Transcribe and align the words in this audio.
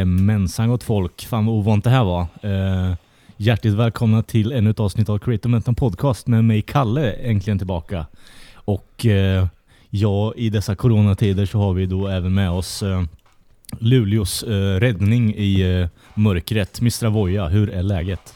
Eh, 0.00 0.06
Jajamensan 0.06 0.68
gott 0.68 0.82
folk. 0.82 1.26
Fan 1.26 1.46
vad 1.46 1.54
ovant 1.54 1.84
det 1.84 1.90
här 1.90 2.04
var. 2.04 2.26
Uh, 2.44 2.94
hjärtligt 3.36 3.74
välkomna 3.74 4.22
till 4.22 4.52
ännu 4.52 4.70
ett 4.70 4.80
avsnitt 4.80 5.08
av 5.08 5.18
Creative 5.18 5.48
Mental 5.48 5.74
Podcast 5.74 6.26
med 6.26 6.44
mig 6.44 6.62
Kalle 6.62 7.12
äntligen 7.12 7.58
tillbaka. 7.58 8.06
Och 8.54 9.04
uh, 9.04 9.46
ja, 9.90 10.34
i 10.36 10.50
dessa 10.50 10.74
coronatider 10.74 11.46
så 11.46 11.58
har 11.58 11.72
vi 11.72 11.86
då 11.86 12.08
även 12.08 12.34
med 12.34 12.50
oss 12.50 12.82
uh, 12.82 13.02
Luleås 13.78 14.44
uh, 14.44 14.80
räddning 14.80 15.34
i 15.34 15.64
uh, 15.64 15.88
mörkret. 16.14 16.80
Mr. 16.80 17.08
Voja, 17.08 17.48
hur 17.48 17.70
är 17.70 17.82
läget? 17.82 18.34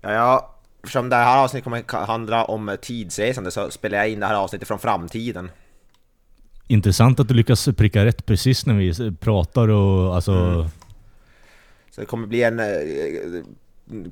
Ja, 0.00 0.12
ja, 0.12 0.54
eftersom 0.82 1.08
det 1.08 1.16
här 1.16 1.44
avsnittet 1.44 1.64
kommer 1.64 2.06
handla 2.06 2.44
om 2.44 2.76
tidsresande 2.82 3.50
så 3.50 3.70
spelar 3.70 3.98
jag 3.98 4.10
in 4.10 4.20
det 4.20 4.26
här 4.26 4.34
avsnittet 4.34 4.68
från 4.68 4.78
framtiden. 4.78 5.50
Intressant 6.72 7.20
att 7.20 7.28
du 7.28 7.34
lyckas 7.34 7.68
pricka 7.76 8.04
rätt 8.04 8.26
precis 8.26 8.66
när 8.66 8.74
vi 8.74 9.12
pratar 9.12 9.68
och 9.68 10.14
alltså... 10.14 10.32
Mm. 10.32 10.66
Så 11.90 12.00
det 12.00 12.06
kommer 12.06 12.26
bli 12.26 12.42
en 12.42 12.60
eh, 12.60 12.66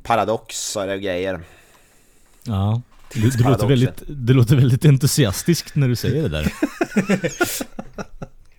paradox 0.03 0.77
och 0.77 0.85
grejer. 0.85 1.41
Ja. 2.45 2.83
Du, 3.15 3.31
du, 3.31 3.45
låter 3.45 3.67
väldigt, 3.67 4.03
du 4.07 4.35
låter 4.35 4.57
väldigt 4.57 4.85
entusiastisk 4.85 5.75
när 5.75 5.89
du 5.89 5.97
säger 5.97 6.23
det 6.23 6.29
där. 6.29 6.53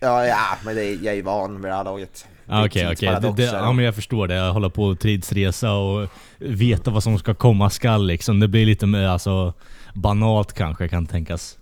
ja, 0.00 0.26
ja, 0.26 0.56
men 0.64 0.74
det, 0.74 0.92
jag 0.92 1.16
är 1.16 1.22
van 1.22 1.54
vid 1.62 1.70
det 1.70 1.74
här 1.74 1.84
laget. 1.84 2.26
Okej, 2.46 2.88
okej. 2.92 3.28
Okay, 3.28 3.44
Ja, 3.44 3.72
men 3.72 3.84
jag 3.84 3.94
förstår 3.94 4.28
det. 4.28 4.34
Jag 4.34 4.52
håller 4.52 4.68
på 4.68 4.94
tidsresa 4.94 5.72
och 5.72 6.08
veta 6.38 6.90
vad 6.90 7.02
som 7.02 7.18
ska 7.18 7.34
komma 7.34 7.70
skall 7.70 8.06
liksom. 8.06 8.40
Det 8.40 8.48
blir 8.48 8.66
lite 8.66 8.86
mer 8.86 9.06
alltså 9.06 9.54
banalt 9.94 10.52
kanske 10.52 10.88
kan 10.88 11.06
tänkas. 11.06 11.58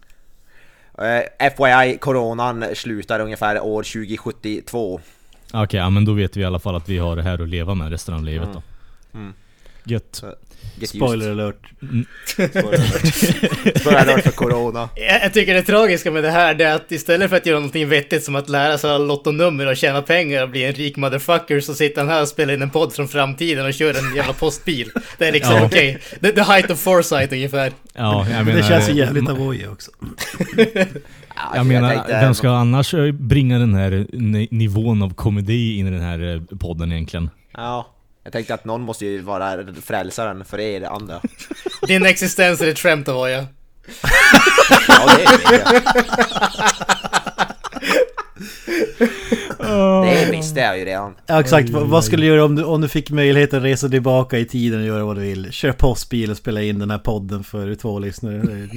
Eh, 1.01 1.51
FYI, 1.57 1.99
coronan 1.99 2.65
slutar 2.75 3.21
ungefär 3.21 3.61
år 3.61 3.83
2072. 3.83 4.95
Okej, 4.95 5.63
okay, 5.63 5.81
ja, 5.81 5.91
men 5.91 6.05
då 6.05 6.13
vet 6.13 6.37
vi 6.37 6.41
i 6.41 6.45
alla 6.45 6.59
fall 6.59 6.77
att 6.77 6.89
vi 6.89 6.99
har 6.99 7.17
det 7.17 7.23
här 7.23 7.43
att 7.43 7.49
leva 7.49 7.75
med 7.75 7.91
resten 7.91 8.15
av 8.15 8.25
livet 8.25 8.49
då. 8.53 8.63
Mm. 9.19 9.25
Mm. 9.27 9.35
Gött. 10.81 10.91
Spoiler 10.91 11.31
alert. 11.31 11.71
Mm. 11.83 12.05
Spoiler 13.81 14.01
alert 14.01 14.25
för 14.25 14.31
corona. 14.31 14.89
Jag, 14.97 15.23
jag, 15.25 15.33
tycker 15.33 15.55
det 15.55 15.63
tragiska 15.63 16.11
med 16.11 16.25
det 16.25 16.31
här 16.31 16.61
är 16.61 16.75
att 16.75 16.93
istället 16.93 17.31
för 17.31 17.37
att 17.37 17.47
göra 17.47 17.59
någonting 17.59 17.89
vettigt 17.89 18.25
som 18.25 18.37
att 18.37 18.49
lära 18.49 18.79
sig 18.79 18.99
lottonummer 18.99 19.67
och 19.67 19.77
tjäna 19.77 20.03
pengar 20.03 20.43
och 20.43 20.49
bli 20.49 20.65
en 20.65 20.73
rik 20.73 20.97
motherfucker 20.97 21.61
så 21.61 21.75
sitter 21.75 22.01
han 22.01 22.11
här 22.11 22.23
och 22.23 22.29
spelar 22.29 22.55
in 22.55 22.63
en 22.63 22.71
podd 22.71 22.93
från 22.93 23.09
framtiden 23.09 23.67
och 23.67 23.75
kör 23.75 23.99
en 23.99 24.17
jävla 24.17 24.33
postbil. 24.33 24.91
Det 25.19 25.29
är 25.29 25.33
liksom 25.33 25.55
ja. 25.57 25.65
okej. 25.65 25.97
Okay. 25.97 26.33
The, 26.33 26.37
the 26.37 26.53
height 26.53 26.71
of 26.71 26.79
foresight 26.81 27.33
ungefär. 27.33 27.73
Ja, 27.95 28.27
jag 28.31 28.47
menar, 28.47 28.59
det 28.59 28.69
känns 28.69 28.89
ju 28.89 28.95
jävligt 28.95 29.29
avoje 29.29 29.69
också. 29.69 29.91
jag 31.55 31.67
menar, 31.67 32.05
vem 32.09 32.35
ska 32.35 32.51
annars 32.51 32.95
bringa 33.13 33.59
den 33.59 33.75
här 33.75 34.07
nivån 34.55 35.03
av 35.03 35.15
komedi 35.15 35.79
in 35.79 35.87
i 35.87 35.91
den 35.91 36.01
här 36.01 36.35
eh, 36.35 36.59
podden 36.59 36.93
egentligen? 36.93 37.31
Ja. 37.53 37.87
Jag 38.31 38.33
tänkte 38.33 38.55
att 38.55 38.65
någon 38.65 38.81
måste 38.81 39.07
ju 39.07 39.21
vara 39.21 39.59
frälsaren 39.83 40.45
för 40.45 40.61
er 40.61 40.83
andra. 40.83 41.21
Din 41.87 42.07
existens 42.07 42.61
är 42.61 42.69
ett 42.69 42.79
skämt 42.79 43.09
av 43.09 43.29
ja. 43.29 43.47
ja, 44.89 45.17
det 45.17 45.25
är 45.25 45.39
det. 45.51 45.83
Det 50.03 50.31
visste 50.31 50.61
jag 50.61 50.79
ju 50.79 50.85
redan. 50.85 51.15
Ja, 51.27 51.41
exakt. 51.41 51.71
Oj, 51.75 51.83
vad 51.85 52.05
skulle 52.05 52.23
du 52.23 52.29
göra 52.29 52.45
om 52.45 52.57
du, 52.57 52.65
om 52.65 52.81
du 52.81 52.89
fick 52.89 53.11
möjligheten 53.11 53.59
att 53.59 53.65
resa 53.65 53.89
tillbaka 53.89 54.39
i 54.39 54.45
tiden 54.45 54.81
och 54.81 54.87
göra 54.87 55.05
vad 55.05 55.17
du 55.17 55.21
vill? 55.21 55.53
Kör 55.53 55.73
postbil 55.73 56.31
och 56.31 56.37
spela 56.37 56.63
in 56.63 56.79
den 56.79 56.91
här 56.91 56.99
podden 56.99 57.45
för 57.45 57.75
två 57.75 57.99
lyssnare. 57.99 58.43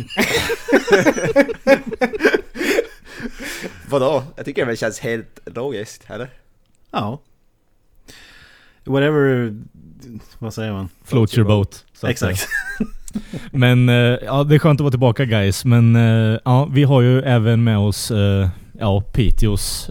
Vadå? 3.90 4.24
Jag 4.36 4.46
tycker 4.46 4.66
det 4.66 4.78
känns 4.78 5.00
helt 5.00 5.40
logiskt, 5.46 6.03
eller? 6.09 6.30
Ja 6.92 7.22
whatever, 8.86 9.56
vad 10.40 10.54
säger 10.54 10.72
man? 10.72 10.90
Float 11.04 11.38
your 11.38 11.48
boat. 11.48 11.86
Exakt. 12.04 12.48
men 13.52 13.90
uh, 13.90 13.96
ja, 14.26 14.44
det 14.44 14.56
är 14.56 14.60
skönt 14.60 14.80
att 14.80 14.84
vara 14.84 14.92
tillbaka 14.92 15.26
guys. 15.26 15.66
Men 15.66 15.96
uh, 15.96 16.40
ja, 16.46 16.66
vi 16.66 16.84
har 16.84 17.02
ju 17.02 17.22
även 17.22 17.64
med 17.64 17.78
oss 17.78 18.12
uh, 18.12 18.50
ja, 18.80 19.02
Piteås 19.02 19.90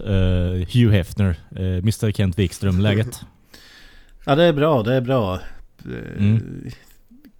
Hugh 0.73 0.91
Hefner, 0.91 1.35
Mr 1.55 2.11
Kent 2.11 2.39
Wikström. 2.39 2.79
Läget? 2.79 3.21
ja, 4.25 4.35
det 4.35 4.43
är 4.43 4.53
bra. 4.53 4.83
Det 4.83 4.95
är 4.95 5.01
bra. 5.01 5.39
Mm. 6.17 6.69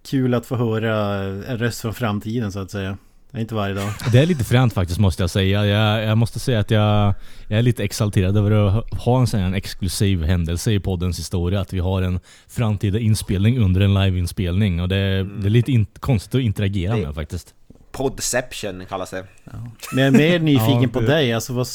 Kul 0.06 0.34
att 0.34 0.46
få 0.46 0.56
höra 0.56 1.22
en 1.22 1.58
röst 1.58 1.80
från 1.80 1.94
framtiden 1.94 2.52
så 2.52 2.58
att 2.58 2.70
säga. 2.70 2.96
Det 3.34 3.38
är 3.38 3.40
inte 3.40 3.54
varje 3.54 3.74
dag. 3.74 3.92
Det 4.12 4.18
är 4.18 4.26
lite 4.26 4.44
fränt 4.44 4.72
faktiskt 4.72 4.98
måste 5.00 5.22
jag 5.22 5.30
säga. 5.30 5.66
Jag, 5.66 6.04
jag 6.04 6.18
måste 6.18 6.40
säga 6.40 6.60
att 6.60 6.70
jag, 6.70 7.14
jag 7.48 7.58
är 7.58 7.62
lite 7.62 7.84
exalterad 7.84 8.36
över 8.36 8.50
att 8.50 8.94
ha 9.00 9.20
en 9.20 9.26
sån 9.26 9.40
här 9.40 9.54
exklusiv 9.54 10.22
händelse 10.22 10.72
i 10.72 10.80
poddens 10.80 11.18
historia. 11.18 11.60
Att 11.60 11.72
vi 11.72 11.78
har 11.78 12.02
en 12.02 12.20
framtida 12.48 12.98
inspelning 12.98 13.58
under 13.58 13.80
en 13.80 13.94
liveinspelning. 13.94 14.80
Och 14.80 14.88
det, 14.88 14.96
mm. 14.96 15.40
det 15.40 15.48
är 15.48 15.50
lite 15.50 15.72
in, 15.72 15.86
konstigt 16.00 16.34
att 16.34 16.40
interagera 16.40 16.96
med 16.96 17.14
faktiskt. 17.14 17.54
Podception 17.92 18.86
kallas 18.88 19.10
det. 19.10 19.24
Ja. 19.44 19.52
Men 19.92 20.04
jag 20.04 20.14
är 20.14 20.18
mer 20.18 20.38
nyfiken 20.52 20.82
ja, 20.82 20.88
på 20.88 21.00
dig. 21.00 21.32
Alltså 21.32 21.52
vad, 21.52 21.66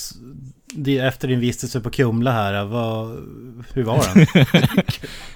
efter 1.01 1.27
din 1.27 1.39
vistelse 1.39 1.81
på 1.81 1.89
Kumla 1.89 2.31
här, 2.31 2.65
vad, 2.65 3.07
hur 3.73 3.83
var 3.83 4.05
den? 4.15 4.45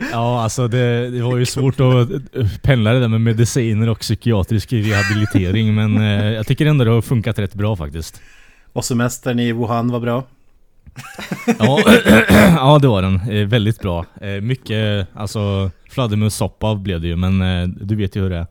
ja, 0.11 0.43
alltså 0.43 0.67
det, 0.67 1.09
det, 1.09 1.21
var 1.21 1.37
ju 1.37 1.45
svårt 1.45 1.79
att 1.79 2.61
pendla 2.61 2.93
det 2.93 2.99
där 2.99 3.07
med 3.07 3.21
mediciner 3.21 3.89
och 3.89 3.99
psykiatrisk 3.99 4.73
rehabilitering, 4.73 5.75
men 5.75 5.97
eh, 5.97 6.31
jag 6.31 6.47
tycker 6.47 6.65
ändå 6.65 6.85
det 6.85 6.91
har 6.91 7.01
funkat 7.01 7.39
rätt 7.39 7.53
bra 7.53 7.75
faktiskt. 7.75 8.21
Och 8.73 8.85
semestern 8.85 9.39
i 9.39 9.51
Wuhan 9.51 9.91
var 9.91 9.99
bra? 9.99 10.23
ja, 11.59 11.79
ja, 12.29 12.79
det 12.81 12.87
var 12.87 13.01
den. 13.01 13.15
Eh, 13.15 13.47
väldigt 13.47 13.79
bra. 13.79 14.05
Eh, 14.21 14.41
mycket, 14.41 15.07
alltså 15.13 15.71
fladdermussoppa 15.89 16.75
blev 16.75 17.01
det 17.01 17.07
ju, 17.07 17.15
men 17.15 17.41
eh, 17.41 17.67
du 17.67 17.95
vet 17.95 18.15
ju 18.15 18.21
hur 18.21 18.29
det 18.29 18.37
är. 18.37 18.47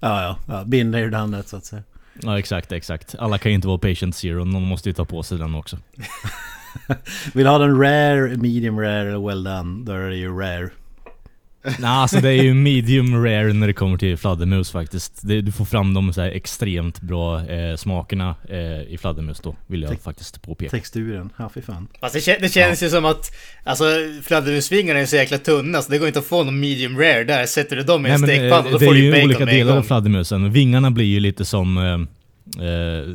Ja, 0.00 0.22
ja. 0.22 0.36
ja 0.46 0.64
there, 0.70 1.10
done 1.10 1.36
that 1.36 1.48
så 1.48 1.56
att 1.56 1.64
säga. 1.64 1.82
Ja 2.22 2.38
exakt, 2.38 2.72
exakt. 2.72 3.14
Alla 3.18 3.38
kan 3.38 3.52
ju 3.52 3.56
inte 3.56 3.68
vara 3.68 3.78
patient 3.78 4.16
zero, 4.16 4.44
någon 4.44 4.62
måste 4.62 4.88
ju 4.88 4.92
ta 4.92 5.04
på 5.04 5.22
sig 5.22 5.38
den 5.38 5.54
också. 5.54 5.78
Vill 7.34 7.44
du 7.44 7.50
ha 7.50 7.58
den 7.58 7.80
rare, 7.80 8.36
medium 8.36 8.80
rare 8.80 9.08
eller 9.08 9.26
well 9.26 9.44
done? 9.44 9.84
Då 9.84 9.92
är 9.92 10.10
det 10.10 10.16
ju 10.16 10.38
rare. 10.38 10.70
Nej, 11.78 11.90
alltså 11.90 12.20
det 12.20 12.28
är 12.28 12.42
ju 12.42 12.54
medium 12.54 13.24
rare 13.24 13.52
när 13.52 13.66
det 13.66 13.72
kommer 13.72 13.98
till 13.98 14.16
fladdermus 14.16 14.70
faktiskt. 14.70 15.20
Det, 15.22 15.40
du 15.40 15.52
får 15.52 15.64
fram 15.64 15.94
de 15.94 16.12
så 16.12 16.22
extremt 16.22 17.00
bra 17.00 17.46
eh, 17.46 17.76
smakerna 17.76 18.34
eh, 18.48 18.92
i 18.92 18.98
fladdermus 19.00 19.40
då, 19.40 19.56
vill 19.66 19.82
jag 19.82 19.90
Te 19.90 19.96
faktiskt 19.96 20.42
påpeka. 20.42 20.70
Texturen, 20.70 21.30
ja 21.36 21.50
fy 21.54 21.62
fan. 21.62 21.88
Alltså, 22.00 22.18
det, 22.30 22.38
det 22.40 22.48
känns 22.48 22.82
ja. 22.82 22.86
ju 22.86 22.90
som 22.90 23.04
att 23.04 23.34
alltså, 23.64 23.84
fladdermusvingarna 24.22 25.00
är 25.00 25.06
så 25.06 25.16
jäkla 25.16 25.38
tunna 25.38 25.82
så 25.82 25.90
det 25.90 25.98
går 25.98 26.06
inte 26.06 26.18
att 26.18 26.26
få 26.26 26.44
någon 26.44 26.60
medium 26.60 26.98
rare 26.98 27.24
där. 27.24 27.46
Sätter 27.46 27.76
du 27.76 27.82
dem 27.82 28.06
i 28.06 28.10
en 28.10 28.18
stekpanna 28.18 28.70
då 28.70 28.78
får 28.78 28.94
du 28.94 29.04
ju 29.04 29.10
bacon 29.10 29.12
Det 29.12 29.16
är 29.16 29.20
ju 29.20 29.24
olika 29.24 29.44
delar 29.44 29.76
av 29.76 29.82
fladdermusen. 29.82 30.52
Vingarna 30.52 30.90
blir 30.90 31.06
ju 31.06 31.20
lite 31.20 31.44
som 31.44 31.78
eh, 31.78 31.84
eh 32.66 33.08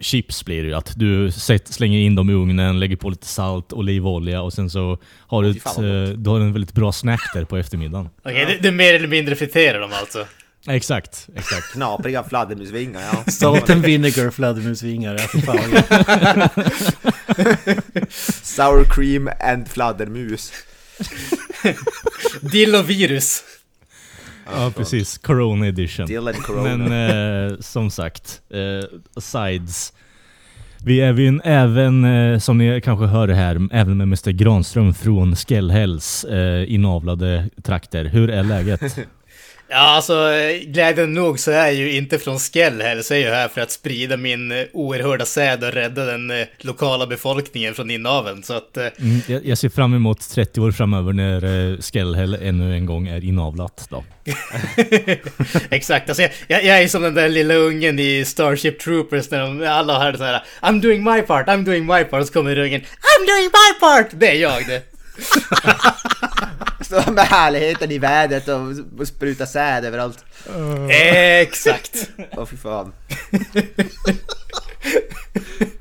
chips 0.00 0.44
blir 0.44 0.62
det 0.62 0.68
ju. 0.68 0.74
Att 0.74 0.92
du 0.96 1.30
slänger 1.64 1.98
in 1.98 2.14
dem 2.14 2.30
i 2.30 2.32
ugnen, 2.32 2.80
lägger 2.80 2.96
på 2.96 3.10
lite 3.10 3.26
salt, 3.26 3.72
olivolja 3.72 4.42
och 4.42 4.52
sen 4.52 4.70
så 4.70 4.98
har 5.26 5.42
du, 5.42 5.50
ett, 5.50 5.66
eh, 5.66 6.18
du 6.18 6.30
har 6.30 6.40
en 6.40 6.52
väldigt 6.52 6.72
bra 6.72 6.92
snack 6.92 7.20
där 7.34 7.44
på 7.44 7.56
eftermiddagen. 7.56 8.08
Okej, 8.24 8.44
okay, 8.44 8.58
du 8.58 8.70
mer 8.70 8.94
eller 8.94 9.08
mindre 9.08 9.36
friterar 9.36 9.80
dem 9.80 9.90
alltså? 9.92 10.26
Exakt, 10.68 11.28
exakt. 11.36 11.72
Knapriga 11.72 12.24
fladdermusvingar, 12.24 13.00
ja. 13.00 13.24
Salt 13.32 13.70
and 13.70 13.84
vinegar 13.84 14.30
fladdermusvingar, 14.30 15.12
ja 15.14 15.18
för 15.18 15.38
fan. 15.38 15.58
Sour 18.42 18.84
cream 18.84 19.30
and 19.40 19.68
fladdermus. 19.68 20.52
Dillovirus. 22.40 23.42
Ja, 24.46 24.72
precis. 24.76 25.18
Corona 25.18 25.66
edition. 25.66 26.06
Corona. 26.32 26.76
Men 26.76 27.50
eh, 27.50 27.56
som 27.60 27.90
sagt, 27.90 28.42
eh, 28.50 29.20
sides. 29.20 29.92
Vi 30.84 31.00
är 31.00 31.12
ju 31.14 31.40
även, 31.44 32.04
eh, 32.04 32.38
som 32.38 32.58
ni 32.58 32.80
kanske 32.80 33.06
hör 33.06 33.28
här, 33.28 33.68
även 33.72 33.96
med 33.96 34.04
Mr 34.06 34.30
Granström 34.30 34.94
från 34.94 35.36
Skellhälls 35.36 36.24
eh, 36.24 36.72
inavlade 36.72 37.48
trakter. 37.62 38.04
Hur 38.04 38.30
är 38.30 38.42
läget? 38.42 38.80
Ja, 39.72 39.76
alltså 39.76 40.30
glädjande 40.66 41.20
nog 41.20 41.38
så 41.38 41.50
är 41.50 41.66
jag 41.66 41.74
ju 41.74 41.96
inte 41.96 42.18
från 42.18 42.38
Skell 42.38 42.82
heller, 42.82 43.02
så 43.02 43.14
är 43.14 43.18
jag 43.18 43.34
här 43.34 43.48
för 43.48 43.60
att 43.60 43.70
sprida 43.70 44.16
min 44.16 44.52
eh, 44.52 44.64
oerhörda 44.72 45.24
säd 45.24 45.64
och 45.64 45.72
rädda 45.72 46.04
den 46.04 46.30
eh, 46.30 46.46
lokala 46.58 47.06
befolkningen 47.06 47.74
från 47.74 47.90
inaveln. 47.90 48.42
Så 48.42 48.54
att... 48.54 48.76
Eh, 48.76 48.86
mm, 48.98 49.20
jag, 49.26 49.46
jag, 49.46 49.58
ser 49.58 49.68
fram 49.68 49.94
emot 49.94 50.30
30 50.30 50.60
år 50.60 50.72
framöver 50.72 51.12
när 51.12 51.82
Skellhäll 51.82 52.34
ännu 52.34 52.74
en 52.74 52.86
gång 52.86 53.08
är 53.08 53.24
inavlat 53.24 53.86
då. 53.90 54.04
Exakt, 55.70 56.08
alltså 56.08 56.22
jag, 56.22 56.30
jag, 56.48 56.64
jag, 56.64 56.82
är 56.82 56.88
som 56.88 57.02
den 57.02 57.14
där 57.14 57.28
lilla 57.28 57.54
ungen 57.54 57.98
i 57.98 58.24
Starship 58.24 58.80
Troopers 58.80 59.30
när 59.30 59.40
de 59.40 59.66
alla 59.68 59.98
har 59.98 60.12
så 60.12 60.24
här 60.24 60.44
I'm 60.60 60.80
doing 60.80 61.04
my 61.04 61.22
part, 61.22 61.46
I'm 61.46 61.64
doing 61.64 61.86
my 61.86 62.04
part, 62.04 62.26
så 62.26 62.32
kommer 62.32 62.58
ungen 62.58 62.80
I'm 62.80 63.26
doing 63.26 63.44
my 63.44 63.80
part! 63.80 64.06
Det 64.12 64.30
är 64.30 64.34
jag 64.34 64.66
det. 64.66 64.89
Stå 66.80 67.12
med 67.12 67.24
härligheten 67.24 67.90
i 67.90 67.98
vädret 67.98 68.48
och, 68.48 69.08
spruta 69.08 69.46
säd 69.46 69.84
överallt. 69.84 70.24
Uh. 70.56 70.86
Exakt! 71.40 72.10
Åh 72.32 72.42
oh, 72.42 72.46
fy 72.46 72.56
fan. 72.56 72.92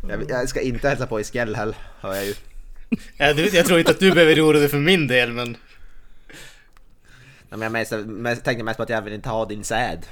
jag, 0.10 0.30
jag, 0.30 0.50
ska 0.50 0.62
inte 0.62 0.90
hälsa 0.90 1.08
på 1.08 1.20
i 1.20 1.24
Skellhäll, 1.24 1.76
hör 2.02 2.16
jag 2.16 2.26
ju. 2.26 2.34
Ja, 3.18 3.34
du, 3.34 3.48
jag 3.48 3.66
tror 3.66 3.80
inte 3.80 3.92
att 3.92 4.00
du 4.00 4.12
behöver 4.12 4.46
oroa 4.46 4.60
dig 4.60 4.70
för 4.70 4.78
min 4.78 5.08
del, 5.08 5.32
men... 5.32 5.58
Nej, 7.50 7.60
men 7.60 7.62
jag 7.62 7.72
mest, 7.72 7.92
mest, 8.06 8.44
tänkte 8.44 8.64
mest 8.64 8.78
på 8.78 8.84
att 8.84 8.90
jag 8.90 9.02
vill 9.02 9.14
inte 9.14 9.30
ha 9.30 9.46
din 9.46 9.64
säd. 9.64 10.06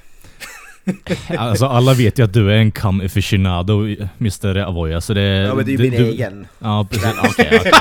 alltså 1.37 1.65
alla 1.65 1.93
vet 1.93 2.19
ju 2.19 2.23
att 2.23 2.33
du 2.33 2.51
är 2.51 2.55
en 2.55 2.71
cam 2.71 3.01
aficionado, 3.01 3.95
Mr. 4.19 4.57
Avoya, 4.57 5.01
så 5.01 5.13
det... 5.13 5.21
Ja 5.21 5.55
men 5.55 5.65
det 5.65 5.71
är 5.71 5.77
ju 5.77 5.77
min 5.77 5.91
du, 5.91 6.09
egen. 6.09 6.47
Ja, 6.59 6.87
precis. 6.91 7.07
Okej, 7.23 7.59
okay, 7.59 7.71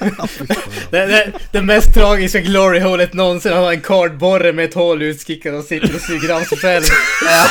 okay. 0.18 0.56
det, 0.90 1.06
det, 1.06 1.32
det, 1.52 1.62
mest 1.62 1.94
tragiska 1.94 2.40
glory-hålet 2.40 3.12
någonsin. 3.12 3.52
Han 3.52 3.64
har 3.64 3.72
en 3.72 3.80
kardborre 3.80 4.52
med 4.52 4.64
ett 4.64 4.74
hål 4.74 5.02
utskickad 5.02 5.54
och 5.54 5.64
sitter 5.64 5.94
och 5.94 6.00
suger 6.00 6.34
av 6.34 6.40
sig 6.40 6.58
själv. 6.58 6.84
ja. 7.24 7.46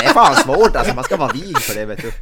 det 0.00 0.04
är 0.04 0.12
fan 0.12 0.36
svårt 0.36 0.76
alltså. 0.76 0.94
Man 0.94 1.04
ska 1.04 1.16
vara 1.16 1.32
vig 1.32 1.58
för 1.58 1.74
det 1.74 1.84
vet 1.84 2.02
du. 2.02 2.12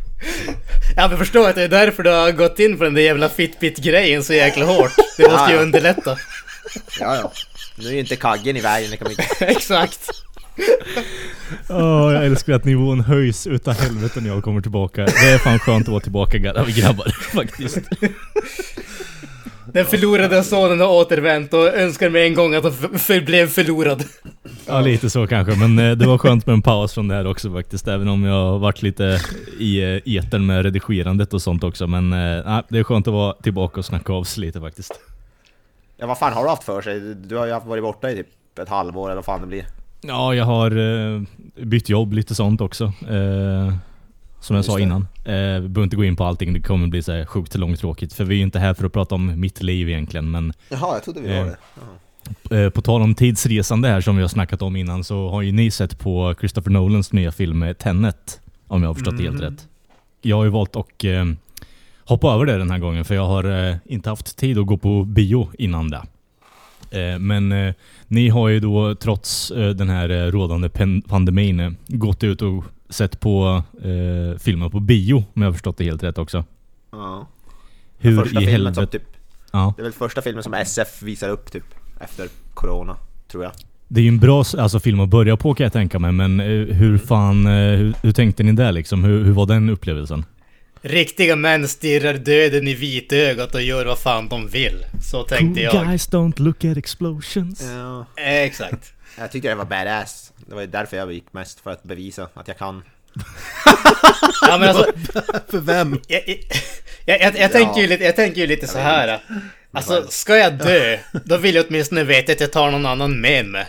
Ja 0.96 1.08
men 1.08 1.18
förstår 1.18 1.48
att 1.48 1.54
det 1.54 1.62
är 1.62 1.68
därför 1.68 2.02
du 2.02 2.10
har 2.10 2.32
gått 2.32 2.58
in 2.58 2.78
på 2.78 2.84
den 2.84 2.94
där 2.94 3.02
jävla 3.02 3.28
Fitbit-grejen 3.28 4.24
så 4.24 4.34
jäkla 4.34 4.64
hårt. 4.64 4.92
Det 5.16 5.30
måste 5.30 5.52
ju 5.52 5.58
underlätta. 5.58 6.18
Ja, 7.00 7.16
ja. 7.16 7.32
Nu 7.76 7.88
är 7.88 7.92
ju 7.92 8.00
inte 8.00 8.16
kaggen 8.16 8.56
i 8.56 8.60
vägen, 8.60 8.90
det 8.90 8.96
kan 8.96 9.04
man 9.04 9.12
inte... 9.12 9.44
Exakt. 9.44 10.10
Oh, 11.68 12.12
jag 12.12 12.26
älskar 12.26 12.52
att 12.52 12.64
nivån 12.64 13.00
höjs 13.00 13.46
utav 13.46 13.74
helvete 13.74 14.20
när 14.20 14.28
jag 14.28 14.42
kommer 14.44 14.60
tillbaka. 14.60 15.04
Det 15.04 15.32
är 15.34 15.38
fan 15.38 15.58
skönt 15.58 15.82
att 15.82 15.92
vara 15.92 16.00
tillbaka 16.00 16.38
grabbar, 16.38 17.08
faktiskt. 17.34 17.78
Den 19.72 19.86
förlorade 19.86 20.44
sonen 20.44 20.80
har 20.80 20.88
återvänt 20.88 21.54
och 21.54 21.74
önskar 21.74 22.10
mig 22.10 22.26
en 22.26 22.34
gång 22.34 22.54
att 22.54 22.62
han 22.62 22.72
förblev 22.98 23.46
förlorad. 23.46 24.04
Ja, 24.66 24.80
lite 24.80 25.10
så 25.10 25.26
kanske. 25.26 25.56
Men 25.56 25.78
eh, 25.78 25.96
det 25.96 26.06
var 26.06 26.18
skönt 26.18 26.46
med 26.46 26.52
en 26.54 26.62
paus 26.62 26.94
från 26.94 27.08
det 27.08 27.14
här 27.14 27.26
också 27.26 27.52
faktiskt. 27.52 27.88
Även 27.88 28.08
om 28.08 28.24
jag 28.24 28.44
har 28.44 28.58
varit 28.58 28.82
lite 28.82 29.20
i 29.58 29.82
eh, 29.82 30.16
etern 30.16 30.46
med 30.46 30.62
redigerandet 30.62 31.34
och 31.34 31.42
sånt 31.42 31.64
också. 31.64 31.86
Men 31.86 32.12
äh, 32.12 32.60
det 32.68 32.78
är 32.78 32.84
skönt 32.84 33.08
att 33.08 33.14
vara 33.14 33.32
tillbaka 33.32 33.80
och 33.80 33.84
snacka 33.84 34.12
av 34.12 34.24
sig 34.24 34.40
lite 34.40 34.60
faktiskt. 34.60 35.00
Ja, 35.96 36.06
vad 36.06 36.18
fan 36.18 36.32
har 36.32 36.42
du 36.42 36.48
haft 36.48 36.64
för 36.64 36.82
sig? 36.82 37.00
Du 37.00 37.36
har 37.36 37.46
ju 37.46 37.52
varit 37.52 37.82
borta 37.82 38.10
i 38.10 38.16
typ 38.16 38.26
ett 38.58 38.68
halvår 38.68 39.06
eller 39.06 39.16
vad 39.16 39.24
fan 39.24 39.40
det 39.40 39.46
blir. 39.46 39.64
Ja, 40.00 40.34
jag 40.34 40.44
har 40.44 40.70
eh, 40.76 41.22
bytt 41.56 41.88
jobb, 41.88 42.12
lite 42.12 42.34
sånt 42.34 42.60
också. 42.60 42.84
Eh, 42.84 43.74
som 44.40 44.56
jag 44.56 44.58
Just 44.58 44.68
sa 44.68 44.76
det. 44.76 44.82
innan. 44.82 45.08
Eh, 45.24 45.32
behöver 45.60 45.82
inte 45.82 45.96
gå 45.96 46.04
in 46.04 46.16
på 46.16 46.24
allting, 46.24 46.52
det 46.52 46.60
kommer 46.60 46.86
bli 46.86 47.02
så 47.02 47.12
här 47.12 47.24
sjukt 47.24 47.54
långtråkigt. 47.54 48.12
För 48.12 48.24
vi 48.24 48.34
är 48.34 48.38
ju 48.38 48.44
inte 48.44 48.58
här 48.58 48.74
för 48.74 48.86
att 48.86 48.92
prata 48.92 49.14
om 49.14 49.40
mitt 49.40 49.62
liv 49.62 49.88
egentligen, 49.88 50.30
men... 50.30 50.52
Jaha, 50.68 50.94
jag 50.94 51.04
trodde 51.04 51.20
vi 51.20 51.38
var 51.38 51.44
det. 51.44 51.56
Eh, 52.50 52.70
på 52.70 52.82
tal 52.82 53.02
om 53.02 53.14
tidsresande 53.14 53.88
här 53.88 54.00
som 54.00 54.16
vi 54.16 54.22
har 54.22 54.28
snackat 54.28 54.62
om 54.62 54.76
innan 54.76 55.04
så 55.04 55.28
har 55.30 55.42
ju 55.42 55.52
ni 55.52 55.70
sett 55.70 55.98
på 55.98 56.34
Christopher 56.38 56.70
Nolans 56.70 57.12
nya 57.12 57.32
film 57.32 57.74
Tenet. 57.78 58.40
Om 58.66 58.82
jag 58.82 58.88
har 58.88 58.94
förstått 58.94 59.12
mm. 59.12 59.24
det 59.24 59.30
helt 59.30 59.42
mm. 59.42 59.52
rätt. 59.52 59.68
Jag 60.22 60.36
har 60.36 60.44
ju 60.44 60.50
valt 60.50 60.76
att 60.76 61.04
eh, 61.04 61.24
hoppa 62.04 62.34
över 62.34 62.46
det 62.46 62.58
den 62.58 62.70
här 62.70 62.78
gången 62.78 63.04
för 63.04 63.14
jag 63.14 63.26
har 63.26 63.68
eh, 63.68 63.76
inte 63.84 64.08
haft 64.10 64.36
tid 64.36 64.58
att 64.58 64.66
gå 64.66 64.78
på 64.78 65.04
bio 65.04 65.50
innan 65.58 65.90
det. 65.90 66.02
Eh, 66.90 67.18
men 67.18 67.52
eh, 67.52 67.74
ni 68.06 68.28
har 68.28 68.48
ju 68.48 68.60
då 68.60 68.94
trots 68.94 69.50
eh, 69.50 69.70
den 69.70 69.88
här 69.88 70.30
rådande 70.30 70.68
pandemin 71.08 71.76
gått 71.86 72.24
ut 72.24 72.42
och 72.42 72.64
sett 72.88 73.20
på 73.20 73.62
eh, 73.82 74.38
filmer 74.38 74.68
på 74.68 74.80
bio, 74.80 75.16
om 75.16 75.42
jag 75.42 75.48
har 75.48 75.52
förstått 75.52 75.76
det 75.76 75.84
helt 75.84 76.02
rätt 76.02 76.18
också. 76.18 76.44
Ja. 76.90 77.26
Hur 77.98 78.22
första 78.22 78.42
i 78.42 78.44
helvete... 78.44 78.86
Typ, 78.86 79.02
ja. 79.52 79.74
Det 79.76 79.82
är 79.82 79.84
väl 79.84 79.92
första 79.92 80.22
filmen 80.22 80.42
som 80.42 80.54
SF 80.54 81.02
visar 81.02 81.28
upp 81.28 81.52
typ 81.52 81.64
efter 82.00 82.28
corona, 82.54 82.96
tror 83.30 83.44
jag. 83.44 83.52
Det 83.88 84.00
är 84.00 84.02
ju 84.02 84.08
en 84.08 84.18
bra 84.18 84.44
alltså, 84.58 84.80
film 84.80 85.00
att 85.00 85.08
börja 85.08 85.36
på 85.36 85.54
kan 85.54 85.64
jag 85.64 85.72
tänka 85.72 85.98
mig, 85.98 86.12
men 86.12 86.40
hur 86.40 86.98
fan, 86.98 87.46
hur, 87.46 87.94
hur 88.02 88.12
tänkte 88.12 88.42
ni 88.42 88.52
där 88.52 88.72
liksom? 88.72 89.04
Hur, 89.04 89.24
hur 89.24 89.32
var 89.32 89.46
den 89.46 89.68
upplevelsen? 89.68 90.24
Riktiga 90.82 91.36
män 91.36 91.68
stirrar 91.68 92.14
döden 92.14 92.68
i 92.68 92.74
vitögat 92.74 93.54
och 93.54 93.62
gör 93.62 93.86
vad 93.86 93.98
fan 93.98 94.28
de 94.28 94.48
vill. 94.48 94.84
Så 95.02 95.22
tänkte 95.22 95.60
jag. 95.60 95.86
guys 95.86 96.08
don't 96.08 96.40
look 96.40 96.64
at 96.64 96.76
explosions. 96.76 97.62
Ja. 97.62 98.06
Exakt. 98.16 98.92
Jag 99.18 99.32
tyckte 99.32 99.48
det 99.48 99.54
var 99.54 99.64
badass. 99.64 100.32
Det 100.46 100.54
var 100.54 100.66
därför 100.66 100.96
jag 100.96 101.12
gick 101.12 101.32
mest, 101.32 101.60
för 101.60 101.70
att 101.70 101.82
bevisa 101.82 102.28
att 102.34 102.48
jag 102.48 102.58
kan. 102.58 102.82
ja 104.48 104.58
men 104.58 104.68
alltså... 104.68 104.92
för 105.48 105.58
vem? 105.58 106.00
Jag, 106.08 106.22
jag, 106.26 106.38
jag, 107.04 107.20
jag, 107.20 107.38
jag 107.38 107.52
tänker, 107.52 107.80
ju 107.80 107.86
lite, 107.86 108.04
jag 108.04 108.16
tänker 108.16 108.40
ju 108.40 108.46
lite 108.46 108.66
så 108.66 108.78
här. 108.78 109.20
Alltså, 109.72 110.06
ska 110.08 110.36
jag 110.36 110.58
dö, 110.58 110.98
då 111.24 111.36
vill 111.36 111.54
jag 111.54 111.66
åtminstone 111.68 112.04
veta 112.04 112.32
att 112.32 112.40
jag 112.40 112.52
tar 112.52 112.70
någon 112.70 112.86
annan 112.86 113.20
med 113.20 113.46
mig. 113.46 113.66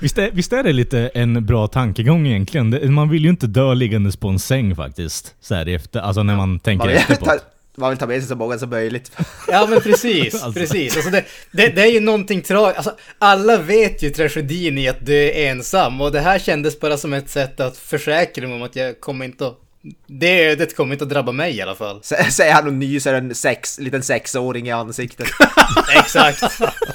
Visst, 0.00 0.18
är, 0.18 0.30
visst 0.30 0.52
är 0.52 0.62
det 0.62 0.72
lite 0.72 1.10
en 1.14 1.46
bra 1.46 1.66
tankegång 1.66 2.26
egentligen? 2.26 2.94
Man 2.94 3.08
vill 3.08 3.24
ju 3.24 3.30
inte 3.30 3.46
dö 3.46 3.74
liggandes 3.74 4.16
på 4.16 4.28
en 4.28 4.38
säng 4.38 4.76
faktiskt. 4.76 5.34
Så 5.40 5.54
här 5.54 5.68
efter, 5.68 6.00
alltså 6.00 6.22
när 6.22 6.36
man 6.36 6.60
tänker 6.60 6.86
man 6.86 6.94
efter 6.94 7.14
på 7.14 7.24
ta, 7.24 7.38
Man 7.74 7.90
vill 7.90 7.98
ta 7.98 8.06
med 8.06 8.20
sig 8.20 8.28
så 8.28 8.36
många 8.36 8.58
som 8.58 8.70
möjligt. 8.70 9.12
Ja 9.48 9.66
men 9.70 9.80
precis, 9.80 10.34
alltså. 10.44 10.60
precis. 10.60 10.96
Alltså 10.96 11.10
det, 11.10 11.24
det, 11.50 11.68
det, 11.68 11.82
är 11.82 11.92
ju 11.92 12.00
någonting 12.00 12.42
tragiskt. 12.42 12.76
Alltså, 12.76 12.94
alla 13.18 13.56
vet 13.56 14.02
ju 14.02 14.10
tragedin 14.10 14.78
i 14.78 14.88
att 14.88 15.06
dö 15.06 15.30
ensam. 15.30 16.00
Och 16.00 16.12
det 16.12 16.20
här 16.20 16.38
kändes 16.38 16.80
bara 16.80 16.96
som 16.96 17.12
ett 17.12 17.30
sätt 17.30 17.60
att 17.60 17.76
försäkra 17.76 18.46
mig 18.46 18.56
om 18.56 18.62
att 18.62 18.76
jag 18.76 19.00
kommer 19.00 19.24
inte 19.24 19.46
att 19.46 19.58
det 20.06 20.44
ödet 20.44 20.76
kommer 20.76 20.92
inte 20.92 21.04
att 21.04 21.10
drabba 21.10 21.32
mig 21.32 21.56
i 21.56 21.62
alla 21.62 21.74
fall. 21.74 22.02
Säger 22.02 22.52
han 22.52 22.66
och 22.66 22.72
nyser 22.72 23.14
en 23.14 23.34
sex, 23.34 23.78
liten 23.78 24.02
sexåring 24.02 24.68
i 24.68 24.70
ansiktet. 24.70 25.28
Exakt. 25.96 26.42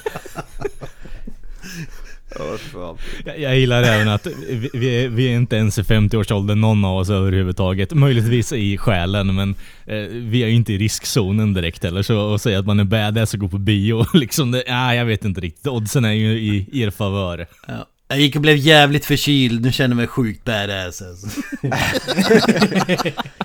Jag, 3.25 3.39
jag 3.39 3.57
gillar 3.57 3.83
även 3.83 4.09
att 4.09 4.27
vi, 4.49 4.69
vi, 4.73 5.03
är, 5.03 5.09
vi 5.09 5.27
är 5.27 5.35
inte 5.35 5.55
ens 5.55 5.77
i 5.77 5.81
50-årsåldern 5.81 6.61
någon 6.61 6.85
av 6.85 6.97
oss 6.97 7.09
överhuvudtaget. 7.09 7.93
Möjligtvis 7.93 8.53
i 8.53 8.77
själen 8.77 9.35
men 9.35 9.55
eh, 9.85 9.95
vi 10.11 10.43
är 10.43 10.47
ju 10.47 10.55
inte 10.55 10.73
i 10.73 10.77
riskzonen 10.77 11.53
direkt 11.53 11.83
heller. 11.83 12.01
Så 12.01 12.33
att 12.33 12.41
säga 12.41 12.59
att 12.59 12.65
man 12.65 12.79
är 12.79 12.83
badass 12.83 13.33
och 13.33 13.39
går 13.39 13.47
på 13.47 13.57
bio, 13.57 14.05
liksom 14.13 14.51
det, 14.51 14.63
ah, 14.67 14.93
jag 14.93 15.05
vet 15.05 15.25
inte 15.25 15.41
riktigt. 15.41 15.67
Oddsen 15.67 16.05
är 16.05 16.11
ju 16.11 16.31
i 16.31 16.81
er 16.81 16.89
favör. 16.89 17.47
Ja. 17.67 17.87
Jag 18.07 18.19
gick 18.19 18.35
och 18.35 18.41
blev 18.41 18.57
jävligt 18.57 19.05
förkyld, 19.05 19.61
nu 19.61 19.71
känner 19.71 19.89
jag 19.89 19.97
mig 19.97 20.07
sjukt 20.07 20.43
badass 20.43 21.01
alltså. 21.01 21.27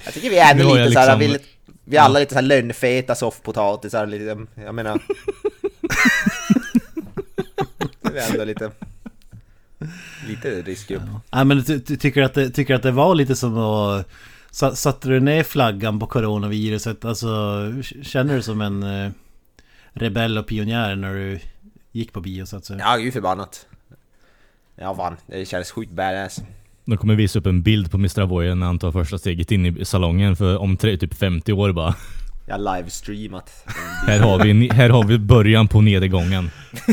Jag 0.04 0.14
tycker 0.14 0.30
vi 0.30 0.38
är 0.38 0.50
ändå 0.50 0.64
lite 0.64 0.84
liksom... 0.84 1.02
såhär, 1.02 1.16
vi, 1.16 1.38
vi 1.84 1.96
är 1.96 2.00
alla 2.00 2.18
lite 2.18 2.32
såhär 2.32 2.42
lönnfeta 2.42 3.14
soffpotatisar, 3.14 4.06
liksom. 4.06 4.46
jag 4.54 4.74
menar 4.74 5.00
är 8.18 8.30
ändå 8.32 8.44
lite... 8.44 8.70
Lite 10.28 10.62
riskgrupp. 10.62 11.02
Ja. 11.06 11.20
ja 11.30 11.44
men 11.44 11.60
du, 11.60 11.78
du, 11.78 11.96
tycker, 11.96 12.22
att 12.22 12.34
det, 12.34 12.50
tycker 12.50 12.74
att 12.74 12.82
det 12.82 12.90
var 12.90 13.14
lite 13.14 13.36
som 13.36 13.58
att... 13.58 14.08
Satte 14.74 15.08
du 15.08 15.20
ner 15.20 15.42
flaggan 15.42 15.98
på 15.98 16.06
coronaviruset? 16.06 17.04
Alltså, 17.04 17.28
känner 18.02 18.36
du 18.36 18.42
som 18.42 18.60
en 18.60 18.82
eh, 18.82 19.10
rebell 19.92 20.38
och 20.38 20.46
pionjär 20.46 20.96
när 20.96 21.14
du 21.14 21.40
gick 21.92 22.12
på 22.12 22.20
bio 22.20 22.46
så 22.46 22.56
att 22.56 22.64
säga? 22.64 22.78
Ja, 22.78 22.96
gud 22.96 23.12
förbannat. 23.12 23.66
Ja, 24.76 24.94
fan. 24.94 25.16
Det 25.26 25.48
känns 25.48 25.70
sjukt 25.70 25.92
badass. 25.92 26.42
De 26.84 26.96
kommer 26.96 27.14
visa 27.14 27.38
upp 27.38 27.46
en 27.46 27.62
bild 27.62 27.90
på 27.90 27.96
Mr. 27.96 28.20
Avoya 28.20 28.54
när 28.54 28.66
han 28.66 28.78
tar 28.78 28.92
första 28.92 29.18
steget 29.18 29.50
in 29.52 29.66
i 29.66 29.84
salongen 29.84 30.36
för 30.36 30.58
om 30.58 30.76
tre, 30.76 30.96
typ 30.96 31.14
50 31.14 31.52
år 31.52 31.72
bara. 31.72 31.94
Jag 32.52 32.58
har 32.58 32.76
livestreamat. 32.76 33.64
här, 34.06 34.20
har 34.20 34.38
vi, 34.38 34.68
här 34.68 34.90
har 34.90 35.04
vi 35.04 35.18
början 35.18 35.68
på 35.68 35.80
nedgången. 35.80 36.50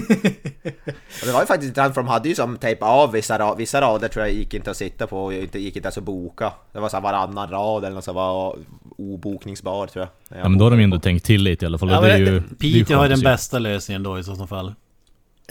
det 1.23 1.31
var 1.33 1.39
ju 1.39 1.45
faktiskt 1.45 1.67
intressant 1.67 1.93
för 1.93 2.01
de 2.01 2.07
hade 2.07 2.29
ju 2.29 2.35
som 2.35 2.57
tejp 2.57 2.85
av 2.85 3.11
vissa, 3.11 3.55
vissa 3.55 3.81
rader 3.81 4.07
tror 4.07 4.25
jag 4.25 4.35
gick 4.35 4.53
inte 4.53 4.71
att 4.71 4.77
sitta 4.77 5.07
på 5.07 5.25
och 5.25 5.33
inte, 5.33 5.59
gick 5.59 5.75
inte 5.75 5.87
ens 5.87 5.97
att 5.97 6.03
boka. 6.03 6.53
Det 6.73 6.79
var 6.79 6.89
så 6.89 6.99
varannan 6.99 7.49
rad 7.49 7.83
eller 7.83 7.95
något 7.95 8.03
som 8.03 8.15
var 8.15 8.55
obokningsbar 8.97 9.87
tror 9.87 10.07
jag. 10.29 10.39
Ja 10.39 10.49
men 10.49 10.59
då 10.59 10.65
har 10.65 10.71
de 10.71 10.79
ju 10.79 10.83
ändå 10.83 10.99
tänkt 10.99 11.25
till 11.25 11.43
lite 11.43 11.65
i 11.65 11.67
alla 11.67 11.77
fall. 11.77 11.89
Ja, 11.89 12.01
det 12.01 12.11
är 12.11 12.17
ju, 12.17 12.41
Piteå 12.41 12.97
har 12.97 13.09
den 13.09 13.21
bästa 13.21 13.59
lösningen 13.59 14.03
då 14.03 14.19
i 14.19 14.23
så 14.23 14.47
fall. 14.47 14.73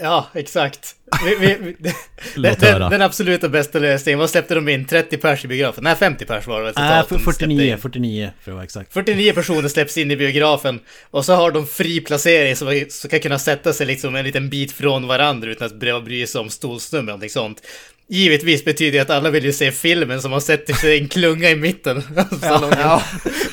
Ja, 0.01 0.27
exakt. 0.33 0.95
Vi, 1.25 1.35
vi, 1.35 1.75
vi, 1.77 1.93
den, 2.41 2.55
den, 2.59 2.89
den, 2.91 3.01
absoluta 3.01 3.49
bästa 3.49 3.79
lösningen, 3.79 4.19
vad 4.19 4.29
släppte 4.29 4.55
de 4.55 4.69
in? 4.69 4.85
30 4.85 5.17
pers 5.17 5.45
i 5.45 5.47
biografen? 5.47 5.83
Nej, 5.83 5.95
50 5.95 6.25
pers 6.25 6.47
var 6.47 6.61
det? 6.61 6.73
Nej, 6.75 7.03
49, 7.19 7.77
49 7.81 8.31
för 8.41 8.51
att 8.51 8.55
vara 8.55 8.63
exakt. 8.63 8.93
49 8.93 9.33
personer 9.33 9.67
släpps 9.67 9.97
in 9.97 10.11
i 10.11 10.17
biografen. 10.17 10.79
Och 11.11 11.25
så 11.25 11.33
har 11.33 11.51
de 11.51 11.67
fri 11.67 12.01
placering 12.01 12.55
så 12.55 12.65
man 12.65 12.85
kan 13.09 13.19
kunna 13.19 13.39
sätta 13.39 13.73
sig 13.73 13.87
liksom 13.87 14.15
en 14.15 14.25
liten 14.25 14.49
bit 14.49 14.71
från 14.71 15.07
varandra 15.07 15.49
utan 15.49 15.65
att 15.67 15.79
behöva 15.79 16.01
bry 16.01 16.27
sig 16.27 16.41
om 16.41 16.49
stolsnummer 16.49 17.03
eller 17.03 17.11
någonting 17.11 17.29
sånt. 17.29 17.61
Givetvis 18.07 18.65
betyder 18.65 18.91
det 18.91 18.99
att 18.99 19.09
alla 19.09 19.29
vill 19.29 19.45
ju 19.45 19.53
se 19.53 19.71
filmen 19.71 20.21
som 20.21 20.31
har 20.31 20.39
sett 20.39 20.77
sig 20.77 20.99
en 20.99 21.07
klunga 21.07 21.49
i 21.49 21.55
mitten. 21.55 22.03
ja, 22.41 22.71
ja. 22.77 23.03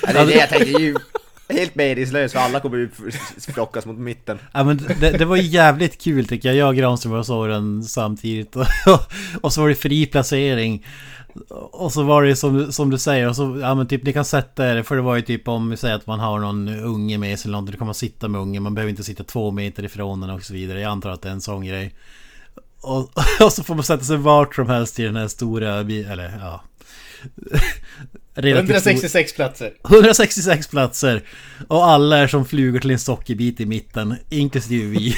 det 0.03 0.19
är 0.19 0.27
det 0.27 0.33
jag 0.33 0.49
tänker. 0.49 1.17
Helt 1.49 1.75
meningslös 1.75 2.33
för 2.33 2.39
alla 2.39 2.61
kommer 2.61 2.77
ju 2.77 2.91
flockas 3.53 3.87
mot 3.87 3.99
mitten. 3.99 4.39
Ja 4.53 4.65
men 4.65 4.77
det, 5.01 5.11
det 5.11 5.25
var 5.25 5.37
jävligt 5.37 6.03
kul 6.03 6.29
tycker 6.29 6.49
jag. 6.49 6.57
Jag 6.57 6.69
och 6.69 6.77
Granström 6.77 7.13
var 7.13 7.23
såg 7.23 7.49
den 7.49 7.85
samtidigt. 7.85 8.57
Och, 8.57 8.67
och 9.41 9.53
så 9.53 9.61
var 9.61 9.69
det 9.69 9.75
fri 9.75 10.07
placering. 10.07 10.87
Och 11.73 11.93
så 11.93 12.03
var 12.03 12.23
det 12.23 12.37
som, 12.37 12.73
som 12.73 12.91
du 12.91 12.99
säger, 12.99 13.29
och 13.29 13.37
så, 13.37 13.59
ja 13.61 13.75
men 13.75 13.87
typ 13.87 14.03
ni 14.03 14.13
kan 14.13 14.25
sätta 14.25 14.71
er, 14.71 14.83
för 14.83 14.97
det 14.97 15.03
var 15.03 15.17
ju 15.17 15.23
typ 15.23 15.49
om 15.49 15.71
vi 15.71 15.77
säger 15.77 15.95
att 15.95 16.07
man 16.07 16.21
har 16.21 16.39
någon 16.39 16.69
unge 16.69 17.19
med 17.19 17.39
sig 17.39 17.49
eller 17.49 17.61
något, 17.61 17.73
då 17.73 17.79
kan 17.79 17.87
man 17.87 17.95
sitta 17.95 18.29
med 18.29 18.41
ungen, 18.41 18.63
man 18.63 18.75
behöver 18.75 18.91
inte 18.91 19.05
sitta 19.05 19.25
två 19.25 19.51
meter 19.51 19.85
ifrån 19.85 20.21
den 20.21 20.31
och 20.31 20.43
så 20.43 20.53
vidare. 20.53 20.81
Jag 20.81 20.91
antar 20.91 21.11
att 21.11 21.23
det 21.23 21.29
är 21.29 21.33
en 21.33 21.41
sån 21.41 21.65
grej. 21.65 21.95
Och, 22.81 23.11
och 23.41 23.53
så 23.53 23.63
får 23.63 23.75
man 23.75 23.85
sätta 23.85 24.05
sig 24.05 24.17
vart 24.17 24.55
som 24.55 24.69
helst 24.69 25.01
i 25.01 25.03
den 25.03 25.17
här 25.17 25.29
stora, 25.29 25.75
eller 25.81 26.39
ja, 26.41 26.63
166 28.37 29.33
platser. 29.33 29.73
166 29.85 30.69
platser. 30.69 31.23
Och 31.69 31.87
alla 31.87 32.19
är 32.19 32.27
som 32.27 32.45
flugor 32.45 32.81
till 32.81 32.91
en 32.91 32.99
sockerbit 32.99 33.61
i 33.61 33.67
mitten, 33.67 34.17
inklusive 34.31 34.87
vi. 34.87 35.15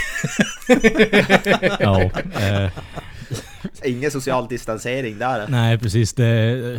ja, 1.81 2.01
eh. 2.41 2.71
Ingen 3.85 4.11
social 4.11 4.49
distansering 4.49 5.19
där. 5.19 5.47
Nej, 5.49 5.79
precis. 5.79 6.13
Det, 6.13 6.25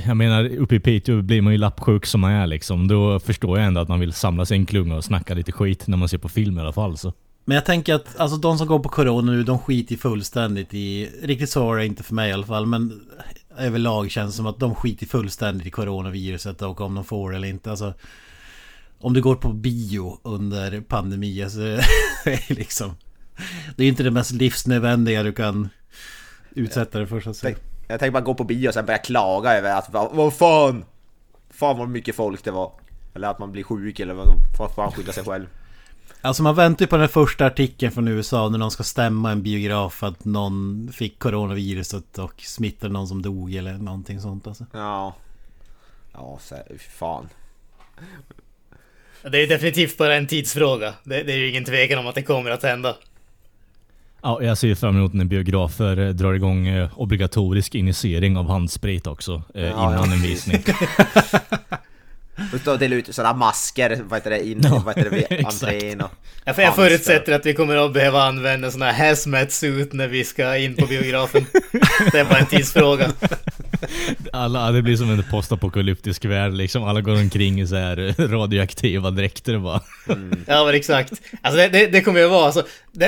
jag 0.07 0.17
menar, 0.17 0.57
uppe 0.57 0.75
i 0.75 0.79
Piteå 0.79 1.21
blir 1.21 1.41
man 1.41 1.53
ju 1.53 1.59
lappsjuk 1.59 2.05
som 2.05 2.21
man 2.21 2.31
är 2.31 2.47
liksom. 2.47 2.87
Då 2.87 3.19
förstår 3.19 3.57
jag 3.57 3.67
ändå 3.67 3.81
att 3.81 3.87
man 3.87 3.99
vill 3.99 4.13
samla 4.13 4.45
sig 4.45 4.57
en 4.57 4.65
klunga 4.65 4.95
och 4.95 5.03
snacka 5.03 5.33
lite 5.33 5.51
skit 5.51 5.87
när 5.87 5.97
man 5.97 6.09
ser 6.09 6.17
på 6.17 6.29
film 6.29 6.57
i 6.57 6.61
alla 6.61 6.73
fall. 6.73 6.97
Så. 6.97 7.13
Men 7.45 7.55
jag 7.55 7.65
tänker 7.65 7.95
att 7.95 8.19
alltså 8.19 8.37
de 8.37 8.57
som 8.57 8.67
går 8.67 8.79
på 8.79 8.89
Corona 8.89 9.31
nu, 9.31 9.43
de 9.43 9.59
skiter 9.59 9.95
fullständigt 9.95 10.73
i... 10.73 11.09
Riktigt 11.23 11.49
så 11.49 11.73
är 11.73 11.77
det 11.77 11.85
inte 11.85 12.03
för 12.03 12.15
mig 12.15 12.29
i 12.29 12.33
alla 12.33 12.45
fall, 12.45 12.65
men 12.65 13.01
överlag 13.59 14.11
känns 14.11 14.33
det 14.33 14.37
som 14.37 14.45
att 14.45 14.59
de 14.59 14.75
skiter 14.75 15.05
fullständigt 15.05 15.67
i 15.67 15.71
coronaviruset 15.71 16.61
och 16.61 16.81
om 16.81 16.95
de 16.95 17.05
får 17.05 17.31
det 17.31 17.37
eller 17.37 17.47
inte. 17.47 17.69
Alltså, 17.69 17.93
om 18.99 19.13
du 19.13 19.21
går 19.21 19.35
på 19.35 19.53
bio 19.53 20.19
under 20.23 20.81
pandemi 20.81 21.43
alltså, 21.43 21.57
så 22.23 22.29
är 22.29 22.45
det 22.47 22.53
liksom... 22.53 22.95
Det 23.75 23.83
är 23.83 23.87
inte 23.87 24.03
det 24.03 24.11
mest 24.11 24.31
livsnödvändiga 24.31 25.23
du 25.23 25.31
kan 25.33 25.69
utsätta 26.55 26.97
dig 26.97 27.07
för 27.07 27.21
så 27.21 27.29
att 27.29 27.37
säga. 27.37 27.57
Jag 27.87 27.99
tänker 27.99 28.11
bara 28.11 28.23
gå 28.23 28.33
på 28.33 28.43
bio 28.43 28.67
och 28.67 28.73
sen 28.73 28.85
börja 28.85 28.97
klaga 28.97 29.53
över 29.53 29.75
att 29.75 29.89
vad 29.91 30.33
fan! 30.33 30.85
Fan 31.49 31.77
vad 31.77 31.89
mycket 31.89 32.15
folk 32.15 32.43
det 32.43 32.51
var. 32.51 32.71
Eller 33.13 33.27
att 33.27 33.39
man 33.39 33.51
blir 33.51 33.63
sjuk 33.63 33.99
eller 33.99 34.13
vad 34.57 34.71
fan 34.75 34.91
skylla 34.91 35.13
sig 35.13 35.23
själv. 35.23 35.45
Alltså 36.21 36.43
man 36.43 36.55
väntar 36.55 36.85
ju 36.85 36.87
på 36.87 36.97
den 36.97 37.09
första 37.09 37.45
artikeln 37.45 37.91
från 37.91 38.07
USA 38.07 38.49
när 38.49 38.57
någon 38.57 38.71
ska 38.71 38.83
stämma 38.83 39.31
en 39.31 39.43
biograf 39.43 40.03
att 40.03 40.25
någon 40.25 40.89
fick 40.93 41.19
coronaviruset 41.19 42.17
och 42.17 42.41
smittade 42.41 42.93
någon 42.93 43.07
som 43.07 43.21
dog 43.21 43.55
eller 43.55 43.73
någonting 43.73 44.21
sånt 44.21 44.47
alltså. 44.47 44.65
Ja. 44.73 45.15
Ja, 46.13 46.39
fan. 46.99 47.29
Det 49.31 49.43
är 49.43 49.47
definitivt 49.47 49.97
bara 49.97 50.15
en 50.15 50.27
tidsfråga. 50.27 50.93
Det, 51.03 51.23
det 51.23 51.33
är 51.33 51.37
ju 51.37 51.49
ingen 51.49 51.65
tvekan 51.65 51.99
om 51.99 52.07
att 52.07 52.15
det 52.15 52.23
kommer 52.23 52.51
att 52.51 52.63
hända. 52.63 52.95
Ja, 54.21 54.43
jag 54.43 54.57
ser 54.57 54.75
fram 54.75 54.97
emot 54.97 55.13
när 55.13 55.25
biografer 55.25 56.13
drar 56.13 56.33
igång 56.33 56.67
eh, 56.67 56.99
obligatorisk 56.99 57.75
initiering 57.75 58.37
av 58.37 58.47
handsprit 58.47 59.07
också 59.07 59.43
eh, 59.53 59.63
ja, 59.63 59.69
innan 59.69 60.09
ja. 60.09 60.15
en 60.15 60.21
visning. 60.21 60.63
Och 62.53 62.59
stå 62.59 62.71
och 62.71 62.79
dela 62.79 62.95
ut 62.95 63.15
sådana 63.15 63.37
masker, 63.37 63.99
vad 64.03 64.19
heter 64.19 64.29
det, 64.29 64.47
in, 64.47 64.57
no, 64.57 64.81
vad 64.85 64.97
heter 64.97 65.11
det, 65.11 65.45
entrén 65.45 66.01
och... 66.01 66.11
Jag, 66.45 66.59
jag 66.59 66.75
förutsätter 66.75 67.33
att 67.33 67.45
vi 67.45 67.53
kommer 67.53 67.85
att 67.85 67.93
behöva 67.93 68.23
använda 68.23 68.71
sådana 68.71 68.91
här 68.91 69.09
hazmat 69.09 69.51
suit 69.51 69.93
när 69.93 70.07
vi 70.07 70.23
ska 70.23 70.57
in 70.57 70.75
på 70.75 70.85
biografen. 70.85 71.45
det 72.11 72.19
är 72.19 72.25
bara 72.25 72.39
en 72.39 72.45
tidsfråga. 72.45 73.11
Alla, 74.33 74.71
det 74.71 74.81
blir 74.81 74.95
som 74.95 75.09
en 75.11 75.23
postapokalyptisk 75.31 76.25
värld 76.25 76.53
liksom. 76.53 76.83
Alla 76.83 77.01
går 77.01 77.15
omkring 77.15 77.61
i 77.61 77.67
så 77.67 77.75
här 77.75 78.27
radioaktiva 78.27 79.11
dräkter 79.11 79.57
bara. 79.57 79.81
Mm. 80.07 80.45
Ja 80.47 80.65
men 80.65 80.75
exakt. 80.75 81.13
Alltså 81.41 81.57
det, 81.57 81.67
det, 81.67 81.87
det 81.87 82.01
kommer 82.01 82.19
ju 82.19 82.27
vara 82.27 82.45
alltså, 82.45 82.63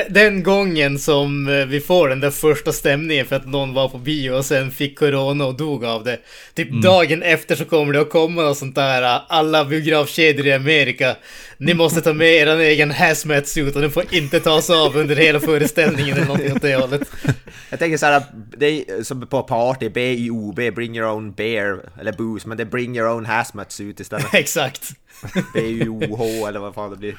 den 0.10 0.44
gången 0.44 1.00
som 1.00 1.48
eh, 1.48 1.66
vi 1.66 1.80
får 1.80 2.10
den 2.10 2.20
där 2.20 2.32
första 2.32 2.72
stämningen 2.72 3.25
för 3.25 3.36
att 3.36 3.48
någon 3.48 3.74
var 3.74 3.90
på 3.90 3.98
bio 3.98 4.32
och 4.32 4.46
sen 4.46 4.72
fick 4.72 5.00
corona 5.00 5.46
och 5.46 5.58
dog 5.58 5.86
av 5.86 6.04
det. 6.04 6.20
Typ 6.54 6.70
mm. 6.70 6.82
dagen 6.82 7.24
efter 7.24 7.56
så 7.56 7.66
kommer 7.66 7.94
det 7.94 8.01
att 8.01 8.10
komma 8.10 8.46
och 8.48 8.58
sånt 8.58 8.75
där, 8.75 9.01
eh, 9.01 9.22
alla 9.28 9.66
biografkedjor 9.66 10.48
i 10.48 10.54
Amerika. 10.54 11.16
Ni 11.58 11.74
måste 11.74 12.01
ta 12.01 12.13
med 12.13 12.28
er 12.28 12.48
egen 12.48 12.92
hazmat 12.92 13.48
suit 13.48 13.75
och 13.75 13.82
den 13.82 13.92
får 13.92 14.04
inte 14.12 14.40
tas 14.40 14.70
av 14.70 14.98
under 14.98 15.16
hela 15.16 15.40
föreställningen 15.40 16.18
eller 16.18 16.25
någonting 16.25 16.54
åt 16.54 16.62
det 16.62 16.75
hållet. 16.75 17.01
Jag 17.70 17.80
tänker 17.80 17.98
så 17.98 18.06
här, 18.06 18.24
det 18.58 18.66
är 18.68 19.04
som 19.04 19.28
på 19.28 19.44
party, 19.44 19.90
B-I-O-B, 19.90 20.61
bring 20.70 20.98
your 20.98 21.10
own 21.10 21.32
beer, 21.32 21.89
eller 22.00 22.13
booze, 22.13 22.48
men 22.48 22.58
det 22.58 22.63
är 22.63 22.65
bring 22.65 22.98
your 22.98 23.10
own 23.10 23.25
hazmat 23.25 23.72
suit 23.72 24.00
istället. 24.00 24.34
Exakt. 24.34 24.91
B-U-O-H 25.53 26.48
eller 26.48 26.60
vad 26.60 26.75
fan 26.75 26.89
det 26.89 26.98
blir. 26.98 27.18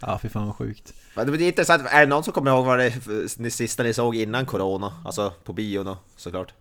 Ja, 0.00 0.18
fy 0.22 0.28
fan 0.28 0.46
vad 0.46 0.56
sjukt. 0.56 0.94
Men 1.14 1.32
det 1.32 1.44
är 1.44 1.48
intressant, 1.48 1.82
är 1.90 2.00
det 2.00 2.06
någon 2.06 2.24
som 2.24 2.32
kommer 2.32 2.50
ihåg 2.50 2.64
vad 2.64 2.78
det, 2.78 2.92
det 3.38 3.50
sista 3.50 3.82
ni 3.82 3.94
såg 3.94 4.16
innan 4.16 4.46
Corona? 4.46 4.92
Alltså 5.04 5.32
på 5.44 5.52
bio 5.52 5.84
då, 5.84 5.98
såklart. 6.16 6.54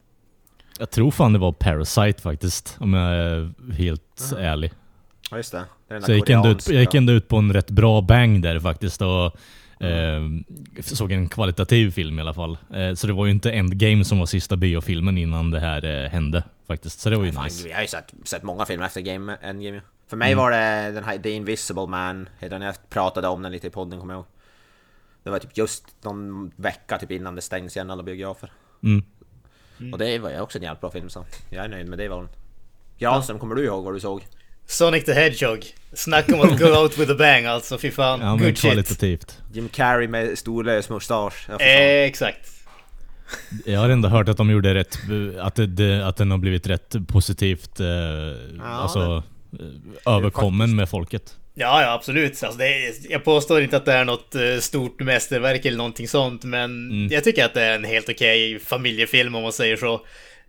Jag 0.79 0.89
tror 0.89 1.11
fan 1.11 1.33
det 1.33 1.39
var 1.39 1.51
Parasite 1.51 2.21
faktiskt, 2.21 2.77
om 2.79 2.93
jag 2.93 3.13
är 3.13 3.53
helt 3.73 4.31
mm. 4.31 4.43
ärlig. 4.43 4.71
Ja 5.31 5.37
just 5.37 5.51
det. 5.51 5.65
det 5.87 6.01
så 6.01 6.11
jag 6.11 6.17
gick, 6.17 6.29
ändå 6.29 6.49
ut, 6.49 6.67
jag 6.67 6.81
gick 6.81 6.93
ändå 6.93 7.13
ut 7.13 7.27
på 7.27 7.37
en 7.37 7.53
rätt 7.53 7.69
bra 7.69 8.01
bang 8.01 8.41
där 8.41 8.59
faktiskt 8.59 9.01
och 9.01 9.35
mm. 9.81 10.43
eh, 10.75 10.83
såg 10.83 11.11
en 11.11 11.29
kvalitativ 11.29 11.91
film 11.91 12.19
i 12.19 12.21
alla 12.21 12.33
fall. 12.33 12.57
Eh, 12.73 12.93
så 12.93 13.07
det 13.07 13.13
var 13.13 13.25
ju 13.25 13.31
inte 13.31 13.51
Endgame 13.51 14.05
som 14.05 14.19
var 14.19 14.25
sista 14.25 14.55
biofilmen 14.55 15.17
innan 15.17 15.51
det 15.51 15.59
här 15.59 15.85
eh, 15.85 16.09
hände 16.09 16.43
faktiskt. 16.67 16.99
Så 16.99 17.09
det 17.09 17.17
var 17.17 17.23
ju 17.23 17.31
ja, 17.31 17.43
nice. 17.43 17.67
Jag 17.67 17.75
har 17.75 17.81
ju 17.81 17.87
sett, 17.87 18.13
sett 18.23 18.43
många 18.43 18.65
filmer 18.65 18.85
efter 18.85 19.01
game, 19.01 19.37
Endgame. 19.41 19.81
För 20.07 20.17
mig 20.17 20.31
mm. 20.31 20.43
var 20.43 20.51
det 20.51 20.91
den 20.91 21.03
här 21.03 21.17
The 21.17 21.29
Invisible 21.29 21.87
Man, 21.87 22.29
den 22.39 22.61
jag 22.61 22.89
pratade 22.89 23.27
om 23.27 23.41
den 23.41 23.51
lite 23.51 23.67
i 23.67 23.69
podden 23.69 23.99
kommer 23.99 24.13
jag 24.13 24.19
ihåg. 24.19 24.27
Det 25.23 25.29
var 25.29 25.39
typ 25.39 25.57
just 25.57 26.03
någon 26.03 26.51
vecka 26.55 26.97
typ 26.97 27.11
innan 27.11 27.35
det 27.35 27.41
stängs 27.41 27.75
igen 27.75 27.91
alla 27.91 28.03
biografer. 28.03 28.51
Mm. 28.83 29.03
Och 29.93 29.97
det 29.97 30.19
var 30.19 30.29
ju 30.29 30.39
också 30.39 30.57
en 30.57 30.63
jävligt 30.63 30.81
bra 30.81 30.91
film 30.91 31.09
så 31.09 31.25
jag 31.49 31.65
är 31.65 31.69
nöjd 31.69 31.89
med 31.89 31.97
det 31.99 32.07
valen. 32.07 32.29
Granström, 32.97 33.35
ja. 33.35 33.39
kommer 33.39 33.55
du 33.55 33.65
ihåg 33.65 33.83
vad 33.83 33.93
du 33.93 33.99
såg? 33.99 34.23
Sonic 34.71 35.05
the 35.05 35.13
Hedgehog. 35.13 35.65
Snacka 35.93 36.35
om 36.35 36.41
att 36.41 36.59
go 36.59 36.65
out 36.65 36.97
with 36.97 37.11
a 37.11 37.15
bang 37.17 37.45
alltså, 37.45 37.77
fy 37.77 37.91
fan. 37.91 38.19
Ja, 38.21 38.35
men 38.35 38.55
kvalitativt. 38.55 39.37
Jim 39.53 39.69
Carrey 39.69 40.07
med 40.07 40.37
storlös 40.37 40.89
mustasch. 40.89 41.47
Ja, 41.49 41.59
eh, 41.59 42.03
exakt. 42.03 42.49
Jag 43.65 43.79
har 43.79 43.89
ändå 43.89 44.09
hört 44.09 44.29
att 44.29 44.37
de 44.37 44.49
gjorde 44.49 44.73
rätt, 44.73 44.97
att, 45.39 45.59
det, 45.67 46.07
att 46.07 46.17
den 46.17 46.31
har 46.31 46.37
blivit 46.37 46.67
rätt 46.67 46.95
positivt, 47.07 47.79
eh, 47.79 47.87
ja, 47.87 48.63
alltså 48.63 49.23
det, 49.49 49.61
överkommen 50.11 50.75
med 50.75 50.89
folket. 50.89 51.35
Ja, 51.53 51.81
ja 51.81 51.93
absolut. 51.93 52.43
Alltså, 52.43 52.61
är, 52.61 53.11
jag 53.11 53.23
påstår 53.23 53.61
inte 53.61 53.77
att 53.77 53.85
det 53.85 53.93
är 53.93 54.05
något 54.05 54.35
uh, 54.35 54.59
stort 54.59 54.99
mästerverk 54.99 55.65
eller 55.65 55.77
någonting 55.77 56.07
sånt, 56.07 56.43
men 56.43 56.91
mm. 56.91 57.07
jag 57.07 57.23
tycker 57.23 57.45
att 57.45 57.53
det 57.53 57.61
är 57.61 57.75
en 57.75 57.83
helt 57.83 58.09
okej 58.09 58.55
okay 58.55 58.65
familjefilm 58.65 59.35
om 59.35 59.43
man 59.43 59.53
säger 59.53 59.77
så. 59.77 60.01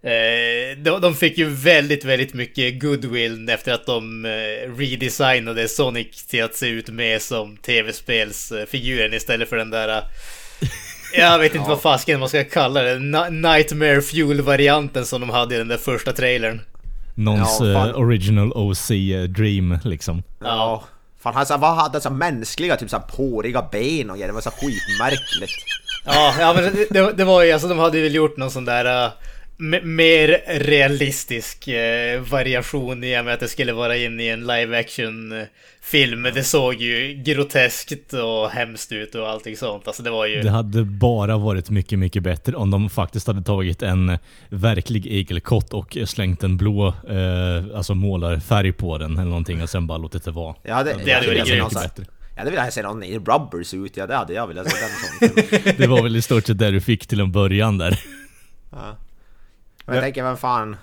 Uh, 0.04 0.82
de, 0.82 1.00
de, 1.00 1.14
fick 1.14 1.38
ju 1.38 1.48
väldigt, 1.48 2.04
väldigt 2.04 2.34
mycket 2.34 2.80
goodwill 2.80 3.48
efter 3.48 3.72
att 3.72 3.86
de 3.86 4.24
uh, 4.24 4.76
redesignade 4.76 5.68
Sonic 5.68 6.26
till 6.26 6.44
att 6.44 6.54
se 6.54 6.68
ut 6.68 6.88
mer 6.88 7.18
som 7.18 7.56
tv-spelsfiguren 7.56 9.14
istället 9.14 9.48
för 9.48 9.56
den 9.56 9.70
där... 9.70 10.04
jag 11.16 11.38
vet 11.38 11.54
inte 11.54 11.64
ja. 11.64 11.68
vad 11.68 11.80
fasken 11.80 12.20
man 12.20 12.28
ska 12.28 12.44
kalla 12.44 12.82
det. 12.82 12.98
Nightmare 13.30 14.02
Fuel-varianten 14.02 15.06
som 15.06 15.20
de 15.20 15.30
hade 15.30 15.54
i 15.54 15.58
den 15.58 15.68
där 15.68 15.76
första 15.76 16.12
trailern. 16.12 16.60
Någons 17.14 17.58
ja, 17.60 17.94
original 17.94 18.52
OC 18.52 18.88
dream 19.28 19.78
liksom. 19.84 20.22
Ja. 20.40 20.84
Fan 21.22 21.34
han 21.34 21.60
vad 21.60 21.76
hade 21.76 22.00
så 22.00 22.10
mänskliga, 22.10 22.76
typ 22.76 22.90
så 22.90 23.00
påriga 23.00 23.68
ben 23.72 24.10
och 24.10 24.16
grejer. 24.16 24.28
Det 24.28 24.34
var 24.34 24.40
så 24.40 24.50
skitmärkligt. 24.50 25.52
Ja, 26.04 26.34
ja 26.38 26.52
men 26.54 26.64
det, 26.64 26.86
det, 26.90 27.12
det, 27.12 27.24
var 27.24 27.42
ju 27.42 27.52
alltså 27.52 27.68
de 27.68 27.78
hade 27.78 28.00
väl 28.00 28.14
gjort 28.14 28.36
någon 28.36 28.50
sån 28.50 28.64
där 28.64 29.04
uh, 29.06 29.12
mer 29.82 30.58
realistisk 30.58 31.68
uh, 31.68 32.20
variation 32.20 33.04
i 33.04 33.20
och 33.20 33.24
med 33.24 33.34
att 33.34 33.40
det 33.40 33.48
skulle 33.48 33.72
vara 33.72 33.96
inne 33.96 34.22
i 34.22 34.28
en 34.28 34.40
live 34.40 34.80
action 34.80 35.32
uh, 35.32 35.44
film. 35.82 36.22
Det 36.34 36.44
såg 36.44 36.74
ju 36.74 37.22
groteskt 37.24 38.12
och 38.12 38.50
hemskt 38.50 38.92
ut 38.92 39.14
och 39.14 39.28
allting 39.28 39.56
sånt. 39.56 39.86
Alltså 39.86 40.02
det 40.02 40.10
var 40.10 40.26
ju... 40.26 40.42
Det 40.42 40.50
hade 40.50 40.84
bara 40.84 41.36
varit 41.36 41.70
mycket, 41.70 41.98
mycket 41.98 42.22
bättre 42.22 42.56
om 42.56 42.70
de 42.70 42.90
faktiskt 42.90 43.26
hade 43.26 43.42
tagit 43.42 43.82
en 43.82 44.18
verklig 44.48 45.06
igelkott 45.06 45.72
och 45.72 45.98
slängt 46.06 46.42
en 46.42 46.56
blå, 46.56 46.88
eh, 46.88 47.76
alltså 47.76 47.94
målarfärg 47.94 48.72
på 48.72 48.98
den 48.98 49.12
eller 49.12 49.28
någonting 49.28 49.62
och 49.62 49.70
sen 49.70 49.86
bara 49.86 49.98
låtit 49.98 50.24
det 50.24 50.30
vara. 50.30 50.54
Ja, 50.62 50.82
det, 50.82 50.96
det, 51.04 51.12
hade 51.12 51.26
varit 51.26 51.48
mycket 51.48 51.74
bättre. 51.74 52.04
Jag 52.34 52.38
hade 52.38 52.50
velat 52.50 52.72
se 52.72 52.82
någon 52.82 53.02
i 53.02 53.18
rubber 53.18 53.62
suit, 53.62 53.96
ja 53.96 54.06
det 54.06 54.16
hade 54.16 54.32
jag 54.32 54.46
velat 54.46 54.70
se 54.70 54.76
den 54.80 55.28
sån. 55.28 55.72
Det 55.78 55.86
var 55.86 56.02
väl 56.02 56.16
i 56.16 56.22
stort 56.22 56.46
sett 56.46 56.58
det 56.58 56.70
du 56.70 56.80
fick 56.80 57.06
till 57.06 57.20
en 57.20 57.32
början 57.32 57.78
där. 57.78 58.00
Ja. 58.70 58.96
Men 59.84 59.94
jag 59.94 60.04
tänker, 60.04 60.22
vem 60.22 60.36
fan... 60.36 60.76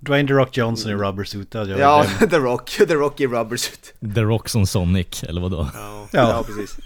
Dwayne 0.00 0.28
The 0.28 0.34
Rock 0.34 0.56
Johnson 0.56 0.90
i 0.92 0.94
rubber 0.94 1.24
suit, 1.24 1.50
det 1.50 1.58
hade 1.58 1.70
jag 1.70 1.80
Ja. 1.80 2.04
The 2.30 2.38
Rock, 2.38 2.70
The 2.70 2.94
Rock 2.94 3.20
i 3.20 3.26
rubber 3.26 3.56
suit. 3.56 3.94
The 4.14 4.20
Rock 4.22 4.48
som 4.48 4.66
Sonic, 4.66 5.22
eller 5.24 5.40
vadå? 5.40 5.68
Ja, 5.74 6.08
Ja. 6.12 6.28
ja 6.30 6.42
precis. 6.46 6.76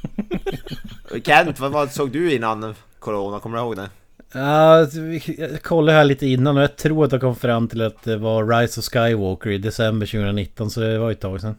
Kent, 1.24 1.60
vad, 1.60 1.72
vad 1.72 1.92
såg 1.92 2.10
du 2.10 2.32
innan 2.34 2.74
Corona? 2.98 3.40
Kommer 3.40 3.56
du 3.58 3.62
ihåg 3.62 3.76
det? 3.76 3.90
Ja, 4.32 4.86
vi- 4.92 5.36
jag 5.38 5.62
kollade 5.62 5.98
här 5.98 6.04
lite 6.04 6.26
innan 6.26 6.56
och 6.56 6.62
jag 6.62 6.76
tror 6.76 7.04
att 7.04 7.12
jag 7.12 7.20
kom 7.20 7.36
fram 7.36 7.68
till 7.68 7.82
att 7.82 8.02
det 8.02 8.16
var 8.16 8.46
Rise 8.60 8.80
of 8.80 8.86
Skywalker 8.86 9.50
i 9.50 9.58
december 9.58 10.06
2019 10.06 10.70
så 10.70 10.80
det 10.80 10.98
var 10.98 11.08
ju 11.08 11.12
ett 11.12 11.20
tag 11.20 11.40
sedan. 11.40 11.56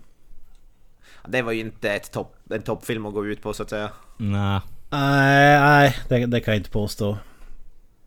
Det 1.27 1.41
var 1.41 1.51
ju 1.51 1.59
inte 1.59 1.89
ett 1.89 2.11
topp, 2.11 2.35
en 2.49 2.61
toppfilm 2.61 3.05
att 3.05 3.13
gå 3.13 3.25
ut 3.25 3.41
på 3.41 3.53
så 3.53 3.63
att 3.63 3.69
säga. 3.69 3.89
Nej. 4.17 4.59
Nej, 4.89 5.59
nej 5.59 5.95
det, 6.07 6.25
det 6.25 6.39
kan 6.39 6.53
jag 6.53 6.59
inte 6.59 6.69
påstå. 6.69 7.17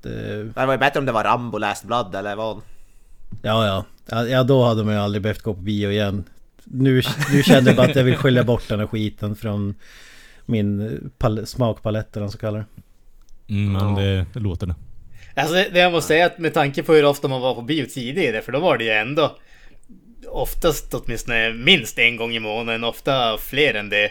Det, 0.08 0.44
Det 0.44 0.66
var 0.66 0.72
ju 0.72 0.78
bättre 0.78 1.00
om 1.00 1.06
det 1.06 1.12
var 1.12 1.24
Rambo 1.24 1.58
Last 1.58 1.84
Blood 1.84 2.14
eller 2.14 2.36
vad? 2.36 2.60
ja, 3.42 3.84
ja, 4.10 4.24
ja. 4.26 4.42
Då 4.42 4.64
hade 4.64 4.84
man 4.84 4.94
ju 4.94 5.00
aldrig 5.00 5.22
behövt 5.22 5.42
gå 5.42 5.54
på 5.54 5.60
bio 5.60 5.90
igen. 5.90 6.24
Nu, 6.64 7.02
nu 7.32 7.42
kände 7.42 7.70
jag 7.70 7.76
bara 7.76 7.86
att 7.86 7.96
jag 7.96 8.04
vill 8.04 8.16
skilja 8.16 8.44
bort 8.44 8.68
den 8.68 8.80
här 8.80 8.86
skiten 8.86 9.36
från 9.36 9.74
min 10.46 11.00
pal- 11.18 11.44
smakpalett 11.44 12.16
eller 12.16 12.20
vad 12.20 12.26
man 12.26 12.30
ska 12.30 12.40
kalla 12.46 12.58
det. 12.58 12.66
Mm, 13.54 13.72
men 13.72 13.94
det, 13.94 14.26
det 14.32 14.40
låter 14.40 14.66
det. 14.66 14.74
Alltså 15.34 15.54
det 15.54 15.68
det 15.72 15.78
jag 15.78 15.92
måste 15.92 16.08
säga 16.08 16.26
att 16.26 16.38
med 16.38 16.54
tanke 16.54 16.82
på 16.82 16.94
hur 16.94 17.04
ofta 17.04 17.28
man 17.28 17.40
var 17.40 17.54
på 17.54 17.62
bio 17.62 17.86
tidigare, 17.86 18.42
för 18.42 18.52
då 18.52 18.60
var 18.60 18.78
det 18.78 18.84
ju 18.84 18.90
ändå 18.90 19.36
oftast 20.28 20.94
åtminstone 20.94 21.52
minst 21.52 21.98
en 21.98 22.16
gång 22.16 22.32
i 22.32 22.40
månaden, 22.40 22.84
ofta 22.84 23.38
fler 23.38 23.74
än 23.74 23.88
det. 23.88 24.10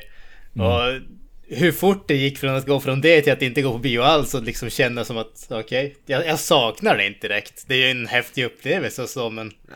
Och 0.54 1.02
hur 1.48 1.72
fort 1.72 2.08
det 2.08 2.16
gick 2.16 2.38
från 2.38 2.56
att 2.56 2.66
gå 2.68 2.80
från 2.80 3.02
det 3.02 3.22
till 3.22 3.34
att 3.34 3.42
inte 3.42 3.62
gå 3.62 3.72
på 3.72 3.78
bio 3.78 4.02
alls 4.02 4.34
och 4.34 4.44
liksom 4.44 4.70
känna 4.70 5.04
som 5.06 5.18
att 5.18 5.48
okej, 5.50 5.96
jag, 6.06 6.26
jag 6.28 6.40
saknar 6.40 6.98
det 6.98 7.06
inte 7.08 7.28
direkt. 7.28 7.64
Det 7.68 7.74
är 7.76 7.78
ju 7.86 7.92
en 7.92 8.08
häftig 8.08 8.46
upplevelse 8.46 9.04
och 9.04 9.10
så 9.10 9.30
men 9.30 9.52
Ja, 9.72 9.76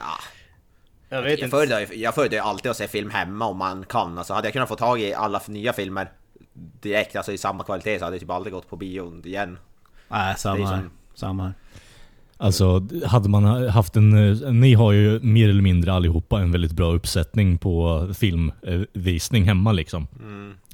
jag 1.09 1.21
vet 1.21 1.31
jag 1.31 1.37
inte. 1.47 1.49
föredrar, 1.57 1.85
jag 1.93 2.15
föredrar 2.15 2.37
ju 2.37 2.43
alltid 2.43 2.71
att 2.71 2.77
se 2.77 2.87
film 2.87 3.09
hemma 3.09 3.45
om 3.45 3.57
man 3.57 3.85
kan. 3.85 4.17
Alltså 4.17 4.33
hade 4.33 4.47
jag 4.47 4.53
kunnat 4.53 4.69
få 4.69 4.75
tag 4.75 5.01
i 5.01 5.13
alla 5.13 5.41
nya 5.47 5.73
filmer 5.73 6.11
direkt, 6.81 7.15
alltså 7.15 7.31
i 7.31 7.37
samma 7.37 7.63
kvalitet 7.63 7.99
så 7.99 8.05
hade 8.05 8.15
jag 8.15 8.21
typ 8.21 8.29
aldrig 8.29 8.53
gått 8.53 8.69
på 8.69 8.75
bio 8.75 9.21
igen. 9.25 9.59
Nej, 10.07 10.35
samma 10.37 10.67
här. 10.67 10.77
som- 10.77 10.91
Samma 11.15 11.43
här. 11.43 11.53
Alltså, 12.41 12.87
hade 13.05 13.29
man 13.29 13.69
haft 13.69 13.95
en... 13.95 14.09
Ni 14.61 14.73
har 14.73 14.91
ju 14.91 15.19
mer 15.19 15.49
eller 15.49 15.61
mindre 15.61 15.93
allihopa 15.93 16.41
en 16.41 16.51
väldigt 16.51 16.71
bra 16.71 16.93
uppsättning 16.93 17.57
på 17.57 18.07
filmvisning 18.13 19.43
hemma 19.43 19.71
liksom. 19.71 20.07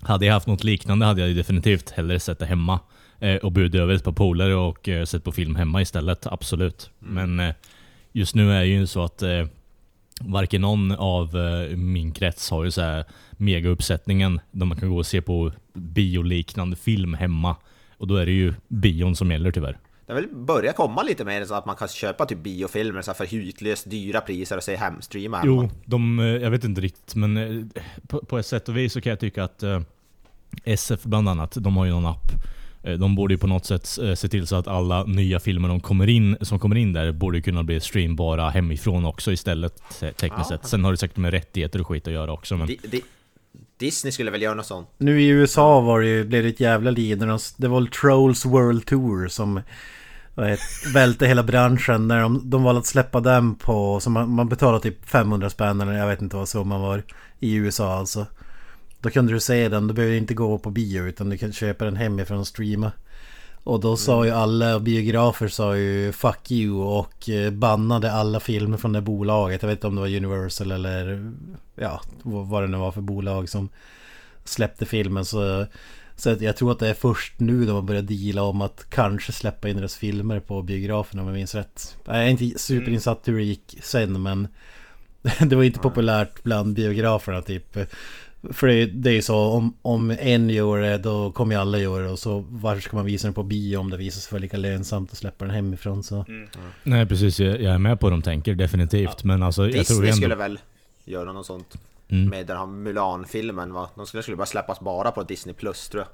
Hade 0.02 0.26
jag 0.26 0.34
haft 0.34 0.48
något 0.48 0.64
liknande 0.64 1.06
hade 1.06 1.22
jag 1.22 1.30
ju 1.30 1.36
definitivt 1.36 1.90
hellre 1.90 2.20
sett 2.20 2.40
det 2.40 2.46
hemma. 2.46 2.80
eh, 3.20 3.36
Och 3.36 3.52
bjudit 3.52 3.82
över 3.82 3.94
ett 3.94 4.04
par 4.04 4.12
polare 4.12 4.56
och 4.56 4.90
eh, 4.90 5.06
sett 5.06 5.24
på 5.24 5.32
film 5.32 5.56
hemma 5.56 5.82
istället, 5.82 6.28
absolut. 6.28 6.90
Men 7.00 7.40
eh, 7.40 7.54
just 8.12 8.36
nu 8.36 8.52
är 8.52 8.60
det 8.60 8.66
ju 8.66 8.88
så 8.88 9.04
att 9.04 9.24
varken 10.22 10.62
någon 10.62 10.92
av 10.92 11.36
min 11.76 12.12
krets 12.12 12.50
har 12.50 12.64
ju 12.64 12.72
så 12.72 12.82
här 12.82 13.06
mega-uppsättningen 13.32 14.40
där 14.52 14.66
man 14.66 14.78
kan 14.78 14.90
gå 14.90 14.98
och 14.98 15.06
se 15.06 15.22
på 15.22 15.52
bioliknande 15.74 16.76
film 16.76 17.14
hemma. 17.14 17.56
Och 17.98 18.08
då 18.08 18.16
är 18.16 18.26
det 18.26 18.32
ju 18.32 18.54
bion 18.68 19.16
som 19.16 19.32
gäller 19.32 19.52
tyvärr. 19.52 19.78
Det 20.08 20.14
väl 20.14 20.28
börjat 20.36 20.76
komma 20.76 21.04
lite 21.04 21.26
mer 21.26 21.46
så 21.46 21.54
att 21.54 21.66
man 21.66 21.76
kan 21.76 21.88
köpa 21.88 22.26
typ 22.26 22.40
biofilmer 22.44 23.02
så 23.02 23.14
för 23.14 23.26
hutlöst 23.26 23.90
dyra 23.90 24.22
priser 24.22 24.58
och 24.58 24.64
se 24.64 24.76
hemstreama 24.76 25.38
hemma. 25.38 25.48
Jo, 25.64 25.70
de, 25.86 26.20
eh, 26.20 26.26
jag 26.26 26.52
vet 26.52 26.64
inte 26.64 26.82
riktigt 26.82 27.16
men 27.16 27.38
eh, 27.38 27.82
på, 28.08 28.20
på 28.20 28.38
ett 28.38 28.46
sätt 28.46 28.70
och 28.70 28.78
vis 28.78 28.94
så 28.94 29.02
kan 29.02 29.10
jag 29.10 29.20
tycka 29.20 29.44
att 29.44 29.64
eh, 29.64 29.82
SF 30.64 31.04
bland 31.04 31.30
annat, 31.30 31.58
de 31.60 31.78
har 31.78 31.86
ju 31.86 31.92
någon 31.92 32.06
app. 32.06 32.32
De 33.00 33.16
borde 33.16 33.34
ju 33.34 33.38
på 33.38 33.48
något 33.48 33.66
sätt 33.66 33.86
se 34.16 34.28
till 34.28 34.48
så 34.48 34.56
att 34.56 34.68
alla 34.68 35.04
nya 35.04 35.40
filmer 35.40 35.68
de 35.70 35.80
kommer 35.80 36.08
in, 36.10 36.38
som 36.42 36.60
kommer 36.60 36.76
in 36.76 36.94
där 36.94 37.12
borde 37.12 37.42
kunna 37.42 37.64
bli 37.64 37.80
streambara 37.80 38.50
hemifrån 38.50 39.06
också 39.06 39.32
istället 39.32 39.84
te- 40.00 40.12
tekniskt 40.14 40.52
Ja. 40.52 40.58
sett. 40.58 40.68
Sen 40.68 40.84
har 40.84 40.92
det 40.92 40.98
säkert 40.98 41.18
med 41.18 41.32
rättigheter 41.32 41.82
och 41.82 41.88
skit 41.88 42.08
att 42.08 42.14
göra 42.14 42.34
också 42.34 42.58
men... 42.58 42.68
Di, 42.68 42.80
di, 42.84 43.02
Disney 43.78 44.12
skulle 44.12 44.32
väl 44.32 44.42
göra 44.42 44.54
något 44.54 44.66
sånt? 44.66 44.90
Nu 44.98 45.22
i 45.22 45.28
USA 45.28 45.82
var 45.82 46.02
det 46.02 46.08
ju, 46.08 46.24
blev 46.24 46.44
det 46.44 46.50
ett 46.50 46.60
jävla 46.60 46.92
liv 46.92 47.18
när 47.18 47.28
de, 47.28 47.40
Det 47.58 47.68
var 47.68 47.80
väl 47.80 47.90
Trolls 47.90 48.46
World 48.46 48.86
Tour 48.86 49.28
som 49.28 49.62
välte 50.94 51.28
hela 51.28 51.44
branschen 51.44 52.08
när 52.08 52.22
de, 52.22 52.50
de 52.50 52.64
valde 52.64 52.80
att 52.80 52.86
släppa 52.86 53.20
den 53.20 53.56
på... 53.56 54.00
Så 54.00 54.10
man, 54.10 54.30
man 54.30 54.50
betalade 54.50 54.84
typ 54.84 55.10
500 55.10 55.50
spänn 55.50 55.82
eller 55.82 55.94
jag 55.94 56.08
vet 56.08 56.22
inte 56.22 56.36
vad 56.36 56.50
summan 56.50 56.82
var 56.82 57.04
i 57.40 57.54
USA 57.56 57.98
alltså. 57.98 58.26
Då 59.00 59.10
kunde 59.10 59.34
du 59.34 59.40
se 59.40 59.70
den, 59.70 59.88
du 59.88 59.94
behöver 59.94 60.16
inte 60.16 60.34
gå 60.34 60.58
på 60.58 60.70
bio 60.70 61.08
utan 61.08 61.30
du 61.30 61.38
kan 61.38 61.54
köpa 61.54 61.86
den 61.86 61.96
hemifrån 61.96 62.40
och 62.40 62.48
streama. 62.48 62.92
Och 63.66 63.80
då 63.80 63.98
sa 63.98 64.26
ju 64.26 64.32
alla 64.32 64.80
biografer 64.80 65.48
sa 65.48 65.78
ju 65.78 66.12
'fuck 66.12 66.52
you' 66.52 67.00
och 67.00 67.30
eh, 67.30 67.52
bannade 67.52 68.12
alla 68.12 68.40
filmer 68.40 68.78
från 68.78 68.94
det 68.94 69.02
bolaget. 69.02 69.62
Jag 69.62 69.70
vet 69.70 69.78
inte 69.78 69.88
om 69.88 69.96
det 69.96 70.02
var 70.02 70.08
Universal 70.08 70.72
eller 70.72 71.34
ja, 71.76 72.02
vad 72.24 72.64
det 72.64 72.68
nu 72.68 72.78
var 72.78 72.92
för 72.92 73.02
bolag 73.02 73.50
som 73.50 73.70
släppte 74.44 74.86
filmen. 74.86 75.26
Så, 75.26 75.66
så 76.16 76.36
jag 76.40 76.58
tror 76.58 76.72
att 76.72 76.80
det 76.80 76.90
är 76.90 76.94
först 76.94 77.40
nu 77.40 77.66
de 77.66 77.72
har 77.72 77.82
börjat 77.82 78.08
deala 78.08 78.44
om 78.44 78.62
att 78.62 78.86
kanske 78.90 79.32
släppa 79.32 79.70
in 79.70 79.78
deras 79.78 79.96
filmer 79.96 80.40
på 80.40 80.62
biograferna 80.62 81.22
om 81.22 81.28
jag 81.28 81.36
minns 81.36 81.56
rätt. 81.56 81.98
Jag 82.06 82.16
är 82.16 82.28
inte 82.28 82.60
superinsatt 82.60 83.28
hur 83.28 83.38
det 83.38 83.44
gick 83.44 83.78
sen 83.82 84.22
men 84.22 84.48
det 85.40 85.56
var 85.56 85.64
inte 85.64 85.80
populärt 85.80 86.44
bland 86.44 86.74
biograferna 86.74 87.42
typ. 87.42 87.78
För 88.54 88.68
det, 88.68 88.86
det 88.86 89.10
är 89.10 89.14
ju 89.14 89.22
så 89.22 89.38
om, 89.38 89.78
om 89.82 90.12
en 90.20 90.50
gör 90.50 90.82
det 90.82 90.98
då 90.98 91.32
kommer 91.32 91.56
ju 91.56 91.62
alla 91.62 91.78
göra 91.78 92.04
det 92.04 92.10
och 92.10 92.20
så 92.20 92.46
varför 92.50 92.82
ska 92.82 92.96
man 92.98 93.06
visa 93.06 93.28
den 93.28 93.34
på 93.34 93.44
bio 93.44 93.78
om 93.78 93.90
det 93.90 93.98
visar 93.98 94.20
sig 94.22 94.32
vara 94.32 94.42
lika 94.42 94.58
lönsamt 94.58 95.12
att 95.12 95.18
släppa 95.18 95.46
den 95.46 95.54
hemifrån 95.54 96.04
så. 96.04 96.26
Nej 96.84 97.06
precis, 97.06 97.40
jag, 97.40 97.62
jag 97.62 97.74
är 97.74 97.78
med 97.78 98.00
på 98.00 98.06
hur 98.08 98.12
de 98.12 98.22
tänker 98.22 98.56
definitivt. 98.56 99.24
Men 99.24 99.44
alltså 99.44 99.62
jag 99.70 99.72
tror 99.72 99.80
Disney 100.02 100.08
ändå... 100.10 100.16
skulle 100.18 100.36
väl 100.36 100.60
göra 101.06 101.34
något 101.34 101.46
sånt? 101.46 101.76
Mm. 102.10 102.30
Med 102.30 102.48
den 102.48 102.58
här 102.58 102.66
Mulan-filmen 102.66 103.74
va? 103.74 103.90
De 103.96 104.06
skulle, 104.06 104.24
skulle 104.24 104.38
bara 104.38 104.46
släppas 104.46 104.80
bara 104.80 105.12
på 105.12 105.24
Disney 105.24 105.56
Plus 105.56 105.90
tror 105.90 106.02
jag. 106.04 106.08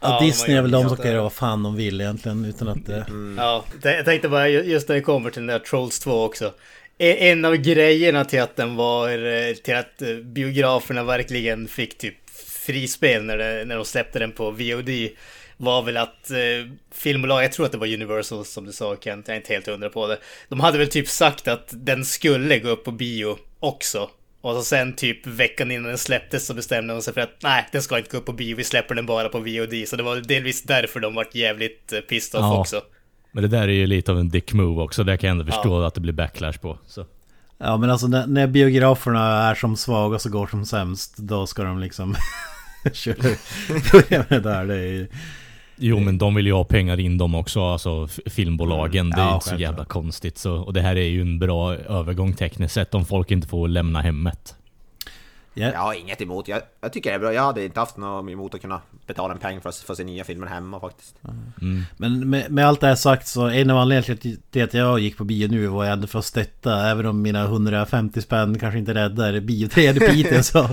Ja, 0.00 0.18
Ja, 0.20 0.26
Disney 0.26 0.56
är 0.56 0.62
väl 0.62 0.70
de 0.70 0.88
som 0.88 0.96
kan 0.96 1.06
det. 1.06 1.12
göra 1.12 1.22
vad 1.22 1.32
fan 1.32 1.62
de 1.62 1.74
vill 1.76 2.00
egentligen 2.00 2.44
utan 2.44 2.68
att 2.68 2.86
det... 2.86 3.06
Ja, 3.36 3.64
jag 3.82 4.04
tänkte 4.04 4.28
bara 4.28 4.48
ju- 4.48 4.62
just 4.62 4.88
när 4.88 4.96
det 4.96 5.02
kommer 5.02 5.30
till 5.30 5.40
den 5.42 5.46
där 5.46 5.58
Trolls 5.58 6.00
2 6.00 6.24
också. 6.24 6.52
En 6.98 7.44
av 7.44 7.56
grejerna 7.56 8.24
till 8.24 8.40
att 8.40 8.56
den 8.56 8.76
var, 8.76 9.08
eh, 9.08 9.54
till 9.54 9.76
att 9.76 10.02
eh, 10.02 10.16
biograferna 10.16 11.04
verkligen 11.04 11.68
fick 11.68 11.98
typ 11.98 12.14
frispel 12.46 13.24
när, 13.24 13.38
det, 13.38 13.64
när 13.64 13.76
de 13.76 13.84
släppte 13.84 14.18
den 14.18 14.32
på 14.32 14.50
VOD 14.50 14.90
var 15.56 15.82
väl 15.82 15.96
att 15.96 16.30
eh, 16.30 16.36
filmbolag, 16.94 17.44
jag 17.44 17.52
tror 17.52 17.66
att 17.66 17.72
det 17.72 17.78
var 17.78 17.86
Universal 17.86 18.44
som 18.44 18.64
du 18.64 18.72
sa 18.72 18.96
Kent, 19.00 19.28
jag 19.28 19.34
är 19.34 19.40
inte 19.40 19.52
helt 19.52 19.66
hundra 19.66 19.88
på 19.90 20.06
det. 20.06 20.18
De 20.48 20.60
hade 20.60 20.78
väl 20.78 20.88
typ 20.88 21.08
sagt 21.08 21.48
att 21.48 21.68
den 21.72 22.04
skulle 22.04 22.58
gå 22.58 22.68
upp 22.68 22.84
på 22.84 22.90
bio 22.90 23.38
också. 23.60 24.10
Och 24.40 24.54
så 24.54 24.62
sen 24.62 24.96
typ 24.96 25.26
veckan 25.26 25.70
innan 25.70 25.88
den 25.88 25.98
släpptes 25.98 26.46
så 26.46 26.54
bestämde 26.54 26.94
de 26.94 27.02
sig 27.02 27.14
för 27.14 27.20
att 27.20 27.36
nej, 27.42 27.66
den 27.72 27.82
ska 27.82 27.98
inte 27.98 28.10
gå 28.10 28.18
upp 28.18 28.26
på 28.26 28.32
bio, 28.32 28.56
vi 28.56 28.64
släpper 28.64 28.94
den 28.94 29.06
bara 29.06 29.28
på 29.28 29.38
VOD. 29.38 29.88
Så 29.88 29.96
det 29.96 30.02
var 30.02 30.16
delvis 30.16 30.62
därför 30.62 31.00
de 31.00 31.14
vart 31.14 31.34
jävligt 31.34 31.92
eh, 31.92 32.00
pissed 32.00 32.40
off 32.40 32.44
Ja. 32.44 32.60
också. 32.60 32.82
Men 33.32 33.42
det 33.42 33.48
där 33.48 33.62
är 33.68 33.72
ju 33.72 33.86
lite 33.86 34.12
av 34.12 34.18
en 34.18 34.28
dick 34.28 34.52
move 34.52 34.82
också, 34.82 35.04
det 35.04 35.16
kan 35.16 35.28
jag 35.28 35.32
ändå 35.40 35.52
förstå 35.52 35.82
att 35.82 35.94
det 35.94 36.00
blir 36.00 36.12
backlash 36.12 36.58
på. 36.60 36.78
Så. 36.86 37.06
Ja 37.58 37.76
men 37.76 37.90
alltså 37.90 38.06
när, 38.06 38.26
när 38.26 38.46
biograferna 38.46 39.20
är 39.50 39.54
som 39.54 39.76
svagast 39.76 40.26
och 40.26 40.32
går 40.32 40.46
som 40.46 40.66
sämst 40.66 41.16
Då 41.16 41.46
ska 41.46 41.62
de 41.62 41.78
liksom 41.78 42.14
köra 42.92 43.22
med 44.08 44.24
det 44.28 44.40
där 44.40 44.66
det 44.66 44.76
är. 44.76 45.08
Jo 45.76 46.00
men 46.00 46.18
de 46.18 46.34
vill 46.34 46.46
ju 46.46 46.52
ha 46.52 46.64
pengar 46.64 47.00
in 47.00 47.18
dem 47.18 47.34
också, 47.34 47.62
alltså 47.64 48.08
filmbolagen. 48.26 49.10
Det 49.10 49.20
är 49.20 49.24
Ja, 49.24 49.34
inte 49.34 49.48
så 49.48 49.56
jävla 49.56 49.84
konstigt. 49.84 50.38
Så, 50.38 50.54
och 50.56 50.72
det 50.72 50.80
här 50.80 50.96
är 50.96 51.08
ju 51.08 51.20
en 51.20 51.38
bra 51.38 51.74
övergång 51.74 52.32
tekniskt 52.32 52.74
sett 52.74 52.94
om 52.94 53.04
folk 53.06 53.30
inte 53.30 53.48
får 53.48 53.68
lämna 53.68 54.00
hemmet. 54.00 54.54
Ja, 55.58 55.72
Jag 55.72 55.80
har 55.80 55.94
inget 55.94 56.20
emot, 56.20 56.48
jag, 56.48 56.62
jag 56.80 56.92
tycker 56.92 57.10
det 57.10 57.14
är 57.16 57.20
bra. 57.20 57.32
Jag 57.32 57.42
hade 57.42 57.64
inte 57.64 57.80
haft 57.80 57.96
något 57.96 58.30
emot 58.30 58.54
att 58.54 58.60
kunna 58.60 58.80
betala 59.06 59.34
en 59.34 59.38
peng 59.40 59.60
för, 59.60 59.68
att- 59.68 59.90
att 59.90 59.96
se 59.96 60.04
nya 60.04 60.24
filmer 60.24 60.46
hemma 60.46 60.80
faktiskt. 60.80 61.14
Men 61.96 62.30
med, 62.30 62.50
med 62.50 62.66
allt 62.68 62.80
det 62.80 62.86
här 62.86 62.94
sagt 62.94 63.26
så 63.26 63.46
en 63.48 63.70
av 63.70 63.78
anledningarna 63.78 64.36
till 64.50 64.64
att 64.64 64.74
jag 64.74 64.98
gick 65.00 65.16
på 65.16 65.24
bio 65.24 65.48
nu 65.48 65.66
var 65.66 65.84
ändå 65.84 66.06
för 66.06 66.18
att 66.18 66.24
stötta 66.24 66.88
Även 66.90 67.06
om 67.06 67.22
mina 67.22 67.44
150 67.44 68.20
spänn 68.22 68.58
kanske 68.58 68.78
inte 68.78 68.94
räddar 68.94 69.40
bioträd 69.40 69.96
i 69.96 70.00
Piteå 70.00 70.42
så 70.42 70.68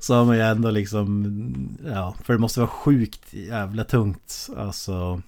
Så 0.00 0.14
har 0.14 0.24
man 0.24 0.36
ju 0.36 0.42
ändå 0.42 0.70
liksom 0.70 1.68
Ja, 1.86 2.14
för 2.24 2.32
det 2.32 2.38
måste 2.38 2.60
vara 2.60 2.70
sjukt 2.70 3.34
jävla 3.34 3.84
tungt 3.84 4.48
Alltså 4.56 5.22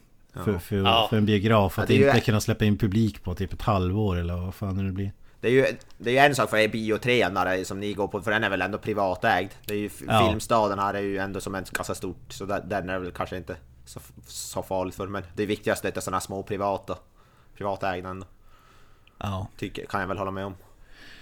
för, 0.44 0.58
för, 0.58 0.76
Ja. 0.76 1.06
för 1.10 1.16
en 1.16 1.26
biograf 1.26 1.74
Ja, 1.76 1.82
att 1.82 1.88
det 1.88 1.94
är 1.94 1.98
ju- 1.98 2.06
inte 2.08 2.20
kunna 2.20 2.40
släppa 2.40 2.64
in 2.64 2.78
publik 2.78 3.22
på 3.22 3.34
typ 3.34 3.52
ett 3.52 3.62
halvår 3.62 4.16
eller 4.16 4.36
vad 4.36 4.54
fan 4.54 4.86
det 4.86 4.92
blir 4.92 5.12
Det 5.40 5.48
är 5.48 5.52
ju 5.52 5.66
det 5.98 6.10
är 6.10 6.14
ju 6.14 6.18
en 6.18 6.34
sak 6.34 6.50
för 6.50 6.56
er 6.56 6.68
biotränare 6.68 7.64
som 7.64 7.80
ni 7.80 7.92
går 7.92 8.08
på, 8.08 8.22
för 8.22 8.30
den 8.30 8.44
är 8.44 8.50
väl 8.50 8.62
ändå 8.62 8.78
privatägd. 8.78 9.50
Det 9.66 9.74
är 9.74 9.78
ju 9.78 9.90
Ja. 10.06 10.26
Filmstaden 10.26 10.78
här 10.78 10.94
är 10.94 11.00
ju 11.00 11.18
ändå 11.18 11.40
som 11.40 11.54
en 11.54 11.64
ganska 11.72 11.94
stort, 11.94 12.32
så 12.32 12.44
där, 12.44 12.60
den 12.60 12.90
är 12.90 12.98
väl 12.98 13.12
kanske 13.12 13.36
inte 13.36 13.56
så, 13.84 14.00
så 14.26 14.62
farligt 14.62 14.94
för. 14.94 15.06
Men 15.06 15.22
det 15.34 15.46
viktigaste 15.46 15.86
är 15.86 15.88
att 15.88 15.94
det 15.94 15.98
är 15.98 16.02
sådana 16.02 16.20
små 16.20 16.42
privata, 16.42 16.98
privatägda 17.56 18.08
ändå. 18.08 18.26
Ja 19.18 19.48
Tycker, 19.56 19.86
kan 19.86 20.00
jag 20.00 20.08
väl 20.08 20.18
hålla 20.18 20.30
med 20.30 20.46
om. 20.46 20.54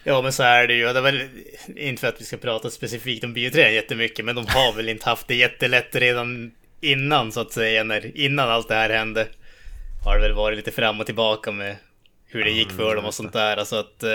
Ja 0.05 0.23
men 0.23 0.33
så 0.33 0.43
är 0.43 0.67
det 0.67 0.75
ju. 0.75 0.85
Det 0.85 0.99
är 0.99 1.03
väl 1.03 1.29
inte 1.77 2.01
för 2.01 2.09
att 2.09 2.21
vi 2.21 2.25
ska 2.25 2.37
prata 2.37 2.71
specifikt 2.71 3.25
om 3.25 3.33
bioträn 3.33 3.75
jättemycket 3.75 4.25
men 4.25 4.35
de 4.35 4.47
har 4.49 4.77
väl 4.77 4.89
inte 4.89 5.09
haft 5.09 5.29
det 5.29 5.35
jättelätt 5.35 5.95
redan 5.95 6.53
innan 6.81 7.33
så 7.33 7.41
att 7.41 7.53
säga. 7.53 7.85
När, 7.85 8.17
innan 8.17 8.49
allt 8.49 8.69
det 8.69 8.75
här 8.75 8.91
hände. 8.91 9.29
Har 10.05 10.15
det 10.15 10.23
väl 10.23 10.33
varit 10.33 10.57
lite 10.57 10.71
fram 10.71 11.01
och 11.01 11.07
tillbaka 11.07 11.53
med 11.53 11.77
hur 12.27 12.45
det 12.45 12.51
gick 12.51 12.71
för 12.71 12.97
dem 12.97 13.05
och 13.05 13.15
sånt 13.15 13.33
där. 13.33 13.65
Så 13.65 13.77
att... 13.77 14.03
eh, 14.03 14.11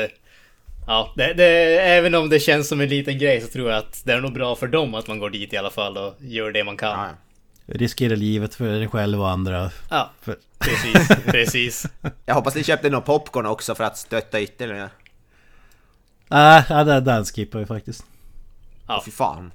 Ja, 0.88 1.14
det, 1.16 1.34
det, 1.34 1.46
även 1.80 2.16
om 2.16 2.30
det 2.30 2.40
känns 2.40 2.68
som 2.68 2.82
en 2.82 2.90
liten 2.90 3.18
grej 3.18 3.42
så 3.42 3.48
tror 3.48 3.70
jag 3.70 3.78
att 3.78 4.02
det 4.06 4.14
är 4.14 4.22
nog 4.22 4.34
bra 4.34 4.56
för 4.56 4.68
dem 4.68 4.96
att 4.96 5.08
man 5.08 5.20
går 5.20 5.30
dit 5.30 5.54
i 5.54 5.58
alla 5.58 5.70
fall 5.70 5.98
och 5.98 6.16
gör 6.20 6.52
det 6.52 6.64
man 6.64 6.78
kan. 6.78 6.90
Ja, 7.00 7.10
Ja, 7.66 7.74
Riskera 7.76 8.16
livet 8.16 8.56
för 8.56 8.66
dig 8.80 8.88
själv 8.88 9.22
och 9.22 9.30
andra. 9.30 9.70
För, 10.22 10.36
precis, 10.60 11.08
precis. 11.26 11.86
Jag 12.26 12.36
hoppas 12.36 12.56
ni 12.56 12.64
köpte 12.64 12.90
någon 12.90 13.02
popcorn 13.02 13.46
också 13.46 13.76
för 13.76 13.84
att 13.84 13.98
stötta 13.98 14.42
ytterligare. 14.42 14.90
nej, 16.28 16.64
äh, 16.70 16.86
den, 16.86 17.04
den 17.04 17.26
skippar 17.26 17.60
vi 17.60 17.66
faktiskt. 17.66 18.06
Ja. 18.88 18.98
Åh, 18.98 19.04
fy 19.06 19.12
fan. 19.12 19.52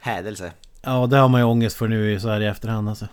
Hädelse. 0.00 0.52
Ja, 0.82 1.06
det 1.06 1.16
har 1.16 1.28
man 1.28 1.40
ju 1.40 1.44
ångest 1.44 1.76
för 1.76 1.88
nu 1.88 2.20
så 2.20 2.28
här 2.28 2.40
i 2.40 2.46
efterhand 2.46 2.88
alltså. 2.88 3.08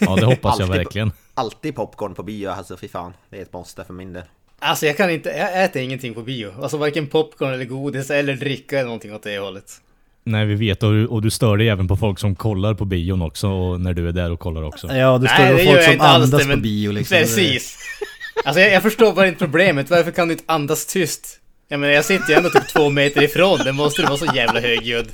Ja, 0.00 0.16
det 0.16 0.26
hoppas 0.26 0.58
jag 0.58 0.66
verkligen. 0.66 1.12
Alltid 1.38 1.74
popcorn 1.76 2.14
på 2.14 2.22
bio, 2.22 2.48
alltså 2.48 2.76
fy 2.76 2.88
fan. 2.88 3.12
Det 3.30 3.38
är 3.38 3.42
ett 3.42 3.52
måste 3.52 3.84
för 3.84 3.94
min 3.94 4.12
del. 4.12 4.22
Alltså 4.58 4.86
jag 4.86 4.96
kan 4.96 5.10
inte, 5.10 5.28
jag 5.28 5.64
äter 5.64 5.82
ingenting 5.82 6.14
på 6.14 6.22
bio. 6.22 6.62
Alltså 6.62 6.76
varken 6.76 7.06
popcorn 7.06 7.52
eller 7.52 7.64
godis 7.64 8.10
eller 8.10 8.36
dricka 8.36 8.76
eller 8.76 8.84
någonting 8.84 9.14
åt 9.14 9.22
det 9.22 9.38
hållet. 9.38 9.72
Nej, 10.24 10.46
vi 10.46 10.54
vet. 10.54 10.82
Och 10.82 10.92
du, 10.92 11.06
och 11.06 11.22
du 11.22 11.30
stör 11.30 11.56
dig 11.56 11.68
även 11.68 11.88
på 11.88 11.96
folk 11.96 12.18
som 12.18 12.34
kollar 12.36 12.74
på 12.74 12.84
bion 12.84 13.22
också, 13.22 13.48
och 13.48 13.80
när 13.80 13.92
du 13.94 14.08
är 14.08 14.12
där 14.12 14.30
och 14.30 14.40
kollar 14.40 14.62
också. 14.62 14.86
Ja, 14.94 15.18
det 15.18 15.28
står 15.28 15.38
Nej, 15.44 15.54
det 15.54 15.64
folk 15.64 15.82
som 15.82 15.92
inte 15.92 16.04
alls 16.04 16.24
andas 16.24 16.40
det, 16.40 16.44
på 16.44 16.48
men- 16.48 16.62
bio 16.62 16.92
liksom. 16.92 17.16
Precis. 17.18 17.78
Alltså 18.44 18.60
jag, 18.60 18.72
jag 18.72 18.82
förstår 18.82 19.12
bara 19.12 19.26
inte 19.28 19.38
problemet. 19.38 19.90
Varför 19.90 20.10
kan 20.10 20.28
du 20.28 20.32
inte 20.32 20.44
andas 20.46 20.86
tyst? 20.86 21.40
Jag 21.68 21.80
menar 21.80 21.94
jag 21.94 22.04
sitter 22.04 22.28
ju 22.28 22.34
ändå 22.34 22.50
typ 22.50 22.68
två 22.68 22.90
meter 22.90 23.22
ifrån. 23.22 23.58
Det 23.64 23.72
måste 23.72 24.02
du 24.02 24.06
vara 24.08 24.18
så 24.18 24.26
jävla 24.34 24.60
högljudd. 24.60 25.08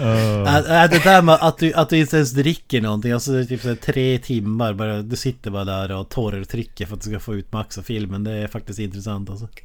Uh, 0.00 0.38
Äh, 0.54 0.90
det 0.90 1.04
där 1.04 1.22
med 1.22 1.34
att 1.40 1.58
du, 1.58 1.72
att 1.74 1.88
du 1.90 1.96
inte 1.98 2.16
ens 2.16 2.32
dricker 2.32 2.80
någonting, 2.80 3.12
alltså 3.12 3.44
typ 3.44 3.62
så 3.62 3.68
här 3.68 3.74
tre 3.74 4.18
timmar 4.18 4.72
bara, 4.72 5.02
du 5.02 5.16
sitter 5.16 5.50
bara 5.50 5.64
där 5.64 5.92
och 5.92 6.08
torrtrycker 6.08 6.86
för 6.86 6.94
att 6.96 7.02
du 7.02 7.10
ska 7.10 7.20
få 7.20 7.34
ut 7.34 7.52
max 7.52 7.78
av 7.78 7.82
filmen. 7.82 8.24
Det 8.24 8.32
är 8.32 8.46
faktiskt 8.48 8.78
intressant 8.78 9.30
alltså. 9.30 9.48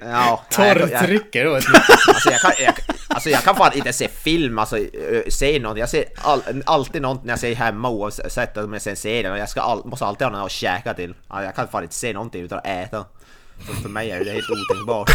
Ja, 0.00 0.42
nej, 0.58 0.68
jag- 0.68 0.80
jag- 0.80 0.90
Torrtrycker. 1.00 1.46
Alltså 2.08 2.30
jag, 2.30 2.40
kan, 2.40 2.52
jag, 2.64 2.74
alltså 3.08 3.30
jag 3.30 3.42
kan 3.42 3.56
fan 3.56 3.72
inte 3.74 3.92
se 3.92 4.08
film, 4.08 4.58
alltså 4.58 4.76
se 5.28 5.58
något. 5.58 5.78
Jag 5.78 5.88
ser 5.88 6.04
all, 6.16 6.40
alltid 6.66 7.02
något 7.02 7.24
när 7.24 7.32
jag 7.32 7.38
ser 7.40 7.54
hemma 7.54 7.90
oavsett 7.90 8.56
om 8.56 8.72
jag 8.72 8.82
ser 8.82 8.90
en 8.90 8.96
serie. 8.96 9.30
och 9.32 9.38
Jag 9.38 9.48
ska 9.48 9.60
all, 9.60 9.84
måste 9.84 10.04
alltid 10.06 10.26
ha 10.26 10.32
något 10.36 10.46
att 10.46 10.52
käka 10.52 10.94
till. 10.94 11.14
Ja, 11.28 11.44
Jag 11.44 11.54
kan 11.56 11.68
fan 11.68 11.82
inte 11.82 11.94
se 11.94 12.12
någonting 12.12 12.42
utan 12.42 12.58
att 12.58 12.66
äta. 12.66 13.04
Så 13.66 13.72
för 13.72 13.88
mig 13.88 14.10
är 14.10 14.24
det 14.24 14.30
helt 14.30 14.50
otänkbart. 14.50 15.10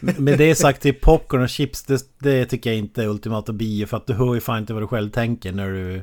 Med 0.18 0.38
det 0.38 0.54
sagt 0.54 0.82
till 0.82 0.94
popcorn 0.94 1.42
och 1.42 1.48
chips, 1.48 1.82
det, 1.82 2.02
det 2.18 2.46
tycker 2.46 2.70
jag 2.70 2.78
inte 2.78 3.02
är 3.02 3.06
ultimata 3.06 3.52
bio 3.52 3.86
för 3.86 3.96
att 3.96 4.06
du 4.06 4.12
hör 4.12 4.34
ju 4.34 4.40
fan 4.40 4.58
inte 4.58 4.72
vad 4.72 4.82
du 4.82 4.86
själv 4.86 5.10
tänker 5.10 5.52
när 5.52 5.70
du... 5.70 6.02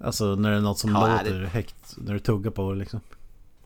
Alltså 0.00 0.24
när 0.34 0.50
det 0.50 0.56
är 0.56 0.60
något 0.60 0.78
som 0.78 0.90
Ja, 0.90 1.18
låter 1.24 1.44
högt, 1.44 1.74
när 1.96 2.12
du 2.12 2.18
tuggar 2.18 2.50
på 2.50 2.72
det 2.72 2.78
liksom. 2.78 3.00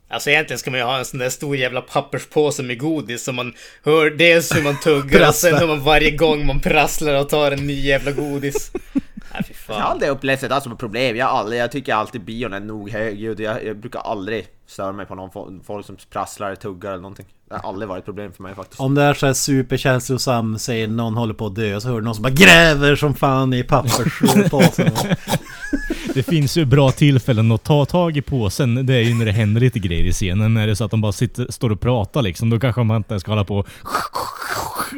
Alltså 0.09 0.31
egentligen 0.31 0.59
ska 0.59 0.70
man 0.70 0.81
ju 0.81 0.87
ha 0.87 0.98
en 0.98 1.05
sån 1.05 1.18
där 1.18 1.31
stor 1.31 1.57
jävla 1.57 1.81
papperspåse 1.81 2.62
med 2.62 2.79
godis 2.79 3.25
som 3.25 3.37
man 3.37 3.55
hör 3.83 4.11
dels 4.11 4.57
hur 4.57 4.62
man 4.62 4.81
tuggar 4.81 5.29
och 5.29 5.35
sen 5.35 5.55
hör 5.55 5.66
man 5.66 5.81
varje 5.81 6.11
gång 6.11 6.46
man 6.46 6.61
prasslar 6.61 7.20
och 7.20 7.29
tar 7.29 7.53
en 7.53 7.66
ny 7.66 7.81
jävla 7.81 8.12
godis. 8.12 8.72
Nej 9.32 9.42
fy 9.44 9.54
Jag 9.68 9.74
har 9.74 9.82
aldrig 9.82 10.11
upplevt 10.11 10.40
det 10.40 10.48
där 10.48 10.61
som 10.61 10.72
ett 10.72 10.78
problem. 10.78 11.16
Jag, 11.16 11.28
aldrig, 11.28 11.61
jag 11.61 11.72
tycker 11.72 11.94
alltid 11.94 12.24
bion 12.24 12.52
är 12.52 12.61
nog 12.61 12.90
högljudd. 12.90 13.40
Jag, 13.40 13.64
jag 13.64 13.76
brukar 13.76 14.00
aldrig 14.00 14.46
störa 14.66 14.92
mig 14.92 15.06
på 15.06 15.14
någon 15.14 15.30
fo- 15.30 15.61
folk 15.66 15.87
som 15.87 15.96
prasslar, 16.11 16.54
tuggar 16.54 16.90
eller 16.90 17.02
någonting. 17.02 17.26
Det 17.48 17.54
har 17.56 17.68
aldrig 17.68 17.88
varit 17.88 17.98
ett 17.98 18.04
problem 18.04 18.32
för 18.32 18.42
mig 18.42 18.54
faktiskt. 18.54 18.80
Om 18.80 18.94
det 18.94 19.02
är 19.02 19.14
så 19.14 19.26
här 19.26 19.32
superkänslosam, 19.32 20.58
säger 20.58 20.88
någon 20.88 21.14
håller 21.16 21.35
på 21.35 21.46
att 21.46 21.54
dö, 21.54 21.80
så 21.80 21.88
hör 21.88 21.94
du 21.96 22.02
någon 22.04 22.14
som 22.14 22.22
bara 22.22 22.30
gräver 22.32 22.96
som 22.96 23.14
fan 23.14 23.52
i 23.52 23.62
papperspåsen. 23.62 24.90
det 26.14 26.22
finns 26.22 26.56
ju 26.56 26.64
bra 26.64 26.90
tillfällen 26.90 27.52
att 27.52 27.62
ta 27.64 27.85
tag 27.85 28.16
i 28.16 28.22
påsen. 28.22 28.87
Det 28.87 28.94
är 28.94 29.00
ju 29.00 29.14
när 29.14 29.24
det 29.24 29.32
händer 29.32 29.61
lite 29.61 29.78
grejer 29.78 30.04
i 30.04 30.12
scenen. 30.12 30.54
När 30.54 30.66
det 30.66 30.72
är 30.72 30.74
så 30.74 30.85
att 30.85 30.90
de 30.90 31.00
bara 31.00 31.12
sitter, 31.12 31.46
står 31.50 31.70
och 31.72 31.80
pratar 31.80 32.22
liksom. 32.22 32.50
Då 32.50 32.61
kanske 32.61 32.82
man 32.82 32.96
inte 32.96 33.20
ska 33.20 33.30
hålla 33.30 33.44
på 33.44 33.56
och 33.58 33.68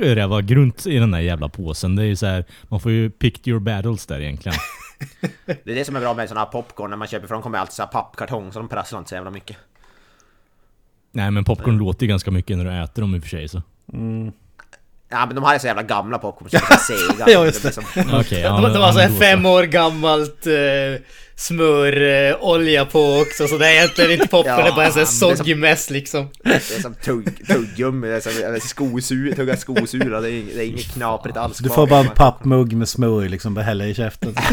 räva 0.00 0.42
grunt 0.42 0.86
i 0.86 0.98
den 0.98 1.10
där 1.10 1.20
jävla 1.20 1.48
påsen. 1.48 1.96
Det 1.96 2.02
är 2.02 2.06
ju 2.06 2.16
så 2.16 2.26
här, 2.26 2.44
man 2.62 2.80
får 2.80 2.92
ju 2.92 3.10
pick 3.10 3.48
your 3.48 3.60
battles 3.60 4.06
där 4.06 4.20
egentligen. 4.20 4.58
Det 5.46 5.70
är 5.70 5.74
det 5.74 5.84
som 5.84 5.96
är 5.96 6.00
bra 6.00 6.14
med 6.14 6.28
såna 6.28 6.40
här 6.40 6.46
popcorn 6.46 6.90
när 6.90 6.96
man 6.96 7.08
köper 7.08 7.26
för 7.26 7.34
de 7.34 7.42
kommer 7.42 7.58
alltid 7.58 7.72
så 7.72 7.82
här 7.82 7.90
pappkartong 7.90 8.52
så 8.52 8.58
de 8.58 8.68
prasslar 8.68 8.98
inte 8.98 9.08
så 9.08 9.14
jävla 9.14 9.30
mycket. 9.30 9.56
Nej 11.12 11.30
men 11.30 11.44
popcorn 11.44 11.78
låter 11.78 12.02
ju 12.02 12.08
ganska 12.08 12.30
mycket 12.30 12.56
när 12.56 12.64
du 12.64 12.82
äter 12.82 13.02
dem 13.02 13.14
i 13.14 13.18
och 13.18 13.22
för 13.22 13.28
sig 13.28 13.48
så. 13.48 13.62
Ja 15.14 15.26
men 15.26 15.34
de 15.34 15.44
här 15.44 15.54
är 15.54 15.58
så 15.58 15.66
jävla 15.66 15.82
gamla 15.82 16.18
popcorn 16.18 16.50
så 16.50 16.56
de 16.56 16.62
är 16.74 16.76
så 16.78 16.84
sega. 17.12 17.24
Ja, 17.32 17.44
just 17.44 17.62
det. 17.62 17.74
blir 17.74 18.04
som- 18.04 18.18
Okej, 18.20 18.40
ja, 18.40 18.48
De, 18.52 18.62
men- 18.62 18.72
de 18.72 18.78
har 18.78 18.86
ja, 18.88 18.92
så 18.92 18.98
här 18.98 19.10
fem 19.20 19.46
år 19.46 19.62
gammalt 19.62 20.46
uh, 20.46 20.54
smörolja 21.36 22.36
olja 22.38 22.84
på 22.84 23.18
också 23.20 23.48
så 23.48 23.58
det 23.58 23.66
är 23.66 23.72
egentligen 23.72 24.10
inte 24.10 24.28
popcorn, 24.30 24.56
det 24.56 24.68
är 24.68 24.72
bara 24.72 24.86
en 24.86 24.92
sån 24.92 25.02
här 25.02 25.08
Ja, 25.22 25.30
det 25.30 25.36
soggy 25.36 25.54
mess 25.54 25.90
liksom. 25.90 26.28
Det 26.44 26.54
är 26.54 26.80
som 26.82 26.94
tugg, 26.94 27.46
tuggummi, 27.46 28.06
det 28.08 28.16
är 28.16 28.20
som 28.20 28.32
eller 28.44 28.60
skosur, 28.60 29.32
tugga 29.34 29.56
skosula, 29.56 30.20
det 30.20 30.30
är, 30.30 30.42
det 30.56 30.64
är 30.64 30.66
inget 30.66 30.92
knaprigt 30.94 31.36
alls 31.36 31.58
Du 31.58 31.68
får 31.68 31.86
bara 31.86 32.00
en 32.00 32.08
pappmugg 32.08 32.72
med 32.72 32.88
smör 32.88 33.28
liksom, 33.28 33.54
bara 33.54 33.62
hälla 33.64 33.84
i 33.86 33.94
käften. 33.94 34.34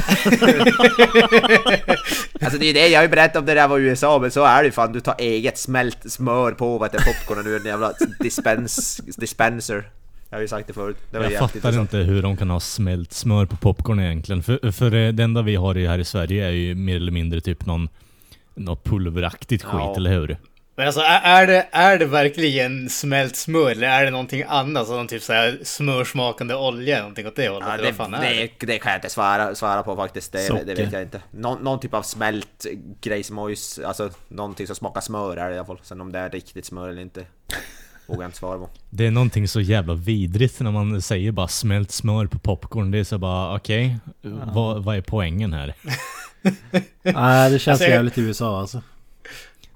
Alltså 2.43 2.60
det 2.60 2.65
är 2.65 2.74
det, 2.74 2.88
jag 2.88 3.00
har 3.00 3.04
ju 3.04 3.10
berättat 3.10 3.36
om 3.36 3.45
det 3.45 3.54
där 3.54 3.67
var 3.67 3.80
i 3.80 3.82
USA 3.82 4.19
men 4.19 4.32
så 4.32 4.43
är 4.43 4.58
det 4.63 4.65
ju 4.65 4.71
fan, 4.71 4.91
du 4.93 5.00
tar 5.00 5.15
eget 5.19 5.58
smält 5.58 6.12
smör 6.12 6.52
på 6.52 6.78
vad 6.78 6.91
heter 6.93 7.06
popcornen 7.13 7.47
ur 7.47 7.60
en 7.60 7.65
jävla 7.65 7.93
dispens, 8.19 9.02
dispenser. 9.17 9.84
Jag 10.32 10.38
har 10.38 10.41
ju 10.41 10.48
sagt 10.48 10.67
det 10.67 10.74
förut. 10.74 10.98
Det 11.12 11.17
var 11.20 11.26
Jag 11.26 11.39
fattar 11.39 11.56
intressant. 11.56 11.94
inte 11.94 11.98
hur 11.98 12.22
de 12.22 12.38
kan 12.38 12.50
ha 12.50 12.60
smält 12.60 13.13
smör 13.13 13.46
på 13.46 13.56
popcorn 13.56 14.00
egentligen. 14.00 14.44
För, 14.44 14.72
för 14.72 14.89
det 14.89 15.12
det 15.12 15.24
enda 15.24 15.41
vi 15.41 15.56
har 15.56 15.76
här 15.76 16.00
i 16.00 16.06
Sverige 16.06 16.46
är 16.48 16.52
ju 16.52 16.76
mer 16.76 16.96
eller 16.96 17.12
mindre 17.12 17.41
typ 17.41 17.65
någon 17.65 17.89
något 18.56 18.84
pulveraktigt 18.84 19.63
skit, 19.63 19.74
Ja. 19.82 19.96
eller 19.98 20.10
hur? 20.12 20.38
Men 20.76 20.88
alltså 20.88 21.02
är, 21.02 21.48
det, 21.48 21.67
är 21.72 22.00
det 22.00 22.06
verkligen 22.06 22.89
smält 22.89 23.36
smör 23.36 23.72
eller 23.72 23.88
är 23.88 24.06
det 24.06 24.12
någonting 24.12 24.44
annat? 24.48 24.88
Som 24.88 25.08
typ 25.08 25.22
så 25.24 25.34
här 25.34 25.60
smörsmakande 25.63 26.54
olja 26.56 26.96
eller 26.96 27.02
någonting 27.04 27.28
åt 27.28 27.36
det 27.36 27.50
hållet? 27.50 27.67
Ja, 27.67 27.74
eller 27.74 27.84
det, 27.84 27.91
vad 27.91 28.12
fan 28.12 28.13
är 28.13 28.34
det? 28.34 28.50
det, 28.60 28.65
det 28.67 28.80
kan 28.80 28.91
jag 28.91 28.98
inte 28.98 29.10
svara, 29.10 29.56
svara 29.56 29.84
på 29.84 29.96
faktiskt, 29.96 30.32
det, 30.32 30.63
vet 30.65 30.91
jag 30.94 31.02
inte. 31.02 31.22
Nå, 31.32 31.58
någon 31.62 31.80
typ 31.80 31.94
av 31.94 32.02
smält 32.02 32.65
grejsmojs, 33.02 33.80
alltså 33.80 34.10
någonting 34.28 34.67
som 34.67 34.76
smakar 34.76 35.02
smör 35.02 35.38
är 35.38 35.50
det 35.50 35.56
i 35.56 35.58
alla 35.58 35.67
fall. 35.67 35.80
Sen 35.84 36.02
om 36.02 36.12
det 36.12 36.20
är 36.20 36.30
riktigt 36.30 36.65
smör 36.65 36.89
eller 36.89 37.02
inte, 37.02 37.26
vågar 38.07 38.25
inte 38.25 38.37
svara 38.37 38.57
på. 38.57 38.69
Det 38.89 39.07
är 39.07 39.11
någonting 39.11 39.47
så 39.47 39.61
jävla 39.61 39.93
vidrigt 39.93 40.59
när 40.59 40.71
man 40.71 41.01
säger 41.01 41.31
bara 41.31 41.47
smält 41.47 41.91
smör 41.91 42.25
på 42.25 42.39
popcorn. 42.39 42.91
Det 42.91 42.97
är 42.99 43.03
så 43.03 43.17
bara, 43.17 43.55
okej, 43.55 43.97
vad, 44.53 44.83
vad 44.83 44.95
är 44.97 45.01
poängen 45.01 45.53
här? 45.53 45.73
Nej, 47.03 47.51
det 47.51 47.59
känns 47.59 47.67
Alltså, 47.67 47.83
jag- 47.85 47.91
jävligt 47.95 48.17
i 48.17 48.21
USA 48.21 48.59
alltså. 48.59 48.81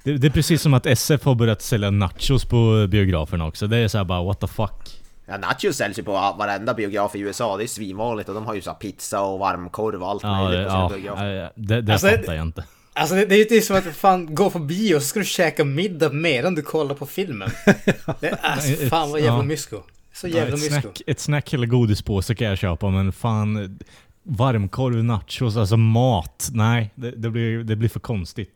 Det, 0.03 0.17
det 0.17 0.27
är 0.27 0.31
precis 0.31 0.61
som 0.61 0.73
att 0.73 0.85
SF 0.85 1.25
har 1.25 1.35
börjat 1.35 1.61
sälja 1.61 1.91
nachos 1.91 2.45
på 2.45 2.87
biograferna 2.89 3.45
också. 3.47 3.67
Det 3.67 3.77
är 3.77 3.87
så 3.87 3.97
här 3.97 4.05
bara, 4.05 4.23
what 4.23 4.39
the 4.39 4.47
fuck? 4.47 5.01
Ja, 5.25 5.37
nachos 5.37 5.75
säljs 5.75 5.99
ju 5.99 6.03
på 6.03 6.11
varenda 6.11 6.73
biograf 6.73 7.15
i 7.15 7.19
USA, 7.19 7.57
det 7.57 7.63
är 7.63 7.67
svinvanligt 7.67 8.29
och 8.29 8.35
de 8.35 8.45
har 8.45 8.53
ju 8.55 8.61
så 8.61 8.69
här 8.69 8.77
pizza 8.77 9.21
och 9.21 9.39
varmkorv 9.39 10.03
och 10.03 10.09
allt 10.09 10.23
Ja, 10.23 10.29
det, 10.29 10.43
möjligt 10.43 10.65
på 10.65 10.69
sina 10.71 10.81
ja, 10.83 10.89
biografer. 10.89 11.25
ja, 11.25 11.49
det, 11.55 11.81
det 11.81 11.93
Alltså, 11.93 12.07
fattar 12.07 12.33
jag 12.33 12.41
inte. 12.45 12.63
Alltså 12.97 13.15
det, 13.15 13.25
det 13.25 13.35
är 13.35 13.39
ju 13.39 13.45
typ 13.45 13.63
som 13.63 13.75
att 13.75 13.95
fan 13.95 14.35
gå 14.35 14.49
på 14.49 14.59
bio 14.59 14.99
så 14.99 15.05
ska 15.05 15.19
du 15.19 15.25
käka 15.25 15.63
middag 15.65 16.09
medan 16.13 16.55
du 16.55 16.61
kollar 16.61 16.95
på 16.95 17.05
filmen. 17.05 17.49
Det 18.19 18.27
är 18.27 18.37
alltså, 18.41 18.87
fan 18.89 19.11
vad 19.11 19.19
jävla 19.19 19.37
Ja. 19.37 19.43
mysko. 19.43 19.81
Så 20.13 20.27
Ja, 20.27 20.35
jävla 20.35 20.55
ett, 20.55 20.61
mysko. 20.61 20.81
snack, 20.81 21.01
ett 21.07 21.19
snack 21.19 21.53
eller 21.53 21.67
godispåse 21.67 22.35
kan 22.35 22.47
jag 22.47 22.57
köpa, 22.57 22.89
men 22.89 23.11
fan... 23.11 23.79
Varmkorv, 24.27 25.03
nachos, 25.03 25.57
alltså 25.57 25.77
mat. 25.77 26.49
Nej, 26.53 26.91
det, 26.95 27.11
det, 27.11 27.29
blir, 27.29 27.63
det 27.63 27.75
blir 27.75 27.89
för 27.89 27.99
konstigt. 27.99 28.55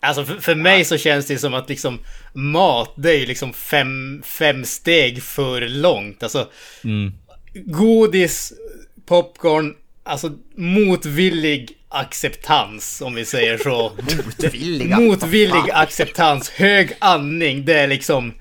Alltså 0.00 0.24
för, 0.24 0.34
för 0.40 0.54
mig 0.54 0.84
så 0.84 0.96
känns 0.96 1.26
det 1.26 1.38
som 1.38 1.54
att 1.54 1.68
liksom 1.68 1.98
mat, 2.34 2.92
det 2.96 3.10
är 3.10 3.18
ju 3.18 3.26
liksom 3.26 3.52
fem, 3.52 4.22
fem 4.24 4.64
steg 4.64 5.22
för 5.22 5.68
långt. 5.68 6.22
Alltså 6.22 6.48
Mm. 6.84 7.12
godis, 7.54 8.52
popcorn, 9.06 9.74
alltså 10.12 10.30
motvillig 10.56 11.70
acceptans 11.88 13.00
om 13.00 13.14
vi 13.14 13.24
säger 13.24 13.58
så. 13.58 13.92
Motvillig 15.00 15.50
Fan. 15.50 15.70
acceptans, 15.72 16.50
hög 16.50 16.92
andning, 16.98 17.64
det 17.64 17.74
är 17.78 17.86
liksom... 17.86 18.32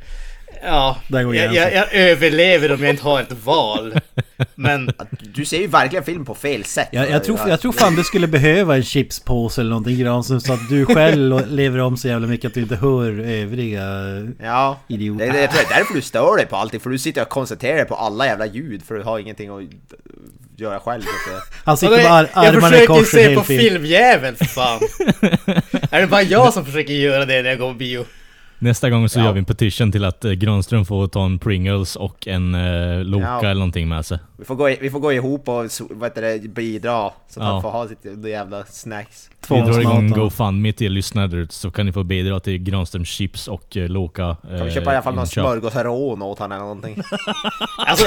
Ja, 0.64 0.98
jag, 1.08 1.36
jag, 1.36 1.56
jag 1.74 1.94
överlever 1.94 2.72
om 2.72 2.82
jag 2.82 2.90
inte 2.90 3.04
har 3.04 3.22
ett 3.22 3.32
val. 3.46 4.00
Men 4.56 4.92
Du 5.34 5.46
ser 5.46 5.60
ju 5.60 5.68
verkligen 5.68 6.04
film 6.06 6.26
på 6.26 6.36
fel 6.36 6.64
sätt. 6.64 6.90
Jag, 6.92 7.10
jag, 7.10 7.24
tror, 7.24 7.40
jag 7.48 7.62
tror 7.62 7.72
fan 7.72 7.96
du 7.96 8.04
skulle 8.04 8.28
behöva 8.28 8.76
en 8.76 8.84
chipspåse 8.84 9.62
eller 9.62 9.70
någonting 9.70 10.00
Granström 10.00 10.40
så 10.40 10.54
att 10.54 10.70
du 10.70 10.86
själv 10.96 11.48
lever 11.52 11.80
om 11.80 11.98
så 11.98 12.08
jävla 12.08 12.28
mycket 12.28 12.48
att 12.48 12.54
du 12.54 12.62
inte 12.62 12.76
hör 12.76 13.20
övriga 13.20 13.84
Ja, 14.42 14.80
det, 14.88 14.94
idioter. 14.94 15.34
det, 15.34 15.42
jag 15.42 15.52
tror 15.52 15.64
det 15.70 15.74
är 15.74 15.78
därför 15.80 15.94
du 15.94 16.02
stör 16.02 16.38
dig 16.38 16.46
på 16.46 16.56
allting, 16.56 16.80
för 16.80 16.90
du 16.90 16.98
sitter 16.98 17.22
och 17.22 17.30
koncentrerar 17.30 17.76
dig 17.78 17.86
på 17.86 17.96
alla 17.96 18.26
jävla 18.26 18.46
ljud 18.46 18.84
för 18.84 18.96
du 18.96 19.04
har 19.04 19.20
ingenting 19.20 19.50
att 19.50 19.64
göra 20.62 20.80
själv. 20.80 21.02
Så 21.02 21.38
att, 21.38 21.54
Han 21.66 21.78
sitter 21.78 21.94
jag, 21.94 22.04
med 22.04 22.12
ar- 22.12 22.30
jag 22.34 22.46
armarna 22.46 22.68
i 22.68 22.72
försöker 22.72 22.88
kors 22.88 23.00
en 23.00 23.06
se 23.06 23.22
hel 23.28 23.36
på 23.36 23.44
film. 23.44 23.62
filmjäveln 23.62 24.36
för 24.36 24.46
fan. 24.46 24.80
är 25.92 26.02
det 26.02 26.08
bara 26.08 26.22
jag 26.22 26.54
som 26.54 26.66
försöker 26.66 26.94
göra 26.94 27.26
det 27.26 27.42
när 27.42 27.50
jag 27.50 27.60
går 27.60 27.68
på 27.68 27.74
bio? 27.78 28.06
Nästa 28.64 28.90
gång 28.90 29.10
så 29.10 29.20
Ja. 29.20 29.24
gör 29.26 29.34
vi 29.34 29.40
en 29.40 29.46
petition 29.46 29.92
till 29.92 30.06
att 30.06 30.26
eh, 30.26 30.32
Granström 30.32 30.86
får 30.86 31.08
ta 31.08 31.26
en 31.26 31.40
Pringles 31.40 31.96
och 31.96 32.28
en 32.28 32.56
eh, 32.56 33.04
Loka 33.04 33.26
Ja. 33.26 33.40
eller 33.42 33.54
någonting 33.54 33.88
med 33.88 34.06
sig. 34.06 34.20
Vi 34.38 34.46
får 34.46 34.56
gå, 34.56 34.70
i- 34.70 34.78
vi 34.82 34.90
får 34.90 35.00
gå 35.00 35.14
ihop 35.14 35.50
och 35.50 35.66
vad 35.90 36.10
heter 36.10 36.22
det, 36.22 36.48
bidra 36.50 37.10
så 37.30 37.40
att 37.40 37.46
Ja. 37.48 37.52
han 37.54 37.62
får 37.62 37.70
ha 37.70 37.88
sitt 37.88 38.26
jävla 38.28 38.64
snacks. 38.66 39.30
Vi 39.50 39.62
drar 39.62 39.80
igång. 39.82 40.10
GoFundMe 40.12 40.74
till 40.74 40.92
lyssnare 40.92 41.28
där 41.28 41.38
ute, 41.38 41.54
så 41.54 41.72
kan 41.72 41.86
ni 41.86 41.92
få 41.94 42.04
bidra 42.04 42.40
till 42.40 42.58
Granströms 42.58 43.08
chips 43.10 43.48
och 43.48 43.78
eh, 43.78 43.90
Loka. 43.90 44.36
Kan 44.58 44.66
vi 44.66 44.72
köpa 44.72 44.92
i 44.92 44.96
alla 44.96 45.04
fall 45.04 45.16
någon 45.16 45.28
smörgåsrån 45.28 46.22
åt 46.22 46.40
honom 46.40 46.52
eller 46.52 46.62
någonting? 46.66 47.02
Alltså, 47.78 48.06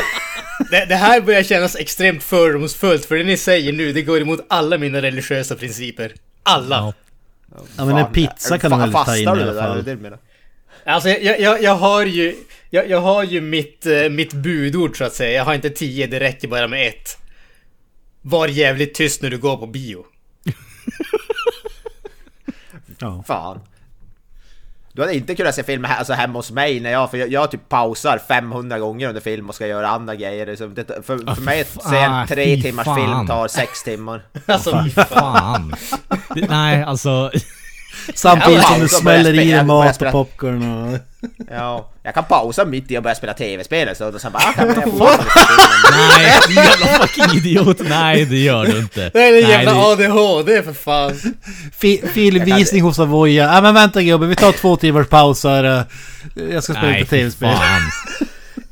det, 0.71 0.85
det 0.89 0.95
här 0.97 1.21
börjar 1.21 1.43
kännas 1.43 1.77
extremt 1.77 2.23
fördomsfullt 2.23 3.05
för 3.05 3.17
det 3.17 3.25
ni 3.25 3.37
säger 3.37 3.73
nu, 3.73 3.93
det 3.93 4.03
går 4.03 4.21
emot 4.21 4.41
alla 4.49 4.79
mina 4.79 5.03
religiösa 5.03 5.55
principer. 5.55 6.13
Alla! 6.43 6.77
Ja. 6.77 6.93
Ja 7.77 7.85
men 7.85 7.97
en 7.97 8.13
pizza 8.13 8.55
är- 8.55 8.59
kan 8.59 8.71
du 8.71 8.77
väl 8.79 8.93
ta 8.93 8.99
fastar 8.99 9.15
in 9.17 9.21
i 9.21 9.25
du 9.25 9.31
alla 9.31 9.39
där? 9.39 9.51
Är 9.51 9.55
det 9.55 9.61
fall. 9.75 9.85
det 9.85 9.95
du 9.95 10.03
menar? 10.03 10.19
Alltså 10.87 11.09
jag, 11.09 11.41
jag, 11.41 11.63
jag 11.63 11.75
har 11.75 12.07
ju, 12.07 12.37
jag, 12.71 12.91
jag 12.91 13.01
har 13.01 13.25
ju 13.25 13.41
mitt, 13.41 13.87
eh, 13.87 14.09
mitt 14.11 14.33
budord 14.33 14.99
så 14.99 15.05
att 15.05 15.15
säga. 15.15 15.33
Jag 15.33 15.45
har 15.45 15.55
inte 15.55 15.71
tio, 15.71 16.07
det 16.07 16.21
räcker 16.21 16.49
bara 16.49 16.69
med 16.69 16.89
ett. 16.89 17.19
Var 18.23 18.49
jävligt 18.49 18.95
tyst 18.95 19.23
när 19.23 19.31
du 19.31 19.39
går 19.39 19.57
på 19.57 19.67
bio. 19.67 20.05
Ja. 22.99 23.25
Fan. 23.27 23.61
Du 24.93 25.03
hade 25.03 25.15
inte 25.15 25.35
kunnat 25.35 25.55
se 25.55 25.63
film 25.63 25.85
här, 25.85 25.99
alltså 25.99 26.13
hemma 26.13 26.39
hos 26.39 26.51
mig 26.51 26.81
när 26.81 26.91
jag, 26.93 27.11
för 27.11 27.19
jag, 27.19 27.33
jag 27.33 27.51
typ 27.51 27.69
pausar 27.69 28.19
500 28.29 28.79
gånger 28.79 29.09
under 29.09 29.21
film 29.21 29.49
och 29.49 29.55
ska 29.55 29.67
göra 29.67 29.89
andra 29.89 30.15
grejer. 30.15 30.47
liksom. 30.47 30.75
Det, 30.75 31.05
för, 31.07 31.21
Ah, 31.27 31.35
för 31.35 31.43
mig 31.43 31.65
fy 31.65 31.79
att 31.81 31.89
se 31.91 31.97
en 31.97 32.11
fan, 32.11 32.27
tre 32.29 32.45
fy 32.57 32.63
timmars 32.63 32.85
fan. 32.85 32.97
film 32.97 33.27
tar 33.27 33.49
sex 33.49 33.83
timmar. 33.83 34.23
Alltså, 34.47 34.85
Fan! 35.09 35.75
Det, 36.35 36.49
nej, 36.49 36.83
alltså... 36.83 37.31
Samtidigt 38.15 38.63
som 38.67 38.81
du 38.81 38.89
smäller 38.89 39.35
i 39.35 39.53
dig 39.53 39.65
mat 39.65 40.03
och 40.03 40.11
popcorn 40.13 40.73
och... 40.73 40.99
Ja, 41.51 41.91
jag 42.03 42.15
kan 42.15 42.25
pausa 42.25 42.65
mitt 42.65 42.91
i 42.91 42.99
och 42.99 43.03
börja 43.03 43.15
spela 43.15 43.35
tv-spel 43.35 43.97
så 43.97 44.09
och 44.09 44.21
sen 44.21 44.33
bara 44.33 44.43
ah, 44.49 44.53
kan 44.53 44.67
jag. 44.69 44.77
Nej, 46.19 46.39
din 46.49 46.57
jävla 46.57 46.87
fucking 46.87 47.37
idiot! 47.39 47.77
Nej, 47.89 48.25
det 48.25 48.37
gör 48.39 48.67
du 48.67 48.79
inte. 48.79 49.11
det 49.15 49.23
är 49.23 49.29
en 49.29 49.33
Nej, 49.43 49.51
jävla 49.51 49.73
det- 49.95 50.07
ADHD 50.13 50.63
för 50.63 50.73
fan. 50.73 51.35
Fi- 51.79 52.03
Filmvisning 52.13 52.83
hos 52.83 52.99
Avoya. 52.99 53.55
Ja 53.55 53.61
men 53.61 53.75
vänta 53.75 54.03
gubben, 54.03 54.29
vi 54.29 54.37
tar 54.37 54.53
två 54.53 54.77
timmars 54.77 55.07
paus 55.09 55.45
här. 55.45 55.85
Jag 56.51 56.65
ska 56.65 56.73
spela 56.73 56.89
Nej, 56.89 56.99
lite 57.01 57.11
tv-spel. 57.11 57.57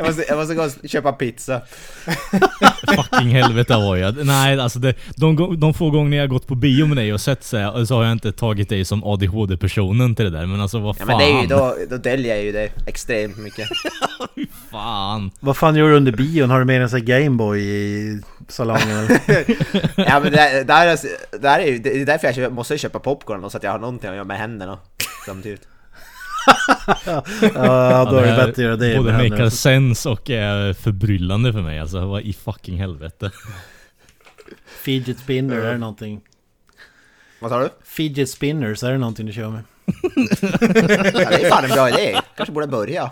Jag 0.02 0.08
måste, 0.16 0.24
jag 0.28 0.38
måste 0.38 0.54
gå 0.54 0.62
och 0.62 0.88
köpa 0.88 1.12
pizza. 1.12 1.60
Fucking 2.96 3.28
helvete 3.28 3.76
var 3.76 3.96
jag. 3.96 4.26
Nej, 4.26 4.60
alltså 4.60 4.78
det, 4.78 4.94
de, 5.16 5.60
de 5.60 5.74
få 5.74 5.90
gånger 5.90 6.18
jag 6.18 6.28
gått 6.28 6.46
på 6.46 6.54
bio 6.54 6.86
med 6.86 6.96
dig 6.96 7.12
och 7.12 7.20
sett 7.20 7.44
så, 7.44 7.56
här, 7.56 7.84
så 7.84 7.96
har 7.96 8.02
jag 8.02 8.12
inte 8.12 8.32
tagit 8.32 8.68
dig 8.68 8.84
som 8.84 9.04
ADHD-personen 9.04 10.14
till 10.14 10.24
det 10.24 10.38
där. 10.38 10.46
Men 10.46 10.60
alltså 10.60 10.78
vad 10.78 10.96
Ja 10.96 10.98
fan. 10.98 11.06
men 11.06 11.18
det 11.18 11.24
är 11.24 11.40
ju 11.42 11.46
då, 11.46 11.76
då 11.90 11.96
döljer 11.96 12.34
jag 12.34 12.44
ju 12.44 12.52
det 12.52 12.68
extremt 12.86 13.36
mycket. 13.36 13.68
Fan. 14.70 15.30
Vad 15.40 15.56
fan 15.56 15.76
gör 15.76 15.88
du 15.88 15.96
under 15.96 16.12
bion? 16.12 16.50
Har 16.50 16.58
du 16.58 16.64
med 16.64 16.82
en 16.82 16.90
sån 16.90 17.04
Gameboy 17.04 17.60
i 17.60 18.20
salongen 18.48 18.88
eller? 18.98 19.20
Ja 19.96 20.20
men 20.20 20.32
det, 20.32 20.64
där, 20.66 20.86
är, 20.86 20.98
där 21.38 21.58
är 21.58 21.78
det 21.78 22.00
är 22.00 22.06
därför 22.06 22.40
jag 22.40 22.52
måste 22.52 22.78
köpa 22.78 22.98
popcorn 22.98 23.50
så 23.50 23.56
att 23.56 23.62
jag 23.62 23.70
har 23.70 23.78
någonting 23.78 24.10
att 24.10 24.16
göra 24.16 24.24
med 24.24 24.38
händerna 24.38 24.78
samtidigt. 25.26 25.71
Ja, 27.55 28.09
då 28.11 28.16
är 28.16 28.26
det 28.26 28.37
bättre 28.37 28.50
att 28.50 28.59
göra 28.59 28.76
det 28.76 28.96
Både 28.96 29.12
händerna. 29.12 29.50
sense 29.50 30.09
och 30.09 30.31
är 30.31 30.72
förbryllande 30.72 31.52
för 31.52 31.62
mig. 31.62 31.78
Alltså 31.78 32.07
vad 32.07 32.22
i 32.22 32.33
fucking 32.33 32.78
helvete. 32.78 33.31
Fidget 34.83 35.18
spinner, 35.18 35.57
är 35.57 35.72
det 35.72 35.78
någonting? 35.78 36.20
Vad 37.40 37.50
sa 37.50 37.61
du? 37.61 37.68
Fidget 37.85 38.31
spinners, 38.31 38.83
är 38.83 38.92
det 38.92 38.98
någonting 38.98 39.26
du 39.26 39.33
kör 39.33 39.50
med? 39.50 39.62
Ja, 41.12 41.31
det 41.31 41.44
är 41.44 41.50
fan 41.50 41.64
en 41.64 41.70
bra 41.70 41.88
idé. 41.88 42.20
Kanske 42.37 42.52
borde 42.52 42.66
börja. 42.66 43.11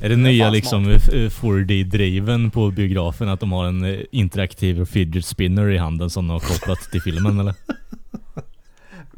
Är 0.00 0.08
det 0.08 0.16
nya 0.16 0.50
liksom 0.50 0.90
eh, 0.90 0.98
4D-driven 1.30 2.50
på 2.50 2.70
biografen 2.70 3.28
att 3.28 3.40
de 3.40 3.52
har 3.52 3.66
en 3.66 3.84
eh, 3.84 4.00
interaktiv 4.10 4.84
fidget 4.84 5.24
spinner 5.24 5.68
i 5.70 5.78
handen 5.78 6.10
som 6.10 6.26
de 6.28 6.32
har 6.32 6.40
kopplat 6.40 6.78
till 6.78 7.02
filmen 7.02 7.40
eller? 7.40 7.54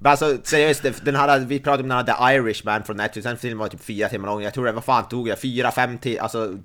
Men 0.03 0.11
alltså 0.11 0.39
seriöst, 0.45 0.83
den 1.05 1.17
här, 1.17 1.39
vi 1.39 1.61
pratade 1.61 1.83
om 1.83 1.89
den 1.89 1.99
här 1.99 2.33
The 2.33 2.37
Irishman 2.39 2.85
från 2.85 2.97
Netflix, 2.97 3.25
den 3.25 3.37
filmen 3.37 3.59
var 3.59 3.69
typ 3.69 3.85
fyra 3.85 4.09
timmar 4.09 4.29
lång. 4.29 4.43
Jag 4.43 4.55
tror 4.55 4.67
det, 4.67 4.73
vad 4.73 4.85
fan 4.85 5.09
tog 5.09 5.29
jag? 5.29 5.39
Fyra, 5.41 5.71
fem 5.71 5.99
till, 5.99 6.19
alltså, 6.19 6.59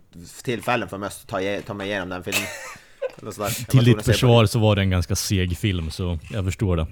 tillfällen 0.44 0.90
för 0.90 0.98
mig 0.98 1.08
att 1.08 1.28
ta, 1.28 1.40
ta 1.68 1.74
mig 1.74 1.88
igenom 1.88 2.10
den 2.10 2.24
filmen. 2.24 2.44
Till 3.68 3.84
ditt 3.84 4.06
försvar 4.06 4.46
så 4.46 4.60
var 4.60 4.76
det 4.76 4.82
en 4.82 4.90
ganska 4.90 5.16
seg 5.16 5.58
film 5.58 5.92
så 5.92 6.20
jag 6.32 6.46
förstår 6.46 6.78
det. 6.78 6.88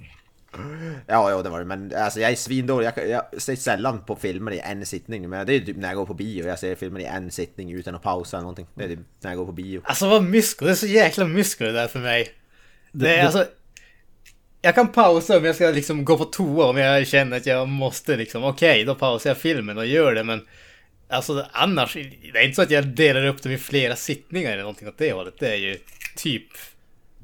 Ja, 1.06 1.30
ja 1.30 1.42
det 1.42 1.48
var 1.48 1.58
det, 1.58 1.64
men 1.64 1.92
alltså 1.96 2.20
jag 2.20 2.30
är 2.30 2.34
svindålig. 2.36 2.86
Jag, 2.96 3.08
jag 3.08 3.42
ser 3.42 3.56
sällan 3.56 4.04
på 4.04 4.16
filmer 4.16 4.52
i 4.52 4.58
en 4.58 4.86
sittning, 4.86 5.28
men 5.28 5.46
det 5.46 5.54
är 5.54 5.60
typ 5.60 5.76
när 5.76 5.88
jag 5.88 5.96
går 5.96 6.06
på 6.06 6.14
bio. 6.14 6.46
Jag 6.46 6.58
ser 6.58 6.74
filmer 6.74 7.00
i 7.00 7.04
en 7.04 7.30
sittning 7.30 7.72
utan 7.72 7.94
att 7.94 8.02
pausa 8.02 8.36
eller 8.36 8.42
någonting. 8.42 8.66
Det 8.74 8.84
är 8.84 8.88
typ 8.88 8.98
när 9.20 9.30
jag 9.30 9.38
går 9.38 9.46
på 9.46 9.52
bio. 9.52 9.80
Alltså 9.84 10.08
vad 10.08 10.22
mysko, 10.22 10.64
det 10.64 10.70
är 10.70 10.74
så 10.74 10.86
jäkla 10.86 11.24
mysko 11.24 11.64
det 11.64 11.72
där 11.72 11.88
för 11.88 11.98
mig. 11.98 12.28
Det, 12.92 13.08
det- 13.08 13.20
alltså... 13.22 13.44
Jag 14.62 14.74
kan 14.74 14.88
pausa 14.88 15.36
om 15.36 15.44
jag 15.44 15.54
ska 15.54 15.70
liksom 15.70 16.04
gå 16.04 16.18
på 16.18 16.24
toa 16.24 16.66
om 16.66 16.76
jag 16.76 17.06
känner 17.06 17.36
att 17.36 17.46
jag 17.46 17.68
måste 17.68 18.16
liksom. 18.16 18.44
Okej, 18.44 18.84
då 18.84 18.94
pausar 18.94 19.30
jag 19.30 19.36
filmen 19.36 19.78
och 19.78 19.86
gör 19.86 20.14
det 20.14 20.24
men... 20.24 20.46
Alltså 21.08 21.46
annars, 21.52 21.94
det 22.32 22.38
är 22.38 22.42
inte 22.42 22.56
så 22.56 22.62
att 22.62 22.70
jag 22.70 22.86
delar 22.86 23.26
upp 23.26 23.42
dem 23.42 23.52
i 23.52 23.58
flera 23.58 23.96
sittningar 23.96 24.52
eller 24.52 24.62
någonting 24.62 24.88
åt 24.88 24.98
det 24.98 25.12
hållet. 25.12 25.34
Det 25.38 25.52
är 25.52 25.56
ju 25.56 25.78
typ 26.16 26.46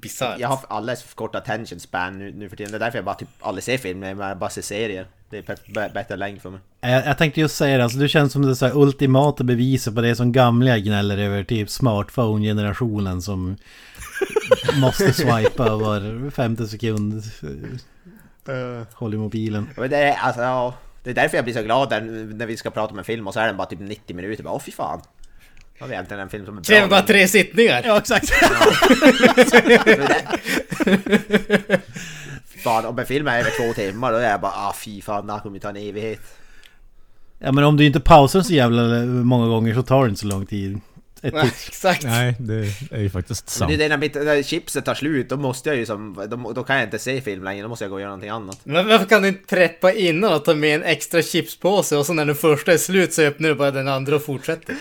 bisarrt. 0.01 0.41
Jag 0.41 0.49
har 0.49 0.59
alldeles 0.69 1.03
för 1.03 1.15
kort 1.15 1.35
attention 1.35 1.81
span 1.81 2.19
nu, 2.19 2.33
nu 2.37 2.49
för 2.49 2.57
tiden. 2.57 2.73
Det 2.73 2.77
är 2.77 2.81
därför 2.81 2.99
jag 2.99 3.05
bara 3.05 3.15
typ 3.15 3.29
aldrig 3.41 3.65
ser 3.65 3.79
filmer, 3.79 4.15
jag 4.29 4.39
bara 4.39 4.51
ser 4.51 4.63
serier. 4.63 5.07
Det 5.31 5.39
är 5.39 5.43
bä- 5.43 5.73
bä- 5.75 5.93
bättre 5.93 6.17
längd 6.17 6.43
för 6.43 6.51
mig. 6.51 6.61
Jag, 6.81 7.07
jag 7.07 7.19
tänkte 7.19 7.41
just 7.41 7.57
säga 7.57 7.77
det, 7.77 7.85
alltså, 7.85 7.99
du 7.99 8.09
känns 8.09 8.33
som 8.33 8.47
det 8.47 8.57
så 8.57 8.67
här 8.67 8.77
ultimata 8.77 9.45
beviset 9.45 9.95
på 9.95 10.01
det 10.01 10.17
som 10.17 10.33
gamla 10.33 10.79
gnäller 10.79 11.19
över 11.19 11.45
typ 11.45 11.71
smartphone-generationen 11.71 13.23
som 13.23 13.57
måste 14.81 15.13
swipa 15.13 15.77
var 15.77 16.31
femte 16.31 16.67
sekund. 16.67 17.23
Uh. 18.49 18.83
Håll 18.93 19.15
i 19.15 19.17
mobilen. 19.17 19.69
Men 19.77 19.91
det 19.91 19.97
är, 19.97 20.17
alltså, 20.17 20.43
ja, 20.43 20.75
det 21.03 21.11
är 21.11 21.15
därför 21.15 21.37
jag 21.37 21.45
blir 21.45 21.55
så 21.55 21.63
glad 21.63 21.91
när, 21.91 22.01
när 22.35 22.47
vi 22.47 22.57
ska 22.57 22.71
prata 22.71 22.93
om 22.93 22.99
en 22.99 23.05
film 23.05 23.27
och 23.27 23.35
så 23.35 23.41
är 23.41 23.47
den 23.47 23.57
bara 23.57 23.67
typ 23.67 23.81
90 23.81 24.17
minuter. 24.17 24.45
Bara, 24.45 24.55
Åh 24.55 24.61
fy 24.61 24.73
fan. 24.73 25.01
Då 25.79 25.85
har 25.85 25.89
vi 25.89 25.95
äntligen 25.95 26.23
en 26.23 26.29
film 26.29 26.47
som 26.47 26.59
är 26.59 26.61
bra. 26.61 26.65
Kräver 26.65 26.89
bara 26.89 27.03
tre 27.03 27.29
sittningar. 27.29 27.83
Ja, 27.85 27.99
exakt. 27.99 28.31
Fan, 32.65 32.87
om 32.87 32.99
en 32.99 33.07
film 33.07 33.29
är 33.29 33.41
över 33.41 33.51
två 33.51 33.75
timmar 33.75 34.13
då 34.13 34.19
är 34.19 34.31
jag 34.31 34.41
bara 34.41 34.53
ah 34.53 34.75
fy 34.85 35.03
fan, 35.03 35.27
det 35.27 35.33
här 35.33 35.41
kommer 35.41 35.57
ju 35.57 35.61
ta 35.61 35.69
en 35.69 35.77
evighet. 35.77 36.21
Ja 37.39 37.53
men 37.53 37.65
om 37.65 37.77
du 37.77 37.87
inte 37.87 38.01
pausar 38.01 38.41
så 38.41 38.53
jävla 38.53 38.83
många 39.05 39.47
gånger 39.47 39.75
så 39.75 39.83
tar 39.83 40.03
det 40.03 40.09
inte 40.09 40.21
så 40.21 40.27
lång 40.27 40.47
tid. 40.47 40.81
Ett 41.23 41.35
Nej, 41.35 41.43
tips. 41.51 41.69
exakt. 41.69 42.03
Nej, 42.05 42.35
det 42.39 42.67
är 42.91 43.01
ju 43.01 43.11
faktiskt 43.11 43.45
Men 43.47 43.51
sant. 43.69 43.79
det 43.79 43.85
är 43.85 43.89
när, 43.89 43.97
mitt, 43.97 44.15
när 44.15 44.43
chipset 44.43 44.85
tar 44.85 44.95
slut, 44.95 45.29
då 45.29 45.37
måste 45.37 45.69
jag 45.69 45.77
ju 45.79 45.87
som, 45.87 46.27
då, 46.31 46.53
då 46.53 46.65
kan 46.65 46.77
jag 46.77 46.85
inte 46.85 46.99
se 46.99 47.21
film 47.21 47.45
längre, 47.45 47.63
då 47.63 47.69
måste 47.69 47.85
jag 47.85 47.91
gå 47.91 47.95
och 47.95 48.01
göra 48.01 48.11
någonting 48.11 48.31
annat. 48.31 48.59
Men 48.65 48.89
varför 48.89 49.07
kan 49.07 49.23
du 49.23 49.29
inte 49.29 49.47
preppa 49.57 49.93
innan 49.93 50.33
och 50.33 50.45
ta 50.45 50.55
med 50.55 50.75
en 50.75 50.83
extra 50.83 51.23
chipspåse 51.23 51.97
och 51.97 52.07
så 52.07 52.13
när 52.13 52.25
den 52.25 52.35
första 52.35 52.73
är 52.73 52.79
slut 52.79 53.13
så 53.13 53.23
öppnar 53.23 53.49
du 53.49 53.55
bara 53.55 53.71
den 53.71 53.89
andra 53.89 54.17
och 54.17 54.25
fortsätter? 54.25 54.77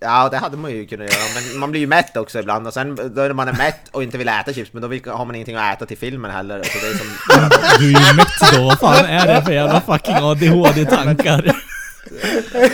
Ja, 0.00 0.28
det 0.28 0.36
hade 0.36 0.56
man 0.56 0.70
ju 0.70 0.86
kunnat 0.86 1.10
göra, 1.12 1.22
men 1.52 1.58
man 1.60 1.70
blir 1.70 1.80
ju 1.80 1.86
mätt 1.86 2.16
också 2.16 2.38
ibland 2.38 2.66
och 2.66 2.74
sen 2.74 2.94
då 3.14 3.20
är 3.22 3.32
man 3.32 3.48
är 3.48 3.52
mätt 3.52 3.80
och 3.90 4.02
inte 4.02 4.18
vill 4.18 4.28
äta 4.28 4.52
chips, 4.52 4.72
men 4.72 4.82
då 4.82 4.88
vill, 4.88 5.00
har 5.06 5.24
man 5.24 5.34
ingenting 5.34 5.56
att 5.56 5.74
äta 5.76 5.86
till 5.86 5.98
filmen 5.98 6.30
heller. 6.30 6.62
Så 6.62 6.78
det 6.78 6.86
är 6.86 6.94
som, 6.94 7.06
Du 7.78 7.94
är 7.94 8.08
ju 8.10 8.16
mätt 8.16 8.52
då, 8.52 8.64
vad 8.64 8.78
fan 8.78 9.04
är 9.04 9.26
det 9.34 9.42
för 9.44 9.52
jävla 9.52 9.80
fucking 9.80 10.14
ADHD-tankar? 10.16 11.56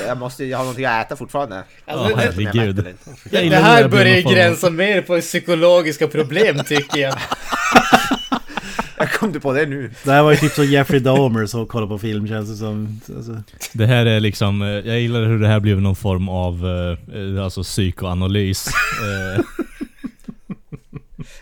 Jag 0.07 0.19
måste 0.19 0.45
ju 0.45 0.55
ha 0.55 0.63
någonting 0.63 0.85
att 0.85 1.07
äta 1.07 1.17
fortfarande. 1.17 1.63
Alltså, 1.87 2.09
det- 2.09 2.17
mätt 2.17 2.35
herregud. 2.55 2.87
Det 3.31 3.43
gillar 3.43 3.63
här 3.63 3.89
börjar 3.89 4.17
ju 4.17 4.23
gränsa 4.23 4.71
mer 4.71 5.03
på 5.03 5.21
psykologiska 5.21 6.09
problem 6.09 6.59
tycker 6.69 6.99
jag. 7.01 7.15
Jag 8.99 9.13
kom 9.13 9.33
du 9.33 9.41
på 9.41 9.53
det 9.53 9.67
nu? 9.67 9.91
Det 10.05 10.11
här 10.13 10.23
var 10.23 10.31
ju 10.31 10.37
typ 10.37 10.53
så 10.53 10.65
Jeffrey 10.65 11.01
Dahmer 11.01 11.47
så 11.47 11.67
kolla 11.67 11.87
på 11.87 11.99
film 11.99 12.29
känns 12.29 12.51
det 12.51 12.57
som. 12.57 13.01
Alltså, 13.17 13.43
Det 13.73 13.87
här 13.87 14.07
är 14.07 14.21
liksom, 14.21 14.63
eh, 14.63 14.69
jag 14.69 15.01
gillar 15.01 15.25
hur 15.27 15.39
det 15.39 15.49
här 15.49 15.61
blev 15.61 15.81
någon 15.81 15.97
form 15.97 16.29
av 16.29 16.67
eh, 16.67 17.37
eh, 17.37 17.45
alltså 17.45 17.63
psykoanalys. 17.63 18.69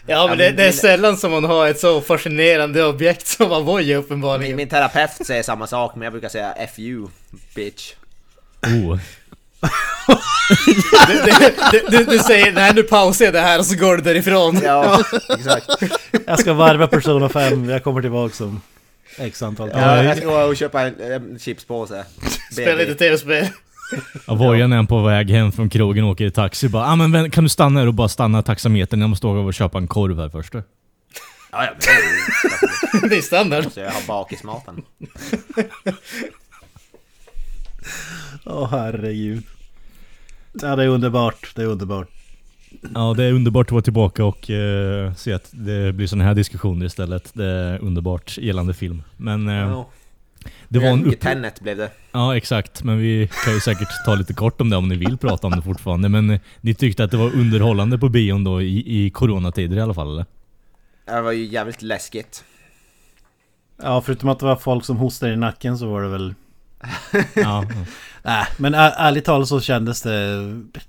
Ja 0.07 0.27
men 0.29 0.39
det, 0.39 0.51
det 0.51 0.65
är 0.65 0.73
sällan 0.73 1.17
som 1.17 1.31
man 1.31 1.45
har 1.45 1.69
ett 1.69 1.81
så 1.81 2.01
fascinerande 2.01 2.85
objekt 2.85 3.27
som 3.27 3.53
Avoya 3.53 3.87
Min, 3.87 3.97
uppenbarligen. 3.97 4.57
min 4.57 4.69
terapeut 4.69 5.27
säger 5.27 5.43
samma 5.43 5.67
sak, 5.67 5.95
men 5.95 6.03
jag 6.03 6.13
brukar 6.13 6.29
säga 6.29 6.55
FU, 6.77 7.07
bitch. 7.55 7.93
oh. 8.67 8.99
Du, 11.07 11.23
du, 11.73 11.99
du, 11.99 12.05
du 12.05 12.19
säger 12.19 12.53
nej 12.53 12.73
nu 12.75 12.83
pausar 12.83 13.25
jag 13.25 13.35
det 13.35 13.41
här 13.41 13.59
och 13.59 13.67
så 13.67 13.77
går 13.77 13.97
du 13.97 14.03
därifrån. 14.03 14.61
Ja, 14.65 15.03
exakt. 15.29 15.67
jag 16.27 16.41
ska 16.41 16.53
varva 16.53 16.87
Persona 16.87 17.29
5, 17.29 17.69
jag 17.69 17.85
kommer 17.85 18.01
tillbaka 18.03 18.45
om 18.45 18.61
X 19.19 19.43
antal 19.43 19.71
Ja, 19.75 20.05
jag 20.05 20.17
ska 20.17 20.27
gå 20.27 20.37
och 20.43 20.57
köpa 20.57 20.81
en, 20.83 21.01
en 21.01 21.39
chipspåse. 21.39 22.05
Spela 22.53 22.75
lite 22.75 22.95
tv-spel. 22.95 23.47
Avoya 24.27 24.67
när 24.67 24.77
han 24.77 24.87
på 24.87 25.03
väg 25.03 25.31
hem 25.31 25.53
från 25.53 25.69
krogen 25.69 26.05
åker 26.05 26.25
i 26.27 26.31
taxi 26.31 26.69
bara 26.69 26.87
ah, 26.87 26.97
men 26.97 27.13
vän, 27.13 27.31
kan 27.31 27.45
du 27.45 27.51
stanna 27.51 27.81
här 27.81 27.87
och 27.87 27.95
bara 27.95 28.09
stanna 28.09 28.43
taxametern? 28.43 29.01
Jag 29.01 29.11
måste 29.11 29.27
åka 29.27 29.39
och 29.39 29.55
köpa 29.55 29.79
en 29.79 29.89
korv 29.89 30.19
här 30.19 30.29
först. 30.29 30.55
Ja, 30.55 30.63
ja, 31.51 31.69
men 31.71 31.79
det 31.81 33.07
är. 33.07 33.09
Det 33.09 33.17
är 33.17 33.23
standard. 33.23 33.65
Så 33.73 33.81
jag 33.81 33.91
har 33.91 34.07
bakismaten. 34.09 34.83
Åh 38.45 38.69
herregud. 38.71 39.43
Ja 40.53 40.77
det 40.77 40.83
är 40.85 40.89
underbart, 40.89 41.53
det 41.55 41.63
är 41.63 41.67
underbart. 41.67 42.09
Ja, 42.95 43.15
det 43.17 43.25
är 43.25 43.33
underbart 43.33 43.67
att 43.67 43.73
vara 43.73 43.83
tillbaka 43.83 44.25
och 44.25 44.51
eh, 44.51 45.15
se 45.15 45.33
att 45.33 45.49
det 45.53 45.93
blir 45.95 46.07
sådana 46.07 46.25
här 46.25 46.35
diskussioner 46.35 46.87
istället. 46.87 47.31
Det 47.35 47.45
är 47.45 47.79
underbart 47.79 48.39
gällande 48.39 48.75
film. 48.75 49.03
Men 49.17 49.49
eh, 49.49 49.55
Ja. 49.55 49.91
Det 50.73 50.79
var 50.79 50.87
en 50.89 51.07
upp... 51.07 51.21
Tenet 51.21 51.61
blev 51.61 51.77
det. 51.77 51.91
Ja, 52.13 52.37
exakt. 52.37 52.83
Men 52.83 52.99
vi 52.99 53.31
kan 53.45 53.55
ju 53.55 53.61
säkert 53.61 53.89
ta 54.05 54.15
lite 54.15 54.35
kort 54.35 54.61
om 54.61 54.71
det 54.71 54.77
om 54.77 54.89
ni 54.89 54.97
vill 54.97 55.19
prata 55.19 55.47
om 55.47 55.53
det 55.53 55.63
fortfarande. 55.63 56.09
Men 56.09 56.31
eh, 56.31 56.41
ni 56.61 56.75
tyckte 56.75 57.05
att 57.05 57.11
det 57.11 57.17
var 57.17 57.35
underhållande 57.35 57.99
på 57.99 58.09
bion 58.09 58.45
då 58.45 58.63
i, 58.63 59.05
i 59.07 59.11
coronatider 59.11 59.77
i 59.77 59.81
alla 59.81 59.95
fall, 59.95 60.09
eller? 60.13 60.27
Det 61.05 61.21
var 61.21 61.33
ju 61.33 61.45
jävligt 61.45 61.83
läskigt. 61.83 62.45
Ja 63.83 64.01
förutom 64.01 64.29
att 64.29 64.39
det 64.39 64.45
var 64.47 64.57
folk 64.57 64.85
som 64.85 64.97
hostade 64.97 65.33
i 65.33 65.37
nacken 65.37 65.79
så 65.79 65.87
var 65.87 66.03
det 66.03 66.09
väl... 66.09 66.35
Ja. 67.35 67.65
Nej 68.23 68.47
men 68.57 68.75
ärligt 68.75 69.25
talat 69.25 69.49
så 69.49 69.61
kändes 69.61 70.03
det 70.03 70.39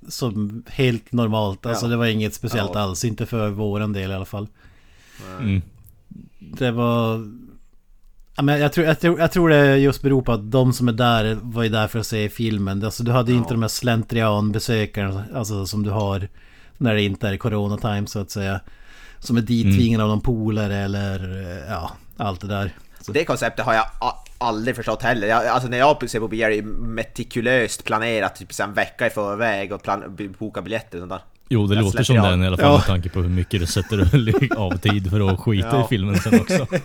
som 0.08 0.64
helt 0.68 1.12
normalt. 1.12 1.66
Alltså 1.66 1.86
Ja. 1.86 1.90
det 1.90 1.98
var 1.98 2.06
inget 2.06 2.34
speciellt 2.34 2.72
Ja. 2.74 2.80
alls. 2.80 3.06
Inte 3.06 3.26
för 3.26 3.50
våran 3.50 3.94
del 3.94 4.12
i 4.12 4.14
alla 4.14 4.26
fall. 4.26 4.48
Mm. 5.40 5.62
Det 6.40 6.72
var... 6.72 7.28
Ja, 8.36 8.44
men 8.44 8.60
jag, 8.60 8.74
tror, 8.74 8.86
jag, 8.88 9.00
tror, 9.00 9.20
jag 9.20 9.32
tror 9.32 9.50
det 9.50 9.78
just 9.78 10.02
beror 10.02 10.22
på 10.22 10.32
att 10.32 10.52
de 10.52 10.74
som 10.74 10.88
är 10.88 10.92
där 10.92 11.38
var 11.42 11.64
ju 11.64 11.70
där 11.70 11.88
för 11.88 12.00
att 12.00 12.08
se 12.08 12.30
filmen. 12.30 12.84
Alltså, 12.86 13.04
du 13.04 13.12
hade 13.12 13.32
ju 13.32 13.38
Ja. 13.38 13.42
inte 13.42 13.54
de 13.54 13.62
här 13.62 13.70
slentrianbesökarna 13.70 15.24
alltså, 15.36 15.66
som 15.66 15.84
du 15.84 15.90
har 15.90 16.28
när 16.78 16.94
det 16.96 17.02
inte 17.02 17.28
är 17.30 17.38
corona 17.38 17.78
time 17.78 18.08
så 18.08 18.20
att 18.20 18.32
säga. 18.32 18.60
Som 19.20 19.38
är 19.38 19.42
dittvingade 19.42 20.04
av 20.04 20.10
någon 20.10 20.22
polare 20.22 20.76
eller 20.78 21.20
ja, 21.70 21.92
allt 22.18 22.42
det 22.42 22.48
där. 22.48 22.72
Så, 23.02 23.12
Det 23.12 23.26
konceptet 23.26 23.66
har 23.66 23.74
jag 23.74 23.86
aldrig 24.38 24.76
förstått 24.76 25.02
heller. 25.02 25.28
Jag, 25.28 25.48
alltså 25.48 25.70
när 25.70 25.78
jag 25.78 26.10
ser 26.10 26.20
på 26.20 26.28
bio 26.28 26.46
är 26.46 26.50
det 26.50 26.62
metikulöst 26.64 27.84
planerat 27.84 28.36
typ 28.36 28.54
så 28.54 28.64
en 28.64 28.74
vecka 28.74 29.08
i 29.08 29.10
förväg 29.10 29.72
och 29.74 29.84
plan, 29.84 30.18
boka 30.40 30.62
biljetter 30.62 30.98
och 30.98 31.02
sånt 31.02 31.10
där. 31.12 31.22
Jo, 31.50 31.68
det 31.68 31.76
Jag 31.76 31.84
låter 31.84 31.98
som 31.98 32.06
släpper 32.06 32.30
den 32.30 32.40
av. 32.40 32.44
i 32.44 32.48
alla 32.48 32.58
fall 32.58 32.66
Ja. 32.66 32.78
med 32.78 32.86
tanke 32.86 33.10
på 33.10 33.22
hur 33.22 33.30
mycket 33.30 33.60
du 33.60 33.66
sätter 33.66 33.98
av 34.58 34.78
tid 34.78 35.10
för 35.10 35.34
att 35.34 35.40
skita 35.40 35.68
Ja. 35.72 35.86
i 35.86 35.88
filmen 35.90 36.20
sen 36.20 36.40
också. 36.42 36.68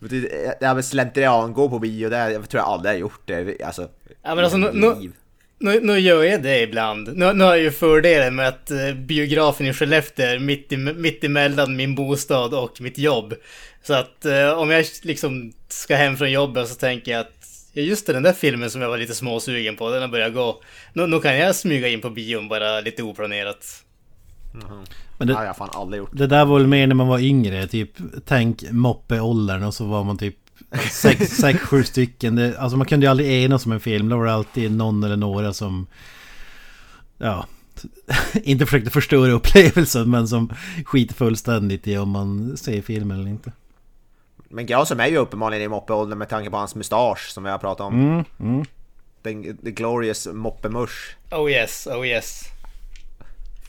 Det- 0.00 0.58
här 0.60 0.74
med 0.74 0.84
slentrian, 0.84 1.52
gå 1.52 1.68
på 1.68 1.78
bio, 1.78 2.08
det 2.08 2.16
jag 2.32 2.48
tror 2.48 2.60
jag 2.62 2.68
aldrig 2.68 2.94
har 2.94 2.98
gjort 2.98 3.22
det. 3.24 3.62
Alltså, 3.62 3.88
Ja, 4.22 4.34
men 4.34 4.44
alltså, 4.44 4.58
nu- 4.58 4.70
nu-. 5.60 5.80
Nu, 5.80 5.98
gör 5.98 6.22
jag 6.24 6.42
det 6.42 6.60
ibland. 6.62 7.16
Nu, 7.16 7.32
nu 7.32 7.44
har 7.44 7.50
jag 7.54 7.62
ju 7.62 7.70
fördelen 7.70 8.34
med 8.36 8.48
att 8.48 8.70
eh, 8.70 8.92
biografen 8.94 9.66
i 9.66 9.72
Skellefteå 9.72 10.26
är 10.26 10.38
mitt, 10.38 10.72
i, 10.72 10.76
mitt 10.76 11.24
emellan 11.24 11.76
min 11.76 11.94
bostad 11.94 12.54
och 12.54 12.80
mitt 12.80 12.98
jobb. 12.98 13.34
Så 13.82 13.94
att 13.94 14.24
eh, 14.24 14.50
om 14.58 14.70
jag 14.70 14.84
liksom 15.02 15.52
ska 15.68 15.96
hem 15.96 16.16
från 16.16 16.30
jobbet 16.32 16.68
så 16.68 16.74
tänker 16.74 17.12
jag 17.12 17.20
att 17.20 17.48
ja, 17.72 17.82
just 17.82 18.06
det, 18.06 18.12
den 18.12 18.22
där 18.22 18.32
filmen 18.32 18.70
som 18.70 18.80
jag 18.82 18.88
var 18.88 18.98
lite 18.98 19.14
småsugen 19.14 19.76
på, 19.76 19.90
den 19.90 20.00
har 20.02 20.08
börjat 20.08 20.34
gå. 20.34 20.62
Nu, 20.92 21.06
nu 21.06 21.20
kan 21.20 21.36
jag 21.38 21.54
smyga 21.56 21.88
in 21.88 22.00
på 22.00 22.10
bion 22.10 22.48
bara 22.48 22.80
lite 22.80 23.02
oplanerat. 23.02 23.84
Men 25.18 25.28
Det 25.28 25.32
det, 25.32 25.38
har 25.38 25.44
jag 25.44 25.56
fan 25.56 25.68
aldrig 25.72 25.98
gjort. 25.98 26.10
det 26.12 26.26
där 26.26 26.44
var 26.44 26.58
väl 26.58 26.66
mer 26.66 26.86
när 26.86 26.94
man 26.94 27.08
var 27.08 27.18
yngre. 27.18 27.66
Typ 27.66 27.90
tänk 28.26 28.70
moppeåldern 28.70 29.62
och 29.62 29.74
så 29.74 29.84
var 29.84 30.04
man 30.04 30.18
typ 30.18 30.36
sex, 30.90 31.30
sex 31.40 31.60
sju 31.60 31.84
stycken. 31.84 32.36
Det, 32.36 32.58
alltså 32.58 32.76
man 32.76 32.86
kunde 32.86 33.06
ju 33.06 33.10
aldrig 33.10 33.44
enas 33.44 33.66
om 33.66 33.72
en 33.72 33.80
film. 33.80 34.08
Då 34.08 34.16
var 34.18 34.24
det 34.26 34.32
alltid 34.32 34.72
någon 34.72 35.04
eller 35.04 35.16
några 35.16 35.52
som... 35.52 35.86
Ja... 37.18 37.46
inte 38.42 38.66
försökte 38.66 38.90
förstöra 38.90 39.32
upplevelsen 39.32 40.10
men 40.10 40.28
som 40.28 40.52
skiter 40.84 41.14
fullständigt 41.14 41.86
i 41.86 41.98
om 41.98 42.10
man 42.10 42.56
ser 42.56 42.82
filmen 42.82 43.20
eller 43.20 43.30
inte. 43.30 43.52
Men 44.48 44.66
Grausen 44.66 45.00
är 45.00 45.06
ju 45.06 45.16
uppenbarligen 45.16 45.62
i 45.64 45.68
moppeåldern 45.68 46.18
med 46.18 46.28
tanke 46.28 46.50
på 46.50 46.56
hans 46.56 46.74
mustasch 46.74 47.30
som 47.30 47.44
vi 47.44 47.50
har 47.50 47.58
pratat 47.58 47.86
om. 47.86 47.94
Mm, 47.94 48.24
mm. 48.40 48.64
Den, 49.22 49.56
the 49.56 49.70
glorious 49.70 50.28
moppemusch. 50.32 51.16
Oh 51.30 51.50
yes, 51.50 51.86
oh 51.86 52.06
yes. 52.06 52.42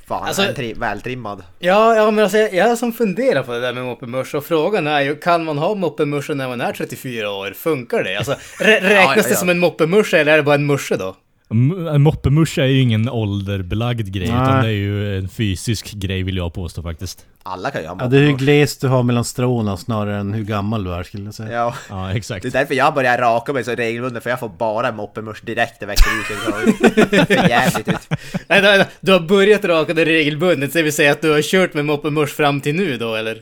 Fan, 0.10 0.28
Alltså- 0.28 0.41
en 0.41 0.56
tri- 0.56 0.80
vältrimmad. 0.80 1.43
Ja, 1.60 1.95
ja 1.95 2.12
men 2.12 2.24
alltså 2.24 2.38
jag, 2.38 2.54
jag 2.54 2.78
som 2.78 2.93
funderar 2.93 3.43
på 3.43 3.52
det 3.52 3.60
där 3.60 3.74
med 3.74 3.84
moppemusch 3.84 4.36
och 4.36 4.45
frågan 4.45 4.88
är 4.88 5.02
ju, 5.02 5.15
kan 5.15 5.43
man 5.45 5.58
ha 5.58 5.76
moppemusche 5.76 6.34
när 6.34 6.48
man 6.48 6.62
är 6.62 6.72
34 6.74 7.32
år? 7.32 7.54
Funkar 7.56 8.04
det? 8.04 8.15
Alltså, 8.17 8.32
rä- 8.60 8.80
räknas 8.82 9.15
ja, 9.17 9.24
det 9.24 9.30
ja. 9.30 9.36
som 9.36 9.50
en 9.50 9.60
moppemusche 9.60 10.17
eller 10.17 10.32
är 10.34 10.38
det 10.38 10.43
bara 10.43 10.56
en 10.56 10.65
musche 10.65 10.95
då? 10.98 11.15
En 11.51 12.01
moppemuscha 12.01 12.62
är 12.62 12.67
ju 12.67 12.81
ingen 12.81 13.09
ålderbelagd 13.09 14.07
grej, 14.13 14.27
Nej. 14.31 14.43
utan 14.43 14.62
det 14.62 14.67
är 14.67 14.71
ju 14.71 15.17
en 15.17 15.29
fysisk 15.29 15.93
grej 15.93 16.23
vill 16.23 16.38
jag 16.38 16.53
påstå 16.53 16.81
faktiskt. 16.83 17.25
Alla 17.43 17.71
kan 17.71 17.81
ju 17.81 17.88
ha 17.88 17.97
Ja, 17.99 18.07
det 18.07 18.17
är 18.17 18.21
hur 18.21 18.33
glest 18.38 18.81
du 18.81 18.88
har 18.88 19.03
mellan 19.03 19.25
stråna 19.25 19.77
snarare 19.77 20.17
än 20.17 20.33
hur 20.33 20.43
gammal 20.43 20.83
du 20.83 20.93
är 20.93 21.03
skulle 21.03 21.25
jag 21.25 21.33
säga. 21.33 21.51
Ja, 21.51 21.73
Ja, 21.89 22.12
exakt. 22.13 22.43
det 22.43 22.49
är 22.49 22.51
därför 22.51 22.73
jag 22.75 22.93
börjar 22.93 23.17
raka 23.17 23.53
mig 23.53 23.63
så 23.63 23.71
regelbundet 23.75 24.23
för 24.23 24.29
jag 24.29 24.39
får 24.39 24.49
bara 24.49 24.91
moppemusch 24.91 25.45
direkt 25.45 25.79
det 25.79 25.85
växer 25.85 26.09
ut. 26.19 27.27
Det 27.27 27.33
jävligt 27.49 27.88
ut. 27.88 28.07
Nej, 28.09 28.62
nej, 28.62 28.77
nej, 28.77 28.85
du 29.01 29.12
har 29.12 29.19
börjat 29.19 29.65
raka 29.65 29.93
dig 29.93 30.05
regelbundet, 30.05 30.71
så 30.71 30.77
det 30.77 30.83
vill 30.83 30.93
säga 30.93 31.12
att 31.12 31.21
du 31.21 31.31
har 31.31 31.41
kört 31.41 31.73
med 31.73 31.85
moppemusch 31.85 32.29
fram 32.35 32.62
till 32.62 32.75
nu 32.75 32.97
då, 32.97 33.15
eller? 33.15 33.41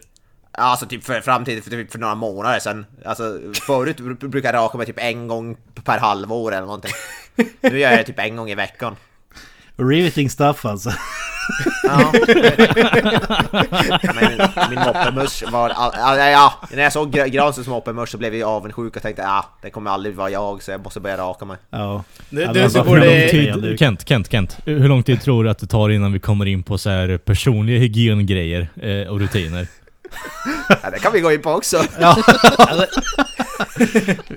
Alltså 0.52 0.86
typ 0.86 1.04
för, 1.04 1.22
fram 1.22 1.46
till 1.46 1.64
för, 1.64 1.70
typ 1.70 1.92
för 1.92 2.00
några 2.00 2.16
månader 2.16 2.60
sedan. 2.60 2.86
Alltså 3.06 3.38
förut 3.68 3.98
br- 4.00 4.28
brukar 4.28 4.54
jag 4.54 4.60
raka 4.64 4.78
mig 4.78 4.86
typ 4.88 5.00
en 5.00 5.28
gång 5.28 5.58
per 5.84 5.98
halvår 6.00 6.52
eller 6.52 6.66
någonting. 6.66 6.92
Nu 7.62 7.80
gör 7.80 7.90
jag 7.90 8.00
det 8.00 8.04
typ 8.04 8.20
en 8.20 8.36
gång 8.36 8.50
i 8.50 8.56
veckan. 8.56 8.96
Riveting 9.78 10.30
stuff 10.30 10.66
alltså. 10.66 10.94
Ja. 11.84 12.12
Men 14.16 14.50
min 14.70 14.80
moppemusch 14.80 15.44
var... 15.52 15.70
Ja, 15.70 15.92
ja, 16.30 16.54
när 16.72 16.84
jag 16.84 16.94
såg 16.94 17.16
Gra- 17.16 17.28
Granströms 17.28 17.68
moppemusch 17.68 18.10
så 18.10 18.18
blev 18.18 18.36
jag 18.36 18.50
avundsjuk 18.50 18.96
och 18.96 19.02
tänkte 19.02 19.22
ja, 19.22 19.46
det 19.62 19.70
kommer 19.70 19.92
aldrig 19.92 20.16
vara 20.16 20.30
jag 20.30 20.64
så 20.64 20.72
jag 20.72 20.84
måste 20.84 21.00
börja 21.00 21.18
raka 21.18 21.46
mig. 21.46 21.58
Ja. 21.70 22.04
Du, 22.30 22.42
Ja, 22.42 22.54
du, 22.54 22.62
alltså, 22.64 22.78
lång 22.78 22.88
borde... 22.88 23.22
Ja, 23.24 23.30
tid, 23.32 23.80
Kent, 23.80 24.08
Kent, 24.10 24.32
Kent. 24.32 24.58
Hur 24.66 24.88
lång 24.88 25.04
tid 25.04 25.22
tror 25.22 25.44
du 25.44 25.50
att 25.50 25.60
det 25.60 25.68
tar 25.68 25.90
innan 25.90 26.14
vi 26.14 26.20
kommer 26.20 26.46
in 26.46 26.64
på 26.64 26.78
så 26.78 26.90
här 26.90 27.18
personliga 27.18 27.80
hygiengrejer 27.80 28.70
eh, 28.82 29.08
och 29.08 29.20
rutiner? 29.20 29.68
Ja, 30.84 30.90
det 30.92 31.00
kan 31.00 31.14
vi 31.14 31.20
gå 31.20 31.32
in 31.32 31.42
på 31.42 31.52
också. 31.52 31.78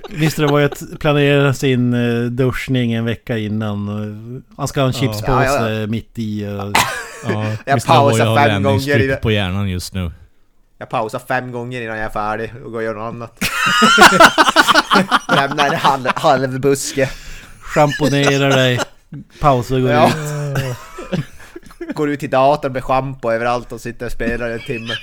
Visst 0.09 0.37
det 0.37 0.47
var 0.47 0.59
ju 0.59 0.65
att 0.65 0.81
planera 0.99 1.53
sin 1.53 1.93
eh, 1.93 2.23
duschning 2.31 2.93
en 2.93 3.05
vecka 3.05 3.37
innan. 3.37 4.43
Han 4.57 4.67
ska 4.67 4.81
ha 4.81 4.87
en 4.87 4.93
Ja. 4.95 4.99
chipspåse 4.99 5.43
Ja, 5.45 5.69
ja, 5.69 5.87
mitt 5.87 6.11
i. 6.15 6.45
Och, 6.45 6.77
Ja, 7.31 7.45
Jag 7.65 7.85
pausar 7.85 8.35
fem 8.35 8.63
gånger 8.63 8.99
i 8.99 9.07
det. 9.07 9.15
på 9.15 9.31
hjärnan 9.31 9.69
just 9.69 9.93
nu. 9.93 10.11
Jag 10.77 10.89
pausar 10.89 11.21
fem 11.27 11.51
gånger 11.51 11.81
innan 11.81 11.97
jag 11.97 12.05
är 12.05 12.09
färdig 12.09 12.53
och 12.65 12.71
går 12.71 12.77
och 12.77 12.83
gör 12.83 12.93
något 12.95 13.13
annat. 13.13 13.39
Lämnar 15.35 15.67
en 15.69 15.75
halv, 15.79 16.07
halv 16.15 16.59
buske. 16.59 17.09
schamponerar 17.61 18.49
dig. 18.49 18.79
Pausar 19.39 19.75
och 19.75 19.81
går 19.81 19.91
Ja. 19.91 20.07
ut. 20.07 20.75
Går 21.95 22.09
ut 22.09 22.19
till 22.19 22.29
datorn 22.29 22.73
med 22.73 22.83
schampo 22.83 23.31
överallt 23.31 23.71
och 23.71 23.81
sitter 23.81 24.05
och 24.05 24.11
spelar 24.11 24.49
en 24.49 24.59
timme. 24.59 24.93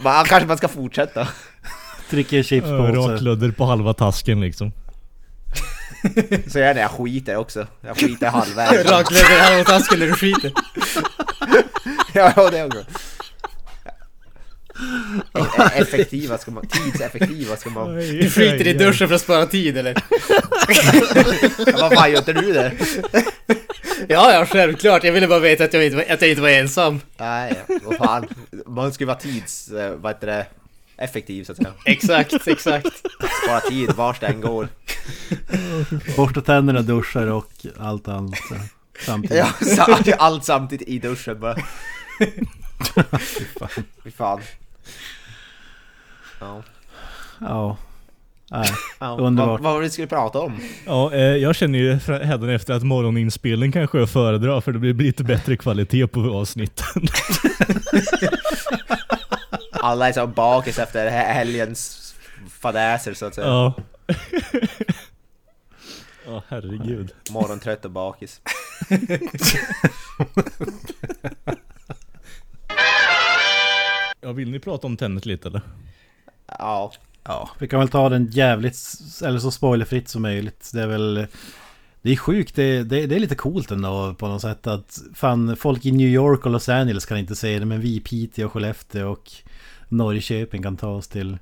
Man, 0.00 0.24
kanske 0.24 0.46
man 0.46 0.56
ska 0.58 0.68
fortsätta. 0.68 1.28
Dricker 2.10 2.36
en 2.36 2.44
chipspåse. 2.44 2.92
Rakludder 2.92 3.50
på 3.50 3.64
halva 3.64 3.94
tasken 3.94 4.40
liksom. 4.40 4.72
Så 6.48 6.58
jag 6.58 6.74
när 6.74 6.82
jag 6.82 6.90
skiter 6.90 7.36
också. 7.36 7.66
Jag 7.80 7.96
skiter 7.98 8.26
halvvägs. 8.28 8.90
Raklöver 8.90 9.38
här 9.40 9.58
mot 9.58 9.66
tasken 9.66 9.98
när 9.98 10.06
du 10.06 10.12
skiter. 10.14 10.52
Ja, 12.16 12.32
ja, 12.36 12.50
det 12.50 12.64
också. 12.64 12.84
Effektiva 15.74 16.38
ska 16.38 16.50
man, 16.50 16.66
tidseffektiva 16.66 17.56
ska 17.56 17.70
man... 17.70 17.94
Du 17.96 18.30
skiter 18.30 18.66
i 18.66 18.72
duschen 18.72 19.08
för 19.08 19.14
att 19.14 19.20
spara 19.20 19.46
tid, 19.46 19.76
eller? 19.76 19.94
Ja, 21.66 21.72
vad 21.80 21.94
fan 21.94 22.10
gör 22.10 22.18
inte 22.18 22.32
du 22.32 22.52
det? 22.52 22.72
Ja, 24.08 24.32
ja, 24.32 24.46
självklart. 24.46 25.04
Jag 25.04 25.12
ville 25.12 25.28
bara 25.28 25.38
veta 25.38 25.64
att 25.64 25.74
jag 25.74 25.84
inte 25.84 25.96
var, 25.96 26.04
att 26.08 26.20
jag 26.22 26.30
inte 26.30 26.42
var 26.42 26.48
ensam. 26.48 27.00
Nej, 27.16 27.54
vad 27.84 27.96
fan. 27.96 28.26
Man 28.66 28.92
ska 28.92 29.02
ju 29.02 29.06
vara 29.06 29.18
tids... 29.18 29.70
eh, 29.70 29.90
Vad 29.94 30.14
heter 30.14 30.26
det? 30.26 30.46
Effektiv 30.96 31.44
så 31.44 31.52
att 31.52 31.58
säga. 31.58 31.72
Exakt, 31.84 32.48
exakt. 32.48 33.02
Spara 33.44 33.60
tid 33.60 33.92
vars 33.96 34.20
det 34.20 34.26
än 34.26 34.40
går. 34.40 34.68
Borsta 36.16 36.40
tänderna, 36.40 36.82
duschar 36.82 37.26
och 37.26 37.66
allt 37.78 38.08
annat. 38.08 38.38
Samtidigt. 39.06 39.38
Ja, 39.38 39.66
så, 40.04 40.12
allt 40.18 40.44
samtidigt 40.44 40.88
i 40.88 40.98
duschen 40.98 41.40
bara. 41.40 41.56
Fy 44.04 44.10
fan. 44.10 44.40
Ja. 46.40 46.62
Ja. 47.40 47.76
Nej. 48.50 48.68
Ja, 48.98 49.16
Underbart. 49.20 49.48
Vad, 49.48 49.60
vad 49.60 49.72
var 49.72 49.80
det 49.80 49.86
vi 49.86 49.90
skulle 49.90 50.06
prata 50.06 50.40
om? 50.40 50.60
Ja, 50.86 51.12
eh, 51.12 51.20
jag 51.20 51.56
känner 51.56 51.78
ju 51.78 51.92
efter 52.54 52.74
att 52.74 52.82
morgoninspelning 52.82 53.72
kanske 53.72 53.98
jag 53.98 54.10
föredrar 54.10 54.60
för 54.60 54.72
det 54.72 54.78
blir 54.78 54.94
lite 54.94 55.24
bättre 55.24 55.56
kvalitet 55.56 56.06
på 56.06 56.20
avsnitten. 56.20 57.02
Alla 59.84 60.08
är 60.08 60.12
så 60.12 60.26
bakis 60.26 60.78
efter 60.78 61.10
he- 61.10 61.32
helgens 61.32 62.14
fadäser 62.60 63.14
så 63.14 63.26
att 63.26 63.34
säga. 63.34 63.46
Ja. 63.46 63.74
Ja, 66.26 66.42
herregud. 66.48 67.14
Morgontrött 67.30 67.84
och 67.84 67.90
bakis. 67.90 68.40
Ja, 74.20 74.32
vill 74.32 74.50
ni 74.50 74.58
prata 74.58 74.86
om 74.86 74.96
Tenet 74.96 75.26
lite 75.26 75.48
eller? 75.48 75.60
Ja. 76.46 76.92
Ja, 77.24 77.50
vi 77.58 77.68
kan 77.68 77.78
väl 77.80 77.88
ta 77.88 78.08
den 78.08 78.26
jävligt, 78.30 78.78
eller 79.24 79.38
så 79.38 79.50
spoilerfritt 79.50 80.08
som 80.08 80.22
möjligt. 80.22 80.70
Det 80.72 80.82
är 80.82 80.86
väl... 80.86 81.26
Det 82.02 82.12
är 82.12 82.16
sjukt, 82.16 82.54
det, 82.56 82.82
det, 82.82 83.06
det 83.06 83.14
är 83.14 83.18
lite 83.20 83.34
coolt 83.34 83.70
ändå 83.70 84.14
på 84.14 84.28
något 84.28 84.42
sätt 84.42 84.66
att 84.66 84.98
fan 85.14 85.56
folk 85.56 85.86
i 85.86 85.92
New 85.92 86.08
York 86.08 86.44
och 86.46 86.50
Los 86.52 86.68
Angeles 86.68 87.06
kan 87.06 87.18
inte 87.18 87.36
se 87.36 87.58
det 87.58 87.64
men 87.66 87.80
vi 87.80 87.96
i 87.96 88.00
Piteå 88.00 88.46
och 88.46 88.52
Skellefteå 88.52 89.10
och 89.12 89.32
Norrköping 89.96 90.62
kan 90.62 90.76
ta 90.76 90.88
oss 90.88 91.08
till 91.08 91.38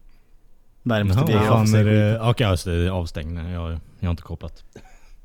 närmaste 0.82 1.32
Jaha, 1.32 1.50
vad 1.50 1.68
fan 1.70 1.80
är 1.80 1.84
det? 1.84 2.20
Okej, 2.20 2.48
just 2.50 2.64
det. 2.64 2.72
är 2.72 2.90
Avstängning. 2.90 3.50
Jag, 3.50 3.78
jag 4.00 4.06
har 4.06 4.10
inte 4.10 4.22
kopplat. 4.22 4.64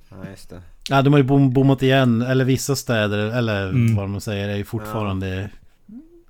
ja, 0.09 0.15
just 0.29 0.49
det. 0.49 0.61
Ja, 0.89 1.01
de 1.01 1.13
har 1.13 1.17
ju 1.17 1.23
bom, 1.23 1.53
bommat 1.53 1.83
igen, 1.83 2.21
eller 2.21 2.45
vissa 2.45 2.75
städer, 2.75 3.17
eller 3.17 3.69
Mm. 3.69 3.95
vad 3.95 4.09
man 4.09 4.21
säger, 4.21 4.49
är 4.49 4.55
ju 4.55 4.65
fortfarande 4.65 5.49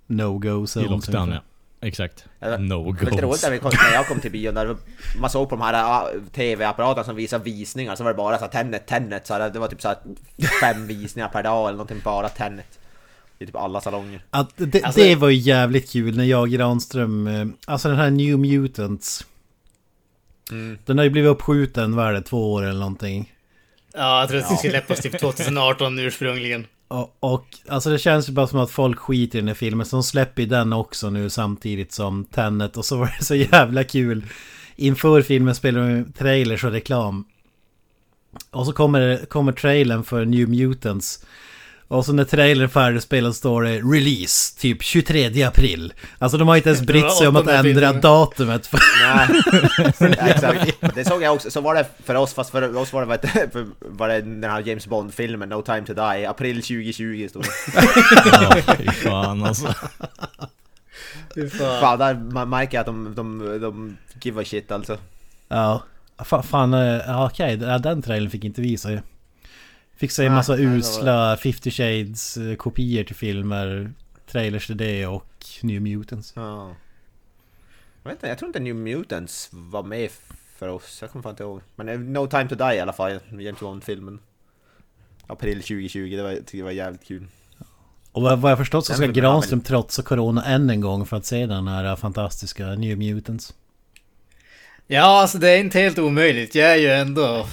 no-go 0.07 0.63
I 0.63 0.67
zones 0.67 0.89
lockdown 0.89 1.21
ungefär. 1.23 1.43
ja. 1.81 1.87
Exakt. 1.87 2.25
Ja, 2.39 2.57
No 2.57 2.91
Det 2.91 3.03
var 3.05 3.11
lite 3.11 3.21
roligt 3.25 3.43
när, 3.43 3.51
vi 3.51 3.59
kom, 3.59 3.71
när 3.89 3.93
jag 3.93 4.07
kom 4.07 4.19
till 4.19 4.31
bion, 4.31 4.55
där 4.55 4.75
man 5.21 5.29
såg 5.29 5.49
på 5.49 5.55
de 5.55 5.61
här 5.61 6.05
TV-apparaterna 6.33 7.03
som 7.03 7.15
visar 7.15 7.39
visningar, 7.39 7.95
så 7.95 8.03
var 8.03 8.11
det 8.11 8.17
bara 8.17 8.37
så 8.37 8.43
här, 8.43 8.51
Tenet, 8.51 8.85
Tenet, 8.87 9.27
så 9.27 9.33
här, 9.33 9.49
det 9.49 9.59
var 9.59 9.67
typ 9.67 9.81
så 9.81 9.87
här, 9.87 9.97
fem 10.61 10.87
visningar 10.87 11.27
per 11.29 11.43
dag 11.43 11.61
eller 11.67 11.77
någonting, 11.77 12.01
bara 12.03 12.29
Tenet. 12.29 12.79
I 13.39 13.45
typ 13.45 13.55
alla 13.55 13.81
salonger. 13.81 14.21
Att 14.29 14.53
det, 14.55 14.83
Alltså- 14.83 15.01
det 15.01 15.15
var 15.15 15.29
ju 15.29 15.37
jävligt 15.37 15.91
kul 15.91 16.17
när 16.17 16.23
jag 16.23 16.51
Granström, 16.51 17.27
eh, 17.27 17.47
alltså 17.65 17.87
den 17.89 17.97
här 17.97 18.09
New 18.09 18.39
Mutants. 18.39 19.25
Mm. 20.51 20.77
Den 20.85 20.97
har 20.97 21.05
ju 21.05 21.09
blivit 21.11 21.29
uppskjuten, 21.29 21.95
vad 21.95 22.07
är 22.07 22.13
det, 22.13 22.21
två 22.21 22.53
år 22.53 22.63
eller 22.63 22.79
någonting. 22.79 23.33
Ja, 23.93 24.19
jag 24.19 24.29
tror 24.29 24.39
att 24.39 24.49
det 24.49 24.55
skulle 24.57 24.71
släppas 24.71 24.99
typ 25.01 25.19
2018 25.19 25.99
ursprungligen. 25.99 26.67
Och, 26.87 27.17
och 27.19 27.45
alltså 27.67 27.89
det 27.89 27.99
känns 27.99 28.29
ju 28.29 28.33
bara 28.33 28.47
som 28.47 28.59
att 28.59 28.71
folk 28.71 28.99
skiter 28.99 29.37
i 29.37 29.41
den 29.41 29.47
här 29.47 29.55
filmen. 29.55 29.85
Så 29.85 29.95
de 29.95 30.03
släpper 30.03 30.41
ju 30.41 30.47
den 30.49 30.73
också 30.73 31.09
nu 31.09 31.29
samtidigt 31.29 31.91
som 31.91 32.25
Tenet. 32.25 32.77
Och 32.77 32.85
så 32.85 32.97
var 32.97 33.15
det 33.19 33.25
så 33.25 33.35
jävla 33.35 33.83
kul. 33.83 34.25
Inför 34.75 35.21
filmen 35.21 35.55
spelar 35.55 35.89
de 35.89 36.11
trailers 36.13 36.63
och 36.63 36.71
reklam. 36.71 37.25
Och 38.51 38.65
så 38.65 38.73
kommer, 38.73 39.25
kommer 39.25 39.51
trailern 39.51 40.03
för 40.03 40.25
New 40.25 40.49
Mutants. 40.49 41.25
Och 41.89 42.05
så 42.05 42.13
när 42.13 42.23
trailern 42.23 42.63
är 42.63 42.67
färdigspelad 42.67 43.35
står 43.35 43.63
det 43.63 43.79
Release, 43.79 44.59
typ 44.59 44.83
23 44.83 45.43
april. 45.43 45.93
Alltså 46.19 46.37
de 46.37 46.47
har 46.47 46.55
inte 46.55 46.69
ens 46.69 46.81
brytt 46.81 47.11
sig 47.13 47.27
om 47.27 47.35
att 47.35 47.47
ändra 47.47 47.63
filmen. 47.63 48.01
datumet. 48.01 48.67
För, 48.67 48.79
Nej, 49.99 50.15
ja, 50.19 50.27
exakt. 50.27 50.95
Det 50.95 51.05
såg 51.05 51.21
jag 51.23 51.33
också, 51.33 51.51
så 51.51 51.61
var 51.61 51.75
det 51.75 51.85
för 52.03 52.15
oss, 52.15 52.33
fast 52.33 52.49
för 52.49 52.77
oss 52.77 52.93
var 52.93 53.05
det, 53.05 53.11
heter- 53.11 53.49
för, 53.51 53.65
var 53.79 54.07
det 54.07 54.21
den 54.21 54.43
här 54.43 54.61
James 54.67 54.87
Bond-filmen 54.87 55.49
No 55.49 55.61
Time 55.61 55.81
To 55.85 55.93
Die, 55.93 56.25
april 56.25 56.55
2020 56.55 57.27
stod 57.29 57.43
det. 57.43 57.49
Ja, 58.31 58.75
fy 58.77 58.91
fan 58.91 59.43
alltså. 59.43 59.73
Fy 61.35 61.49
fan. 61.49 61.81
Fan, 61.81 61.99
där 61.99 62.13
man 62.13 62.49
märker 62.49 62.79
att 62.79 62.85
de, 62.85 63.15
de, 63.15 63.59
de 63.61 63.97
give 64.21 64.41
a 64.41 64.45
shit 64.45 64.71
alltså. 64.71 64.97
ja, 65.47 65.83
fan, 66.25 66.43
fan 66.43 66.73
eh, 66.73 67.25
okej, 67.25 67.57
ja, 67.61 67.77
den 67.77 68.01
trailern 68.01 68.29
fick 68.31 68.43
inte 68.43 68.61
visa 68.61 68.91
ju. 68.91 68.99
Fick 69.97 70.11
se 70.11 70.25
en 70.25 70.33
massa 70.33 70.57
usla 70.57 71.37
50 71.37 71.71
Shades 71.71 72.37
eh, 72.37 72.55
kopior 72.55 73.03
till 73.03 73.15
filmer, 73.15 73.93
trailers 74.31 74.67
till 74.67 74.77
det 74.77 75.07
och 75.07 75.45
New 75.61 75.81
Mutants. 75.81 76.33
Ja. 76.35 76.75
Jag, 78.03 78.09
vet 78.09 78.17
inte, 78.17 78.27
jag 78.27 78.37
tror 78.37 78.49
inte 78.49 78.59
New 78.59 78.75
Mutants 78.75 79.49
var 79.51 79.83
med 79.83 80.09
för 80.57 80.67
oss, 80.67 80.97
jag 81.01 81.11
kommer 81.11 81.23
fan 81.23 81.29
inte 81.29 81.43
ihåg. 81.43 81.61
Men 81.75 81.89
eh, 81.89 81.99
No 81.99 82.27
Time 82.27 82.49
To 82.49 82.55
Die 82.55 82.75
i 82.75 82.79
alla 82.79 82.93
fall, 82.93 83.19
James 83.39 83.59
Bond-filmen. 83.59 84.19
April 85.27 85.61
2020, 85.61 86.15
det 86.15 86.23
var, 86.23 86.31
jag 86.31 86.43
det 86.51 86.63
var 86.63 86.71
jävligt 86.71 87.05
kul. 87.05 87.27
Och 88.11 88.21
vad, 88.21 88.51
jag 88.51 88.57
förstått 88.57 88.85
så 88.85 88.93
ska 88.93 89.07
Granström 89.07 89.61
trotsa 89.61 90.01
Corona 90.01 90.45
än 90.45 90.69
en 90.69 90.81
gång 90.81 91.05
för 91.05 91.17
att 91.17 91.25
se 91.25 91.45
den 91.45 91.67
här 91.67 91.95
fantastiska 91.95 92.67
New 92.67 92.97
Mutants. 92.97 93.53
Ja, 94.87 95.21
alltså 95.21 95.37
det 95.37 95.49
är 95.49 95.57
inte 95.59 95.79
helt 95.79 95.99
omöjligt. 95.99 96.55
Jag 96.55 96.71
är 96.71 96.75
ju 96.75 96.89
ändå... 96.89 97.47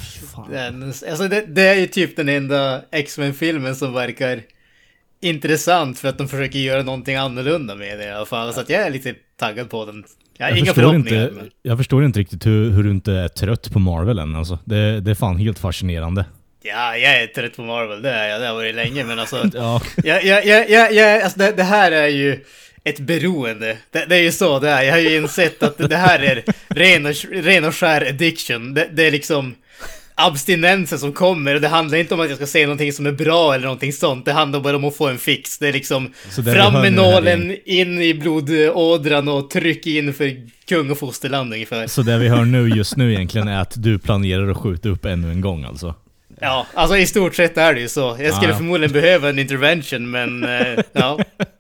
Den, 0.51 0.83
alltså 0.87 1.29
det, 1.29 1.45
det 1.47 1.63
är 1.63 1.75
ju 1.75 1.87
typ 1.87 2.17
den 2.17 2.29
enda 2.29 2.83
X-Men-filmen 2.93 3.77
som 3.77 3.93
verkar 3.95 4.41
intressant 5.21 5.99
för 5.99 6.09
att 6.09 6.19
de 6.19 6.29
försöker 6.29 6.59
göra 6.59 6.83
någonting 6.83 7.17
annorlunda 7.17 7.75
med 7.75 7.99
det 7.99 8.05
i 8.05 8.11
alla 8.11 8.27
fall. 8.27 8.53
Så 8.55 8.61
att 8.61 8.71
jag 8.71 8.83
är 8.83 8.91
lite 8.91 9.15
taggad 9.39 9.71
på 9.71 9.85
den. 9.85 10.05
Jag 10.39 10.47
har 10.47 10.51
Jag 10.51 10.59
inga 10.59 10.67
förstår, 10.67 10.83
förhoppningar. 10.91 11.29
inte, 11.29 11.45
jag 11.63 11.79
förstår 11.79 12.05
inte 12.05 12.19
riktigt 12.21 12.47
hur, 12.47 12.71
hur 12.71 12.83
du 12.83 12.91
inte 12.91 13.13
är 13.13 13.29
trött 13.29 13.73
på 13.73 13.79
Marvel 13.79 14.19
än 14.19 14.35
alltså. 14.37 14.59
Det, 14.65 15.01
det 15.01 15.11
är 15.11 15.15
fan 15.15 15.37
helt 15.37 15.59
fascinerande. 15.59 16.25
Ja, 16.63 16.97
jag 16.97 17.23
är 17.23 17.27
trött 17.27 17.57
på 17.57 17.63
Marvel, 17.63 18.03
det 18.03 18.11
är 18.11 18.29
jag. 18.29 18.41
Det 18.41 18.47
har 18.47 18.55
varit 18.55 18.75
länge, 18.75 19.05
men 19.05 19.19
alltså... 19.19 19.51
Ja. 19.55 19.83
jag, 20.05 20.25
jag, 20.25 20.47
jag, 20.69 20.93
jag, 20.95 21.23
alltså 21.23 21.39
det, 21.39 21.53
det 21.53 21.63
här 21.63 21.93
är 21.93 22.09
ju 22.09 22.41
ett 22.85 23.01
beroende. 23.01 23.77
Det, 23.91 24.07
det 24.09 24.17
är 24.17 24.23
ju 24.23 24.33
så 24.33 24.59
det 24.59 24.71
är. 24.71 24.83
Jag 24.83 24.93
har 24.93 24.99
ju 24.99 25.17
insett 25.17 25.63
att 25.63 25.79
det 25.79 25.97
här 25.97 26.19
är 26.19 26.45
ren 26.69 27.07
och, 27.07 27.15
ren 27.45 27.65
och 27.65 27.75
skär 27.75 28.09
addiction. 28.09 28.75
Det, 28.75 28.89
det 28.93 29.07
är 29.07 29.11
liksom 29.11 29.55
abstinensen 30.15 30.99
som 30.99 31.13
kommer 31.13 31.55
och 31.55 31.61
det 31.61 31.69
handlar 31.69 31.99
inte 31.99 32.15
om 32.15 32.21
att 32.21 32.29
jag 32.29 32.37
ska 32.37 32.47
se 32.47 32.63
någonting 32.63 32.93
som 32.93 33.07
är 33.07 33.13
bra 33.13 33.55
eller 33.55 33.65
någonting 33.65 33.93
sånt. 33.93 34.25
Det 34.25 34.33
handlar 34.33 34.61
bara 34.61 34.77
om 34.77 34.85
att 34.85 34.97
få 34.97 35.09
en 35.09 35.19
fix. 35.19 35.59
Det 35.59 35.69
är 35.69 35.73
liksom 35.73 36.13
fram 36.45 36.73
med 36.73 36.93
nålen, 36.93 37.57
in 37.65 38.03
i 38.03 38.15
blodådran 38.15 39.29
och 39.29 39.51
tryck 39.51 39.87
in 39.87 40.15
för 40.15 40.49
kung 40.69 40.91
och 40.91 40.99
fosterland 40.99 41.53
ungefär. 41.53 41.87
Så 41.87 42.03
det 42.03 42.19
vi 42.19 42.29
hör 42.29 42.45
nu 42.45 42.69
just 42.69 42.97
nu 42.97 43.15
egentligen 43.15 43.49
är 43.49 43.61
att 43.61 43.83
du 43.83 43.99
planerar 43.99 44.51
att 44.51 44.57
skjuta 44.57 44.89
upp 44.89 45.05
ännu 45.05 45.31
en 45.31 45.41
gång 45.41 45.65
alltså. 45.65 45.95
Ja, 46.41 46.67
alltså 46.75 46.97
i 46.97 47.07
stort 47.07 47.35
sett 47.35 47.59
är 47.59 47.75
det 47.75 47.81
ju 47.81 47.89
så. 47.89 48.01
Jag 48.01 48.17
skulle 48.17 48.29
Ja, 48.29 48.49
ja. 48.49 48.57
förmodligen 48.57 48.93
behöva 48.93 49.29
en 49.29 49.39
intervention, 49.39 50.11
men 50.11 50.45
eh, 50.45 50.79
ja. 50.93 51.19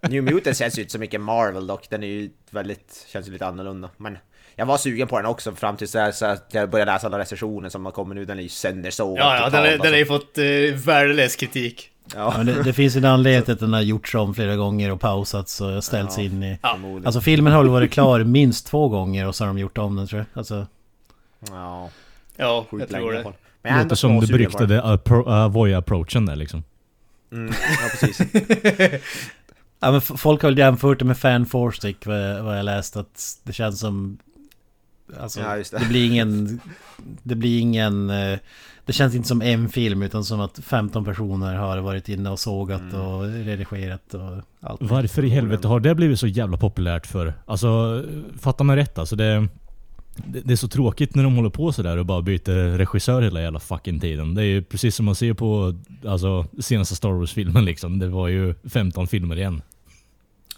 New 0.09 0.22
Mutants 0.22 0.59
känns 0.59 0.79
ju 0.79 0.83
inte 0.83 0.93
så 0.93 0.99
mycket 0.99 1.20
Marvel 1.20 1.66
dock, 1.66 1.91
den 1.91 2.03
är 2.03 2.07
ju 2.07 2.31
väldigt, 2.51 3.07
känns 3.12 3.29
ju 3.29 3.33
lite 3.33 3.47
annorlunda. 3.47 3.91
Men 3.97 4.18
jag 4.57 4.66
var 4.66 4.77
sugen 4.77 5.09
på 5.09 5.16
den 5.16 5.27
också 5.27 5.53
fram 5.53 5.77
tills 5.77 5.91
så 5.91 6.11
så 6.12 6.27
att 6.27 6.49
jag 6.53 6.70
började 6.70 6.93
läsa 6.93 7.07
alla 7.07 7.18
recensioner 7.18 7.68
som 7.68 7.85
har 7.85 7.93
kommit 7.93 8.16
nu, 8.16 8.25
den 8.25 8.39
är 8.39 8.43
ju 8.43 8.49
söndersågad 8.49 9.27
Ja, 9.27 9.37
ja, 9.41 9.51
den, 9.51 9.64
är, 9.64 9.70
den 9.70 9.81
har 9.81 9.89
ju 9.89 10.01
alltså. 10.01 10.14
fått 10.14 10.39
uh, 10.39 10.75
värdelös 10.75 11.37
kritik. 11.37 11.91
Ja, 12.14 12.18
Ja, 12.18 12.35
men 12.37 12.47
det, 12.47 12.62
det 12.62 12.72
finns 12.72 12.97
en 12.97 13.05
anledning 13.05 13.43
till 13.43 13.55
att 13.55 13.61
den 13.61 13.72
har 13.72 13.81
gjorts 13.81 14.14
om 14.14 14.35
flera 14.35 14.57
gånger 14.57 14.93
och 14.93 15.01
pausats 15.01 15.61
och 15.61 15.85
ställts 15.85 16.18
Ja. 16.18 16.25
in 16.25 16.43
i... 16.43 16.59
förmodligen. 16.62 17.07
Alltså 17.07 17.20
filmen 17.20 17.53
har 17.53 17.62
väl 17.62 17.70
varit 17.72 17.93
klar 17.93 18.25
minst 18.25 18.66
två 18.66 18.89
gånger 18.89 19.27
och 19.29 19.35
så 19.35 19.45
har 19.45 19.47
de 19.47 19.59
gjort 19.59 19.79
om 19.79 19.97
den 19.97 20.07
tror 20.07 20.18
jag. 20.18 20.39
Alltså, 20.39 20.66
ja, 21.51 21.91
Ja, 22.37 22.66
jag 22.70 22.89
tror 22.89 23.12
det. 23.12 23.33
Men 23.65 23.83
Låter 23.83 23.97
som 23.97 24.21
det 24.21 24.27
beryktade 24.27 24.83
appro- 24.83 25.29
Avoya-approachen 25.29 26.27
där 26.27 26.37
liksom. 26.37 26.62
Mm, 27.33 27.53
ja, 27.83 27.89
precis. 28.01 28.21
ja 29.81 29.91
men 29.93 30.01
folk 30.01 30.43
har 30.43 30.49
väl 30.51 30.59
jämfört 30.59 30.99
det 30.99 31.05
med 31.05 31.19
Fan 31.19 31.47
Forstick 31.47 32.07
vad, 32.07 32.45
vad 32.45 32.59
jag 32.59 32.65
läst 32.65 32.97
att 32.97 33.39
det 33.43 33.53
känns 33.53 33.81
som... 33.81 34.19
Alltså, 35.21 35.41
Ja, 35.41 35.57
just 35.57 35.71
det. 35.73 35.79
det. 35.79 35.85
blir 35.89 36.07
ingen... 36.07 36.61
Det 37.23 37.35
blir 37.35 37.59
ingen... 37.61 38.11
eh, 38.11 38.39
Det 38.87 38.93
känns 38.93 39.15
inte 39.15 39.29
som 39.29 39.43
en 39.43 39.69
film 39.69 40.03
utan 40.03 40.25
som 40.25 40.41
att 40.41 40.59
15 40.59 41.05
personer 41.05 41.55
har 41.55 41.79
varit 41.79 42.09
inne 42.09 42.31
och 42.31 42.39
sågat 42.41 42.81
Mm. 42.81 43.01
och 43.01 43.23
redigerat 43.25 44.15
och 44.15 44.43
allt. 44.61 44.83
Varför 44.83 45.25
i 45.25 45.29
helvete 45.29 45.69
har 45.69 45.81
det 45.81 45.95
blivit 45.95 46.21
så 46.21 46.27
jävla 46.27 46.57
populärt 46.57 47.07
för? 47.07 47.35
Alltså, 47.47 48.03
fatta 48.41 48.65
mig 48.65 48.77
rätt 48.77 48.99
alltså. 48.99 49.17
Det, 49.17 49.49
det, 50.17 50.41
det 50.41 50.53
är 50.53 50.57
så 50.57 50.69
tråkigt 50.69 51.15
när 51.15 51.23
de 51.23 51.37
håller 51.37 51.51
på 51.51 51.73
sådär 51.73 51.97
och 51.97 52.07
bara 52.07 52.23
byter 52.23 52.79
regissör 52.79 53.23
hela 53.23 53.43
jävla 53.43 53.61
fucking 53.61 54.01
tiden. 54.01 54.35
Det 54.35 54.43
är 54.43 54.47
ju 54.47 54.62
precis 54.62 54.97
som 54.97 55.07
man 55.07 55.15
ser 55.15 55.35
på 55.35 55.75
alltså, 56.07 56.47
senaste 56.61 56.97
Star 56.97 57.12
Wars-filmen 57.12 57.65
liksom. 57.65 57.99
Det 57.99 58.09
var 58.09 58.29
ju 58.29 58.55
15 58.69 59.07
filmer 59.07 59.37
igen. 59.37 59.62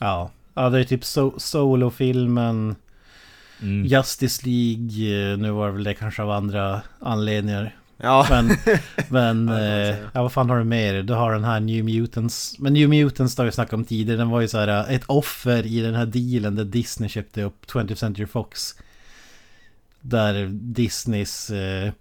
Ja. 0.01 0.31
Ja, 0.55 0.71
det 0.71 0.81
är 0.81 0.85
typ 0.85 1.05
so 1.05 1.33
Solo-filmen, 1.39 2.75
Mm. 3.63 3.87
Justice 3.87 4.47
League, 4.47 5.31
eh, 5.33 5.39
nu 5.39 5.51
var 5.51 5.67
det 5.67 5.73
väl 5.73 5.85
det 5.85 5.95
kanske 5.95 6.23
av 6.23 6.31
andra 6.31 6.83
anledningar. 7.01 7.75
Ja, 7.97 8.27
Men, 8.31 8.51
men 9.09 9.49
eh, 9.49 9.97
ja, 10.13 10.23
vad 10.23 10.33
fan 10.33 10.51
har 10.51 10.59
du 10.59 10.65
mer? 10.65 11.03
Du 11.03 11.15
har 11.15 11.33
den 11.33 11.45
här 11.45 11.61
New 11.61 11.85
Mutants. 11.85 12.59
Men 12.59 12.73
New 12.73 12.89
Mutants 12.89 13.39
har 13.39 13.45
vi 13.45 13.53
snackat 13.53 13.73
om 13.73 13.85
tidigare. 13.85 14.19
Den 14.19 14.29
var 14.29 14.41
ju 14.41 14.49
så 14.49 14.59
här 14.59 14.69
eh, 14.69 14.95
ett 14.95 15.05
offer 15.07 15.67
i 15.67 15.81
den 15.81 15.95
här 15.95 16.07
dealen 16.07 16.57
där 16.57 16.65
Disney 16.65 17.09
köpte 17.09 17.43
upp 17.43 17.67
20th 17.67 17.95
Century 17.95 18.27
Fox. 18.27 18.75
Där 20.09 20.47
Disneys... 20.53 21.51
Eh, 21.51 21.93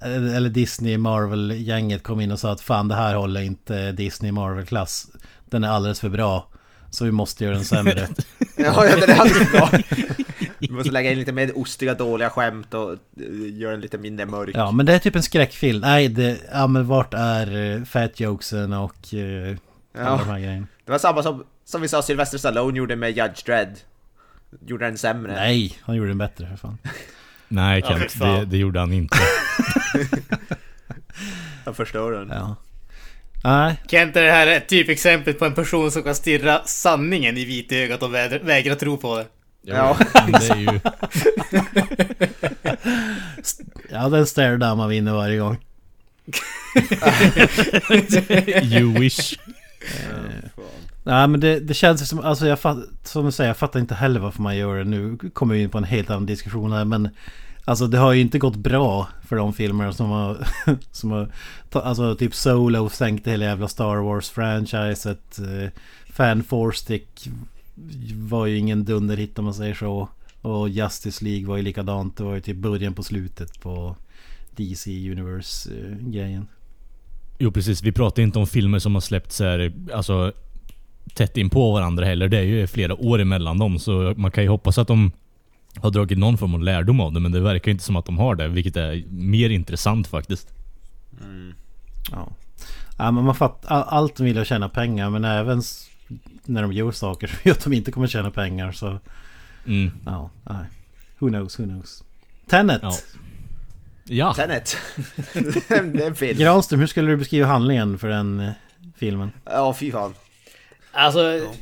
eller 0.00 0.48
Disney 0.48 0.98
Marvel-gänget 0.98 2.02
kom 2.02 2.20
in 2.20 2.32
och 2.32 2.38
sa 2.38 2.52
att 2.52 2.60
fan 2.60 2.88
det 2.88 2.94
här 2.94 3.14
håller 3.14 3.40
inte 3.40 3.92
Disney 3.92 4.32
Marvel-klass. 4.32 5.06
Den 5.44 5.64
är 5.64 5.68
alldeles 5.68 6.00
för 6.00 6.08
bra. 6.08 6.48
Så 6.90 7.04
vi 7.04 7.10
måste 7.10 7.44
göra 7.44 7.54
den 7.54 7.64
sämre. 7.64 8.08
ja, 8.56 8.86
ja, 8.86 8.96
den 8.96 9.10
är 9.10 9.20
alldeles 9.20 9.52
bra. 9.52 9.70
Vi 10.58 10.70
måste 10.70 10.90
lägga 10.92 11.10
in 11.12 11.18
lite 11.18 11.32
mer 11.32 11.58
ostiga 11.58 11.94
dåliga 11.94 12.30
skämt 12.30 12.74
och 12.74 12.92
eh, 12.92 12.98
göra 13.58 13.72
den 13.72 13.80
lite 13.80 13.98
mindre 13.98 14.26
mörk. 14.26 14.50
Ja, 14.54 14.70
men 14.70 14.86
det 14.86 14.94
är 14.94 14.98
typ 14.98 15.16
en 15.16 15.22
skräckfilm. 15.22 15.80
Nej, 15.80 16.08
det, 16.08 16.38
ja 16.52 16.66
men 16.66 16.86
vart 16.86 17.14
är 17.14 17.56
uh, 17.56 17.84
fat 17.84 18.20
jokesen 18.20 18.72
och 18.72 18.96
uh, 19.14 19.56
alla 19.94 20.04
Ja. 20.04 20.16
de 20.18 20.30
här 20.30 20.38
grejerna? 20.40 20.66
Det 20.84 20.90
var 20.90 20.98
samma 20.98 21.22
som, 21.22 21.44
som 21.64 21.80
vi 21.82 21.88
sa 21.88 22.02
Sylvester 22.02 22.38
Stallone 22.38 22.78
gjorde 22.78 22.96
med 22.96 23.10
Judge 23.16 23.44
Dredd. 23.46 23.78
Gjorde 24.66 24.84
den 24.84 24.98
sämre. 24.98 25.32
Nej, 25.34 25.78
han 25.82 25.96
gjorde 25.96 26.08
den 26.10 26.18
bättre 26.18 26.46
för 26.46 26.56
fan. 26.56 26.78
Nej 27.48 27.80
Ja, 27.84 27.98
Kent, 27.98 28.12
fan. 28.12 28.38
det, 28.40 28.44
det 28.44 28.56
gjorde 28.56 28.80
han 28.80 28.92
inte. 28.92 29.18
Jag 31.64 31.76
förstår 31.76 32.12
den. 32.12 32.28
Ja. 32.28 32.56
Nej. 33.44 33.80
Kent, 33.88 34.16
är 34.16 34.22
det 34.22 34.30
här 34.32 34.46
ett 34.46 34.68
typexempel 34.68 35.34
på 35.34 35.44
en 35.44 35.54
person 35.54 35.90
som 35.90 36.02
kan 36.02 36.14
stirra 36.14 36.60
sanningen 36.64 37.36
i 37.36 37.44
vitögat 37.44 38.02
och 38.02 38.10
vä- 38.14 38.44
vägra 38.44 38.74
tro 38.74 38.96
på 38.96 39.16
det? 39.18 39.26
Ja. 39.62 39.96
Det 40.26 40.50
är 40.50 40.56
ju... 40.56 40.80
Ja, 43.90 44.08
den 44.08 44.26
stare 44.26 44.56
down 44.56 44.78
man 44.78 44.88
vinner 44.88 45.12
varje 45.12 45.38
gång. 45.38 45.56
You 48.62 48.98
wish. 49.00 49.34
Nej 51.04 51.28
men 51.28 51.40
det, 51.40 51.60
det 51.60 51.74
känns 51.74 52.08
som, 52.08 52.20
alltså 52.20 52.46
jag 52.46 52.60
fatt, 52.60 52.78
som 53.04 53.24
du 53.24 53.32
säger, 53.32 53.50
jag 53.50 53.56
fattar 53.56 53.80
inte 53.80 53.94
heller 53.94 54.20
varför 54.20 54.42
man 54.42 54.56
gör 54.56 54.78
det. 54.78 54.84
Nu 54.84 55.18
kommer 55.32 55.54
vi 55.54 55.62
in 55.62 55.70
på 55.70 55.78
en 55.78 55.84
helt 55.84 56.10
annan 56.10 56.26
diskussion 56.26 56.72
här 56.72 56.84
men 56.84 57.08
Alltså 57.64 57.86
det 57.86 57.98
har 57.98 58.12
ju 58.12 58.20
inte 58.20 58.38
gått 58.38 58.56
bra 58.56 59.08
för 59.24 59.36
de 59.36 59.52
filmer 59.52 59.92
som 59.92 60.10
har, 60.10 60.48
som 60.90 61.10
har 61.10 61.28
Alltså 61.72 62.14
typ 62.14 62.34
Solo 62.34 62.88
sänkte 62.88 63.30
hela 63.30 63.44
jävla 63.44 63.68
Star 63.68 63.96
Wars-franchiset. 63.96 65.38
Eh, 65.38 65.70
Fan 66.06 66.44
Stick 66.74 67.28
var 68.14 68.46
ju 68.46 68.58
ingen 68.58 68.84
dunderhit 68.84 69.38
om 69.38 69.44
man 69.44 69.54
säger 69.54 69.74
så. 69.74 70.08
Och 70.40 70.68
Justice 70.68 71.24
League 71.24 71.46
var 71.46 71.56
ju 71.56 71.62
likadant. 71.62 72.16
Det 72.16 72.24
var 72.24 72.34
ju 72.34 72.40
typ 72.40 72.56
början 72.56 72.94
på 72.94 73.02
slutet 73.02 73.60
på 73.60 73.96
DC 74.56 75.10
Universe-grejen. 75.10 76.42
Eh, 76.42 76.48
jo 77.38 77.52
precis, 77.52 77.82
vi 77.82 77.92
pratar 77.92 78.22
inte 78.22 78.38
om 78.38 78.46
filmer 78.46 78.78
som 78.78 78.94
har 78.94 79.00
släppts 79.00 79.40
här, 79.40 79.72
alltså 79.92 80.32
tätt 81.14 81.36
in 81.36 81.50
på 81.50 81.72
varandra 81.72 82.04
heller. 82.04 82.28
Det 82.28 82.38
är 82.38 82.42
ju 82.42 82.66
flera 82.66 82.94
år 82.94 83.20
emellan 83.20 83.58
dem 83.58 83.78
så 83.78 84.14
man 84.16 84.30
kan 84.30 84.44
ju 84.44 84.50
hoppas 84.50 84.78
att 84.78 84.88
de 84.88 85.10
har 85.76 85.90
dragit 85.90 86.18
någon 86.18 86.38
form 86.38 86.54
av 86.54 86.62
lärdom 86.62 87.00
av 87.00 87.12
det 87.12 87.20
men 87.20 87.32
det 87.32 87.40
verkar 87.40 87.70
inte 87.70 87.84
som 87.84 87.96
att 87.96 88.06
de 88.06 88.18
har 88.18 88.34
det 88.34 88.48
vilket 88.48 88.76
är 88.76 89.04
mer 89.08 89.50
intressant 89.50 90.06
faktiskt. 90.06 90.48
Mm. 91.24 91.54
Ja. 92.12 92.28
ja 92.98 93.10
men 93.10 93.24
man 93.24 93.34
fattar, 93.34 93.82
allt 93.82 94.20
vill 94.20 94.38
att 94.38 94.46
tjäna 94.46 94.68
pengar 94.68 95.10
men 95.10 95.24
även 95.24 95.62
när 96.44 96.62
de 96.62 96.72
gör 96.72 96.90
saker 96.90 97.26
så 97.26 97.36
vet 97.44 97.64
de 97.64 97.72
inte 97.72 97.92
kommer 97.92 98.06
tjäna 98.06 98.30
pengar 98.30 98.72
så 98.72 98.98
Mm. 99.66 99.90
ja, 100.06 100.30
nej. 100.44 100.64
Who 101.18 101.28
knows, 101.28 101.60
who 101.60 101.64
knows. 101.64 102.04
Tenet! 102.48 102.80
Ja. 102.82 102.92
Ja, 104.04 104.34
Tenet. 104.34 104.76
det 105.32 105.70
är 105.70 106.06
en 106.06 106.14
film. 106.14 106.38
Granström, 106.38 106.80
hur 106.80 106.86
skulle 106.86 107.10
du 107.10 107.16
beskriva 107.16 107.46
handlingen 107.46 107.98
för 107.98 108.08
den 108.08 108.40
eh, 108.40 108.52
filmen? 108.96 109.30
Ja, 109.44 109.74
fy 109.74 109.92
fan. 109.92 110.14
Alltså, 110.92 111.54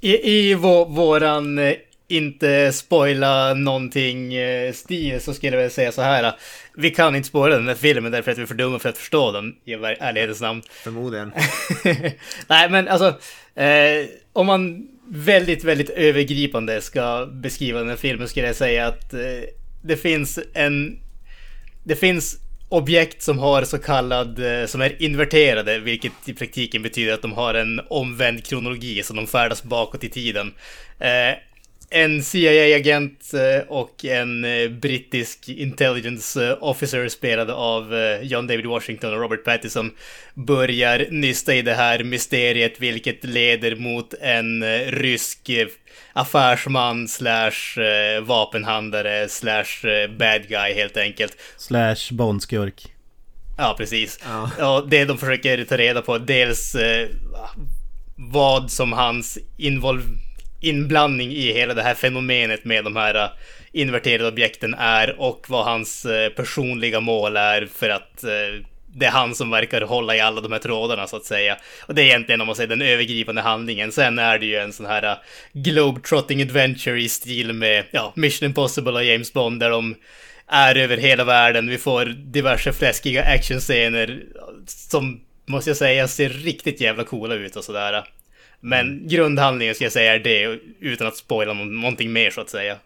i, 0.00 0.30
i 0.30 0.54
vå, 0.54 0.84
våran 0.84 1.58
eh, 1.58 1.74
inte 2.08 2.72
spoila 2.72 3.54
någonting 3.54 4.34
eh, 4.34 4.72
stil 4.72 5.20
så 5.20 5.34
skulle 5.34 5.56
jag 5.56 5.62
väl 5.62 5.70
säga 5.70 5.92
så 5.92 6.02
här. 6.02 6.32
Vi 6.74 6.90
kan 6.90 7.16
inte 7.16 7.28
spoila 7.28 7.56
den 7.56 7.68
här 7.68 7.74
filmen 7.74 8.12
därför 8.12 8.30
att 8.32 8.38
vi 8.38 8.42
är 8.42 8.46
för 8.46 8.54
dumma 8.54 8.78
för 8.78 8.88
att 8.88 8.98
förstå 8.98 9.32
den 9.32 9.54
i 9.64 9.72
ärlighetens 9.72 10.40
namn. 10.40 10.62
Förmodligen. 10.70 11.32
Nej, 12.46 12.70
men 12.70 12.88
alltså, 12.88 13.08
eh, 13.54 14.06
om 14.32 14.46
man 14.46 14.88
väldigt, 15.08 15.64
väldigt 15.64 15.90
övergripande 15.90 16.80
ska 16.80 17.26
beskriva 17.32 17.78
den 17.78 17.88
här 17.88 17.96
filmen 17.96 18.28
skulle 18.28 18.46
jag 18.46 18.56
säga 18.56 18.86
att 18.86 19.14
eh, 19.14 19.20
det 19.82 19.96
finns 19.96 20.38
en... 20.54 20.98
Det 21.84 21.96
finns 21.96 22.36
objekt 22.68 23.22
som 23.22 23.38
har 23.38 23.64
så 23.64 23.78
kallad, 23.78 24.60
eh, 24.60 24.66
som 24.66 24.80
är 24.80 25.02
inverterade, 25.02 25.78
vilket 25.78 26.12
i 26.26 26.32
praktiken 26.32 26.82
betyder 26.82 27.14
att 27.14 27.22
de 27.22 27.32
har 27.32 27.54
en 27.54 27.80
omvänd 27.90 28.44
kronologi, 28.44 29.02
så 29.02 29.12
de 29.14 29.26
färdas 29.26 29.62
bakåt 29.62 30.04
i 30.04 30.08
tiden. 30.08 30.54
Eh, 30.98 31.38
en 31.90 32.22
CIA-agent 32.22 33.34
eh, 33.34 33.68
och 33.68 34.04
en 34.04 34.44
eh, 34.44 34.68
brittisk 34.68 35.48
intelligence 35.48 36.48
eh, 36.48 36.56
officer 36.60 37.08
spelade 37.08 37.54
av 37.54 37.94
John 38.22 38.46
David 38.46 38.66
Washington 38.66 39.14
och 39.14 39.20
Robert 39.20 39.44
Pattinson 39.44 39.90
börjar 40.34 41.06
nysta 41.10 41.54
i 41.54 41.62
det 41.62 41.74
här 41.74 42.04
mysteriet 42.04 42.80
vilket 42.80 43.24
leder 43.24 43.76
mot 43.76 44.14
en 44.20 44.64
rysk 44.90 45.50
affärsman 46.12 47.08
slash 47.08 47.78
vapenhandlare 48.22 49.28
slash 49.28 50.06
bad 50.18 50.48
guy 50.48 50.74
helt 50.74 50.96
enkelt. 50.96 51.36
Slash 51.56 52.12
Bondskurk. 52.12 52.92
Ja, 53.56 53.74
precis. 53.78 54.20
Ja. 54.24 54.50
Ja, 54.58 54.86
det 54.88 55.04
de 55.04 55.18
försöker 55.18 55.64
ta 55.64 55.76
reda 55.76 56.02
på, 56.02 56.18
dels 56.18 56.76
vad 58.16 58.70
som 58.70 58.92
hans 58.92 59.38
involv 59.56 60.02
inblandning 60.60 61.32
i 61.32 61.52
hela 61.52 61.74
det 61.74 61.82
här 61.82 61.94
fenomenet 61.94 62.64
med 62.64 62.84
de 62.84 62.96
här 62.96 63.14
eh, 63.14 63.30
inverterade 63.72 64.28
objekten 64.28 64.74
är 64.74 65.20
och 65.20 65.44
vad 65.48 65.64
hans 65.64 66.04
eh, 66.04 66.28
personliga 66.28 67.00
mål 67.00 67.36
är 67.36 67.68
för 67.74 67.88
att 67.88 68.24
eh, 68.24 68.64
det 68.94 69.06
är 69.06 69.10
han 69.10 69.34
som 69.34 69.50
verkar 69.50 69.80
hålla 69.80 70.16
i 70.16 70.20
alla 70.20 70.40
de 70.40 70.52
här 70.52 70.58
trådarna 70.58 71.06
så 71.06 71.16
att 71.16 71.24
säga. 71.24 71.56
Och 71.86 71.94
det 71.94 72.02
är 72.02 72.06
egentligen 72.06 72.40
om 72.40 72.46
man 72.46 72.56
säger 72.56 72.68
den 72.68 72.82
övergripande 72.82 73.42
handlingen. 73.42 73.92
Sen 73.92 74.18
är 74.18 74.38
det 74.38 74.46
ju 74.46 74.56
en 74.56 74.72
sån 74.72 74.86
här 74.86 75.04
uh, 75.04 76.42
adventure 76.42 77.00
i 77.00 77.08
stil 77.08 77.52
med 77.52 77.84
ja, 77.90 78.12
Mission 78.16 78.46
Impossible 78.46 78.92
och 78.92 79.04
James 79.04 79.32
Bond 79.32 79.60
där 79.60 79.70
de 79.70 79.94
är 80.46 80.76
över 80.76 80.96
hela 80.96 81.24
världen. 81.24 81.68
Vi 81.68 81.78
får 81.78 82.04
diverse 82.04 82.72
fläskiga 82.72 83.24
actionscener 83.24 84.22
som, 84.66 85.20
måste 85.46 85.70
jag 85.70 85.76
säga, 85.76 86.08
ser 86.08 86.28
riktigt 86.28 86.80
jävla 86.80 87.04
coola 87.04 87.34
ut 87.34 87.56
och 87.56 87.64
sådär. 87.64 88.04
Men 88.60 89.08
grundhandlingen 89.08 89.74
ska 89.74 89.84
jag 89.84 89.92
säga 89.92 90.14
är 90.14 90.18
det, 90.18 90.60
utan 90.80 91.06
att 91.06 91.16
spoila 91.16 91.52
nå- 91.52 91.64
någonting 91.64 92.12
mer 92.12 92.30
så 92.30 92.40
att 92.40 92.50
säga. 92.50 92.76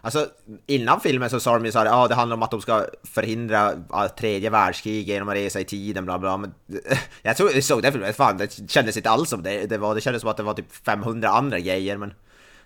Alltså, 0.00 0.26
innan 0.66 1.00
filmen 1.00 1.30
så 1.30 1.40
sa 1.40 1.54
de 1.54 1.64
ju 1.64 1.72
såhär, 1.72 1.86
ja 1.86 2.08
det 2.08 2.14
handlar 2.14 2.36
om 2.36 2.42
att 2.42 2.50
de 2.50 2.60
ska 2.60 2.86
förhindra 3.14 3.72
tredje 4.18 4.50
världskrig 4.50 5.08
genom 5.08 5.28
att 5.28 5.34
resa 5.34 5.60
i 5.60 5.64
tiden, 5.64 6.04
bla 6.04 6.18
bla, 6.18 6.36
men 6.36 6.54
jag 7.22 7.36
tror 7.36 7.52
jag 7.52 7.64
såg 7.64 7.82
den 7.82 7.92
filmen, 7.92 8.14
fan 8.14 8.38
det 8.38 8.70
kändes 8.70 8.96
inte 8.96 9.10
alls 9.10 9.30
som 9.30 9.42
det, 9.42 9.66
det 9.66 9.78
var, 9.78 9.94
det 9.94 10.00
kändes 10.00 10.20
som 10.20 10.30
att 10.30 10.36
det 10.36 10.42
var 10.42 10.54
typ 10.54 10.72
500 10.84 11.28
andra 11.28 11.58
grejer, 11.58 11.96
men 11.96 12.14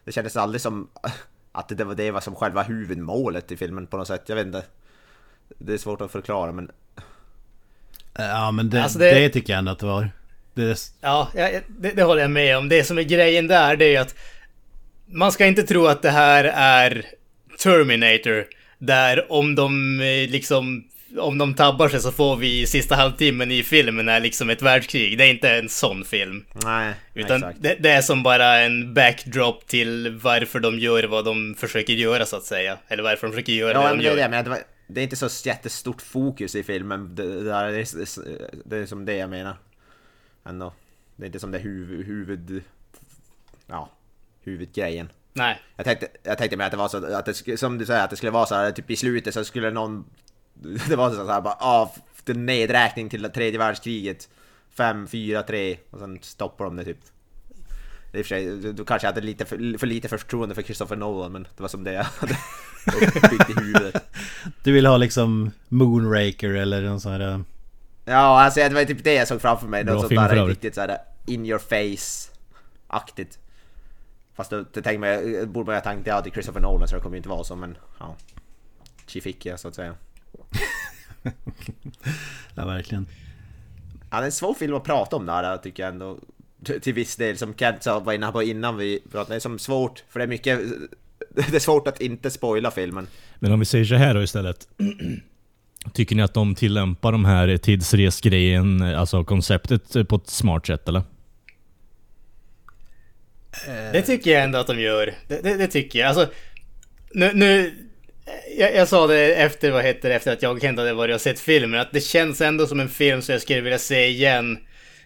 det 0.05 0.13
kändes 0.13 0.37
aldrig 0.37 0.61
som 0.61 0.89
att 1.53 1.69
det 1.69 1.85
var 1.85 1.95
det 1.95 2.11
var 2.11 2.21
som 2.21 2.35
själva 2.35 2.63
huvudmålet 2.63 3.53
i 3.53 3.57
filmen 3.57 3.87
på 3.87 3.97
något 3.97 4.07
sätt, 4.09 4.23
jag 4.27 4.37
vet 4.37 4.47
inte. 4.47 4.63
Det 5.59 5.73
är 5.73 5.79
svårt 5.79 6.01
att 6.01 6.13
förklara, 6.13 6.53
men 6.53 6.71
Ja 8.15 8.51
men 8.51 8.71
det, 8.71 8.83
Alltså 8.83 8.99
det... 8.99 9.11
det- 9.15 9.29
tycker 9.29 9.53
jag 9.53 9.59
ändå 9.59 9.73
att 9.73 9.79
det 9.79 9.87
var. 9.87 10.11
Det, 10.61 10.77
Ja, 11.01 11.31
det, 11.69 11.91
det 11.91 12.03
håller 12.03 12.23
jag 12.23 12.31
med 12.31 12.57
om. 12.59 12.69
Det 12.69 12.85
som 12.85 12.99
är 12.99 13.03
grejen 13.03 13.47
där, 13.47 13.77
det 13.77 13.85
är 13.85 13.91
ju 13.91 13.97
att 13.97 14.15
man 15.07 15.33
ska 15.33 15.47
inte 15.47 15.63
tro 15.63 15.87
att 15.87 16.03
det 16.03 16.11
här 16.11 16.45
är 16.55 17.05
Terminator, 17.59 18.45
där 18.79 19.33
om 19.33 19.55
de 19.55 20.01
eh, 20.01 20.31
liksom 20.31 20.85
om 21.19 21.39
de 21.39 21.55
tabbar 21.55 21.89
sig 21.89 22.01
så 22.01 22.13
får 22.13 22.37
vi 22.37 22.67
sista 22.67 22.95
halvtimmen 22.95 23.51
i 23.51 23.63
filmen 23.63 24.09
är 24.09 24.21
liksom 24.21 24.51
ett 24.51 24.63
världskrig. 24.63 25.19
Det 25.19 25.25
är 25.25 25.31
inte 25.31 25.51
en 25.51 25.69
sån 25.69 26.05
film. 26.05 26.45
nej, 26.65 26.95
Utan 27.15 27.37
exakt. 27.37 27.63
det, 27.63 27.77
det 27.81 27.91
är 27.91 28.03
som 28.03 28.23
bara 28.23 28.61
en 28.61 28.95
backdrop 28.95 29.67
till 29.67 30.19
varför 30.23 30.61
de 30.61 30.79
gör 30.79 31.05
vad 31.05 31.25
de 31.25 31.55
försöker 31.59 31.93
göra 31.93 32.27
så 32.27 32.37
att 32.37 32.45
säga. 32.45 32.79
Eller 32.89 33.03
varför 33.03 33.27
de 33.27 33.33
försöker 33.33 33.53
göra 33.53 33.73
Ja, 33.73 33.83
det 33.83 33.97
de 33.97 34.05
gör. 34.05 34.17
det, 34.17 34.29
men 34.29 34.45
det, 34.45 34.51
var, 34.51 34.59
det 34.89 35.01
är 35.01 35.03
inte 35.03 35.17
så 35.17 35.49
jättestort 35.49 36.03
fokus 36.03 36.55
i 36.55 36.63
filmen, 36.63 37.15
det, 37.15 37.45
det, 37.45 37.53
är, 37.53 37.87
det 38.69 38.77
är 38.77 38.87
som 38.87 39.05
det 39.05 39.15
jag 39.17 39.31
menar. 39.31 39.57
Ändå. 40.45 40.73
Det 41.17 41.25
är 41.25 41.27
inte 41.27 41.41
som 41.41 41.51
det 41.51 41.59
huvud, 41.59 42.07
huvud... 42.07 42.63
Ja, 43.67 43.91
huvudgrejen. 44.41 45.13
Nej. 45.33 45.61
Jag 45.77 45.87
tänkte, 45.87 46.09
jag 46.23 46.39
tänkte 46.39 46.57
mig 46.57 46.67
att 46.67 46.71
det 46.71 46.77
var 46.77 46.89
så, 46.89 47.15
att 47.15 47.27
det, 47.27 47.57
som 47.57 47.79
du 47.79 47.87
säger, 47.87 48.05
att 48.05 48.11
det 48.11 48.17
skulle 48.17 48.33
vara 48.33 48.47
så 48.47 48.55
här, 48.55 48.71
typ 48.71 48.91
i 48.91 48.97
slutet 48.97 49.35
så 49.35 49.45
skulle 49.45 49.71
någon... 49.71 50.05
Det 50.89 50.97
var 50.97 51.11
så 51.11 51.27
här 51.27 51.41
bara, 51.41 51.57
ah, 51.61 51.95
nedräkning 52.27 53.09
till 53.09 53.31
tredje 53.31 53.59
världskriget. 53.59 54.29
5, 54.71 55.07
4, 55.09 55.43
3 55.43 55.79
och 55.91 55.99
sen 55.99 56.19
stoppar 56.23 56.65
de 56.65 56.77
det 56.77 56.85
typ. 56.85 56.99
I 58.13 58.23
och 58.23 58.27
för 58.27 58.29
sig, 58.29 58.73
du, 58.73 58.85
kanske 58.85 59.09
hade 59.09 59.21
lite 59.21 59.45
för, 59.45 59.79
för 59.79 59.87
lite 59.87 60.09
förtroende 60.09 60.55
för 60.55 60.63
Christopher 60.63 60.97
Nolan 60.97 61.33
men 61.33 61.43
det 61.57 61.63
var 61.63 61.69
som 61.69 61.85
det 61.85 61.93
jag 61.93 62.05
hade 62.05 62.37
uppbyggt 63.17 63.51
i 63.51 63.53
huvudet. 63.53 64.05
du 64.65 64.73
vill 64.73 64.87
ha 64.87 64.97
liksom 64.97 65.51
Moonraker 65.69 66.51
eller 66.51 66.83
någon 66.83 67.01
sån 67.01 67.13
här... 67.13 67.45
Ja, 68.11 68.41
alltså 68.41 68.61
det 68.61 68.75
var 68.75 68.85
typ 68.85 69.05
det 69.05 69.15
jag 69.15 69.29
såg 69.29 69.41
framför 69.41 69.67
mig. 69.67 69.85
Något 69.85 70.01
sånt 70.01 70.11
där 70.11 70.47
riktigt 70.47 70.75
såhär 70.75 70.99
in 71.27 71.47
your 71.47 71.59
face-aktigt. 71.59 73.39
Fast 74.35 74.51
då, 74.51 74.65
det 74.73 74.83
tänkte 74.83 74.99
man, 74.99 75.53
borde 75.53 75.67
man 75.67 75.75
ha 75.75 75.83
tänkt, 75.83 76.07
ja 76.07 76.21
det 76.21 76.29
är 76.29 76.33
Christopher 76.33 76.61
Nolan 76.61 76.89
så 76.89 76.97
det 76.97 77.03
kommer 77.03 77.17
ju 77.17 77.19
inte 77.19 77.29
vara 77.29 77.45
så 77.45 77.57
men 77.57 77.77
ja. 77.99 78.17
Chi 79.07 79.21
fick 79.21 79.47
jag 79.47 79.61
så 79.61 79.69
att 79.69 79.75
säga. 79.75 79.95
Ja 82.55 82.67
verkligen. 82.67 83.07
Ja, 84.11 84.17
det 84.17 84.23
är 84.23 84.27
en 84.27 84.33
svår 84.33 84.55
film 84.55 84.75
att 84.75 84.85
prata 84.85 85.17
om 85.17 85.27
där 85.27 85.57
tycker 85.57 85.83
jag 85.83 85.93
ändå. 85.93 86.19
Till 86.65 86.81
till 86.81 86.95
viss 86.95 87.17
del, 87.17 87.39
som 87.39 87.55
Kent 87.55 87.83
sa, 87.83 88.01
var 88.01 88.13
inne 88.13 88.33
på 88.33 88.43
innan 88.43 88.77
vi 88.77 89.01
pratade, 89.11 89.35
det 89.35 89.39
är 89.39 89.41
som 89.41 89.59
svårt, 89.59 90.05
för 90.09 90.21
det 90.21 90.25
är 90.25 90.29
mycket... 90.29 90.61
Det 91.35 91.55
är 91.55 91.59
svårt 91.59 91.87
att 91.87 92.01
inte 92.01 92.31
spoila 92.31 92.71
filmen. 92.71 93.07
Men 93.39 93.53
om 93.53 93.59
vi 93.59 93.65
säger 93.65 93.85
så 93.85 93.95
här 93.95 94.15
då 94.15 94.23
istället. 94.23 94.69
Tycker 95.95 96.17
ni 96.17 96.23
att 96.23 96.35
de 96.35 96.55
tillämpar 96.55 97.13
de 97.13 97.25
här 97.25 97.57
tidsresgrejen, 97.57 98.83
alltså 98.83 99.25
konceptet 99.25 100.09
på 100.09 100.17
ett 100.17 100.29
smart 100.29 100.67
sätt 100.67 100.89
eller? 100.89 101.03
Det 103.93 104.03
tycker 104.03 104.31
jag 104.31 104.43
ändå 104.43 104.59
att 104.59 104.67
de 104.67 104.81
gör. 104.81 105.15
Det, 105.29 105.43
det, 105.43 105.57
det 105.57 105.67
tycker 105.67 105.99
jag. 105.99 106.09
Alltså, 106.09 106.27
nu... 107.15 107.31
nu 107.35 107.73
jag, 108.59 108.75
jag 108.75 108.89
sa 108.89 109.07
det 109.07 109.35
efter, 109.35 109.71
vad 109.71 109.85
heter 109.85 110.09
det, 110.09 110.15
efter 110.15 110.33
att 110.33 110.43
jag 110.43 110.65
hade 110.65 110.93
varit 110.93 111.15
och 111.15 111.21
sett 111.21 111.41
filmen, 111.41 111.81
att 111.81 111.93
det 111.93 112.01
känns 112.01 112.41
ändå 112.41 112.67
som 112.67 112.81
en 112.81 112.89
film 112.89 113.23
som 113.23 113.33
jag 113.33 113.43
skulle 113.43 113.61
vilja 113.61 113.79
se 113.79 114.09
igen. 114.09 114.59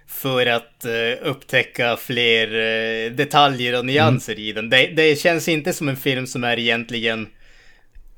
för 0.07 0.47
att 0.47 0.87
uh, 0.87 1.29
upptäcka 1.29 1.97
fler 1.97 2.55
uh, 2.55 3.13
detaljer 3.13 3.79
och 3.79 3.87
nyanser 3.87 4.33
mm. 4.33 4.45
i 4.45 4.53
den. 4.53 4.71
Det, 4.71 4.87
det, 4.87 5.19
känns 5.19 5.49
inte 5.49 5.73
som 5.73 5.89
en 5.89 5.97
film 5.97 6.27
som 6.27 6.45
är 6.45 6.59
egentligen 6.59 7.29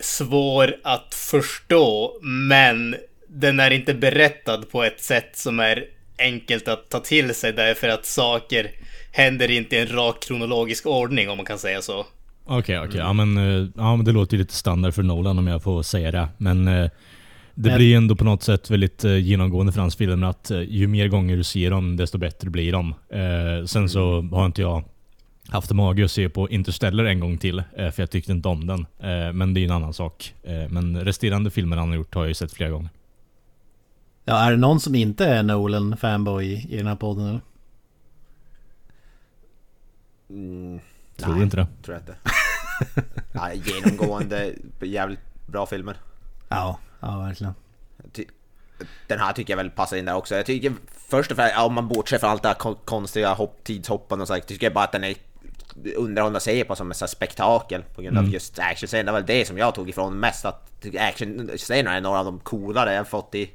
svår 0.00 0.76
att 0.82 1.14
förstå, 1.14 2.18
men 2.22 2.96
den 3.28 3.60
är 3.60 3.70
inte 3.70 3.94
berättad 3.94 4.58
på 4.70 4.84
ett 4.84 5.00
sätt 5.00 5.30
som 5.34 5.60
är 5.60 5.84
enkelt 6.18 6.68
att 6.68 6.90
ta 6.90 7.00
till 7.00 7.34
sig 7.34 7.52
därför 7.52 7.88
att 7.88 8.06
saker 8.06 8.70
händer 9.12 9.50
inte 9.50 9.76
i 9.76 9.78
en 9.78 9.86
rak 9.86 10.22
kronologisk 10.22 10.86
ordning 10.86 11.30
om 11.30 11.36
man 11.36 11.46
kan 11.46 11.58
säga 11.58 11.82
så. 11.82 12.06
Okej, 12.44 12.58
okay, 12.58 12.78
okej. 12.78 12.88
Okay. 12.88 13.00
Ja, 13.00 13.12
men, 13.12 13.36
eh, 13.36 13.68
ja, 13.76 13.96
men 13.96 14.04
det 14.04 14.12
låter 14.12 14.36
ju 14.36 14.42
lite 14.42 14.54
standard 14.54 14.94
för 14.94 15.02
Nolan 15.02 15.38
om 15.38 15.46
jag 15.46 15.62
får 15.62 15.82
säga 15.82 16.10
det. 16.10 16.28
Men 16.36 16.68
eh, 16.68 16.90
det 17.54 17.68
men... 17.68 17.76
blir 17.76 17.96
ändå 17.96 18.16
på 18.16 18.24
något 18.24 18.42
sätt 18.42 18.70
väldigt 18.70 19.04
eh, 19.04 19.16
genomgående 19.16 19.72
för 19.72 19.80
hans 19.80 19.96
filmer 19.96 20.26
att 20.26 20.50
ju 20.68 20.86
mer 20.86 21.08
gånger 21.08 21.36
du 21.36 21.44
ser 21.44 21.70
dem, 21.70 21.96
desto 21.96 22.18
bättre 22.18 22.50
blir 22.50 22.72
de. 22.72 22.94
sen 23.66 23.88
så 23.88 24.22
har 24.22 24.46
inte 24.46 24.62
jag 24.62 24.84
haft 25.48 25.72
mage 25.72 26.04
att 26.04 26.10
se 26.10 26.28
på 26.28 26.48
Interstellar 26.50 27.04
en 27.04 27.20
gång 27.20 27.38
till, 27.38 27.62
för 27.76 28.02
jag 28.02 28.10
tyckte 28.10 28.32
inte 28.32 28.48
om 28.48 28.66
den. 28.66 28.86
men 29.36 29.54
det 29.54 29.60
är 29.60 29.64
en 29.64 29.70
annan 29.70 29.92
sak. 29.92 30.34
men 30.70 31.00
resterande 31.00 31.50
filmer 31.50 31.76
han 31.76 31.88
har 31.88 31.96
gjort 31.96 32.14
har 32.14 32.22
jag 32.22 32.28
ju 32.28 32.34
sett 32.34 32.52
flera 32.52 32.70
gånger. 32.70 32.88
Ja, 34.24 34.46
är 34.46 34.50
det 34.50 34.56
någon 34.56 34.80
som 34.80 34.94
inte 34.94 35.26
är 35.26 35.42
Nolan-fanboy 35.42 36.66
i 36.68 36.76
den 36.76 36.86
här 36.86 36.96
podden 36.96 37.26
eller? 37.26 37.40
Mm, 40.30 40.80
tror 41.16 41.30
nej, 41.30 41.38
du 41.38 41.44
inte 41.44 41.56
det? 41.56 41.66
tror 41.82 41.94
jag 41.96 42.02
inte. 42.02 42.16
nej, 43.32 43.62
genomgående 43.64 44.54
jävligt 44.80 45.46
bra 45.46 45.66
filmer. 45.66 45.96
Ja, 46.48 46.78
ja 47.00 47.18
verkligen. 47.18 47.54
Den 49.06 49.18
här 49.18 49.32
tycker 49.32 49.52
jag 49.52 49.56
väl 49.56 49.70
passar 49.70 49.96
in 49.96 50.04
där 50.04 50.14
också. 50.14 50.34
Jag 50.34 50.46
tycker 50.46 50.72
först 51.08 51.30
och 51.30 51.36
främst, 51.36 51.58
om 51.58 51.74
man 51.74 51.88
bortser 51.88 52.18
från 52.18 52.30
allt 52.30 52.42
det 52.42 52.48
här 52.48 52.74
konstiga 52.84 53.34
hopp, 53.34 53.64
tidshoppande 53.64 54.22
och 54.22 54.28
så, 54.28 54.40
tycker 54.40 54.66
jag 54.66 54.74
bara 54.74 54.84
att 54.84 54.92
den 54.92 55.04
är 55.04 55.14
underhållande 55.96 56.36
att 56.36 56.42
se 56.42 56.64
på 56.64 56.76
som 56.76 56.90
ett 56.90 57.10
spektakel 57.10 57.82
på 57.94 58.02
grund 58.02 58.16
av 58.16 58.22
mm. 58.22 58.32
just 58.32 58.58
actionscenerna. 58.58 59.12
Det 59.12 59.20
var 59.20 59.26
det 59.26 59.44
som 59.44 59.58
jag 59.58 59.74
tog 59.74 59.88
ifrån 59.88 60.20
mest, 60.20 60.44
att 60.44 60.86
actionscenerna 60.98 61.96
är 61.96 62.00
några 62.00 62.18
av 62.18 62.24
de 62.24 62.38
coolare 62.38 62.94
jag 62.94 63.08
fått 63.08 63.34
i 63.34 63.50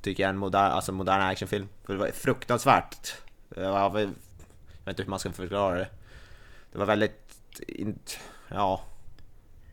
Tycker 0.00 0.22
jag 0.22 0.30
en 0.30 0.36
modern, 0.36 0.72
alltså 0.72 0.92
modern 0.92 1.20
actionfilm. 1.20 1.68
För 1.84 1.92
det 1.92 1.98
var 1.98 2.10
fruktansvärt. 2.10 3.14
Det 3.48 3.70
var, 3.70 3.80
jag 3.80 3.90
vet 3.90 4.08
inte 4.88 5.02
hur 5.02 5.10
man 5.10 5.18
ska 5.18 5.32
förklara 5.32 5.74
det. 5.74 5.88
Det 6.72 6.78
var 6.78 6.86
väldigt... 6.86 7.40
Ja... 8.48 8.82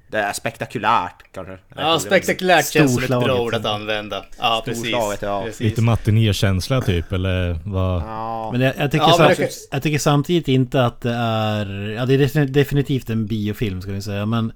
Det 0.07 0.17
är 0.17 0.33
spektakulärt 0.33 1.23
kanske. 1.31 1.57
Ja, 1.75 1.99
spektakulärt 1.99 2.65
känns 2.65 2.93
som 2.93 3.03
ett 3.03 3.09
bra 3.09 3.41
ord 3.41 3.53
att 3.53 3.65
använda. 3.65 4.25
Ja, 4.39 4.61
precis. 4.65 4.91
Ja. 5.21 5.41
precis. 5.45 5.59
Lite 5.59 5.81
matinékänsla 5.81 6.81
typ, 6.81 7.11
eller 7.11 7.59
vad? 7.65 8.01
Ja. 8.01 8.49
Men 8.51 8.61
jag, 8.61 8.73
jag, 8.77 8.91
tycker 8.91 9.05
ja, 9.05 9.15
men 9.19 9.35
det... 9.37 9.49
jag 9.71 9.83
tycker 9.83 9.99
samtidigt 9.99 10.47
inte 10.47 10.85
att 10.85 11.01
det 11.01 11.13
är... 11.13 11.95
Ja, 11.97 12.05
det 12.05 12.13
är 12.13 12.45
definitivt 12.45 13.09
en 13.09 13.25
biofilm 13.25 13.81
ska 13.81 13.91
vi 13.91 14.01
säga, 14.01 14.25
men... 14.25 14.51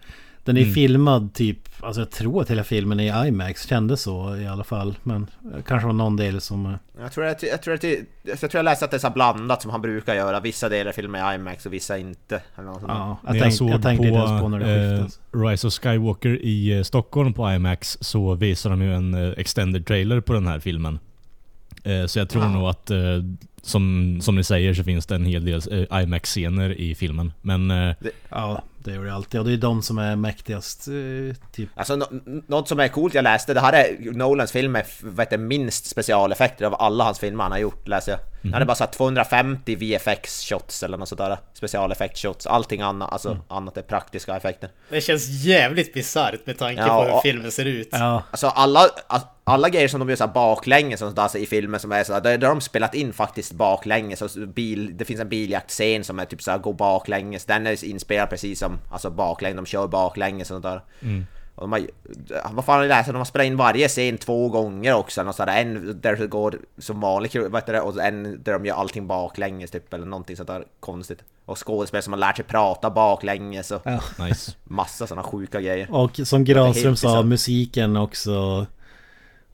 Den 0.50 0.58
är 0.58 0.62
mm. 0.62 0.74
filmad 0.74 1.34
typ 1.34 1.70
Alltså 1.82 2.02
jag 2.02 2.12
tror 2.12 2.41
att 2.41 2.52
hela 2.52 2.64
filmen 2.64 3.00
i 3.00 3.28
IMAX 3.28 3.68
kändes 3.68 4.02
så 4.02 4.36
i 4.36 4.47
alla 4.47 4.64
fall. 4.64 4.95
Men 5.04 5.28
kanske 5.68 5.86
var 5.88 5.93
någon 5.93 6.18
del 6.18 6.41
som... 6.41 6.66
Eh, 6.66 6.72
jag 7.02 7.12
tror 7.12 7.26
att, 7.26 7.43
jag, 7.43 7.62
tror 7.62 7.74
att, 7.74 7.84
jag, 8.24 8.39
tror 8.39 8.50
jag 8.54 8.64
läste 8.64 8.86
att 8.86 8.91
det 8.91 8.97
är 8.97 9.00
så 9.00 9.10
blandat 9.10 9.62
som 9.62 9.72
han 9.72 9.82
brukar 9.82 10.16
göra. 10.16 10.39
Vissa 10.39 10.70
delar 10.70 10.91
filmen 10.91 11.32
i 11.32 11.36
IMAX 11.36 11.66
och 11.66 11.74
vissa 11.74 11.97
inte. 11.97 12.41
ja, 12.56 13.18
jag, 13.24 13.32
tänk, 13.32 13.45
jag 13.45 13.54
såg 13.54 13.70
jag 13.70 13.82
tänkte 13.82 14.10
på, 14.10 14.39
på 14.41 14.47
när 14.47 14.60
det 14.60 14.93
eh, 15.34 15.39
Rise 15.47 15.68
of 15.68 15.74
Skywalker 15.74 16.45
i 16.45 16.78
eh, 16.78 16.84
Stockholm 16.84 17.34
på 17.34 17.52
IMAX 17.52 17.97
så 18.02 18.36
visar 18.36 18.70
de 18.70 18.82
ju 18.82 18.93
en 18.93 19.14
eh, 19.14 19.34
extended 19.38 19.86
trailer 19.86 20.22
på 20.22 20.34
den 20.34 20.47
här 20.47 20.60
filmen. 20.60 21.00
Eh, 21.84 22.05
så 22.05 22.19
jag 22.19 22.30
tror 22.30 22.43
ja. 22.43 22.49
nog 22.49 22.69
att 22.69 22.91
eh, 22.91 22.97
som, 23.61 24.17
som 24.21 24.36
ni 24.36 24.43
säger 24.43 24.73
så 24.73 24.84
finns 24.84 25.05
det 25.05 25.15
en 25.15 25.25
hel 25.25 25.45
del 25.45 25.61
IMAX-scener 25.91 26.73
i 26.73 26.95
filmen. 26.95 27.34
Men... 27.41 27.67
Det, 27.67 28.11
ja. 28.30 28.63
Det 28.84 28.91
gör 28.91 29.05
det 29.05 29.13
alltid. 29.13 29.39
Och 29.39 29.45
det 29.45 29.53
är 29.53 29.57
de 29.57 29.82
som 29.82 29.97
är 29.97 30.15
mäktigast. 30.15 30.88
Eh, 30.88 31.36
typ. 31.51 31.69
Alltså 31.75 31.95
no 31.95 32.05
något 32.47 32.67
som 32.67 32.80
är 32.80 32.88
coolt 32.88 33.13
jag 33.13 33.23
läste, 33.23 33.53
det 33.53 33.59
här 33.59 33.73
är 33.73 34.11
Nolans 34.11 34.51
film 34.51 34.71
med 34.71 34.86
vet 35.03 35.30
du, 35.30 35.38
minst 35.38 35.86
specialeffekter 35.86 36.65
av 36.65 36.75
alla 36.80 37.03
hans 37.03 37.19
filmer 37.19 37.43
han 37.43 37.51
har 37.51 37.59
gjort, 37.59 37.88
läser 37.88 38.11
jag. 38.11 38.19
Mm. 38.41 38.53
Han 38.53 38.61
är 38.61 38.65
bara 38.65 38.75
så 38.75 38.86
250 38.86 39.75
VFX-shots 39.75 40.86
eller 40.86 40.97
något 40.97 41.09
sådär. 41.09 41.38
Specialeffekt-shots. 41.53 42.47
Allting 42.47 42.82
annat, 42.82 43.11
alltså 43.11 43.30
mm. 43.30 43.41
annat 43.47 43.77
är 43.77 43.82
praktiska 43.82 44.38
effekter. 44.38 44.69
Det 44.89 45.01
känns 45.01 45.30
jävligt 45.30 45.93
bisarrt 45.93 46.45
med 46.45 46.57
tanke 46.57 46.82
ja, 46.82 47.03
på 47.03 47.11
hur 47.11 47.21
filmen 47.21 47.51
ser 47.51 47.65
ut. 47.65 47.89
Ja. 47.91 48.23
Alltså 48.32 48.47
alla, 48.47 48.89
alla 49.50 49.70
grejer 49.70 49.88
som 49.88 50.00
de 50.00 50.10
gör 50.10 50.16
såhär 50.16 50.34
baklänges 50.34 51.00
sådär 51.00 51.38
i 51.38 51.45
filmen 51.45 51.80
som 51.80 51.91
är 51.91 52.04
såhär, 52.04 52.22
där, 52.22 52.38
där 52.38 52.50
de 52.50 52.62
spelat 52.62 52.95
in 52.95 53.14
faktiskt 53.14 53.54
baklänges. 53.54 54.20
Så 54.34 54.47
bil, 54.47 54.97
det 54.97 55.06
finns 55.06 55.20
en 55.20 55.30
biljaktscen 55.30 56.04
som 56.04 56.20
är 56.20 56.26
typ 56.26 56.41
såhär, 56.41 56.58
går 56.58 56.74
baklänges. 56.74 57.45
Den 57.45 57.68
är 57.68 57.86
inspelad 57.86 58.30
precis 58.30 58.60
som, 58.60 58.78
alltså 58.91 59.10
baklänges, 59.10 59.56
de 59.56 59.66
kör 59.66 59.88
baklänges 59.88 60.52
och 60.52 60.64
sånt 60.64 60.82
Mm. 61.02 61.26
Och 61.60 61.70
de 61.70 61.72
har, 61.72 61.88
vad 62.54 62.66
fan 62.66 62.76
har 62.76 62.84
jag 62.84 62.89
läst? 62.89 63.10
De 63.10 63.16
har 63.16 63.26
spelat 63.26 63.45
in 63.45 63.58
varje 63.58 63.88
scen 63.88 64.18
två 64.18 64.50
gånger 64.50 64.95
också. 64.95 65.24
Något 65.24 65.36
sådär. 65.36 65.62
En 65.62 66.00
där 66.02 66.16
det 66.16 66.28
går 66.28 66.60
som 66.78 67.00
vanligt, 67.00 67.36
vet 67.36 67.66
du, 67.66 67.80
och 67.80 68.04
en 68.04 68.43
där 68.43 68.54
de 68.54 68.66
gör 68.66 68.76
allting 68.76 69.08
baklänges 69.08 69.72
typ, 69.72 69.93
eller 69.93 70.06
någonting 70.06 70.36
sånt 70.36 70.47
där 70.47 70.64
konstigt. 70.80 71.24
Och 71.45 71.68
skådespelare 71.68 72.04
som 72.04 72.14
har 72.14 72.20
lärt 72.20 72.36
sig 72.36 72.45
prata 72.45 72.89
baklänges 72.89 73.72
och 73.72 73.82
ja. 73.84 74.02
nice. 74.26 74.52
massa 74.64 75.08
sådana 75.08 75.24
sjuka 75.24 75.62
grejer. 75.62 75.88
Och 75.91 76.20
som 76.24 76.43
Granström 76.43 76.95
sa, 76.95 77.24
musiken 77.24 77.97
också 77.97 78.66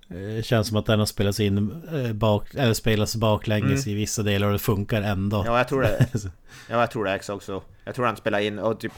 Eh, 0.09 0.43
känns 0.43 0.67
som 0.67 0.77
att 0.77 0.85
den 0.85 0.99
har 0.99 1.05
spelats 1.05 1.39
in 1.39 1.83
eh, 1.93 2.13
bak, 2.13 2.55
eller 2.55 2.73
spelas 2.73 3.15
baklänges 3.15 3.85
mm. 3.85 3.97
i 3.97 3.99
vissa 3.99 4.23
delar 4.23 4.47
och 4.47 4.53
det 4.53 4.59
funkar 4.59 5.01
ändå. 5.01 5.43
Ja, 5.45 5.57
jag 5.57 5.67
tror 5.67 5.81
det. 5.81 6.07
ja, 6.69 6.79
jag 6.79 6.91
tror 6.91 7.05
det 7.05 7.29
också. 7.29 7.63
Jag 7.85 7.95
tror 7.95 8.05
han 8.05 8.17
spelar 8.17 8.39
in 8.39 8.59
och 8.59 8.79
typ 8.79 8.93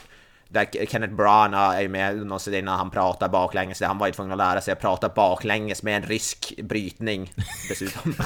där 0.48 0.86
Kenneth 0.86 1.14
Branagh 1.14 1.80
är 1.80 1.88
med 1.88 2.16
någonstans 2.16 2.64
när 2.64 2.72
han 2.72 2.90
pratar 2.90 3.28
baklänges. 3.28 3.80
Han 3.80 3.98
var 3.98 4.06
ju 4.06 4.12
tvungen 4.12 4.32
att 4.32 4.38
lära 4.38 4.60
sig 4.60 4.72
att 4.72 4.80
prata 4.80 5.08
baklänges 5.08 5.82
med 5.82 5.96
en 5.96 6.02
rysk 6.02 6.54
brytning 6.62 7.32
dessutom. 7.68 8.14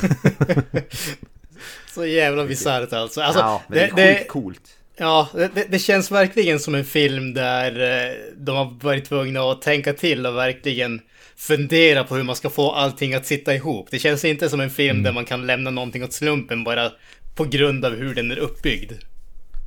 Så 1.94 2.06
jävla 2.06 2.44
bisarrt 2.44 2.92
alltså. 2.92 3.20
alltså. 3.20 3.40
Ja, 3.40 3.62
men 3.68 3.78
det, 3.78 3.92
det 3.96 4.02
är 4.02 4.14
sjukt 4.18 4.30
coolt. 4.30 4.76
Ja, 4.96 5.28
det, 5.32 5.66
det, 5.68 5.78
känns 5.78 6.10
verkligen 6.10 6.60
som 6.60 6.74
en 6.74 6.84
film 6.84 7.34
där 7.34 7.80
eh, 7.80 8.14
de 8.36 8.56
har 8.56 8.84
varit 8.84 9.04
tvungna 9.04 9.40
att 9.40 9.62
tänka 9.62 9.92
till 9.92 10.26
och 10.26 10.36
verkligen 10.36 11.00
fundera 11.42 12.04
på 12.04 12.16
hur 12.16 12.22
man 12.22 12.36
ska 12.36 12.50
få 12.50 12.72
allting 12.72 13.14
att 13.14 13.26
sitta 13.26 13.54
ihop. 13.54 13.88
Det 13.90 13.98
känns 13.98 14.24
inte 14.24 14.48
som 14.48 14.60
en 14.60 14.70
film 14.70 14.90
mm. 14.90 15.02
där 15.02 15.12
man 15.12 15.24
kan 15.24 15.46
lämna 15.46 15.70
någonting 15.70 16.04
åt 16.04 16.12
slumpen 16.12 16.64
bara 16.64 16.90
på 17.34 17.44
grund 17.44 17.84
av 17.84 17.96
hur 17.96 18.14
den 18.14 18.30
är 18.30 18.36
uppbyggd. 18.36 18.92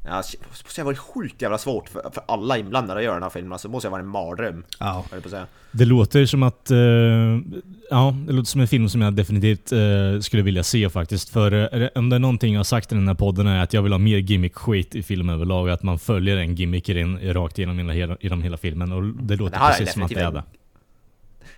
Ja, 0.05 0.23
det 0.32 0.47
måste 0.63 0.82
ha 0.82 0.86
varit 0.86 0.97
sjukt 0.97 1.41
jävla 1.41 1.57
svårt 1.57 1.89
för, 1.89 2.11
för 2.13 2.23
alla 2.28 2.57
inblandade 2.57 2.99
att 2.99 3.03
göra 3.03 3.13
den 3.13 3.23
här 3.23 3.30
filmen. 3.30 3.51
Alltså, 3.51 3.67
det 3.67 3.71
måste 3.71 3.88
ha 3.88 3.91
varit 3.91 4.03
en 4.03 4.09
mardröm. 4.09 4.63
Ja. 4.80 5.05
Det 5.71 5.86
låter 5.86 6.26
som 6.26 6.43
att... 6.43 6.71
Uh, 6.71 6.78
ja, 7.89 8.15
det 8.28 8.34
låter 8.34 8.49
som 8.49 8.61
en 8.61 8.67
film 8.67 8.89
som 8.89 9.01
jag 9.01 9.13
definitivt 9.13 9.73
uh, 9.73 10.19
skulle 10.19 10.43
vilja 10.43 10.63
se 10.63 10.89
faktiskt. 10.89 11.30
För 11.30 11.53
uh, 11.53 11.88
om 11.95 12.09
det 12.09 12.15
är 12.15 12.19
någonting 12.19 12.53
jag 12.53 12.59
har 12.59 12.63
sagt 12.63 12.91
i 12.91 12.95
den 12.95 13.07
här 13.07 13.15
podden 13.15 13.47
är 13.47 13.63
att 13.63 13.73
jag 13.73 13.82
vill 13.82 13.91
ha 13.91 13.99
mer 13.99 14.17
gimmick-skit 14.17 14.95
i 14.95 15.03
film 15.03 15.30
överlag. 15.30 15.69
Att 15.69 15.84
man 15.84 15.99
följer 15.99 16.38
en 16.38 16.55
gimmick 16.55 16.89
rakt 17.23 17.59
igenom 17.59 17.89
hela, 17.89 18.17
genom 18.19 18.43
hela 18.43 18.57
filmen. 18.57 18.91
Och 18.91 19.03
det 19.03 19.36
låter 19.36 19.59
det 19.59 19.65
precis 19.67 19.93
som 19.93 20.03
att 20.03 20.09
det 20.09 20.19
är 20.19 20.32
det. 20.32 20.43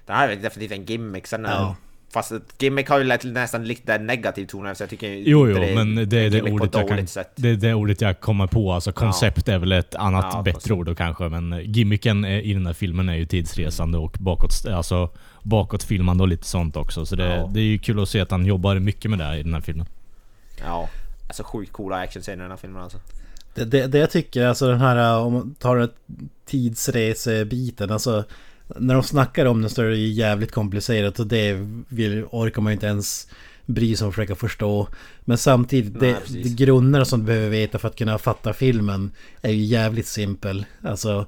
Det 0.08 0.14
här 0.14 0.30
är 0.30 0.36
definitivt 0.36 0.80
en 0.80 0.86
gimmick. 0.86 1.28
Sen, 1.28 1.44
ja. 1.44 1.76
Fast 2.10 2.32
gimmick 2.60 2.90
har 2.90 2.98
ju 2.98 3.04
lätt, 3.04 3.24
nästan 3.24 3.66
lite 3.66 3.98
negativ 3.98 4.46
ton 4.46 4.76
så 4.76 4.84
jag 4.84 4.90
tycker 4.90 5.08
Jo, 5.08 5.50
jo, 5.50 5.60
det 5.60 5.76
men 5.76 6.10
det 6.10 6.18
är 6.18 6.30
det 6.30 6.42
ordet 6.42 6.74
jag 6.74 6.88
kan, 6.88 7.08
Det 7.36 7.50
är 7.50 7.56
det 7.56 7.74
ordet 7.74 8.02
jag 8.02 8.20
kommer 8.20 8.48
på. 8.48 8.74
Alltså 8.74 8.92
koncept 8.92 9.48
ja. 9.48 9.54
är 9.54 9.58
väl 9.58 9.72
ett 9.72 9.96
annat 9.96 10.26
ja, 10.34 10.42
bättre 10.42 10.74
ord 10.74 10.86
då 10.86 10.96
kanske. 10.96 11.30
Men 11.30 11.62
gimmicken 11.64 12.26
i 12.26 12.54
den 12.54 12.66
här 12.66 12.74
filmen 12.74 13.10
är 13.10 13.16
ju 13.16 13.26
tidsresande 13.26 13.98
och 13.98 14.18
bakåt, 14.20 14.66
alltså 14.66 15.10
bakåtfilmande 15.44 16.24
och 16.24 16.28
lite 16.28 16.48
sånt 16.48 16.76
också. 16.76 17.06
Så 17.06 17.16
det, 17.16 17.36
ja. 17.36 17.50
det 17.54 17.60
är 17.60 17.64
ju 17.64 17.80
kul 17.80 18.00
att 18.00 18.10
se 18.10 18.20
att 18.20 18.32
han 18.32 18.46
jobbar 18.46 18.76
mycket 18.76 19.12
med 19.12 19.20
det 19.20 19.38
i 19.38 19.44
den 19.44 19.54
här 19.54 19.62
filmen. 19.62 19.86
Ja, 20.60 20.90
alltså 21.28 21.44
sjukt 21.44 21.74
coola 21.74 21.96
actionscener 21.96 22.38
i 22.38 22.42
den 22.42 22.52
här 22.52 22.58
filmen 22.58 22.84
alltså. 22.84 22.98
Det, 23.56 23.66
det, 23.66 23.88
det 23.88 23.98
jag 23.98 24.12
tycker, 24.12 24.48
alltså 24.48 24.68
den 24.68 24.82
här, 24.82 25.20
om 25.20 25.34
man 25.34 25.56
tar 25.56 25.90
tidsresebiten, 26.46 27.92
alltså 27.92 28.24
när 28.76 28.94
de 28.94 29.04
snackar 29.04 29.46
om 29.46 29.62
den 29.62 29.70
så 29.70 29.82
är 29.82 29.86
det 29.86 29.98
jävligt 29.98 30.52
komplicerat 30.52 31.20
och 31.20 31.28
det 31.28 31.68
vill, 31.88 32.26
orkar 32.32 32.62
man 32.62 32.72
ju 32.72 32.74
inte 32.74 32.88
ens 32.88 33.28
bry 33.66 33.96
sig 33.96 34.06
om 34.06 34.10
att 34.10 34.16
försöka 34.16 34.36
förstå. 34.36 34.88
Men 35.22 35.38
samtidigt, 35.38 36.02
Nej, 36.02 36.16
det, 36.28 36.44
det 36.44 36.50
grunderna 36.50 37.06
som 37.06 37.20
du 37.20 37.26
behöver 37.26 37.50
veta 37.50 37.80
för 37.80 37.88
att 37.88 37.96
kunna 37.96 38.18
fatta 38.18 38.54
filmen 38.54 39.12
är 39.42 39.52
ju 39.52 39.64
jävligt 39.64 40.08
simpel. 40.08 40.66
Alltså, 40.84 41.26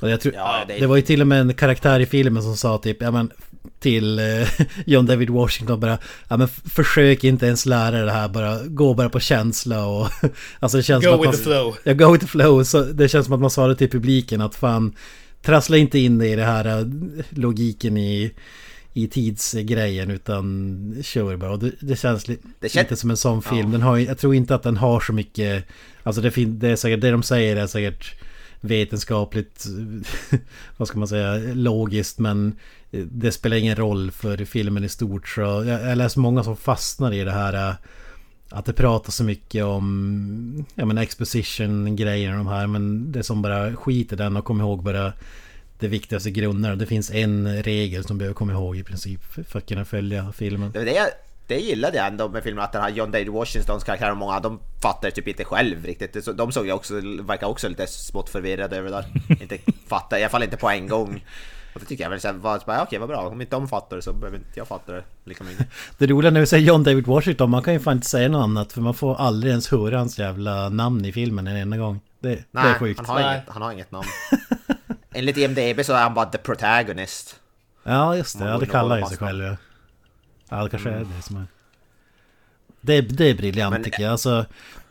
jag 0.00 0.20
tror, 0.20 0.34
ja, 0.34 0.64
det... 0.68 0.78
det... 0.78 0.86
var 0.86 0.96
ju 0.96 1.02
till 1.02 1.20
och 1.20 1.26
med 1.26 1.40
en 1.40 1.54
karaktär 1.54 2.00
i 2.00 2.06
filmen 2.06 2.42
som 2.42 2.56
sa 2.56 2.78
typ, 2.78 3.02
ja 3.02 3.10
men 3.10 3.30
till 3.80 4.18
eh, 4.18 4.48
John 4.86 5.06
David 5.06 5.30
Washington 5.30 5.80
bara, 5.80 5.98
ja 6.28 6.36
men 6.36 6.48
försök 6.48 7.24
inte 7.24 7.46
ens 7.46 7.66
lära 7.66 8.04
det 8.04 8.12
här, 8.12 8.28
bara 8.28 8.62
gå 8.64 8.94
bara 8.94 9.08
på 9.08 9.20
känsla 9.20 9.86
och... 9.86 10.08
alltså 10.60 10.76
det 10.76 10.82
känns 10.82 11.04
go 11.04 11.10
som 11.10 11.20
with 11.20 11.28
att 11.28 11.34
man, 11.34 11.44
the 11.44 11.50
flow. 11.50 11.76
Ja, 11.82 11.92
go 11.92 12.12
with 12.12 12.24
the 12.24 12.30
flow. 12.30 12.64
Så 12.64 12.82
det 12.82 13.08
känns 13.08 13.26
som 13.26 13.34
att 13.34 13.40
man 13.40 13.50
sa 13.50 13.66
det 13.66 13.76
till 13.76 13.90
publiken 13.90 14.40
att 14.40 14.54
fan, 14.54 14.94
trassla 15.42 15.76
inte 15.76 15.98
in 15.98 16.20
i 16.22 16.36
det 16.36 16.44
här 16.44 16.64
äh, 16.80 16.86
logiken 17.30 17.96
i, 17.96 18.34
i 18.92 19.08
tidsgrejen 19.08 20.10
utan 20.10 20.96
kör 21.02 21.36
bara. 21.36 21.50
Och 21.52 21.58
det, 21.58 21.72
det 21.80 21.96
känns 21.96 22.28
li 22.28 22.38
Det 22.60 22.68
kän- 22.68 22.78
lite 22.82 22.96
som 22.96 23.10
en 23.10 23.16
sån 23.16 23.42
film. 23.42 23.70
Den 23.70 23.82
har, 23.82 23.98
jag 23.98 24.18
tror 24.18 24.34
inte 24.34 24.54
att 24.54 24.62
den 24.62 24.76
har 24.76 25.00
så 25.00 25.12
mycket... 25.12 25.64
Alltså 26.02 26.22
det, 26.22 26.30
fin- 26.30 26.58
det 26.58 26.68
är 26.68 26.76
säkert 26.76 27.00
det 27.00 27.10
de 27.10 27.22
säger 27.22 27.56
är 27.56 27.66
säkert 27.66 28.14
vetenskapligt, 28.60 29.66
vad 30.76 30.88
ska 30.88 30.98
man 30.98 31.08
säga, 31.08 31.54
logiskt 31.54 32.18
men 32.18 32.56
det 32.90 33.32
spelar 33.32 33.56
ingen 33.56 33.76
roll 33.76 34.10
för 34.10 34.44
filmen 34.44 34.84
i 34.84 34.88
stort. 34.88 35.28
Så 35.28 35.40
jag, 35.40 35.66
jag 35.66 35.98
läser 35.98 36.20
många 36.20 36.44
som 36.44 36.56
fastnar 36.56 37.12
i 37.12 37.24
det 37.24 37.32
här 37.32 37.68
äh, 37.70 37.74
att 38.50 38.64
det 38.64 38.72
pratas 38.72 39.16
så 39.16 39.24
mycket 39.24 39.64
om 39.64 40.66
ja, 40.74 40.84
men 40.84 40.98
exposition-grejer 40.98 42.30
och 42.30 42.36
de 42.36 42.46
här 42.46 42.66
men 42.66 43.12
det 43.12 43.22
som 43.22 43.42
bara 43.42 43.76
skiter 43.76 44.16
den 44.16 44.36
och 44.36 44.44
kommer 44.44 44.64
ihåg 44.64 44.82
bara 44.82 45.12
det 45.78 45.88
viktigaste 45.88 46.30
grunderna. 46.30 46.76
Det 46.76 46.86
finns 46.86 47.10
en 47.10 47.62
regel 47.62 48.04
som 48.04 48.18
behöver 48.18 48.34
komma 48.34 48.52
ihåg 48.52 48.76
i 48.76 48.84
princip 48.84 49.20
för 49.48 49.58
att 49.58 49.68
kunna 49.68 49.84
följa 49.84 50.32
filmen. 50.32 50.72
Det, 50.72 50.84
det, 50.84 51.10
det 51.46 51.58
gillade 51.58 51.96
jag 51.96 52.06
ändå 52.06 52.28
med 52.28 52.42
filmen, 52.42 52.64
att 52.64 52.72
den 52.72 52.82
här 52.82 52.90
John 52.90 53.10
David 53.10 53.28
Washingtons 53.28 53.84
karaktär 53.84 54.10
och 54.10 54.16
många, 54.16 54.40
de 54.40 54.60
fattar 54.82 55.10
typ 55.10 55.28
inte 55.28 55.44
själv 55.44 55.84
riktigt. 55.84 56.36
De 56.36 56.52
såg 56.52 56.66
jag 56.66 56.76
också, 56.76 56.94
verkar 57.22 57.46
också 57.46 57.68
lite 57.68 57.86
smått 57.86 58.28
förvirrade 58.28 58.76
över 58.76 58.90
det 58.90 58.96
där. 58.96 59.42
inte 59.42 59.58
fattar, 59.86 60.18
i 60.18 60.22
alla 60.22 60.30
fall 60.30 60.42
inte 60.42 60.56
på 60.56 60.68
en 60.68 60.88
gång. 60.88 61.24
Och 61.74 61.80
det 61.80 61.86
tycker 61.86 62.04
jag 62.04 62.10
väl 62.10 62.40
bara, 62.40 62.82
okej 62.82 62.98
vad 62.98 63.08
bra, 63.08 63.18
om 63.28 63.40
inte 63.40 63.56
de 63.56 63.68
fattar 63.68 63.96
det 63.96 64.02
så 64.02 64.12
behöver 64.12 64.38
inte 64.38 64.50
jag 64.54 64.68
fatta 64.68 64.92
det 64.92 65.02
lika 65.24 65.44
mycket. 65.44 65.66
Det 65.98 66.06
roliga 66.06 66.30
när 66.30 66.40
vi 66.40 66.46
säger 66.46 66.66
John 66.66 66.82
David 66.82 67.06
Washington, 67.06 67.50
man 67.50 67.62
kan 67.62 67.72
ju 67.74 67.80
fan 67.80 67.96
inte 67.96 68.06
säga 68.08 68.28
något 68.28 68.42
annat 68.42 68.72
för 68.72 68.80
man 68.80 68.94
får 68.94 69.16
aldrig 69.16 69.50
ens 69.50 69.68
höra 69.68 69.98
hans 69.98 70.18
jävla 70.18 70.68
namn 70.68 71.04
i 71.04 71.12
filmen 71.12 71.46
en 71.46 71.56
enda 71.56 71.76
gång. 71.76 72.00
Det, 72.20 72.28
det 72.28 72.44
Nej, 72.50 72.70
är 72.70 72.74
sjukt. 72.78 72.98
han 73.00 73.06
har, 73.06 73.20
Nej. 73.20 73.34
inget, 73.36 73.48
han 73.48 73.62
har 73.62 73.72
inget 73.72 73.90
namn. 73.92 74.06
Enligt 75.12 75.36
IMDB 75.36 75.84
så 75.84 75.92
är 75.92 76.02
han 76.02 76.14
bara 76.14 76.26
the 76.26 76.38
protagonist. 76.38 77.40
Ja 77.82 78.16
just 78.16 78.38
det, 78.38 78.44
Man 78.44 78.52
ja, 78.52 78.58
det 78.58 78.66
kallar 78.66 78.98
ju 78.98 79.04
sig 79.06 79.16
Mm. 79.20 79.28
själv 79.28 79.44
ja. 79.44 79.56
Ja 80.48 80.64
det 80.64 80.70
kanske 80.70 80.90
är 80.90 81.06
det 81.16 81.22
som 81.22 81.36
är... 81.36 81.44
Det, 82.80 82.94
är- 82.94 83.02
det 83.02 83.24
är 83.30 83.34
briljant 83.34 83.72
Men- 83.72 83.84
tycker 83.84 84.02
jag. 84.02 84.12
Alltså, 84.12 84.44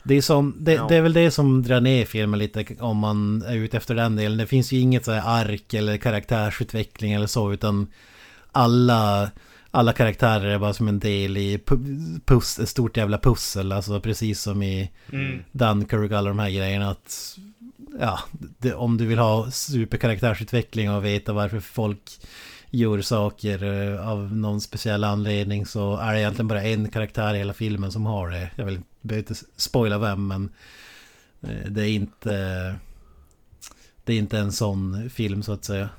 det, 0.08 0.16
är 0.16 0.22
som, 0.22 0.56
det, 0.60 0.74
Ja. 0.74 0.86
det 0.90 0.96
är 0.96 1.02
väl 1.02 1.14
det 1.14 1.32
som 1.32 1.64
drar 1.64 1.82
ner 1.82 2.06
filmen 2.06 2.40
lite 2.40 2.66
om 2.80 2.98
man 2.98 3.42
är 3.42 3.56
ute 3.56 3.78
efter 3.78 3.96
den 3.96 4.16
delen. 4.16 4.38
Det 4.38 4.48
finns 4.48 4.72
ju 4.72 4.80
inget 4.80 5.06
så 5.06 5.12
här 5.12 5.42
ark 5.42 5.74
eller 5.74 5.98
karaktärsutveckling 5.98 7.14
eller 7.14 7.28
så 7.28 7.54
utan 7.54 7.88
alla, 8.52 9.32
alla 9.72 9.94
karaktärer 9.94 10.46
är 10.46 10.60
bara 10.60 10.74
som 10.74 10.88
en 10.88 11.00
del 11.00 11.38
i 11.38 11.58
pu- 11.58 12.20
pus, 12.26 12.60
ett 12.60 12.70
stort 12.70 12.98
jävla 12.98 13.18
pussel. 13.18 13.72
Alltså 13.72 14.00
precis 14.02 14.42
som 14.42 14.64
i 14.64 14.92
Mm. 15.12 15.40
Dunkirk 15.52 16.12
och 16.12 16.18
alla 16.18 16.30
de 16.30 16.40
här 16.40 16.50
grejerna. 16.50 16.90
Att, 16.90 17.38
ja, 18.00 18.20
det, 18.58 18.74
om 18.74 18.98
du 18.98 19.06
vill 19.06 19.18
ha 19.20 19.52
superkaraktärsutveckling 19.52 20.92
och 20.92 21.06
veta 21.06 21.34
varför 21.34 21.60
folk 21.60 22.02
gör 22.70 23.02
saker 23.02 23.64
eh, 23.64 24.10
av 24.10 24.36
någon 24.36 24.62
speciell 24.62 25.04
anledning 25.04 25.66
så 25.66 25.98
är 25.98 26.14
det 26.14 26.20
egentligen 26.20 26.48
bara 26.48 26.64
en 26.64 26.90
karaktär 26.90 27.34
i 27.34 27.38
hela 27.38 27.54
filmen 27.54 27.92
som 27.92 28.06
har 28.06 28.30
det. 28.30 28.50
Jag 28.56 28.66
vill 28.66 28.82
inte 29.12 29.36
spoila 29.56 29.98
vem 29.98 30.28
men 30.28 30.50
eh, 31.42 31.72
det 31.72 31.82
är 31.82 31.90
inte 31.90 32.76
det 34.04 34.14
är 34.14 34.18
inte 34.18 34.38
en 34.38 34.52
sån 34.52 35.10
film 35.10 35.44
så 35.44 35.52
att 35.52 35.66
säga. 35.66 35.90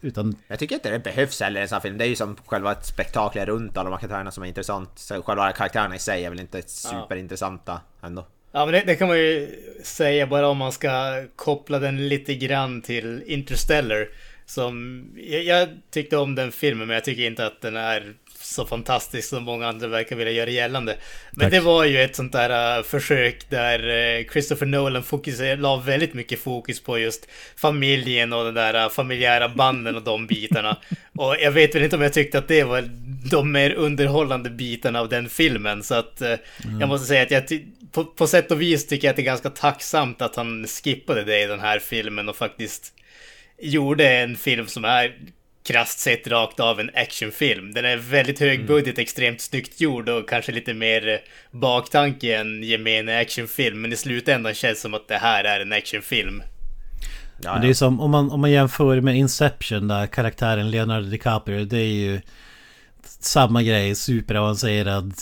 Utan 0.00 0.36
Jag 0.48 0.58
tycker 0.58 0.74
inte 0.74 0.90
det 0.90 0.98
behövs 0.98 1.40
heller 1.40 1.60
i 1.60 1.62
en 1.62 1.68
sån 1.68 1.76
här 1.76 1.80
film. 1.80 1.98
Det 1.98 2.04
är 2.04 2.08
ju 2.08 2.16
som 2.16 2.36
själva 2.46 2.72
ett 2.72 2.86
spektakel 2.86 3.46
runt 3.46 3.76
alla 3.76 3.90
de 3.90 3.92
här 3.92 4.00
karaktärerna 4.00 4.30
som 4.30 4.42
är 4.42 4.48
intressant. 4.48 4.90
Så 4.94 5.22
själva 5.22 5.52
karaktärerna 5.52 5.96
i 5.96 5.98
sig 5.98 6.24
är 6.24 6.30
väl 6.30 6.40
inte 6.40 6.62
superintressanta 6.66 7.80
ändå. 8.02 8.26
Ja, 8.52 8.64
men 8.64 8.72
det, 8.72 8.82
det 8.86 8.94
kan 8.96 9.08
man 9.08 9.18
ju 9.18 9.48
säga 9.82 10.26
bara 10.26 10.48
om 10.48 10.56
man 10.56 10.72
ska 10.72 11.24
koppla 11.36 11.78
den 11.78 12.08
lite 12.08 12.34
grann 12.34 12.82
till 12.82 13.22
Interstellar. 13.26 14.08
Som, 14.54 15.04
jag, 15.16 15.44
jag 15.44 15.68
tyckte 15.90 16.16
om 16.16 16.34
den 16.34 16.52
filmen, 16.52 16.86
men 16.86 16.94
jag 16.94 17.04
tycker 17.04 17.22
inte 17.22 17.46
att 17.46 17.60
den 17.60 17.76
är 17.76 18.14
så 18.40 18.66
fantastisk 18.66 19.28
som 19.28 19.42
många 19.42 19.68
andra 19.68 19.88
verkar 19.88 20.16
vilja 20.16 20.32
göra 20.32 20.50
gällande. 20.50 20.96
Men 21.30 21.40
Tack. 21.40 21.50
det 21.50 21.60
var 21.60 21.84
ju 21.84 22.02
ett 22.02 22.16
sånt 22.16 22.32
där 22.32 22.78
äh, 22.78 22.82
försök 22.82 23.50
där 23.50 23.88
äh, 23.88 24.24
Christopher 24.32 24.66
Nolan 24.66 25.02
la 25.58 25.76
väldigt 25.76 26.14
mycket 26.14 26.40
fokus 26.40 26.80
på 26.80 26.98
just 26.98 27.28
familjen 27.56 28.32
och 28.32 28.44
den 28.44 28.54
där 28.54 28.74
äh, 28.74 28.88
familjära 28.88 29.48
banden 29.48 29.96
och 29.96 30.02
de 30.02 30.26
bitarna. 30.26 30.76
och 31.16 31.36
jag 31.40 31.52
vet 31.52 31.74
väl 31.74 31.82
inte 31.82 31.96
om 31.96 32.02
jag 32.02 32.12
tyckte 32.12 32.38
att 32.38 32.48
det 32.48 32.64
var 32.64 32.84
de 33.30 33.52
mer 33.52 33.74
underhållande 33.74 34.50
bitarna 34.50 35.00
av 35.00 35.08
den 35.08 35.28
filmen. 35.28 35.82
Så 35.82 35.94
att 35.94 36.22
äh, 36.22 36.34
jag 36.80 36.88
måste 36.88 37.06
säga 37.06 37.22
att 37.22 37.30
jag 37.30 37.62
på, 37.92 38.04
på 38.04 38.26
sätt 38.26 38.50
och 38.50 38.60
vis 38.60 38.86
tycker 38.86 39.06
jag 39.06 39.10
att 39.10 39.16
det 39.16 39.22
är 39.22 39.24
ganska 39.24 39.50
tacksamt 39.50 40.22
att 40.22 40.36
han 40.36 40.66
skippade 40.66 41.24
det 41.24 41.42
i 41.42 41.46
den 41.46 41.60
här 41.60 41.78
filmen 41.78 42.28
och 42.28 42.36
faktiskt 42.36 42.94
gjorde 43.62 44.16
en 44.16 44.36
film 44.36 44.66
som 44.66 44.84
är 44.84 45.16
krasst 45.64 45.98
sett 45.98 46.26
rakt 46.26 46.60
av 46.60 46.80
en 46.80 46.90
actionfilm. 46.94 47.74
Den 47.74 47.84
är 47.84 47.96
väldigt 47.96 48.40
hög 48.40 48.66
budget, 48.66 48.98
extremt 48.98 49.40
snyggt 49.40 49.80
gjord 49.80 50.08
och 50.08 50.28
kanske 50.28 50.52
lite 50.52 50.74
mer 50.74 51.08
eh, 51.08 51.18
baktanke 51.50 52.36
än 52.36 52.62
gemene 52.62 53.20
actionfilm. 53.20 53.80
Men 53.80 53.92
i 53.92 53.96
slutändan 53.96 54.54
känns 54.54 54.78
det 54.78 54.82
som 54.82 54.94
att 54.94 55.08
det 55.08 55.16
här 55.16 55.44
är 55.44 55.60
en 55.60 55.72
actionfilm. 55.72 56.42
Ja, 57.42 57.52
Men 57.52 57.62
det 57.62 57.68
är 57.68 57.74
som 57.74 58.00
om 58.00 58.10
man, 58.10 58.30
om 58.30 58.40
man 58.40 58.50
jämför 58.50 59.00
med 59.00 59.16
Inception 59.16 59.88
där 59.88 60.06
karaktären 60.06 60.70
Leonardo 60.70 61.06
DiCaprio 61.06 61.64
det 61.64 61.78
är 61.78 61.92
ju 61.92 62.20
samma 63.20 63.62
grej, 63.62 63.94
superavancerad 63.94 65.14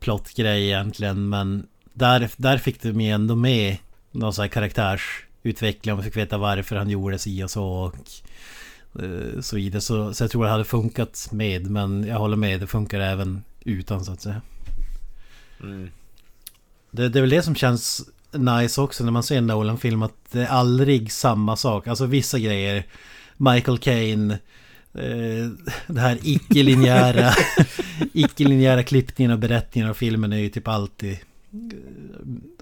plottgrej 0.00 0.66
egentligen 0.66 1.28
men 1.28 1.66
där, 1.92 2.28
där 2.36 2.58
fick 2.58 2.82
de 2.82 3.00
ju 3.00 3.10
ändå 3.10 3.36
med 3.36 3.76
någon 4.10 4.32
sån 4.32 4.42
här 4.42 4.48
karaktärsutveckling 4.48 5.25
och 5.92 5.96
man 5.96 6.04
fick 6.04 6.16
veta 6.16 6.38
varför 6.38 6.76
han 6.76 6.90
gjorde 6.90 7.18
si 7.18 7.44
och 7.44 7.50
så 7.50 7.64
och 7.64 7.94
eh, 9.02 9.40
så 9.40 9.56
vidare. 9.56 9.80
Så, 9.80 10.14
så 10.14 10.24
jag 10.24 10.30
tror 10.30 10.44
det 10.44 10.50
hade 10.50 10.64
funkat 10.64 11.28
med 11.32 11.70
men 11.70 12.04
jag 12.04 12.18
håller 12.18 12.36
med, 12.36 12.60
det 12.60 12.66
funkar 12.66 13.00
även 13.00 13.42
utan 13.64 14.04
så 14.04 14.12
att 14.12 14.20
säga. 14.20 14.42
Mm. 15.62 15.90
Det, 16.90 17.08
det 17.08 17.18
är 17.18 17.20
väl 17.20 17.30
det 17.30 17.42
som 17.42 17.54
känns 17.54 18.08
nice 18.32 18.80
också 18.80 19.04
när 19.04 19.12
man 19.12 19.22
ser 19.22 19.38
en 19.38 19.46
Nolan-film 19.46 20.02
att 20.02 20.14
det 20.30 20.42
är 20.42 20.46
aldrig 20.46 21.12
samma 21.12 21.56
sak. 21.56 21.86
Alltså 21.86 22.06
vissa 22.06 22.38
grejer, 22.38 22.86
Michael 23.36 23.78
Caine, 23.78 24.30
eh, 24.94 25.48
det 25.86 26.00
här 26.00 26.18
icke-linjära, 26.22 27.32
icke-linjära 28.12 28.82
klippningen 28.82 29.32
och 29.32 29.38
berättningen 29.38 29.90
av 29.90 29.94
filmen 29.94 30.32
är 30.32 30.36
ju 30.36 30.48
typ 30.48 30.68
alltid 30.68 31.18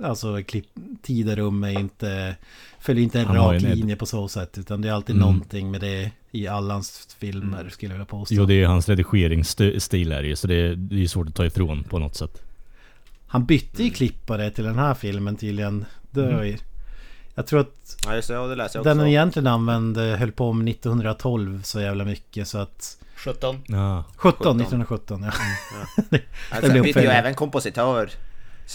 Alltså 0.03 0.43
klipp, 0.43 0.67
tid 1.03 1.29
och 1.31 1.37
rum 1.37 1.65
är 1.65 1.71
inte 1.81 2.37
Följer 2.81 3.05
inte 3.05 3.21
en 3.21 3.27
Han 3.27 3.37
rak 3.37 3.63
en- 3.63 3.71
linje 3.71 3.97
på 3.97 4.07
så 4.07 4.29
sätt 4.29 4.59
Utan 4.59 4.81
det 4.81 4.89
är 4.89 4.93
alltid 4.93 5.17
Mm. 5.17 5.29
någonting 5.29 5.71
med 5.71 5.81
det 5.81 6.11
I 6.31 6.47
alla 6.49 6.75
hans 6.75 7.17
filmer 7.19 7.69
skulle 7.69 7.93
jag 7.93 7.95
vilja 7.95 8.07
påstå 8.07 8.35
Jo, 8.35 8.45
det 8.47 8.55
är 8.63 8.67
hans 8.67 8.89
redigeringsstil 8.89 10.13
är 10.13 10.23
det 10.23 10.29
ju, 10.29 10.37
så 10.37 10.47
det 10.47 10.55
är, 10.55 10.75
det 10.75 11.03
är 11.03 11.07
svårt 11.07 11.29
att 11.29 11.35
ta 11.35 11.47
ifrån 11.47 11.85
på 11.85 11.99
något 11.99 12.17
sätt. 12.17 12.43
Han 13.27 13.45
bytte 13.47 13.83
ju 13.85 13.91
klippare 13.91 14.51
till 14.51 14.65
den 14.65 14.79
här 14.79 14.95
filmen 14.95 15.37
tydligen 15.37 15.85
det 16.11 16.47
ju, 16.47 16.57
Jag 17.35 17.47
tror 17.47 17.61
att 17.61 17.97
Ja 18.07 18.15
just 18.15 18.29
det, 18.29 18.35
ja, 18.35 18.47
det 18.47 18.55
läser 18.55 18.79
jag 18.79 18.81
också. 18.81 18.89
Den 18.89 18.99
han 18.99 19.09
egentligen 19.09 19.47
använde 19.47 20.03
höll 20.03 20.33
på 20.33 20.53
med 20.53 20.69
1912 20.69 21.63
så 21.63 21.81
jävla 21.81 22.05
mycket 22.05 22.49
så 22.49 22.59
att 22.59 22.99
17. 23.17 23.57
Ja. 23.67 24.05
17, 24.17 24.61
1917 24.61 25.23
ja. 25.23 25.31
det 26.11 26.21
Alltså, 26.51 26.73
blir 26.73 26.83
bytte 26.83 27.01
ju 27.01 27.07
även 27.07 27.35
kompositör. 27.35 28.11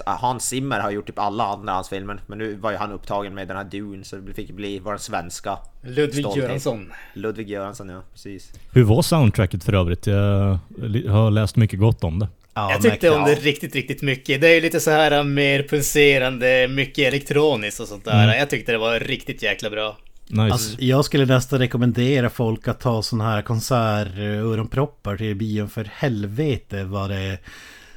Ah, 0.06 0.16
Hans 0.16 0.48
Zimmer 0.48 0.80
har 0.80 0.92
gjort 0.92 1.08
typ 1.08 1.20
alla 1.20 1.46
andra 1.46 1.74
hans 1.74 1.90
filmer. 1.90 2.22
Men 2.28 2.38
nu 2.38 2.56
var 2.56 2.72
ju 2.72 2.78
han 2.78 2.92
upptagen 2.92 3.36
med 3.36 3.48
den 3.48 3.58
här 3.58 3.64
Dune 3.64 4.04
så 4.04 4.16
det 4.16 4.34
fick 4.34 4.52
bli 4.52 4.80
vår 4.80 4.98
svenska 4.98 5.58
Ludvig 5.82 6.26
Stolthet. 6.26 6.44
Göransson. 6.44 6.92
Ludvig 7.14 7.50
Göransson 7.50 7.90
ja, 7.90 8.02
precis. 8.14 8.52
Hur 8.72 8.84
var 8.84 9.02
soundtracket 9.02 9.64
för 9.64 9.74
övrigt? 9.74 10.08
Jag 10.08 10.60
har 11.08 11.32
läst 11.32 11.56
mycket 11.56 11.80
gott 11.80 12.04
om 12.04 12.20
det. 12.20 12.28
ja 12.54 12.72
jag 12.72 12.82
tyckte 12.82 13.10
om 13.10 13.24
det 13.24 13.36
riktigt, 13.36 13.76
riktigt 13.76 14.02
mycket. 14.02 14.42
Det 14.42 14.48
är 14.48 14.56
ju 14.56 14.62
lite 14.62 14.80
så 14.80 14.92
här 14.92 15.24
mer 15.24 15.64
pulserande, 15.64 16.68
mycket 16.68 17.08
elektroniskt 17.08 17.80
och 17.80 17.88
sånt 17.88 18.06
där. 18.06 18.24
Mm. 18.24 18.40
Jag 18.40 18.50
tyckte 18.50 18.72
det 18.72 18.78
var 18.78 19.00
riktigt 19.00 19.44
jäkla 19.44 19.70
bra. 19.70 19.98
Nice. 20.28 20.54
Alltså, 20.54 20.82
jag 20.82 21.06
skulle 21.06 21.26
nästan 21.26 21.60
rekommendera 21.60 22.30
folk 22.30 22.68
att 22.68 22.80
ta 22.80 23.02
sån 23.02 23.22
här 23.22 23.42
konsertöronproppar 23.42 25.18
till 25.18 25.36
bion 25.36 25.70
för 25.70 25.84
helvete 25.94 26.84
vad 26.84 27.10
det 27.10 27.38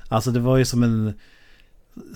Alltså 0.09 0.30
det 0.30 0.40
var 0.40 0.57
ju 0.57 0.64
som 0.64 0.82
en 0.82 1.14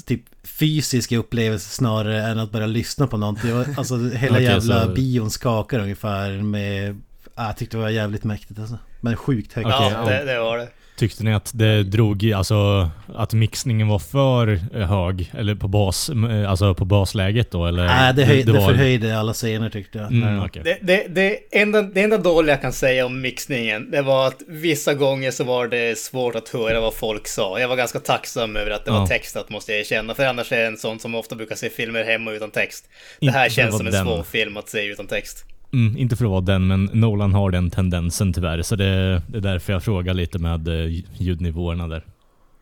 typ 0.04 0.22
fysisk 0.44 1.12
upplevelse 1.12 1.68
snarare 1.70 2.22
än 2.22 2.38
att 2.38 2.50
bara 2.50 2.66
lyssna 2.66 3.06
på 3.06 3.16
någonting. 3.16 3.54
Var- 3.54 3.66
Alltså 3.76 3.96
hela 4.08 4.32
Okej, 4.36 4.44
jävla 4.44 4.84
så- 4.86 4.92
bion 4.92 5.30
skakar 5.30 5.78
ungefär 5.80 6.30
med... 6.42 7.00
Ah, 7.34 7.46
jag 7.46 7.56
tyckte 7.56 7.76
det 7.76 7.82
var 7.82 7.90
jävligt 7.90 8.24
mäktigt 8.24 8.60
alltså. 8.60 8.78
Men 9.00 9.16
sjukt 9.16 9.52
högt. 9.52 9.68
Ja, 9.68 10.04
det, 10.08 10.24
det 10.24 10.40
var 10.40 10.58
det. 10.58 10.68
Tyckte 10.96 11.24
ni 11.24 11.34
att 11.34 11.50
det 11.54 11.82
drog 11.82 12.32
alltså 12.32 12.90
att 13.14 13.32
mixningen 13.32 13.88
var 13.88 13.98
för 13.98 14.46
hög? 14.84 15.32
Eller 15.38 15.54
på 15.54 15.68
bas, 15.68 16.10
alltså 16.48 16.74
på 16.74 16.84
basläget 16.84 17.50
då? 17.50 17.66
Eller? 17.66 17.84
Nej, 17.86 18.14
det, 18.14 18.24
höj, 18.24 18.42
det, 18.42 18.52
var- 18.52 18.68
förhöjde 18.68 19.18
alla 19.18 19.32
scener 19.32 19.70
tyckte 19.70 19.98
jag. 19.98 20.12
Mm, 20.12 20.42
okej. 20.44 20.62
Det, 20.64 20.78
det, 20.82 21.06
det, 21.08 21.38
enda, 21.60 21.82
det 21.82 22.02
enda 22.02 22.18
dåliga 22.18 22.52
jag 22.54 22.62
kan 22.62 22.72
säga 22.72 23.06
om 23.06 23.20
mixningen, 23.20 23.90
det 23.90 24.02
var 24.02 24.26
att 24.26 24.42
vissa 24.48 24.94
gånger 24.94 25.30
så 25.30 25.44
var 25.44 25.68
det 25.68 25.98
svårt 25.98 26.34
att 26.34 26.48
höra 26.48 26.80
vad 26.80 26.94
folk 26.94 27.28
sa. 27.28 27.60
Jag 27.60 27.68
var 27.68 27.76
ganska 27.76 27.98
tacksam 28.00 28.56
över 28.56 28.70
att 28.70 28.84
det 28.84 28.90
Ja. 28.90 28.98
var 29.00 29.06
textat 29.06 29.50
måste 29.50 29.72
jag 29.72 29.80
erkänna, 29.80 30.14
för 30.14 30.26
annars 30.26 30.52
är 30.52 30.56
det 30.60 30.66
en 30.66 30.76
sån 30.76 30.98
som 30.98 31.14
ofta 31.14 31.34
brukar 31.36 31.56
se 31.56 31.70
filmer 31.70 32.04
hemma 32.04 32.32
utan 32.32 32.50
text. 32.50 32.84
Det 33.20 33.30
här 33.30 33.44
Inte 33.44 33.54
känns 33.54 33.76
som 33.76 33.86
en 33.86 33.92
den. 33.92 34.04
svår 34.04 34.22
film 34.22 34.56
att 34.56 34.68
se 34.68 34.84
utan 34.84 35.06
text. 35.06 35.44
Mm, 35.72 35.96
inte 35.96 36.16
för 36.16 36.24
att 36.24 36.30
vara 36.30 36.40
den, 36.40 36.66
men 36.66 36.84
Nolan 36.92 37.32
har 37.34 37.50
den 37.50 37.70
tendensen 37.70 38.32
tyvärr. 38.32 38.62
Så 38.62 38.76
det, 38.76 39.22
det 39.28 39.38
är 39.38 39.42
därför 39.42 39.72
jag 39.72 39.82
frågar 39.82 40.14
lite 40.14 40.38
med 40.38 40.68
eh, 40.68 41.04
ljudnivåerna 41.18 41.88
där. 41.88 42.04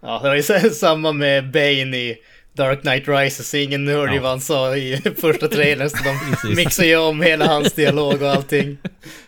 Ja, 0.01 0.21
det 0.23 0.29
var 0.29 0.37
ju 0.37 0.71
samma 0.71 1.13
med 1.13 1.51
Bane 1.51 1.97
i 1.97 2.17
Dark 2.53 2.81
Knight 2.81 3.09
Rises. 3.09 3.55
Ingen 3.55 3.89
hörde 3.89 4.13
ju 4.13 4.17
ja. 4.17 4.23
vad 4.23 4.31
han 4.31 4.41
sa 4.41 4.77
i 4.77 4.97
första 5.21 5.49
trailern. 5.49 5.91
Så 5.91 5.97
de 6.05 6.55
mixar 6.57 6.85
ju 6.85 6.97
om 6.97 7.21
hela 7.21 7.47
hans 7.47 7.73
dialog 7.73 8.23
och 8.23 8.29
allting. 8.29 8.79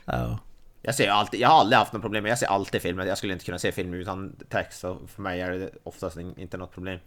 Ja. 0.04 0.38
Jag, 0.82 0.94
ser 0.94 1.08
alltid, 1.08 1.40
jag 1.40 1.48
har 1.48 1.60
aldrig 1.60 1.78
haft 1.78 1.92
något 1.92 2.02
problem 2.02 2.22
med 2.22 2.30
Jag 2.30 2.38
ser 2.38 2.46
alltid 2.46 2.82
filmer. 2.82 3.06
Jag 3.06 3.18
skulle 3.18 3.32
inte 3.32 3.44
kunna 3.44 3.58
se 3.58 3.72
film 3.72 3.94
utan 3.94 4.32
text. 4.48 4.80
Så 4.80 4.98
för 5.14 5.22
mig 5.22 5.40
är 5.40 5.50
det 5.50 5.70
oftast 5.82 6.16
inte 6.36 6.56
något 6.56 6.74
problem. 6.74 6.98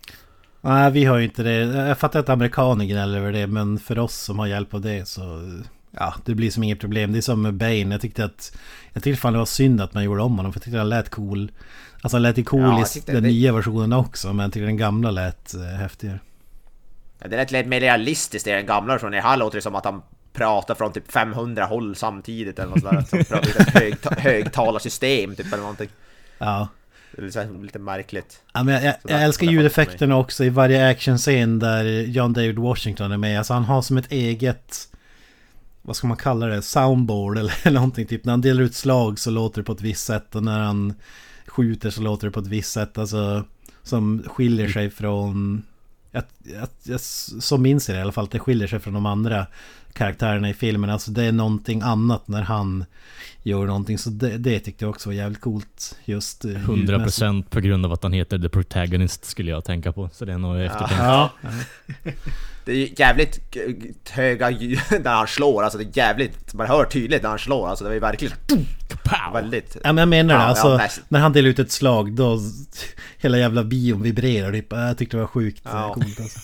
Nej, 0.62 0.92
vi 0.92 1.06
har 1.06 1.18
ju 1.18 1.24
inte 1.24 1.44
det. 1.44 1.56
Jag 1.88 1.98
fattar 1.98 2.20
att 2.20 2.30
amerikaner 2.30 2.86
gnäller 2.86 3.18
över 3.18 3.32
det. 3.32 3.48
Men 3.48 3.80
för 3.80 4.00
oss 4.00 4.16
som 4.16 4.40
har 4.40 4.48
hjälp 4.48 4.74
av 4.74 4.82
det 4.82 5.08
så... 5.08 5.22
Ja, 5.92 6.14
det 6.26 6.36
blir 6.36 6.52
som 6.52 6.64
inget 6.64 6.80
problem. 6.80 7.12
Det 7.12 7.18
är 7.18 7.22
som 7.22 7.42
med 7.42 7.54
Bane. 7.54 7.88
Jag 7.92 8.02
tyckte 8.02 8.26
att... 8.26 8.58
Jag 8.94 9.04
tyckte 9.04 9.22
fan 9.22 9.34
det 9.34 9.40
var 9.40 9.46
synd 9.46 9.82
att 9.82 9.94
man 9.94 10.04
gjorde 10.04 10.22
om 10.22 10.38
honom. 10.38 10.54
För 10.54 10.60
jag 10.60 10.64
tyckte 10.64 10.78
han 10.78 10.90
lät 10.90 11.10
cool. 11.10 11.52
Alltså 12.02 12.16
han 12.16 12.22
lät 12.22 12.38
ju 12.38 12.44
cool 12.44 12.62
ja, 12.62 12.86
i 12.96 13.00
den 13.06 13.16
det... 13.16 13.30
nya 13.30 13.54
versionen 13.54 13.94
också. 13.94 14.28
Men 14.28 14.40
jag 14.40 14.54
tyckte 14.54 14.66
den 14.66 14.78
gamla 14.78 15.12
lät 15.12 15.54
äh, 15.54 15.62
häftigare. 15.62 16.20
Ja, 17.20 17.28
det 17.28 17.38
lät 17.38 17.52
lite 17.52 17.70
mer 17.70 17.80
realistiskt 17.80 18.48
i 18.48 18.52
den 18.52 18.66
gamla 18.66 18.94
versionen. 18.94 19.24
Här 19.24 19.38
låter 19.38 19.58
det 19.58 19.62
som 19.62 19.76
att 19.76 19.86
han 19.86 20.02
pratar 20.34 20.76
från 20.76 20.94
typ 20.94 21.12
500 21.12 21.66
håll 21.66 21.96
samtidigt 21.96 22.60
eller 22.60 22.70
något 22.70 22.82
sådär. 22.82 23.24
Som 23.24 23.38
ett 23.40 23.70
högt, 23.70 24.20
högtalarsystem 24.20 25.36
typ 25.36 25.48
eller 25.48 25.58
någonting. 25.58 25.90
Ja. 26.38 26.68
Det 27.12 27.36
är 27.36 27.64
lite 27.64 27.80
märkligt. 27.80 28.42
Ja, 28.54 28.64
men 28.64 28.74
jag, 28.74 28.84
jag, 28.84 28.96
jag 29.04 29.24
älskar 29.24 29.48
ljudeffekterna 29.48 30.18
också 30.18 30.44
i 30.44 30.50
varje 30.50 30.90
actionscen 30.90 31.60
där 31.60 31.84
John 31.86 32.34
David 32.34 32.60
Washington 32.60 33.12
är 33.12 33.18
med. 33.18 33.38
Alltså 33.38 33.54
han 33.54 33.64
har 33.64 33.82
som 33.82 33.98
ett 33.98 34.12
eget... 34.12 34.90
Vad 35.90 35.96
ska 35.96 36.08
man 36.08 36.18
kalla 36.18 36.46
det? 36.46 36.62
Soundboard 36.62 37.38
eller 37.64 37.72
någonting. 37.72 38.08
Typ 38.08 38.26
när 38.26 38.34
han 38.34 38.42
delar 38.42 38.62
ut 38.62 38.76
slag 38.76 39.20
så 39.20 39.32
låter 39.32 39.62
det 39.62 39.66
på 39.66 39.72
ett 39.72 39.82
visst 39.82 40.06
sätt. 40.06 40.36
Och 40.36 40.44
när 40.44 40.60
han 40.60 40.94
skjuter 41.48 41.90
så 41.90 42.02
låter 42.02 42.28
det 42.28 42.32
på 42.32 42.40
ett 42.40 42.48
visst 42.48 42.72
sätt. 42.72 42.98
Alltså 42.98 43.46
som 43.84 44.24
skiljer 44.28 44.70
sig 44.70 44.90
från... 44.90 45.64
Jag, 46.12 47.00
så 47.40 47.58
minns 47.58 47.90
jag 47.90 47.96
det 47.96 48.00
i 48.00 48.02
alla 48.02 48.12
fall. 48.12 48.24
Att 48.24 48.32
det 48.32 48.40
skiljer 48.40 48.68
sig 48.68 48.80
från 48.80 48.94
de 48.94 49.06
andra 49.06 49.48
karaktärerna 49.94 50.50
i 50.50 50.54
filmen. 50.54 50.90
Alltså 50.90 51.12
det 51.12 51.24
är 51.24 51.32
någonting 51.32 51.82
annat 51.82 52.28
när 52.28 52.42
han 52.42 52.86
gör 53.50 53.66
någonting. 53.66 53.98
Så 53.98 54.10
det, 54.10 54.38
det 54.38 54.60
tyckte 54.60 54.86
jag 54.86 54.90
också 54.90 55.10
var 55.10 55.14
jävligt 55.14 55.42
coolt. 55.42 55.98
Just 56.06 56.46
100% 56.46 57.38
eh, 57.38 57.50
på 57.50 57.60
grund 57.60 57.86
av 57.86 57.94
att 57.94 58.04
han 58.04 58.14
heter 58.14 58.40
The 58.40 58.50
Protagonist 58.50 59.26
skulle 59.26 59.52
jag 59.52 59.66
tänka 59.66 59.92
på. 59.92 60.10
Så 60.14 60.26
det 60.26 60.34
är 60.34 60.38
nog 60.38 60.62
eftertänkt. 60.62 61.04
Ja. 61.04 61.30
Det 62.66 62.74
är 62.74 63.00
jävligt 63.00 63.58
höga 64.10 64.50
ljud 64.50 64.80
när 65.04 65.16
han 65.16 65.28
slår, 65.28 65.64
alltså 65.64 65.78
det 65.78 65.84
är 65.84 65.98
jävligt, 65.98 66.54
man 66.54 66.68
hör 66.68 66.86
tydligt 66.86 67.24
när 67.24 67.30
han 67.30 67.40
slår, 67.40 67.70
alltså 67.70 67.86
det 67.86 67.96
är 67.96 68.00
verkligen 68.00 68.34
Pow! 69.04 69.34
väldigt... 69.34 69.78
Ja 69.84 69.94
men 69.94 69.98
jag 69.98 70.08
menar 70.08 70.38
det, 70.38 70.44
alltså 70.44 70.68
ja, 70.68 70.88
när 71.08 71.20
han 71.20 71.34
delar 71.34 71.50
ut 71.50 71.60
ett 71.60 71.72
slag 71.72 72.12
då 72.12 72.40
hela 73.18 73.38
jävla 73.38 73.64
bion 73.64 74.02
vibrerar 74.02 74.52
typ. 74.52 74.72
Jag 74.72 74.98
tyckte 74.98 75.18
det 75.18 75.22
var 75.22 75.28
sjukt 75.28 75.62
ja. 75.64 75.94
coolt 75.94 76.20
alltså. 76.20 76.40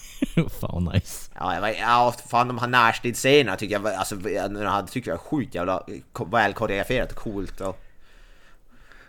fan 0.61 0.89
nice. 0.93 1.31
Ja, 1.35 1.53
jag 1.53 1.61
var, 1.61 1.69
ja 1.79 2.15
fan 2.29 2.47
de 2.47 2.57
här 2.57 2.67
närstridsscenerna 2.67 3.55
tycker 3.55 3.75
jag 3.75 3.79
var, 3.79 3.91
alltså 3.91 4.15
jag 4.29 4.91
tyckte 4.91 5.09
jag 5.09 5.17
var 5.17 5.23
sjukt 5.23 5.55
jävla 5.55 5.83
väl 6.31 6.53
koreograferat 6.95 7.11
och 7.11 7.17
coolt 7.17 7.61
och 7.61 7.81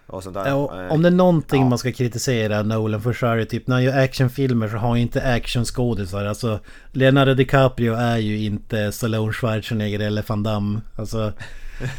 och 0.08 0.22
sånt 0.22 0.34
där. 0.34 0.46
Ja, 0.46 0.88
om 0.90 1.02
det 1.02 1.08
är 1.08 1.12
någonting 1.12 1.62
ja. 1.62 1.68
man 1.68 1.78
ska 1.78 1.92
kritisera 1.92 2.62
Nolan 2.62 3.02
för 3.02 3.12
så 3.12 3.26
är 3.26 3.36
det 3.36 3.44
typ 3.44 3.66
när 3.66 3.74
han 3.74 3.84
gör 3.84 3.98
actionfilmer 3.98 4.68
så 4.68 4.76
har 4.76 4.88
han 4.88 4.98
inte 4.98 5.22
actionskådisar. 5.22 6.24
Alltså 6.24 6.60
Leonardo 6.92 7.34
DiCaprio 7.34 7.94
är 7.94 8.18
ju 8.18 8.44
inte 8.44 8.92
Stallone 8.92 9.32
Schwarzenegger 9.32 10.00
eller 10.00 10.24
Van 10.26 10.42
Damme. 10.42 10.80
Alltså 10.96 11.32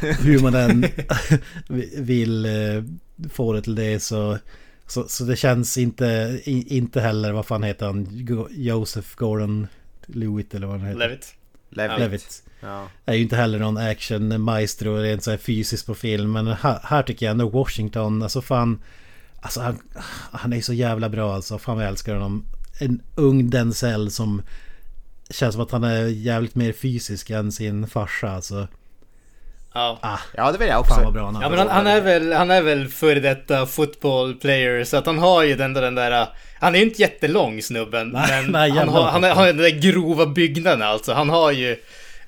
hur 0.00 0.38
man 0.38 0.54
än 0.54 0.84
vill 1.98 2.44
eh, 2.44 2.84
få 3.30 3.52
det 3.52 3.62
till 3.62 3.74
det 3.74 4.00
så... 4.00 4.38
Så, 4.86 5.08
så 5.08 5.24
det 5.24 5.36
känns 5.36 5.78
inte, 5.78 6.40
inte 6.44 7.00
heller, 7.00 7.32
vad 7.32 7.46
fan 7.46 7.62
heter 7.62 7.86
han? 7.86 8.08
Joseph 8.50 9.08
Gordon 9.16 9.66
Lewitt 10.06 10.54
eller 10.54 10.66
vad 10.66 10.80
han 10.80 10.88
heter? 10.88 10.98
Levitt. 11.00 11.34
Levitt. 11.70 11.98
Levitt. 11.98 12.42
Ja. 12.60 12.88
Är 13.06 13.14
ju 13.14 13.22
inte 13.22 13.36
heller 13.36 13.58
någon 13.58 13.76
action 13.76 14.40
maestro 14.40 14.96
rent 14.96 15.24
så 15.24 15.30
här 15.30 15.38
fysiskt 15.38 15.86
på 15.86 15.94
film. 15.94 16.32
Men 16.32 16.46
här, 16.46 16.80
här 16.82 17.02
tycker 17.02 17.26
jag 17.26 17.30
ändå 17.30 17.48
Washington, 17.48 18.22
alltså 18.22 18.42
fan... 18.42 18.82
Alltså 19.40 19.60
han, 19.60 19.78
han 20.32 20.52
är 20.52 20.60
så 20.60 20.72
jävla 20.72 21.08
bra 21.08 21.34
alltså. 21.34 21.58
Fan 21.58 21.76
vad 21.76 21.84
jag 21.84 21.90
älskar 21.90 22.14
honom. 22.14 22.44
En 22.80 23.02
ung 23.14 23.50
Denzel 23.50 24.10
som 24.10 24.42
känns 25.30 25.54
som 25.54 25.62
att 25.62 25.70
han 25.70 25.84
är 25.84 26.06
jävligt 26.06 26.54
mer 26.54 26.72
fysisk 26.72 27.30
än 27.30 27.52
sin 27.52 27.86
farsa 27.86 28.30
alltså. 28.30 28.68
Ja. 29.74 29.98
Ah, 30.02 30.18
ja 30.36 30.52
det 30.52 30.58
vill 30.58 30.68
jag 30.68 30.80
också. 30.80 30.94
Fan 30.94 31.04
vad 31.04 31.12
bra 31.12 31.24
han, 31.24 31.42
ja, 31.42 31.48
men 31.48 31.58
han, 31.58 31.68
han, 31.68 31.86
är 31.86 32.00
väl, 32.00 32.32
han 32.32 32.50
är 32.50 32.62
väl 32.62 32.88
före 32.88 33.20
detta 33.20 33.66
football 33.66 34.34
player 34.34 34.84
så 34.84 34.96
att 34.96 35.06
han 35.06 35.18
har 35.18 35.42
ju 35.42 35.56
den 35.56 35.74
där, 35.74 35.82
den 35.82 35.94
där 35.94 36.28
han 36.60 36.74
är 36.74 36.78
ju 36.78 36.84
inte 36.84 37.02
jättelång 37.02 37.62
snubben. 37.62 38.08
Nej, 38.08 38.42
men 38.42 38.52
nej, 38.52 38.70
han, 38.70 38.88
har, 38.88 39.02
han, 39.02 39.22
har, 39.22 39.30
han 39.30 39.38
har 39.38 39.46
den 39.46 39.56
där 39.56 39.80
grova 39.80 40.26
byggnaden 40.26 40.82
alltså. 40.82 41.12
Han 41.12 41.30
har 41.30 41.52
ju 41.52 41.76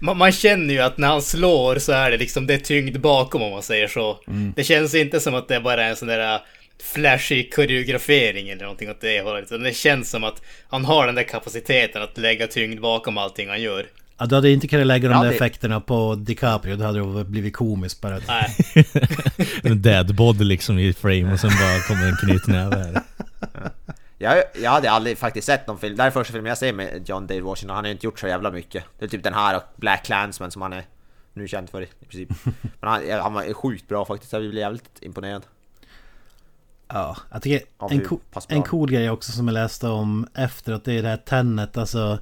man, 0.01 0.19
man, 0.19 0.33
känner 0.33 0.75
ju 0.75 0.81
att 0.81 0.99
när 0.99 1.09
han 1.09 1.23
slår 1.23 1.79
så 1.79 1.93
är 1.93 2.11
det 2.11 2.17
liksom 2.17 2.47
det 2.47 2.55
är 2.55 2.59
tyngd 2.59 3.01
bakom 3.01 3.43
om 3.43 3.51
man 3.51 3.63
säger 3.63 3.89
så. 3.89 4.19
Mm. 4.27 4.53
Det 4.57 4.65
känns 4.65 4.95
inte 4.95 5.21
som 5.21 5.35
att 5.35 5.49
det 5.49 5.61
bara 5.61 5.85
är 5.85 5.91
en 5.91 5.97
sån 5.97 6.09
där 6.09 6.35
äh, 6.35 6.41
flashig 6.83 7.55
koreografering 7.55 8.49
eller 8.49 8.63
någonting 8.63 8.91
åt 8.91 9.01
det 9.01 9.21
hållet. 9.21 9.49
Det 9.49 9.77
känns 9.77 10.11
som 10.11 10.25
att 10.25 10.43
han 10.69 10.85
har 10.85 11.07
den 11.07 11.15
där 11.15 11.23
kapaciteten 11.23 12.03
att 12.03 12.19
lägga 12.19 12.47
tyngd 12.47 12.81
bakom 12.81 13.19
allting 13.19 13.49
han 13.49 13.63
gör. 13.63 13.87
Ja, 14.19 14.27
du 14.27 14.35
hade 14.35 14.51
inte 14.51 14.69
kunnat 14.69 14.87
lägga 14.87 15.09
de 15.09 15.15
ja, 15.15 15.23
där 15.23 15.29
det... 15.29 15.35
effekterna 15.35 15.81
på 15.81 16.15
DiCaprio. 16.15 16.77
Då 16.77 16.85
hade 16.85 17.19
det 17.19 17.25
blivit 17.25 17.57
komiskt 17.57 18.01
bara. 18.01 18.21
Nej. 18.29 18.57
en 19.63 19.83
deadbody 19.83 20.45
liksom 20.45 20.79
i 20.79 20.93
frame 20.93 21.33
och 21.33 21.41
sen 21.41 21.51
bara 21.51 21.81
kommer 21.81 22.09
en 22.09 22.17
knytnäve 22.17 22.77
här. 22.77 23.03
Jag, 24.23 24.45
jag 24.55 24.71
hade 24.71 24.91
aldrig 24.91 25.19
faktiskt 25.19 25.47
sett 25.47 25.67
någon 25.67 25.79
film, 25.79 25.97
det 25.97 26.03
här 26.03 26.11
är 26.11 26.13
första 26.13 26.33
filmen 26.33 26.49
jag 26.49 26.59
ser 26.59 26.73
med 26.73 27.09
John 27.09 27.27
David 27.27 27.43
Washington, 27.43 27.75
han 27.75 27.85
har 27.85 27.93
inte 27.93 28.07
gjort 28.07 28.19
så 28.19 28.27
jävla 28.27 28.51
mycket. 28.51 28.85
Det 28.99 29.05
är 29.05 29.09
typ 29.09 29.23
den 29.23 29.35
här 29.35 29.57
och 29.57 29.63
Black 29.77 30.05
Clansman 30.05 30.51
som 30.51 30.63
han 30.63 30.73
är 30.73 30.85
nu 31.33 31.49
känd 31.49 31.71
för 31.71 31.83
i 31.83 31.87
princip. 32.09 32.29
Men 32.81 32.91
han, 32.91 33.11
han 33.11 33.35
var 33.35 33.53
sjukt 33.53 33.89
bra 33.89 34.05
faktiskt, 34.05 34.33
jag 34.33 34.43
blev 34.43 34.55
jävligt 34.55 35.03
imponerad. 35.03 35.43
Ja, 36.89 37.17
jag 37.31 37.43
tycker 37.43 37.67
en, 37.91 38.05
co 38.05 38.19
en 38.49 38.63
cool 38.63 38.91
grej 38.91 39.11
också 39.11 39.33
som 39.33 39.49
jag 39.49 39.55
läste 39.55 39.89
om 39.89 40.27
efter 40.35 40.73
att 40.73 40.85
det 40.85 40.93
är 40.93 41.03
det 41.03 41.09
här 41.09 41.17
Tenet, 41.17 41.77
alltså 41.77 42.19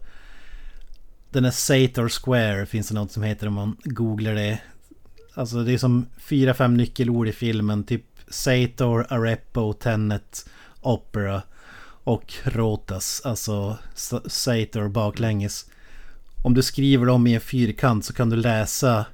Den 1.30 1.44
är 1.44 1.50
Sator 1.50 2.08
Square 2.08 2.66
finns 2.66 2.88
det 2.88 2.94
något 2.94 3.12
som 3.12 3.22
heter 3.22 3.46
om 3.46 3.54
man 3.54 3.76
googlar 3.84 4.34
det. 4.34 4.60
Alltså 5.34 5.62
det 5.62 5.72
är 5.72 5.78
som 5.78 6.06
fyra, 6.18 6.54
fem 6.54 6.76
nyckelord 6.76 7.28
i 7.28 7.32
filmen, 7.32 7.84
typ 7.84 8.04
Sator, 8.28 9.06
Arepo, 9.08 9.72
Tenet, 9.72 10.48
Opera 10.80 11.42
och 12.08 12.34
Rotas, 12.44 13.22
alltså 13.24 13.78
Sator 14.26 14.88
baklänges. 14.88 15.70
Om 16.42 16.54
du 16.54 16.62
skriver 16.62 17.06
dem 17.06 17.26
i 17.26 17.34
en 17.34 17.40
fyrkant 17.40 18.04
så 18.04 18.12
kan 18.12 18.30
du 18.30 18.36
läsa 18.36 19.06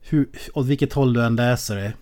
hur, 0.00 0.28
åt 0.54 0.66
vilket 0.66 0.92
håll 0.92 1.12
du 1.12 1.24
än 1.24 1.36
läser 1.36 1.76
det. 1.76 1.92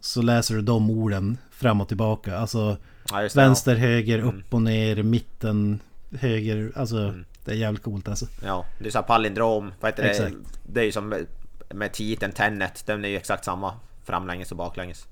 Så 0.00 0.22
läser 0.22 0.54
du 0.54 0.62
de 0.62 0.90
orden 0.90 1.38
fram 1.50 1.80
och 1.80 1.88
tillbaka. 1.88 2.38
Alltså 2.38 2.76
ja, 3.10 3.28
vänster, 3.34 3.76
höger, 3.76 4.18
mm. 4.18 4.28
upp 4.28 4.54
och 4.54 4.62
ner, 4.62 5.02
mitten, 5.02 5.80
höger. 6.18 6.72
Alltså 6.76 6.96
mm. 6.96 7.24
det 7.44 7.50
är 7.50 7.56
jävligt 7.56 7.82
coolt 7.82 8.08
alltså. 8.08 8.26
Ja, 8.44 8.64
det 8.78 8.86
är 8.86 8.90
så 8.90 9.02
palindrom. 9.02 9.72
Vad 9.80 9.90
heter 9.90 10.02
det? 10.02 10.32
Det 10.66 10.80
är 10.80 10.84
ju 10.84 10.92
som 10.92 11.08
med, 11.08 11.26
med 11.74 11.92
titeln 11.92 12.32
Tenet. 12.32 12.86
Den 12.86 13.04
är 13.04 13.08
ju 13.08 13.16
exakt 13.16 13.44
samma 13.44 13.74
framlänges 14.04 14.50
och 14.50 14.56
baklänges. 14.56 15.06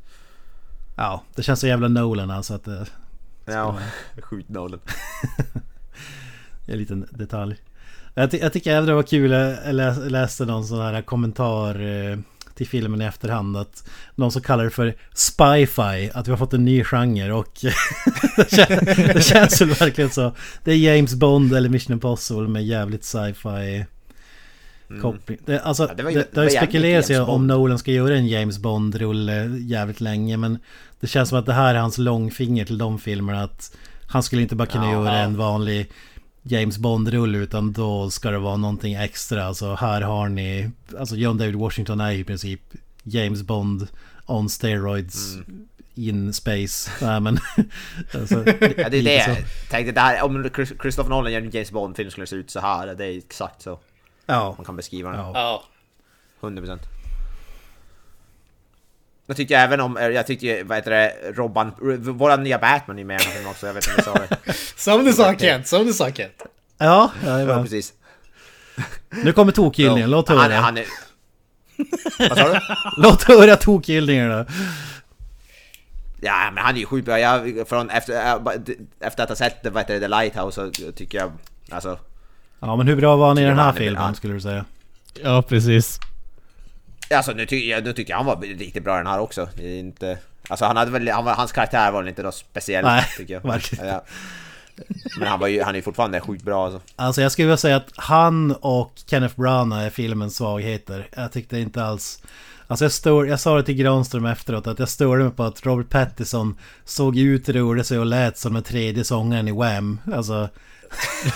Ja, 0.97 1.23
det 1.35 1.43
känns 1.43 1.61
så 1.61 1.67
jävla 1.67 1.89
Nolan 1.89 2.31
alltså 2.31 2.55
att 2.55 2.65
det, 2.65 2.87
Ja, 3.45 3.79
skjut 4.23 4.47
en 6.67 6.79
liten 6.79 7.09
detalj. 7.11 7.57
Jag, 8.15 8.31
ty 8.31 8.39
jag 8.39 8.53
tycker 8.53 8.73
även 8.73 8.87
det 8.87 8.95
var 8.95 9.03
kul, 9.03 9.33
eh, 9.33 9.39
jag 9.39 10.11
läste 10.11 10.45
någon 10.45 10.65
sån 10.65 10.81
här 10.81 11.03
kommentar 11.03 11.81
eh, 11.81 12.19
till 12.55 12.69
filmen 12.69 13.03
i 13.03 13.05
efterhand 13.05 13.57
att 13.57 13.89
någon 14.15 14.33
som 14.33 14.43
kallar 14.43 14.65
det 14.65 14.71
för 14.71 14.95
spy-fi, 15.15 16.11
att 16.15 16.27
vi 16.27 16.31
har 16.31 16.39
fått 16.39 16.53
en 16.53 16.65
ny 16.65 16.85
genre 16.85 17.33
och 17.33 17.53
det, 18.37 18.51
kän 18.51 18.85
det 19.15 19.25
känns 19.25 19.61
väl 19.61 19.69
verkligen 19.69 20.11
så. 20.11 20.35
Det 20.65 20.73
är 20.73 20.77
James 20.77 21.15
Bond 21.15 21.55
eller 21.55 21.69
Mission 21.69 21.93
Impossible 21.93 22.49
med 22.49 22.65
jävligt 22.65 23.05
sci-fi 23.05 23.87
mm. 24.93 25.03
koppling. 25.03 25.39
Det, 25.45 25.61
alltså, 25.61 25.87
ja, 25.89 25.95
det, 25.95 26.03
var, 26.03 26.11
det, 26.11 26.29
det 26.33 26.41
har 26.41 26.45
ju 26.45 26.51
spekulerats 26.51 27.11
om 27.11 27.47
Nolan 27.47 27.79
ska 27.79 27.93
göra 27.93 28.17
en 28.17 28.27
James 28.27 28.59
Bond-rulle 28.59 29.59
jävligt 29.59 30.01
länge 30.01 30.37
men 30.37 30.59
det 31.03 31.07
känns 31.07 31.29
som 31.29 31.39
att 31.39 31.47
det 31.47 31.53
här 31.53 31.75
är 31.75 31.79
hans 31.79 31.99
långfinger 31.99 32.65
till 32.65 32.79
de 32.79 32.99
filmerna. 32.99 33.43
Att 33.43 33.77
han 34.07 34.23
skulle 34.23 34.43
inte 34.43 34.57
bara 34.57 34.67
kunna 34.67 34.85
ja, 34.85 34.93
göra 34.93 35.19
en 35.19 35.37
vanlig 35.37 35.91
James 36.43 36.79
Bond-rulle 36.79 37.39
utan 37.39 37.73
då 37.73 38.11
ska 38.11 38.31
det 38.31 38.39
vara 38.39 38.57
någonting 38.57 38.95
extra. 38.95 39.45
Alltså 39.45 39.75
här 39.75 40.01
har 40.01 40.29
ni, 40.29 40.71
alltså 40.99 41.17
John 41.17 41.39
David 41.39 41.55
Washington 41.55 42.01
är 42.01 42.13
i 42.13 42.25
princip 42.25 42.61
James 43.03 43.43
Bond 43.43 43.89
on 44.27 44.49
steroids. 44.49 45.35
Mm. 45.35 45.69
In 45.95 46.33
space. 46.33 46.91
Nej 47.07 47.21
men... 47.21 47.39
alltså, 48.15 48.35
ja, 48.77 48.89
det 48.89 48.99
är 48.99 49.03
det 49.03 49.15
jag 49.15 49.37
tänkte. 49.71 49.93
Där, 49.93 50.23
om 50.23 50.51
Christopher 50.83 51.11
Nolan 51.11 51.33
gör 51.33 51.41
en 51.41 51.51
James 51.51 51.71
Bond-film 51.71 52.11
skulle 52.11 52.23
det 52.23 52.31
se 52.31 52.37
ut 52.37 52.51
så 52.51 52.61
här. 52.61 52.95
Det 52.95 53.05
är 53.05 53.19
exakt 53.19 53.63
så. 53.63 53.79
Ja. 54.27 54.55
Man 54.59 54.65
kan 54.65 54.77
beskriva 54.77 55.11
den. 55.11 55.19
Ja. 55.21 55.63
100%. 56.41 56.79
Jag 59.27 59.37
tyckte 59.37 59.57
även 59.57 59.81
om, 59.81 59.97
eh, 59.97 60.09
jag 60.09 60.27
tyckte 60.27 60.63
vad 60.63 60.79
heter 60.79 60.91
det, 60.91 61.33
Robban, 61.33 61.73
våran 61.99 62.43
nya 62.43 62.59
Batman 62.59 62.99
är 62.99 63.05
med 63.05 63.21
i 63.21 63.39
den 63.39 63.47
också, 63.47 63.67
jag 63.67 63.75
vet 63.75 63.89
inte 63.89 64.11
om 64.11 64.17
jag 64.21 64.29
sa 64.29 64.37
det. 64.45 64.53
Som 64.77 65.05
du 65.05 65.13
sa 65.13 65.35
Kent, 65.35 65.67
som 65.67 65.87
du 65.87 65.93
sa 65.93 66.11
Kent. 66.11 66.43
Ja, 66.79 67.11
Ja, 67.25 67.41
ja 67.41 67.63
precis. 67.63 67.93
Nu 69.11 69.33
kommer 69.33 69.53
tokhyllningen, 69.53 70.11
låt 70.11 70.29
han, 70.29 70.39
höra. 70.39 70.55
han 70.55 70.77
är... 70.79 70.85
Vad 72.19 72.39
sa 72.39 72.49
du? 72.49 72.61
Låt 73.03 73.23
höra 73.23 73.57
tokhyllningen 73.57 74.31
då. 74.31 74.45
Ja, 76.21 76.51
men 76.55 76.65
han 76.65 76.75
är 76.75 76.79
ju 76.81 76.87
sjukt 76.87 77.07
bra. 77.07 77.21
Jag, 77.21 77.69
från, 77.69 77.91
efter, 77.91 78.27
äh, 78.27 78.55
efter 79.01 79.23
att 79.23 79.29
ha 79.29 79.37
sett 79.37 79.59
vad 79.63 79.83
heter 79.83 79.95
det, 79.95 80.01
The 80.01 80.09
Lighthouse 80.09 80.73
så 80.73 80.93
tycker 80.93 81.19
jag, 81.19 81.33
alltså... 81.71 81.99
Ja 82.65 82.77
men 82.77 82.89
hur 82.89 82.97
bra 82.97 83.17
var 83.17 83.29
han 83.29 83.39
i 83.39 83.45
den 83.45 83.59
här 83.59 83.73
filmen 83.73 84.15
skulle 84.15 84.35
du 84.35 84.41
säga? 84.41 84.65
Ja, 85.23 85.43
precis. 85.43 86.01
Alltså 87.15 87.33
nu, 87.33 87.47
ty 87.47 87.81
nu 87.81 87.93
tycker 87.93 88.13
jag 88.13 88.17
han 88.17 88.27
var 88.27 88.37
riktigt 88.37 88.85
bra 88.85 88.95
i 88.95 88.99
den 88.99 89.07
här 89.07 89.19
också. 89.19 89.49
Inte... 89.63 90.19
Alltså 90.49 90.65
han 90.65 90.77
hade 90.77 90.91
väl, 90.91 91.09
han 91.09 91.25
var, 91.25 91.35
hans 91.35 91.53
karaktär 91.53 91.93
var 91.93 92.01
väl 92.01 92.09
inte 92.09 92.23
något 92.23 92.35
speciellt 92.35 92.87
Nej, 92.87 93.05
tycker 93.17 93.35
jag. 93.35 93.43
verkligen. 93.43 93.87
Ja. 93.87 94.05
Men 95.19 95.29
han 95.29 95.41
var 95.41 95.49
ju, 95.49 95.63
han 95.63 95.75
är 95.75 95.79
ju 95.79 95.83
fortfarande 95.83 96.21
sjukt 96.21 96.45
bra 96.45 96.65
alltså. 96.65 96.81
Alltså 96.97 97.23
jag 97.23 97.33
skulle 97.33 97.47
vilja 97.47 97.57
säga 97.57 97.77
att 97.77 97.93
han 97.97 98.53
och 98.53 98.93
Kenneth 99.07 99.41
Branagh 99.41 99.85
är 99.85 99.91
filmens 99.91 100.37
svagheter. 100.37 101.09
Jag 101.17 101.33
tyckte 101.33 101.59
inte 101.59 101.85
alls... 101.85 102.23
Alltså 102.67 102.85
jag, 102.85 102.93
stör, 102.93 103.25
jag 103.25 103.41
sa 103.41 103.57
det 103.57 103.63
till 103.63 103.75
Granström 103.75 104.27
efteråt 104.27 104.67
att 104.67 104.79
jag 104.79 104.89
störde 104.89 105.23
mig 105.23 105.33
på 105.33 105.43
att 105.43 105.67
Robert 105.67 105.89
Pattinson 105.89 106.59
såg 106.85 107.19
ut, 107.19 107.49
rörde 107.49 107.85
sig 107.85 107.99
och 107.99 108.07
lät 108.07 108.39
som 108.39 108.55
den 108.55 108.63
tredje 108.63 109.05
sångaren 109.05 109.49
i 109.49 109.53
Wham. 109.53 110.01
Alltså... 110.15 110.49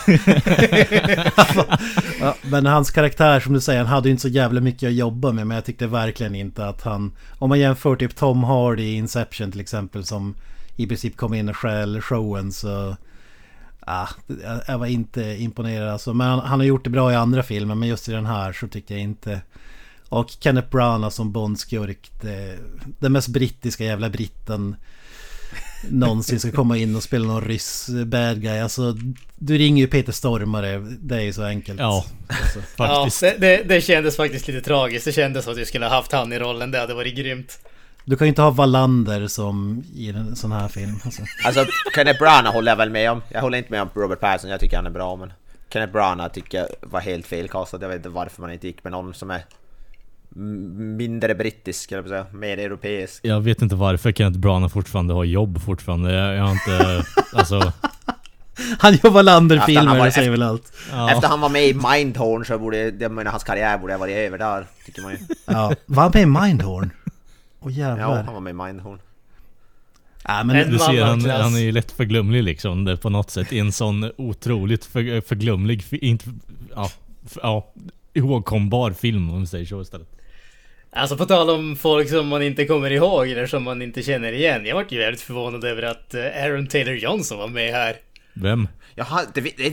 ja, 2.21 2.37
men 2.43 2.67
hans 2.67 2.91
karaktär 2.91 3.41
som 3.41 3.55
du 3.55 3.61
säger, 3.61 3.79
han 3.79 3.89
hade 3.89 4.09
ju 4.09 4.11
inte 4.11 4.23
så 4.23 4.29
jävla 4.29 4.61
mycket 4.61 4.87
att 4.87 4.95
jobba 4.95 5.33
med. 5.33 5.47
Men 5.47 5.55
jag 5.55 5.65
tyckte 5.65 5.87
verkligen 5.87 6.35
inte 6.35 6.67
att 6.67 6.83
han... 6.83 7.13
Om 7.39 7.49
man 7.49 7.61
jämför 7.61 7.97
typ 7.97 8.17
Tom 8.17 8.45
Hardy 8.45 8.83
i 8.83 8.95
Inception 8.95 9.53
till 9.53 9.61
exempel 9.61 10.05
som 10.05 10.35
i 10.77 10.87
princip 10.87 11.17
kom 11.17 11.35
in 11.35 11.49
och 11.49 11.57
stjäl 11.57 12.01
showen 12.01 12.53
så... 12.53 12.97
Ah, 13.81 14.09
jag- 14.67 14.79
var 14.79 14.87
inte 14.87 15.23
imponerad 15.23 15.89
alltså. 15.89 16.15
Men 16.15 16.27
han, 16.27 16.41
han 16.41 16.61
har 16.61 16.67
gjort 16.67 16.85
det 16.85 16.91
bra 16.91 17.13
i 17.13 17.17
andra 17.17 17.43
filmer 17.43 17.75
men 17.75 17.89
just 17.89 18.09
i 18.09 18.13
den 18.13 18.27
här 18.27 18.53
så 18.53 18.69
tyckte 18.69 18.95
jag 18.95 19.03
inte... 19.03 19.41
Och 20.09 20.31
Kenneth 20.41 20.69
Branagh 20.69 21.09
som 21.09 21.33
Bondskurk. 21.33 22.11
Det, 22.21 22.59
den 22.99 23.13
mest 23.13 23.29
brittiska 23.29 23.85
jävla 23.85 24.11
britten 24.11 24.77
någonsin 25.91 26.41
ska 26.41 26.51
komma 26.53 26.77
in 26.77 26.97
och 26.97 27.03
spela 27.03 27.27
någon 27.27 27.45
ryss 27.45 27.89
bad 28.07 28.43
guy. 28.43 28.59
Alltså, 28.59 28.97
du 29.39 29.59
ringer 29.59 29.83
ju 29.83 29.89
Peter 29.89 30.13
Stormare. 30.13 30.79
Det 31.01 31.15
är 31.17 31.21
ju 31.21 31.33
så 31.33 31.43
enkelt. 31.45 31.81
Ja, 31.81 32.05
Alltså. 32.29 32.61
faktiskt. 32.61 33.23
Ja, 33.23 33.31
det, 33.39 33.57
det, 33.57 33.63
det 33.75 33.81
kändes 33.81 34.17
faktiskt 34.17 34.49
lite 34.49 34.61
tragiskt. 34.61 35.05
Det 35.05 35.13
kändes 35.13 35.45
som 35.45 35.53
att 35.53 35.59
vi 35.59 35.67
skulle 35.67 35.87
ha 35.87 35.95
haft 35.97 36.13
han 36.13 36.33
i 36.33 36.39
rollen. 36.39 36.71
Det 36.71 36.79
hade 36.79 36.95
varit 36.95 37.15
grymt. 37.17 37.59
Du 38.05 38.17
kan 38.17 38.27
ju 38.27 38.29
inte 38.29 38.43
ha 38.43 38.51
Wallander 38.51 39.27
som 39.27 39.85
i 39.95 40.09
en 40.09 40.37
sån 40.37 40.53
här 40.53 40.69
film. 40.69 41.01
Alltså. 41.05 41.23
Alltså 41.45 41.67
Kenneth 41.95 42.19
Branagh 42.19 42.53
håller 42.55 42.73
jag 42.73 42.77
väl 42.77 42.91
med 42.91 43.11
om. 43.11 43.23
Jag 43.29 43.41
håller 43.41 43.59
inte 43.59 43.71
med 43.71 43.83
om 43.83 43.89
Robert 43.95 44.21
Pattinson, 44.21 44.51
jag 44.51 44.61
tycker 44.61 44.77
han 44.77 44.87
är 44.87 44.91
bra 44.91 45.17
men... 45.17 45.33
Kenneth 45.73 45.93
Branagh 45.93 46.33
tycker 46.33 46.59
jag 46.59 46.69
var 46.81 47.01
helt 47.01 47.27
felkastad. 47.27 47.79
Jag 47.81 47.89
vet 47.89 47.97
inte 47.97 48.09
varför 48.09 48.41
man 48.43 48.53
inte 48.53 48.67
gick 48.67 48.85
med 48.85 48.91
någon 48.93 49.15
som 49.15 49.31
är... 49.31 49.45
Mindre 50.97 51.35
brittisk, 51.35 51.93
eller 51.93 52.09
säga. 52.09 52.27
Mer 52.33 52.59
europeisk. 52.59 53.21
Jag 53.25 53.41
vet 53.41 53.63
inte 53.63 53.75
varför 53.75 54.13
Kenneth 54.13 54.39
Branagh 54.39 54.73
fortfarande 54.73 55.15
har 55.15 55.25
jobb 55.25 55.63
fortfarande. 55.63 56.13
Jag, 56.13 56.35
jag 56.37 56.43
har 56.43 56.53
inte... 56.53 57.05
alltså... 57.33 57.73
Han 58.79 58.99
Wallander-filmer, 59.03 59.87
har 59.87 60.07
det 60.07 60.13
säger 60.13 60.31
väl 60.31 60.43
allt. 60.43 60.73
Ja. 60.91 61.11
Efter 61.11 61.29
han 61.29 61.41
var 61.41 61.49
med 61.49 61.67
i 61.67 61.75
Mindhorn 61.75 62.45
så 62.45 62.59
borde, 62.59 62.79
jag 62.99 63.13
menar 63.13 63.31
hans 63.31 63.45
karriär 63.45 63.79
borde 63.79 63.93
ha 63.93 63.99
varit 63.99 64.17
över 64.17 64.39
där, 64.39 64.67
tycker 64.87 65.03
man 65.03 65.13
ju. 65.13 65.19
Ja. 65.47 65.73
Var 65.87 66.03
han 66.03 66.11
med 66.15 66.23
i 66.23 66.27
Mindhorn? 66.27 66.91
Åh 67.61 67.73
Ja, 67.73 67.89
jävlar. 67.89 68.23
han 68.23 68.35
var 68.35 68.41
med 68.41 68.51
i 68.51 68.55
Mindhorn. 68.55 68.99
Ja, 70.25 70.45
men 70.45 70.57
En 70.57 70.71
Du 70.71 70.79
ser, 70.79 71.03
han, 71.05 71.31
han 71.31 71.55
är 71.55 71.61
ju 71.61 71.73
lätt 71.73 71.91
förglömlig 71.93 72.43
liksom 72.43 72.85
det, 72.85 72.97
på 72.97 73.11
något 73.11 73.31
sätt. 73.31 73.53
I 73.53 73.59
en 73.59 73.73
sån 73.73 74.11
otroligt 74.17 74.85
för, 74.85 75.21
förglömlig, 75.21 75.85
inte, 75.91 76.25
ja, 76.75 76.91
f- 77.27 77.39
ja, 77.43 77.73
ihågkombar 78.15 78.91
film 78.91 79.31
om 79.31 79.41
vi 79.41 79.47
säger 79.47 79.67
så 79.67 79.83
istället. 79.83 80.09
Alltså 80.97 81.17
på 81.17 81.27
tal 81.27 81.51
om 81.51 81.77
folk 81.77 82.09
som 82.09 82.29
man 82.29 82.43
inte 82.43 82.65
kommer 82.65 82.91
ihåg 82.93 83.29
eller 83.29 83.47
som 83.47 83.63
man 83.63 83.83
inte 83.83 84.03
känner 84.03 84.33
igen. 84.33 84.67
Jag 84.67 84.75
vart 84.75 84.93
ju 84.93 84.99
väldigt 84.99 85.21
förvånad 85.21 85.65
över 85.65 85.83
att 85.83 86.15
eh, 86.15 86.25
Aaron 86.45 86.67
Taylor 86.67 86.95
Johnson 86.95 87.39
var 87.39 87.49
med 87.49 87.73
här. 87.73 87.97
Vem? 88.33 88.69
Jaha, 88.95 89.23
det, 89.35 89.41
det 89.41 89.73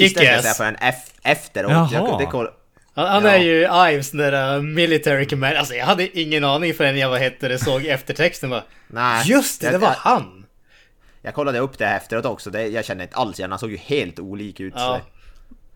visste 0.00 0.24
jag 0.24 0.36
inte 0.36 0.48
förrän 0.48 0.76
ef- 0.76 1.12
efteråt. 1.22 1.70
Jaha. 1.72 1.88
Jag, 1.92 2.18
det 2.18 2.26
koll, 2.26 2.48
Han, 2.94 3.06
han 3.08 3.24
Ja. 3.24 3.30
är 3.30 3.38
ju 3.38 3.60
Ives 3.92 4.10
den 4.10 4.20
där 4.20 4.56
uh, 4.56 4.62
military 4.62 5.26
command. 5.26 5.56
Alltså 5.56 5.74
jag 5.74 5.86
hade 5.86 6.18
ingen 6.20 6.44
aning 6.44 6.74
förrän 6.74 6.98
jag 6.98 7.08
vad 7.08 7.20
hette 7.20 7.48
det, 7.48 7.58
såg 7.58 7.84
eftertexten 7.86 8.50
bara. 8.50 8.62
nej. 8.88 9.30
Just 9.30 9.60
det, 9.60 9.70
det 9.70 9.78
var 9.78 9.94
han! 9.98 10.46
jag 11.22 11.34
kollade 11.34 11.58
upp 11.58 11.78
det 11.78 11.86
efteråt 11.86 12.24
också, 12.24 12.50
det, 12.50 12.66
jag 12.66 12.84
kände 12.84 13.04
inte 13.04 13.16
alls 13.16 13.38
igen, 13.38 13.50
han 13.50 13.58
såg 13.58 13.70
ju 13.70 13.76
helt 13.76 14.18
olik 14.18 14.60
ut. 14.60 14.72
Ja. 14.76 15.00
Så, 15.00 15.10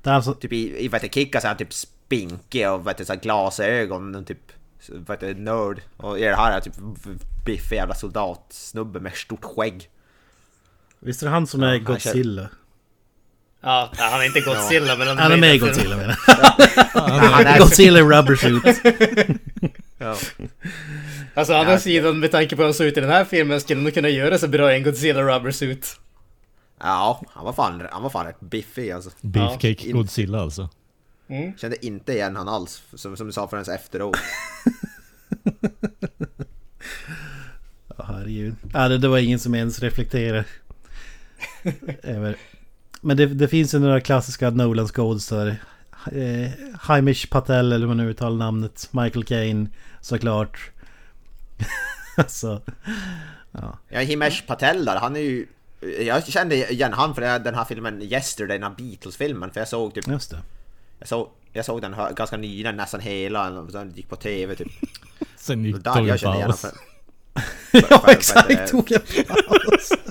Det 0.03 0.11
är 0.11 0.14
alltså, 0.14 0.34
typ 0.34 0.53
i, 0.53 0.84
i 0.84 0.88
vad 0.88 1.05
är 1.05 1.46
han 1.46 1.57
typ 1.57 1.72
spinkig 1.72 2.70
och 2.70 2.84
vad 2.84 3.07
så 3.07 3.12
här 3.12 3.20
glasögon, 3.20 4.14
och 4.14 4.26
typ 4.26 4.38
vad 4.89 5.22
heter, 5.22 5.35
nörd. 5.41 5.81
Och 5.97 6.18
i 6.18 6.22
det 6.24 6.37
här 6.37 6.57
är 6.57 6.61
typ 6.61 6.74
biffig 7.45 7.76
jävla 7.76 7.95
soldatsnubbe 7.95 9.01
med 9.01 9.12
stort 9.14 9.45
skägg. 9.45 9.89
visst 11.01 11.22
är 11.22 11.26
det 11.26 11.33
han 11.33 11.47
som 11.47 11.62
är 11.62 11.66
han 11.66 11.79
kör- 11.79 11.85
Godzilla? 11.85 12.49
Ja, 13.61 13.91
han 13.97 14.20
är 14.20 14.24
inte 14.26 14.41
Godzilla 14.41 14.97
men 14.97 15.18
Han 15.18 15.33
är 15.33 15.37
med 15.37 15.55
i 15.55 15.59
Godzilla 15.59 15.97
menar 15.97 16.16
Han 16.95 17.33
jag. 17.33 17.55
är, 17.55 17.59
Godzilla 17.59 18.01
rubber 18.01 18.35
suit. 18.37 18.81
ja. 19.99 20.16
Alltså 21.35 21.53
å 21.53 21.57
andra 21.57 21.72
Ja. 21.72 21.79
sidan 21.79 22.20
med 22.20 22.31
tanke 22.31 22.57
på 22.57 22.62
hur 22.62 22.66
han 22.66 22.74
såg 22.74 22.87
ut 22.87 22.97
i 22.97 23.01
den 23.01 23.11
här 23.11 23.24
filmen 23.24 23.61
skulle 23.61 23.76
han 23.79 23.85
nog 23.85 23.95
kunna 23.95 24.09
göra 24.09 24.39
så 24.39 24.49
bra 24.49 24.72
i 24.72 24.76
en 24.76 24.83
Godzilla 24.83 25.22
rubber 25.22 25.51
suit. 25.51 26.01
ja, 26.81 27.22
han 27.31 27.45
var 27.45 27.53
fan, 27.53 27.83
han 27.93 28.03
var 28.03 28.11
fan 28.11 28.26
rätt 28.26 28.41
biffig 28.41 28.91
alltså. 28.91 29.11
Beefcake 29.20 29.76
Ja. 29.89 29.93
Godzilla 29.93 30.41
alltså. 30.41 30.68
Kände 31.57 31.87
inte 31.87 32.12
igen 32.12 32.37
han 32.37 32.49
alls, 32.49 32.83
som, 32.95 33.16
som 33.16 33.26
du 33.26 33.33
sa 33.33 33.49
förrän 33.49 33.74
efteråt. 33.74 34.16
Ja, 37.97 38.05
herregud. 38.09 38.55
Ja, 38.72 38.89
det, 38.89 38.99
det 38.99 39.09
var 39.09 39.18
ingen 39.18 39.39
som 39.39 39.55
ens 39.55 39.81
reflekterade. 39.81 40.45
Men 43.01 43.16
det, 43.16 43.26
det 43.26 43.49
finns 43.49 43.74
ju 43.74 43.79
några 43.79 44.01
klassiska 44.01 44.51
Nolans 44.51 44.93
Golds 44.93 45.29
där. 45.29 45.62
Eh, 46.12 46.51
Hamish 46.81 47.31
Patel, 47.31 47.72
eller 47.72 47.87
vad 47.87 47.97
man 47.97 48.07
nu 48.07 48.11
uttalar 48.11 48.37
namnet. 48.37 48.89
Michael 48.93 49.24
Caine, 49.24 49.68
såklart. 50.01 50.70
alltså, 52.16 52.62
Ja, 53.89 54.01
Himesh 54.01 54.47
Patel 54.47 54.85
där, 54.85 54.97
han 54.97 55.16
är 55.16 55.20
ju... 55.20 55.47
Jag 56.01 56.26
kände 56.26 56.72
igen 56.72 56.93
han 56.93 57.14
för 57.14 57.39
den 57.39 57.55
här 57.55 57.64
filmen 57.64 58.03
Yesterday, 58.03 58.59
den 58.59 58.70
här 58.70 58.76
Beatles-filmen, 58.79 59.51
för 59.51 59.61
jag 59.61 59.68
såg 59.68 59.95
typ... 59.95 60.09
just 60.09 60.31
det. 60.31 60.39
Jag 60.99 61.09
såg, 61.09 61.28
jag 61.53 61.64
såg 61.64 61.82
den 61.82 61.94
ganska 62.16 62.36
nyligen, 62.36 62.76
nästan 62.76 63.01
hela, 63.01 63.51
den 63.51 63.90
gick 63.90 64.09
på 64.09 64.16
TV 64.16 64.55
typ. 64.55 64.68
Sen 65.36 65.64
gick 65.64 65.84
där 65.84 65.96
jag 65.96 66.09
en 66.09 66.18
kände 66.18 66.36
igen 66.36 66.49
paus. 66.51 66.66
ja, 67.72 67.99
för- 67.99 68.11
exakt. 68.11 68.70
Tog 68.70 68.90
jag 68.90 69.01
paus. 69.28 69.92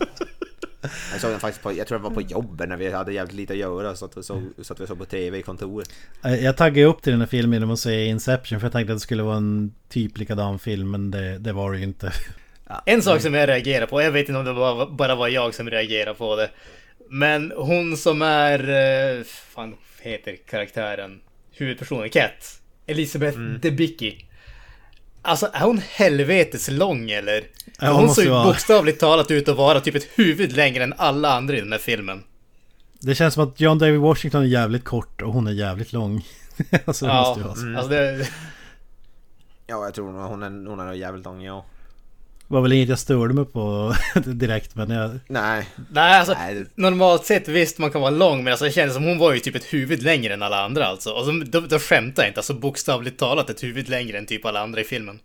Jag 1.12 1.22
såg 1.22 1.32
den 1.32 1.40
faktiskt 1.40 1.64
på, 1.64 1.74
jag 1.74 1.88
tror 1.88 1.98
det 1.98 2.04
var 2.04 2.12
på 2.12 2.22
jobbet 2.22 2.70
när 2.70 2.78
vi 2.78 2.92
hade 2.92 3.14
jävligt 3.14 3.36
lite 3.36 3.54
att 3.54 3.60
göra, 3.60 3.96
så 3.96 4.06
att 4.06 4.18
vi 4.18 4.24
såg, 4.24 4.44
så 4.62 4.74
att 4.74 4.80
vi 4.80 4.88
såg 4.88 4.98
på 4.98 5.06
TV 5.06 5.38
i 5.38 5.42
kontoret. 5.42 5.90
Eh, 6.24 6.36
Jag 6.36 6.58
taggade 6.58 6.88
upp 6.88 7.02
till 7.02 7.12
den 7.12 7.20
här 7.22 7.28
filmen 7.28 7.54
genom 7.54 7.72
att 7.72 7.80
säga 7.80 8.06
Inception 8.06 8.60
för 8.60 8.66
jag 8.66 8.72
tänkte 8.72 8.94
att 8.94 8.98
det 9.00 9.04
skulle 9.04 9.24
vara 9.24 9.38
en 9.38 9.74
typ 9.90 10.18
likadan 10.18 10.60
film 10.60 10.92
men 10.92 11.12
det, 11.12 11.38
det 11.38 11.54
var 11.54 11.72
det 11.72 11.78
ju 11.78 11.84
inte. 11.84 12.12
En 12.86 13.02
sak 13.02 13.22
som 13.22 13.34
jag 13.34 13.50
reagerar 13.50 13.86
på, 13.86 14.02
jag 14.02 14.12
vet 14.12 14.30
inte 14.30 14.40
om 14.40 14.46
det 14.46 14.54
var, 14.54 14.86
bara 14.90 15.16
var 15.16 15.28
jag 15.28 15.54
som 15.56 15.70
reagerade 15.70 16.14
på 16.18 16.36
det. 16.36 16.50
Men 17.10 17.54
hon 17.58 17.98
som 17.98 18.22
är, 18.22 18.60
eh, 19.18 19.24
fan 19.24 19.76
heter 20.00 20.36
karaktären, 20.50 21.20
huvudpersonen, 21.52 22.10
Cat. 22.10 22.62
Elisabeth 22.86 23.38
Debicki. 23.40 24.26
Alltså 25.22 25.50
är 25.54 25.60
hon 25.66 25.82
helvetes 25.90 26.70
lång 26.72 27.12
eller? 27.12 27.44
Ja, 27.80 27.92
hon 27.92 28.10
ser 28.16 28.22
ju 28.22 28.30
vara- 28.30 28.44
bokstavligt 28.46 29.00
talat 29.00 29.32
ut 29.32 29.50
att 29.50 29.58
vara 29.58 29.80
typ 29.82 29.96
ett 29.96 30.08
huvud 30.16 30.52
längre 30.56 30.84
än 30.84 30.94
alla 30.98 31.34
andra 31.34 31.58
i 31.58 31.60
den 31.60 31.72
här 31.72 31.80
filmen. 31.80 32.24
Det 33.00 33.16
känns 33.16 33.34
som 33.34 33.44
att 33.44 33.60
John 33.62 33.78
David 33.80 34.00
Washington 34.00 34.42
är 34.42 34.46
jävligt 34.46 34.84
kort 34.84 35.22
och 35.22 35.34
hon 35.34 35.48
är 35.48 35.52
jävligt 35.52 35.94
lång. 35.94 36.26
alltså 36.86 37.06
det 37.06 37.14
måste 37.14 37.40
ju 37.40 37.44
vara 37.46 37.56
så. 37.56 37.68
alltså 37.76 37.88
det, 37.90 38.28
Ja, 39.68 39.84
jag 39.86 39.94
tror 39.94 40.12
hon 40.12 40.44
är, 40.44 40.68
hon 40.70 40.80
är 40.80 40.86
nog 40.86 40.96
jävligt 40.96 41.26
lång, 41.26 41.42
ja. 41.44 41.66
Det 42.48 42.54
var 42.54 42.62
väl 42.62 42.74
inget 42.74 42.90
jag 42.90 43.00
störde 43.00 43.34
mig 43.34 43.46
på 43.46 43.94
direkt 44.26 44.76
men 44.76 44.90
jag... 44.90 45.20
Nej, 45.28 45.68
nej 45.90 46.20
alltså 46.20 46.34
Nej, 46.34 46.54
det- 46.56 46.66
normalt 46.82 47.26
sett 47.26 47.48
visst 47.48 47.78
man 47.80 47.92
kan 47.92 48.02
vara 48.02 48.12
lång 48.12 48.44
men 48.44 48.54
alltså 48.54 48.66
det 48.66 48.72
kändes 48.72 48.96
som 48.96 49.04
hon 49.04 49.18
var 49.18 49.34
ju 49.34 49.40
typ 49.40 49.56
ett 49.56 49.74
huvud 49.74 50.04
längre 50.04 50.34
än 50.34 50.44
alla 50.44 50.66
andra 50.66 50.86
alltså. 50.86 51.10
Och 51.10 51.26
så, 51.26 51.32
då, 51.46 51.60
då 51.60 51.80
skämtar 51.80 52.24
jag 52.24 52.30
inte, 52.30 52.40
alltså 52.40 52.54
bokstavligt 52.54 53.20
talat 53.20 53.50
ett 53.50 53.64
huvud 53.64 53.90
längre 53.90 54.18
än 54.18 54.26
typ 54.26 54.46
alla 54.46 54.60
andra 54.62 54.82
i 54.82 54.84
filmen. 54.84 55.20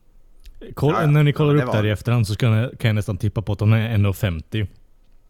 Koll, 0.74 0.92
Ja, 0.94 1.00
ja. 1.00 1.06
När 1.06 1.22
ni 1.22 1.32
kollar 1.32 1.50
Ja, 1.50 1.56
det 1.56 1.62
upp 1.62 1.66
var 1.68 1.74
där 1.76 1.84
i 1.84 1.86
det. 1.86 1.92
efterhand 1.92 2.26
så 2.26 2.34
ska 2.34 2.46
jag, 2.46 2.78
kan 2.78 2.88
jag 2.88 2.94
nästan 2.94 3.18
tippa 3.18 3.42
på 3.42 3.52
att 3.52 3.60
hon 3.60 3.72
är 3.72 3.96
1,50. 3.98 4.66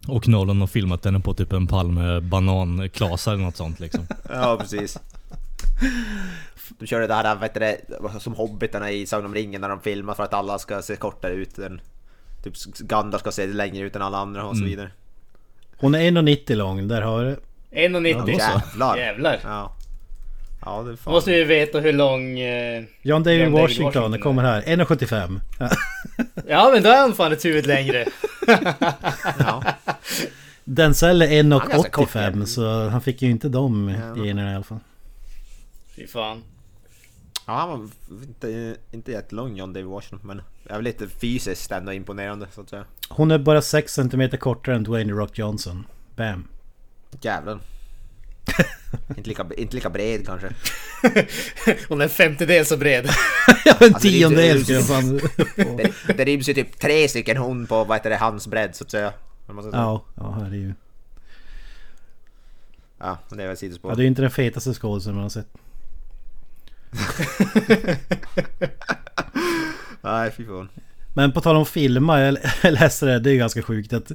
Och 0.09 0.28
Nolan 0.28 0.61
har 0.61 0.66
filmat 0.66 1.05
henne 1.05 1.20
på 1.20 1.34
typ 1.34 1.53
en 1.53 1.66
pall 1.66 1.88
med 1.93 2.22
bananklasar 2.22 3.32
eller 3.32 3.45
något 3.45 3.57
sånt 3.57 3.80
liksom. 3.80 4.07
ja 4.28 4.57
precis. 4.61 4.99
De 6.78 6.86
körde 6.86 7.06
det 7.06 7.14
här, 7.14 7.36
vet 7.36 7.54
du 7.54 8.20
som 8.20 8.34
hobbitarna 8.34 8.90
i 8.90 9.06
Sagan 9.06 9.26
om 9.26 9.34
ringen 9.34 9.60
när 9.60 9.68
de 9.68 9.80
filmar 9.80 10.14
för 10.14 10.22
att 10.22 10.34
alla 10.34 10.58
ska 10.58 10.82
se 10.82 10.96
kortare 10.96 11.32
ut 11.32 11.58
än... 11.58 11.80
Typ 12.44 12.54
Gandalf 12.78 13.20
ska 13.20 13.32
se 13.32 13.46
längre 13.46 13.86
ut 13.86 13.96
än 13.96 14.02
alla 14.02 14.18
andra 14.18 14.44
och 14.44 14.56
så 14.56 14.64
vidare. 14.64 14.90
Hon 15.76 15.94
är 15.94 16.10
1,90 16.10 16.54
lång, 16.54 16.88
där 16.88 17.02
har 17.02 17.24
du 17.24 17.36
1,90. 17.70 18.38
Jävlar! 18.38 18.96
Jävlar. 18.96 19.40
Ja. 19.44 19.76
Ja, 20.64 20.82
det 20.82 20.96
fan. 20.96 21.12
måste 21.12 21.30
vi 21.30 21.44
veta 21.44 21.80
hur 21.80 21.92
lång... 21.92 22.40
eh, 22.40 22.82
John 23.02 23.22
David 23.22 23.50
Washington, 23.50 23.84
Washington 23.84 24.10
det 24.10 24.18
kommer 24.18 24.42
här. 24.42 24.62
1,75. 24.62 25.40
Ja. 25.58 25.70
Ja 26.48 26.70
men 26.74 26.82
då 26.82 26.88
är 26.88 27.00
han 27.00 27.12
fan 27.12 27.32
ett 27.32 27.44
huvud 27.44 27.66
längre. 27.66 28.06
Ja. 29.38 29.64
Denzel 30.64 31.22
är 31.22 31.42
Han 31.42 31.52
är 31.52 31.58
ganska 31.58 31.90
kort, 31.90 32.14
1,85 32.14 32.40
ja. 32.40 32.46
så 32.46 32.88
han 32.88 33.00
fick 33.00 33.22
ju 33.22 33.30
inte 33.30 33.48
de 33.48 33.94
generna 34.16 34.52
i 34.52 34.54
alla 34.54 34.64
fall. 34.64 34.78
Fy 35.97 36.07
fan. 36.07 36.45
ja, 37.47 37.53
han 37.53 37.68
var 37.68 37.88
inte, 38.22 38.76
inte 38.90 39.12
jättelång 39.12 39.57
John 39.57 39.72
David 39.72 39.86
Washington 39.86 40.26
men 40.26 40.43
är 40.64 40.74
väl 40.74 40.84
lite 40.84 41.09
fysiskt 41.09 41.72
ändå 41.72 41.93
imponerande 41.93 42.47
så 42.53 42.61
att 42.61 42.70
säga. 42.70 42.84
Hon 43.09 43.30
är 43.30 43.38
bara 43.38 43.62
6 43.62 43.95
cm 43.95 44.30
kortare 44.30 44.76
än 44.76 44.82
Dwayne 44.82 45.12
The 45.12 45.18
Rock 45.18 45.38
Johnson. 45.38 45.86
Bam. 46.16 46.49
Jävlar. 47.20 47.59
inte, 49.16 49.28
lika, 49.28 49.47
inte 49.57 49.74
lika 49.74 49.90
bred 49.90 50.26
kanske. 50.26 50.49
Hon 51.88 52.01
är 52.01 52.05
en 52.05 52.11
femtedel 52.11 52.66
så 52.66 52.76
bred. 52.76 53.07
Ja, 53.64 53.76
en 53.80 53.95
Alltså, 53.95 54.09
det 54.09 54.14
är 54.14 54.20
tiondel 54.20 54.62
skulle 54.62 54.78
jag 54.78 54.86
fan... 54.86 55.20
Det, 55.76 56.16
det 56.16 56.24
ryms 56.24 56.49
ju 56.49 56.55
typ 56.55 56.78
tre 56.78 57.09
stycken 57.09 57.36
hon 57.36 57.66
på 57.66 57.84
vad 57.84 57.97
heter 57.97 58.11
det, 58.11 58.16
hans 58.16 58.47
bredd 58.47 58.76
så 58.76 58.84
att 58.84 58.90
säga. 58.90 59.12
Ja, 59.72 60.05
ja 60.14 60.30
herregud. 60.30 60.74
Ja, 62.99 63.18
men 63.28 63.38
det 63.38 63.45
är 63.45 63.49
väl 63.49 63.57
sidospår. 63.57 63.90
Ja, 63.90 63.95
det 63.95 64.01
är 64.01 64.05
ju 64.05 64.09
inte 64.09 64.22
den 64.22 64.30
fetaste 64.30 64.74
skådisen 64.74 65.14
man 65.14 65.22
har 65.22 65.30
sett. 65.30 65.49
Nej, 70.01 70.30
fy 70.36 70.47
fan. 70.47 70.68
Men 71.14 71.32
på 71.32 71.40
tal 71.40 71.57
om 71.57 71.66
filma, 71.66 72.20
jag 72.20 72.32
läser 72.34 72.70
läste 72.70 73.07
det, 73.07 73.18
det 73.18 73.30
är 73.30 73.36
ganska 73.36 73.62
sjukt 73.62 73.93
att 73.93 74.12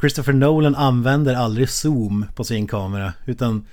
Christopher 0.00 0.32
Nolan 0.32 0.74
använder 0.74 1.34
aldrig 1.34 1.70
zoom 1.70 2.26
på 2.34 2.44
sin 2.44 2.66
kamera. 2.66 3.12
Utan 3.26 3.66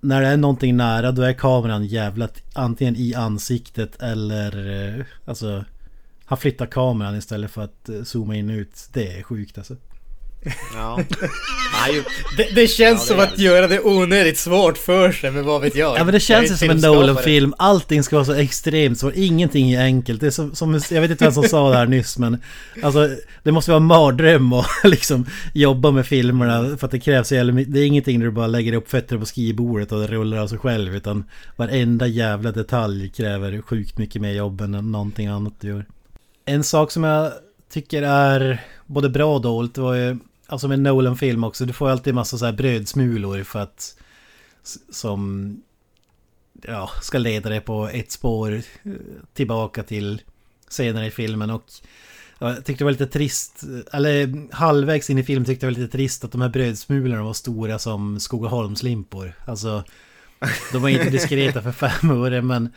när 0.00 0.20
det 0.20 0.28
är 0.28 0.36
någonting 0.36 0.76
nära 0.76 1.12
då 1.12 1.22
är 1.22 1.32
kameran 1.32 1.86
jävlat 1.86 2.42
antingen 2.52 2.96
i 2.96 3.14
ansiktet 3.14 4.02
eller... 4.02 4.82
Eh, 4.98 5.04
alltså... 5.24 5.64
Han 6.28 6.38
flyttar 6.38 6.66
kameran 6.66 7.16
istället 7.16 7.50
för 7.50 7.62
att 7.62 7.88
eh, 7.88 8.02
zooma 8.02 8.36
in 8.36 8.50
och 8.50 8.54
ut. 8.54 8.88
Det 8.92 9.18
är 9.18 9.22
sjukt 9.22 9.58
alltså. 9.58 9.76
Ja. 10.74 11.00
Ju, 11.92 12.02
Det, 12.36 12.54
det 12.54 12.66
känns 12.66 13.00
det 13.00 13.06
som 13.14 13.20
att 13.20 13.38
göra 13.38 13.66
det 13.66 13.80
onödigt 13.80 14.38
svårt 14.38 14.78
för 14.78 15.12
sig, 15.12 15.30
men 15.30 15.44
vad 15.44 15.60
vet 15.60 15.74
jag? 15.76 15.98
Ja 15.98 16.04
men 16.04 16.14
det 16.14 16.20
känns 16.20 16.50
ju 16.50 16.56
som 16.56 16.70
en. 16.70 16.76
Nolan-film. 16.76 17.54
Allting 17.58 18.02
ska 18.02 18.16
vara 18.16 18.24
så 18.24 18.32
extremt 18.34 18.98
svårt. 18.98 19.12
Ingenting 19.16 19.72
är 19.72 19.82
enkelt. 19.82 20.20
Det 20.20 20.26
är 20.26 20.30
som, 20.30 20.54
som, 20.54 20.80
jag 20.90 21.00
vet 21.00 21.10
inte 21.10 21.24
vem 21.24 21.32
som 21.32 21.42
sa 21.44 21.70
det 21.70 21.76
här 21.76 21.86
nyss 21.86 22.18
men... 22.18 22.42
Alltså 22.82 23.08
det 23.42 23.52
måste 23.52 23.70
vara 23.70 23.76
en 23.80 23.86
mardröm 23.86 24.52
att 24.52 24.66
liksom 24.84 25.26
jobba 25.54 25.90
med 25.90 26.06
filmerna. 26.06 26.76
För 26.76 26.86
att 26.86 26.90
det 26.90 27.00
krävs 27.00 27.28
så 27.28 27.34
jävla 27.34 27.52
mycket- 27.52 27.74
Det 27.74 27.80
är 27.80 27.86
ingenting 27.86 28.18
där 28.20 28.26
du 28.26 28.32
bara 28.32 28.46
lägger 28.46 28.72
upp 28.72 28.90
fötter 28.90 29.18
på 29.18 29.26
skrivbordet 29.26 29.92
och 29.92 30.00
det 30.00 30.06
rullar 30.06 30.38
av 30.38 30.46
sig 30.48 30.58
själv. 30.58 30.96
Utan 30.96 31.24
varenda 31.56 32.06
jävla 32.06 32.52
detalj 32.52 33.08
kräver 33.10 33.62
sjukt 33.62 33.98
mycket 33.98 34.22
mer 34.22 34.32
jobb 34.32 34.60
än 34.60 34.70
någonting 34.92 35.26
annat 35.26 35.52
du 35.60 35.68
gör. 35.68 35.84
En 36.44 36.64
sak 36.64 36.90
som 36.90 37.04
jag 37.04 37.32
tycker 37.72 38.02
är 38.02 38.64
både 38.86 39.08
bra 39.08 39.34
och 39.34 39.40
dåligt 39.40 39.74
det 39.74 39.80
var 39.80 39.94
ju... 39.94 40.16
Alltså 40.46 40.68
med 40.68 40.78
Nolan-film 40.78 41.44
också. 41.44 41.66
Du 41.66 41.72
får 41.72 41.88
ju 41.88 41.92
alltid 41.92 42.14
massa 42.14 42.38
så 42.38 42.44
här 42.44 42.52
brödsmulor 42.52 43.42
för 43.42 43.58
att... 43.58 43.96
Som 44.90 45.52
ja, 46.62 46.90
ska 47.02 47.18
leda 47.18 47.48
dig 47.48 47.60
på 47.60 47.88
ett 47.88 48.12
spår 48.12 48.52
eh, 48.54 48.92
tillbaka 49.34 49.82
till 49.82 50.22
senare 50.68 51.06
i 51.06 51.10
filmen 51.10 51.50
och 51.50 51.64
ja, 52.38 52.48
jag 52.54 52.64
tyckte 52.64 52.80
det 52.80 52.84
var 52.84 52.92
lite 52.92 53.06
trist, 53.06 53.62
eller 53.92 54.46
halvvägs 54.54 55.10
in 55.10 55.18
i 55.18 55.24
filmen 55.24 55.44
tyckte 55.44 55.66
jag 55.66 55.74
det 55.74 55.78
var 55.78 55.82
lite 55.84 55.96
trist 55.96 56.24
att 56.24 56.32
de 56.32 56.40
här 56.40 56.48
brödsmulorna 56.48 57.22
var 57.22 57.32
stora 57.32 57.78
som 57.78 58.20
Skogaholmslimpor. 58.20 59.32
Alltså, 59.44 59.84
de 60.72 60.82
var 60.82 60.88
inte 60.88 61.10
diskreta 61.10 61.62
för 61.62 61.72
fem 61.72 62.10
öre 62.10 62.42
men 62.42 62.72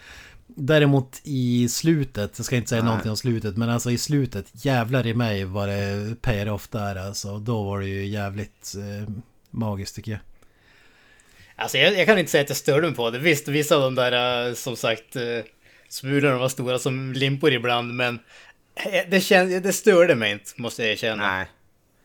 Däremot 0.62 1.22
i 1.24 1.70
slutet, 1.70 2.34
jag 2.38 2.46
ska 2.46 2.56
inte 2.56 2.70
säga 2.70 2.82
Nej. 2.82 2.88
någonting 2.88 3.12
om 3.12 3.18
slutet, 3.18 3.58
men 3.58 3.70
alltså 3.70 3.92
i 3.92 3.98
slutet, 3.98 4.46
jävlar 4.66 5.08
i 5.08 5.14
mig 5.14 5.44
var 5.46 5.68
det 5.68 6.16
pay-off 6.22 6.68
där 6.68 6.96
alltså. 6.96 7.40
Då 7.40 7.64
var 7.64 7.80
det 7.80 7.88
ju 7.88 8.06
jävligt 8.06 8.74
eh, 8.78 9.10
magiskt 9.52 9.96
tycker 9.96 10.12
jag. 10.12 10.20
Alltså 11.56 11.78
jag, 11.78 11.98
jag 11.98 12.06
kan 12.08 12.18
inte 12.20 12.32
säga 12.32 12.42
att 12.44 12.50
jag 12.50 12.58
störde 12.58 12.88
mig 12.88 12.96
på 12.96 13.10
det. 13.10 13.20
Visst, 13.20 13.48
vissa 13.48 13.76
av 13.76 13.82
de 13.82 13.96
där 13.96 14.48
eh, 14.48 14.54
som 14.54 14.76
sagt 14.76 15.16
eh, 15.16 15.22
smulorna 15.90 16.38
var 16.38 16.50
stora 16.50 16.80
som 16.80 17.14
limpor 17.14 17.54
ibland, 17.54 17.94
men 17.94 18.20
eh, 18.76 19.10
det, 19.10 19.22
kän, 19.22 19.62
det 19.62 19.74
störde 19.74 20.16
mig 20.16 20.32
inte, 20.32 20.52
måste 20.56 20.82
jag 20.84 20.92
erkänna. 20.92 21.28
nej. 21.32 21.48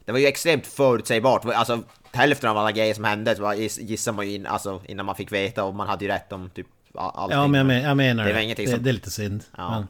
Det 0.04 0.12
var 0.12 0.18
ju 0.18 0.26
extremt 0.26 0.66
förutsägbart. 0.66 1.44
Alltså 1.44 1.82
hälften 2.12 2.50
av 2.50 2.58
alla 2.58 2.72
grejer 2.72 2.94
som 2.94 3.04
hände 3.04 3.34
var, 3.34 3.54
giss- 3.54 3.80
gissar 3.82 4.12
man 4.12 4.26
ju 4.28 4.34
in, 4.34 4.46
alltså, 4.46 4.82
innan 4.88 5.06
man 5.06 5.16
fick 5.16 5.32
veta 5.32 5.64
och 5.64 5.74
man 5.74 5.88
hade 5.88 6.04
ju 6.04 6.10
rätt 6.10 6.32
om 6.32 6.50
typ 6.50 6.66
allting. 6.94 7.36
Ja 7.38 7.46
men 7.46 7.58
jag, 7.58 7.66
men, 7.66 7.82
jag 7.82 7.96
menar 7.96 8.24
Det 8.24 8.30
det. 8.30 8.34
var 8.34 8.40
ingenting 8.40 8.66
det, 8.66 8.72
som- 8.72 8.82
det 8.82 8.90
är 8.90 8.92
lite 8.94 9.10
synd. 9.10 9.44
Ja. 9.56 9.70
Men- 9.70 9.86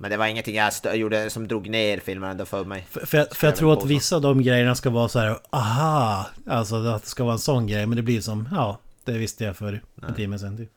Men 0.00 0.10
det 0.10 0.16
var 0.16 0.26
ingenting 0.26 0.56
jag 0.56 0.96
gjorde 0.96 1.30
som 1.30 1.48
drog 1.48 1.68
ner 1.70 1.98
filmen 1.98 2.30
ändå 2.30 2.44
för 2.44 2.64
mig. 2.64 2.86
För, 2.90 3.06
för, 3.06 3.18
jag, 3.18 3.36
för 3.36 3.46
jag 3.46 3.56
tror 3.56 3.72
att 3.72 3.84
vissa 3.86 4.16
av 4.16 4.22
de 4.22 4.42
grejerna 4.42 4.74
ska 4.74 4.90
vara 4.90 5.08
så 5.08 5.18
här, 5.18 5.38
aha! 5.50 6.26
Alltså 6.46 6.76
att 6.86 7.02
det 7.02 7.08
ska 7.08 7.24
vara 7.24 7.32
en 7.32 7.38
sån 7.38 7.66
grej, 7.66 7.86
men 7.86 7.96
det 7.96 8.02
blir 8.02 8.20
som, 8.20 8.48
ja, 8.52 8.78
det 9.04 9.12
visste 9.12 9.44
jag 9.44 9.56
för 9.56 9.80
en 10.02 10.14
timme 10.14 10.38
sedan 10.38 10.56
typ. 10.56 10.70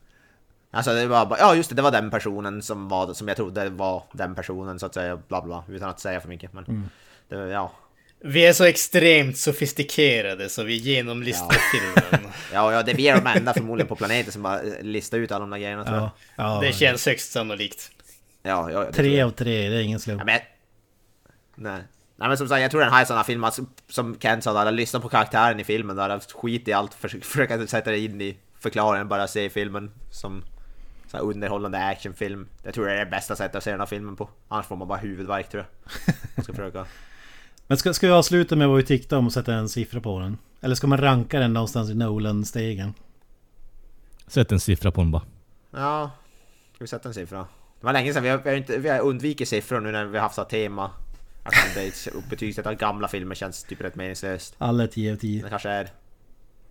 Alltså 0.72 0.94
det 0.94 1.08
var 1.08 1.26
bara, 1.26 1.39
ja 1.39 1.56
just 1.56 1.70
det, 1.70 1.76
det 1.76 1.82
var 1.82 1.92
den 1.92 2.12
personen 2.12 2.62
som 2.62 2.88
var, 2.88 3.14
som 3.14 3.28
jag 3.28 3.38
trodde 3.38 3.70
var 3.70 4.04
den 4.14 4.36
personen 4.36 4.80
så 4.80 4.86
att 4.86 4.94
säga, 4.94 5.20
bla 5.28 5.42
bla, 5.42 5.64
utan 5.70 5.89
att 5.89 6.00
säga 6.00 6.22
för 6.22 6.30
mycket. 6.30 6.54
Men 6.54 6.64
Mm. 6.66 6.89
det, 7.30 7.36
ja. 7.36 7.72
Vi 8.24 8.45
är 8.45 8.53
så 8.53 8.63
extremt 8.63 9.38
sofistikerade 9.38 10.49
så 10.49 10.63
vi 10.63 10.76
genomlistar 10.76 11.57
filmen. 11.72 12.32
Ja, 12.53 12.74
ja, 12.74 12.84
det 12.84 12.91
är 12.91 13.15
de 13.15 13.28
enda 13.28 13.53
förmodligen 13.53 13.88
på 13.88 13.95
planeten 13.95 14.32
som 14.32 14.41
bara 14.43 14.61
eh, 14.61 14.82
listar 14.82 15.17
ut 15.17 15.32
alla 15.32 15.39
de 15.39 15.49
där 15.49 15.57
grejerna 15.57 15.84
tror 15.84 15.97
jag. 15.97 16.05
Ja, 16.05 16.11
ja, 16.36 16.61
Det 16.61 16.74
känns 16.74 17.05
högst 17.05 17.32
sannolikt. 17.32 17.91
Ja, 18.43 18.72
ja, 18.72 18.91
Tre 18.91 19.22
av 19.22 19.30
tre, 19.32 19.69
det 19.69 19.76
är 19.76 19.82
ingen 19.82 19.99
slump. 19.99 20.22
Ja, 20.22 20.26
men, 20.26 20.39
nej. 21.55 21.82
nej 22.15 22.28
men 22.28 22.38
som 22.38 22.47
sagt, 22.47 22.61
jag 22.61 22.72
tror 22.72 22.82
den 22.82 22.89
här 22.89 22.97
är 22.97 23.01
en 23.01 23.07
sån 23.07 23.17
här 23.17 23.24
film, 23.24 23.43
alltså, 23.43 23.65
som 23.89 24.15
Ken 24.19 24.41
sa, 24.41 24.63
där, 24.63 24.72
lyssna 24.72 24.99
på 24.99 25.09
karaktären 25.09 25.59
i 25.59 25.63
filmen, 25.63 25.95
där, 25.95 26.19
skit 26.34 26.67
i 26.67 26.74
allt, 26.74 26.93
försök, 26.93 27.26
försöka 27.26 27.67
sätta 27.67 27.91
dig 27.91 28.05
in 28.05 28.22
i 28.22 28.38
förklaringen, 28.59 29.07
bara 29.07 29.28
se 29.28 29.49
filmen 29.49 29.91
som 30.11 30.43
så 31.07 31.17
här 31.17 31.24
underhållande 31.24 31.86
actionfilm. 31.86 32.47
Jag 32.63 32.74
tror 32.74 32.86
det 32.86 32.93
är 32.93 33.05
det 33.05 33.11
bästa 33.11 33.36
sättet 33.36 33.55
att 33.55 33.63
se 33.63 33.72
den 33.72 33.80
här 33.80 33.88
filmen 33.88 34.15
på. 34.15 34.30
Annars 34.47 34.65
får 34.65 34.76
man 34.76 34.88
bara 34.88 34.99
huvudvärk 34.99 35.49
tror 35.49 35.65
jag. 35.86 36.15
Jag 36.36 36.43
ska 36.43 36.53
försöka. 36.53 36.86
Men 37.72 37.78
ska, 37.78 37.93
ska 37.93 38.07
vi 38.07 38.13
avsluta 38.13 38.55
med 38.55 38.67
vad 38.67 38.78
vi 38.78 38.84
tyckte 38.84 39.15
om 39.15 39.26
och 39.26 39.34
sätta 39.34 39.53
en 39.53 39.69
siffra 39.69 40.01
på 40.01 40.19
den? 40.19 40.38
Eller 40.61 40.76
ska 40.76 40.88
man 40.88 40.97
ranka 40.97 41.39
den 41.39 41.53
någonstans 41.53 41.89
i 41.89 41.93
Nolan-stegen? 41.95 42.93
Sätt 44.28 44.51
en 44.51 44.59
siffra 44.59 44.91
på 44.91 45.01
den 45.01 45.11
bara. 45.11 45.24
Ja, 45.72 46.11
ska 46.74 46.84
vi 46.84 46.88
sätta 46.88 47.07
en 47.09 47.13
siffra? 47.13 47.47
Det 47.80 47.86
var 47.86 47.93
länge 47.93 48.13
sedan, 48.13 48.24
vi 48.24 48.30
har, 48.30 48.38
vi 48.38 48.49
har, 48.49 48.57
inte, 48.57 48.78
vi 48.78 48.89
har 48.89 48.99
undvikit 48.99 49.47
siffror 49.47 49.80
nu 49.80 49.91
när 49.91 50.05
vi 50.05 50.17
har 50.17 50.24
haft 50.24 50.36
så 50.36 50.43
tema. 50.43 50.91
Jag 51.43 51.53
kan 51.53 51.84
inte 51.84 52.11
betygsätta 52.30 52.74
gamla 52.74 53.07
filmer 53.07 53.36
känns 53.36 53.63
typ 53.63 53.82
rätt 53.82 53.95
meningslöst. 53.95 54.55
Alla 54.57 54.88
10 54.88 55.13
av 55.13 55.17
10. 55.17 55.43
Det 55.43 55.49
kanske 55.49 55.69
är... 55.69 55.89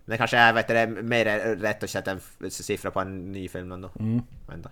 Det 0.05 0.17
kanske 0.17 0.37
är, 0.37 0.53
vet 0.53 0.67
du, 0.67 0.73
det 0.73 0.79
är 0.79 0.87
mer 0.87 1.55
rätt 1.55 1.83
att 1.83 1.89
sätta 1.89 2.11
en 2.11 2.51
siffra 2.51 2.91
på 2.91 2.99
en 2.99 3.31
ny 3.31 3.47
film 3.47 3.71
ändå. 3.71 3.89
Mm. 3.99 4.21
Vänta. 4.47 4.69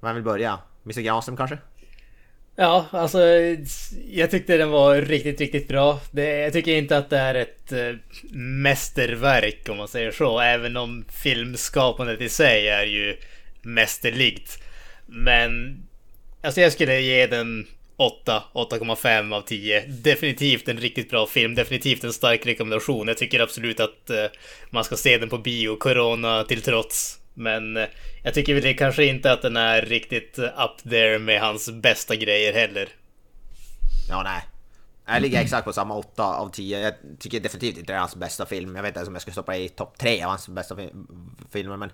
Vem 0.00 0.14
vill 0.14 0.24
börja? 0.24 0.58
Mr 0.84 1.00
Granström 1.00 1.36
kanske? 1.36 1.58
Ja, 2.58 2.86
alltså 2.90 3.20
jag 4.10 4.30
tyckte 4.30 4.56
den 4.56 4.70
var 4.70 4.96
riktigt, 4.96 5.40
riktigt 5.40 5.68
bra. 5.68 6.00
Det, 6.10 6.38
jag 6.38 6.52
tycker 6.52 6.72
inte 6.76 6.98
att 6.98 7.10
det 7.10 7.18
är 7.18 7.34
ett 7.34 7.72
eh, 7.72 7.94
mästerverk 8.32 9.68
om 9.68 9.76
man 9.76 9.88
säger 9.88 10.12
så, 10.12 10.40
även 10.40 10.76
om 10.76 11.04
filmskapandet 11.22 12.20
i 12.20 12.28
sig 12.28 12.68
är 12.68 12.86
ju 12.86 13.16
mästerligt. 13.62 14.62
Men 15.06 15.82
alltså 16.42 16.60
jag 16.60 16.72
skulle 16.72 17.00
ge 17.00 17.26
den 17.26 17.66
8, 17.96 18.42
8,5 18.54 19.34
av 19.34 19.40
10. 19.42 19.84
Definitivt 19.86 20.68
en 20.68 20.80
riktigt 20.80 21.10
bra 21.10 21.26
film, 21.26 21.54
definitivt 21.54 22.04
en 22.04 22.12
stark 22.12 22.46
rekommendation. 22.46 23.08
Jag 23.08 23.18
tycker 23.18 23.40
absolut 23.40 23.80
att 23.80 24.10
eh, 24.10 24.26
man 24.70 24.84
ska 24.84 24.96
se 24.96 25.18
den 25.18 25.28
på 25.28 25.38
bio, 25.38 25.76
corona 25.76 26.44
till 26.44 26.62
trots. 26.62 27.18
Men 27.38 27.76
eh, 27.76 27.86
jag 28.22 28.34
tycker 28.34 28.54
väl 28.60 28.76
kanske 28.76 29.04
inte 29.04 29.32
att 29.32 29.42
den 29.42 29.56
är 29.56 29.82
riktigt 29.82 30.38
up 30.38 30.90
there 30.90 31.18
med 31.18 31.40
hans 31.40 31.70
bästa 31.70 32.16
grejer 32.16 32.52
heller. 32.52 32.88
Ja, 34.08 34.22
nej. 34.22 34.42
Jag 35.06 35.22
ligger 35.22 35.40
exakt 35.40 35.64
på 35.64 35.72
samma 35.72 35.94
8 35.94 36.24
av 36.24 36.50
10. 36.50 36.80
Jag 36.80 36.94
tycker 37.18 37.40
definitivt 37.40 37.78
inte 37.78 37.92
det 37.92 37.96
är 37.96 38.00
hans 38.00 38.16
bästa 38.16 38.46
film. 38.46 38.76
Jag 38.76 38.82
vet 38.82 38.88
inte 38.90 38.98
ens 38.98 39.08
om 39.08 39.14
jag 39.14 39.22
skulle 39.22 39.32
stoppa 39.32 39.56
i 39.56 39.68
topp 39.68 39.98
3 39.98 40.22
av 40.22 40.28
hans 40.30 40.48
bästa 40.48 40.76
fi- 40.76 40.92
filmer, 41.50 41.76
men... 41.76 41.92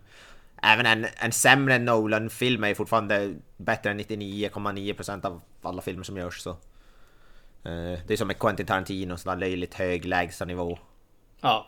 Även 0.64 0.86
en, 0.86 1.06
en 1.16 1.32
sämre 1.32 1.78
Nolan-film 1.78 2.64
är 2.64 2.74
fortfarande 2.74 3.35
bättre 3.56 3.90
än 3.90 4.01
99,9% 4.01 5.27
av 5.27 5.40
alla 5.62 5.82
filmer 5.82 6.05
som 6.05 6.16
görs, 6.16 6.39
så... 6.40 6.51
Eh, 6.51 7.98
det 8.06 8.10
är 8.10 8.16
som 8.16 8.27
med 8.28 8.39
Quentin 8.39 8.66
Tarantino, 8.66 9.16
sån 9.16 9.31
där 9.31 9.47
löjligt 9.47 9.74
hög 9.74 10.05
lägsta 10.05 10.44
nivå. 10.44 10.78
Ja, 11.40 11.66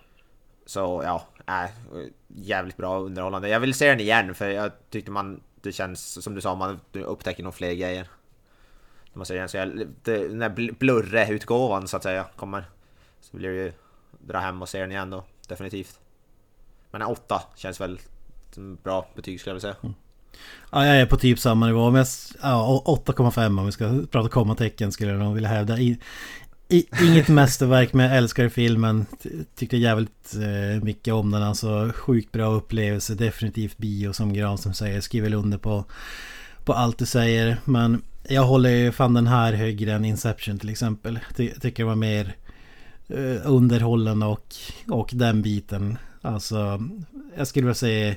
Så 0.67 1.01
ja, 1.05 1.27
äh, 1.47 1.71
jävligt 2.29 2.77
bra 2.77 2.99
underhållande. 2.99 3.49
Jag 3.49 3.61
vill 3.61 3.75
se 3.75 3.89
den 3.89 4.01
igen 4.01 4.35
för 4.35 4.49
jag 4.49 4.73
tyckte 4.91 5.11
man, 5.11 5.41
det 5.61 5.73
känns 5.73 6.23
som 6.23 6.35
du 6.35 6.41
sa, 6.41 6.55
man 6.55 6.81
upptäcker 6.93 7.43
nog 7.43 7.55
fler 7.55 7.73
grejer. 7.73 8.09
Man 9.13 9.27
ser 9.27 9.35
den, 9.35 9.49
så 9.49 9.57
jag, 9.57 9.89
det, 10.03 10.35
när 10.35 10.73
blurre-utgåvan 10.73 11.89
så 11.89 11.97
att 11.97 12.03
säga 12.03 12.27
kommer 12.37 12.65
så 13.21 13.37
vill 13.37 13.45
jag 13.45 13.55
ju 13.55 13.73
dra 14.19 14.39
hem 14.39 14.63
och 14.63 14.69
se 14.69 14.81
den 14.81 14.93
igen 14.93 15.11
då, 15.11 15.25
definitivt. 15.49 16.01
Men 16.91 17.03
en 17.03 17.09
8 17.09 17.43
känns 17.57 17.81
väl 17.81 18.01
som 18.51 18.79
bra 18.83 19.07
betyg 19.15 19.41
skulle 19.41 19.51
jag 19.51 19.55
vilja 19.55 19.73
säga. 19.73 19.77
Mm. 19.83 19.95
Ja, 20.71 20.87
jag 20.87 20.97
är 21.01 21.07
på 21.07 21.17
typ 21.17 21.39
samma 21.39 21.67
nivå. 21.67 21.91
Men 21.91 22.05
ja, 22.43 22.83
8,5 22.87 23.59
om 23.59 23.67
vi 23.67 23.73
ska 23.73 24.03
prata 24.11 24.29
kommatecken 24.29 24.93
skulle 24.93 25.11
jag 25.11 25.21
nog 25.21 25.35
vilja 25.35 25.49
hävda. 25.49 25.77
I, 26.69 26.87
inget 27.03 27.29
mästerverk 27.29 27.93
men 27.93 28.07
jag 28.07 28.17
älskar 28.17 28.49
filmen. 28.49 29.07
Tyckte 29.55 29.77
jävligt 29.77 30.35
eh, 30.35 30.85
mycket 30.85 31.15
om 31.15 31.31
den. 31.31 31.43
Alltså 31.43 31.93
sjukt 31.95 32.33
bra 32.33 32.47
upplevelse. 32.47 33.15
Definitivt 33.15 33.79
bio 33.79 34.13
som 34.13 34.33
Granström 34.33 34.75
säger. 34.75 35.01
Skriver 35.01 35.35
under 35.35 35.59
på, 35.59 35.85
på 36.65 36.73
allt 36.73 36.99
du 36.99 37.07
säger. 37.07 37.57
Men 37.65 38.03
jag 38.29 38.43
håller 38.43 38.71
ju 38.71 38.93
fan 38.93 39.15
den 39.15 39.27
här 39.27 39.53
högre 39.53 39.93
än 39.93 40.05
Inception 40.05 40.59
till 40.59 40.71
exempel. 40.71 41.19
Ty, 41.37 41.51
tycker 41.51 41.83
det 41.83 41.89
var 41.89 41.95
mer 41.95 42.37
eh, 43.09 43.37
underhållande 43.45 44.27
och, 44.27 44.55
och 44.89 45.11
den 45.13 45.43
biten. 45.43 45.99
Alltså 46.23 46.83
jag 47.37 47.47
skulle 47.47 47.65
vilja 47.65 47.75
säga 47.75 48.15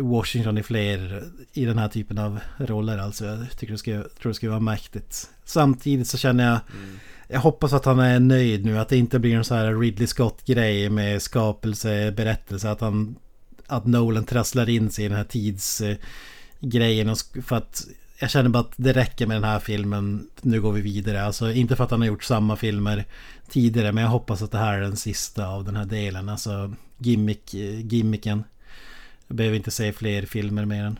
Washington 0.00 0.58
i 0.58 0.62
fler 0.62 1.24
i 1.52 1.64
den 1.64 1.78
här 1.78 1.88
typen 1.88 2.18
av 2.18 2.40
roller. 2.58 2.98
Alltså 2.98 3.24
jag 3.24 3.50
tycker 3.58 3.72
det 3.72 3.78
skulle, 3.78 4.02
tror 4.02 4.30
det 4.30 4.34
skulle 4.34 4.50
vara 4.50 4.60
mäktigt. 4.60 5.30
Samtidigt 5.44 6.08
så 6.08 6.18
känner 6.18 6.44
jag 6.44 6.60
mm. 6.74 6.98
Jag 7.30 7.40
hoppas 7.40 7.72
att 7.72 7.84
han 7.84 7.98
är 7.98 8.20
nöjd 8.20 8.64
nu. 8.64 8.78
Att 8.78 8.88
det 8.88 8.96
inte 8.96 9.18
blir 9.18 9.36
en 9.36 9.44
sån 9.44 9.56
här 9.56 9.74
Ridley 9.74 10.06
Scott-grej 10.06 10.90
med 10.90 11.22
skapelse, 11.22 12.12
berättelse. 12.12 12.70
Att 12.70 12.80
han... 12.80 13.16
Att 13.66 13.86
Nolan 13.86 14.24
trasslar 14.24 14.68
in 14.68 14.90
sig 14.90 15.04
i 15.04 15.08
den 15.08 15.16
här 15.16 15.24
tidsgrejen. 15.24 17.16
För 17.42 17.56
att 17.56 17.86
jag 18.18 18.30
känner 18.30 18.48
bara 18.48 18.60
att 18.60 18.72
det 18.76 18.92
räcker 18.92 19.26
med 19.26 19.36
den 19.36 19.44
här 19.44 19.58
filmen. 19.58 20.30
Nu 20.40 20.60
går 20.60 20.72
vi 20.72 20.80
vidare. 20.80 21.22
Alltså 21.22 21.52
inte 21.52 21.76
för 21.76 21.84
att 21.84 21.90
han 21.90 22.00
har 22.00 22.06
gjort 22.06 22.24
samma 22.24 22.56
filmer 22.56 23.04
tidigare. 23.50 23.92
Men 23.92 24.04
jag 24.04 24.10
hoppas 24.10 24.42
att 24.42 24.50
det 24.50 24.58
här 24.58 24.74
är 24.78 24.80
den 24.80 24.96
sista 24.96 25.48
av 25.48 25.64
den 25.64 25.76
här 25.76 25.84
delen. 25.84 26.28
Alltså 26.28 26.74
gimmick, 26.98 27.54
eh, 27.54 27.86
gimmicken. 27.86 28.44
Jag 29.26 29.36
behöver 29.36 29.56
inte 29.56 29.70
se 29.70 29.92
fler 29.92 30.22
filmer 30.22 30.64
med 30.64 30.84
den. 30.84 30.98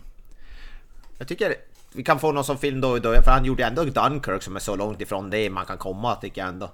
Jag 1.17 1.27
tycker 1.27 1.55
vi 1.93 2.03
kan 2.03 2.19
få 2.19 2.31
någon 2.31 2.43
som 2.43 2.57
film 2.57 2.81
då, 2.81 2.99
då 2.99 3.21
för 3.21 3.31
han 3.31 3.45
gjorde 3.45 3.65
ändå 3.65 3.83
Dunkirk 3.83 4.43
som 4.43 4.55
är 4.55 4.59
så 4.59 4.75
långt 4.75 5.01
ifrån 5.01 5.29
det 5.29 5.49
man 5.49 5.65
kan 5.65 5.77
komma 5.77 6.15
tycker 6.15 6.41
jag 6.41 6.47
ändå. 6.47 6.71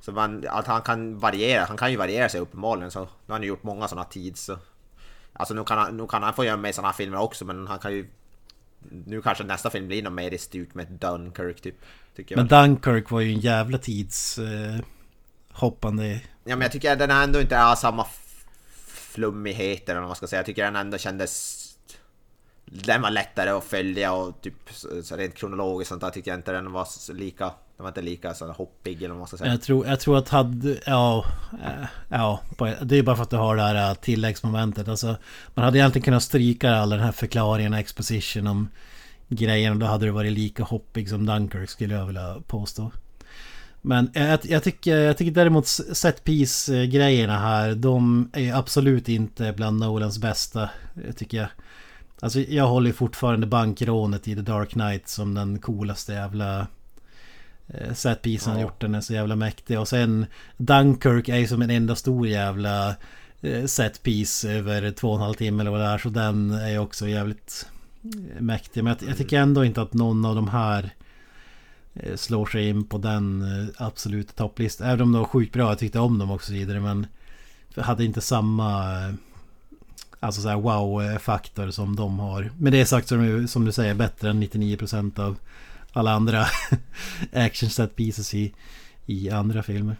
Så 0.00 0.12
man, 0.12 0.44
att 0.48 0.66
han 0.66 0.82
kan 0.82 1.18
variera, 1.18 1.64
han 1.64 1.76
kan 1.76 1.90
ju 1.90 1.96
variera 1.96 2.28
sig 2.28 2.40
uppenbarligen 2.40 2.90
så. 2.90 3.00
Nu 3.00 3.06
har 3.26 3.34
han 3.34 3.42
ju 3.42 3.48
gjort 3.48 3.62
många 3.62 3.88
sådana 3.88 4.04
tids 4.04 4.44
så. 4.44 4.58
Alltså 5.32 5.54
nu 5.54 5.64
kan, 5.64 5.78
han, 5.78 5.96
nu 5.96 6.06
kan 6.06 6.22
han 6.22 6.34
få 6.34 6.44
göra 6.44 6.56
med 6.56 6.74
sådana 6.74 6.92
filmer 6.92 7.18
också 7.18 7.44
men 7.44 7.66
han 7.66 7.78
kan 7.78 7.92
ju... 7.92 8.06
Nu 9.06 9.22
kanske 9.22 9.44
nästa 9.44 9.70
film 9.70 9.86
blir 9.86 10.02
något 10.02 10.12
mer 10.12 10.34
i 10.34 10.38
stuk 10.38 10.74
med 10.74 10.86
Dunkirk 10.90 11.60
typ. 11.60 11.74
Men. 12.36 12.46
Dunkirk 12.46 13.10
var 13.10 13.20
ju 13.20 13.32
en 13.32 13.40
jävla 13.40 13.78
tids... 13.78 14.38
Eh, 14.38 14.80
hoppande... 15.50 16.20
Ja 16.44 16.56
men 16.56 16.60
jag 16.60 16.72
tycker 16.72 16.92
att 16.92 16.98
den 16.98 17.10
ändå 17.10 17.40
inte 17.40 17.56
har 17.56 17.76
samma 17.76 18.06
flummighet 19.16 19.88
eller 19.88 20.00
vad 20.00 20.08
man 20.08 20.16
ska 20.16 20.26
säga. 20.26 20.38
Jag 20.38 20.46
tycker 20.46 20.64
den 20.64 20.76
ändå 20.76 20.98
kändes 20.98 21.65
den 22.66 23.02
var 23.02 23.10
lättare 23.10 23.50
att 23.50 23.64
följa 23.64 24.12
och 24.12 24.40
typ 24.40 24.54
så 25.02 25.16
rent 25.16 25.34
kronologiskt 25.34 25.88
sånt 25.88 26.00
där 26.00 26.10
tyckte 26.10 26.30
jag 26.30 26.38
inte 26.38 26.52
den 26.52 26.72
var 26.72 27.12
lika 27.12 27.44
den 27.76 27.84
var 27.84 27.88
inte 27.88 28.02
lika 28.02 28.34
så 28.34 28.52
hoppig 28.52 28.96
eller 28.96 29.08
vad 29.08 29.18
man 29.18 29.26
ska 29.26 29.36
säga. 29.36 29.50
Jag 29.50 29.62
tror, 29.62 29.86
jag 29.86 30.00
tror 30.00 30.18
att 30.18 30.28
hade, 30.28 30.76
ja, 30.86 31.24
eh, 31.64 31.86
ja, 32.08 32.40
det 32.82 32.96
är 32.96 33.02
bara 33.02 33.16
för 33.16 33.22
att 33.22 33.30
du 33.30 33.36
har 33.36 33.56
det 33.56 33.62
här 33.62 33.90
eh, 33.90 33.94
tilläggsmomentet. 33.94 34.88
Alltså, 34.88 35.16
man 35.54 35.64
hade 35.64 35.78
egentligen 35.78 36.04
kunnat 36.04 36.22
stryka 36.22 36.74
all 36.74 36.90
den 36.90 37.00
här 37.00 37.12
förklaringen 37.12 37.72
och 37.72 37.78
exposition 37.78 38.46
om 38.46 38.68
grejen 39.28 39.78
då 39.78 39.86
hade 39.86 40.06
det 40.06 40.12
varit 40.12 40.32
lika 40.32 40.64
hoppig 40.64 41.08
som 41.08 41.26
Dunkirk 41.26 41.70
skulle 41.70 41.94
jag 41.94 42.06
vilja 42.06 42.36
påstå. 42.46 42.90
Men 43.82 44.10
jag, 44.14 44.38
jag, 44.42 44.62
tycker, 44.62 44.96
jag 44.96 45.16
tycker 45.16 45.32
däremot 45.32 45.66
set 45.66 46.24
piece 46.24 46.74
eh, 46.74 46.84
grejerna 46.84 47.38
här, 47.38 47.74
de 47.74 48.30
är 48.32 48.54
absolut 48.54 49.08
inte 49.08 49.52
bland 49.52 49.80
Nolans 49.80 50.18
bästa, 50.18 50.70
tycker 51.16 51.38
jag. 51.38 51.48
Alltså 52.20 52.40
jag 52.40 52.68
håller 52.68 52.92
fortfarande 52.92 53.46
bankrånet 53.46 54.28
i 54.28 54.34
The 54.34 54.40
Dark 54.40 54.70
Knight 54.70 55.08
som 55.08 55.34
den 55.34 55.58
coolaste 55.58 56.12
jävla 56.12 56.66
eh, 57.68 57.94
setpiecen 57.94 58.52
han 58.52 58.62
gjort. 58.62 58.80
Den 58.80 58.94
är 58.94 59.00
så 59.00 59.12
jävla 59.12 59.36
mäktig. 59.36 59.80
Och 59.80 59.88
sen 59.88 60.26
Dunkirk 60.56 61.28
är 61.28 61.36
ju 61.36 61.46
som 61.46 61.62
en 61.62 61.70
enda 61.70 61.94
stor 61.94 62.26
jävla 62.26 62.96
eh, 63.40 63.64
setpiece 63.64 64.44
över 64.44 64.90
två 64.90 65.08
och 65.08 65.16
en 65.16 65.22
halv 65.22 65.34
timme 65.34 65.62
eller 65.62 65.70
vad 65.70 65.80
det 65.80 65.86
är. 65.86 65.98
Så 65.98 66.08
den 66.08 66.50
är 66.50 66.78
också 66.78 67.08
jävligt 67.08 67.66
eh, 68.02 68.40
mäktig. 68.40 68.84
Men 68.84 68.96
jag, 69.00 69.08
jag 69.08 69.18
tycker 69.18 69.40
ändå 69.40 69.64
inte 69.64 69.82
att 69.82 69.94
någon 69.94 70.24
av 70.24 70.34
de 70.34 70.48
här 70.48 70.90
slår 72.14 72.46
sig 72.46 72.68
in 72.68 72.84
på 72.84 72.98
den 72.98 73.44
absoluta 73.76 74.32
topplistan. 74.32 74.88
Även 74.88 75.00
om 75.00 75.12
de 75.12 75.18
var 75.18 75.28
sjukt 75.28 75.52
bra, 75.52 75.68
jag 75.68 75.78
tyckte 75.78 75.98
om 75.98 76.18
dem 76.18 76.30
också 76.30 76.52
vidare. 76.52 76.80
Men 76.80 77.06
hade 77.76 78.04
inte 78.04 78.20
samma 78.20 78.92
Alltså 80.26 80.40
såhär 80.40 80.56
wow-faktor 80.56 81.70
som 81.70 81.96
de 81.96 82.18
har. 82.18 82.50
Med 82.58 82.72
det 82.72 82.86
sagt 82.86 83.08
så 83.08 83.14
är 83.14 83.18
de 83.18 83.48
som 83.48 83.64
du 83.64 83.72
säger 83.72 83.94
bättre 83.94 84.30
än 84.30 84.42
99% 84.42 85.20
av 85.20 85.36
alla 85.92 86.12
andra 86.12 86.46
action 87.32 87.70
set 87.70 87.96
pieces 87.96 88.34
i, 88.34 88.54
i 89.06 89.30
andra 89.30 89.62
filmer. 89.62 89.96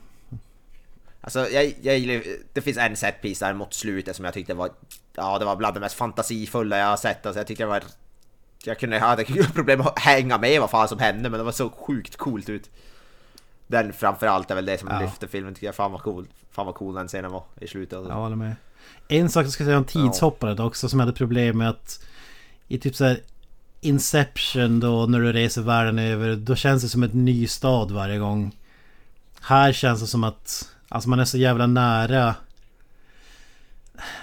Alltså 1.21 1.49
jag, 1.49 1.75
jag 1.83 2.23
det 2.53 2.61
finns 2.61 2.77
en 2.77 2.97
set 2.97 3.23
piece 3.23 3.47
där 3.47 3.55
mot 3.55 3.75
slutet 3.75 4.17
som 4.17 4.25
jag 4.25 4.35
tyckte 4.35 4.55
var 4.55 4.71
Ja 5.15 5.39
det 5.39 5.45
var 5.45 5.57
bland 5.57 5.77
det 5.77 5.81
mest 5.81 5.97
fantasifulla 5.97 6.79
jag 6.79 6.87
har 6.87 6.97
sett. 6.97 7.27
Alltså 7.27 7.41
jag 7.41 7.47
tyckte 7.47 7.65
det 7.65 7.69
var 7.69 7.83
Jag 8.65 8.79
kunde 8.79 9.01
ha 9.01 9.17
problem 9.55 9.81
att 9.81 9.99
hänga 9.99 10.39
med 10.39 10.61
vad 10.61 10.71
fan 10.71 10.89
som 10.89 10.99
hände 10.99 11.31
men 11.31 11.39
det 11.39 11.45
var 11.45 11.53
så 11.53 11.71
sjukt 11.71 12.17
coolt 12.17 12.49
ut. 12.49 12.71
Den 13.67 13.93
framförallt 13.93 14.51
är 14.51 14.55
väl 14.55 14.67
det 14.67 14.79
som 14.79 14.89
ja. 14.89 15.01
lyfter 15.01 15.27
filmen 15.27 15.55
tycker 15.55 15.67
jag. 15.67 15.75
Fan 15.75 15.93
vad 15.93 16.03
cool. 16.03 16.27
Fan 16.51 16.67
vad 16.67 16.75
cool 16.75 16.95
den 16.95 17.09
scenen 17.09 17.31
var 17.31 17.45
i 17.61 17.67
slutet. 17.67 17.99
Jag 18.09 18.15
håller 18.15 18.37
med. 18.37 18.55
En 19.09 19.31
sak 19.31 19.45
jag 19.45 19.53
ska 19.53 19.65
säga 19.65 19.79
om 19.79 19.85
tidshoppandet 19.85 20.61
också 20.61 20.89
som 20.89 21.01
hade 21.01 21.13
problem 21.13 21.59
med 21.59 21.69
att 21.69 22.05
i 22.69 22.79
typ 22.79 22.97
såhär 22.97 23.21
Inception 23.81 24.81
då 24.81 25.07
när 25.07 25.21
du 25.21 25.33
reser 25.33 25.63
världen 25.63 25.99
över 25.99 26.37
då 26.37 26.55
känns 26.55 26.83
det 26.83 26.89
som 26.89 27.03
ett 27.03 27.15
ny 27.15 27.47
stad 27.47 27.91
varje 27.91 28.19
gång. 28.19 28.57
Här 29.41 29.73
känns 29.73 30.01
det 30.01 30.07
som 30.07 30.25
att 30.25 30.69
alltså 30.89 31.09
man 31.09 31.21
är 31.21 31.25
så 31.25 31.39
jävla 31.39 31.67
nära 31.67 32.35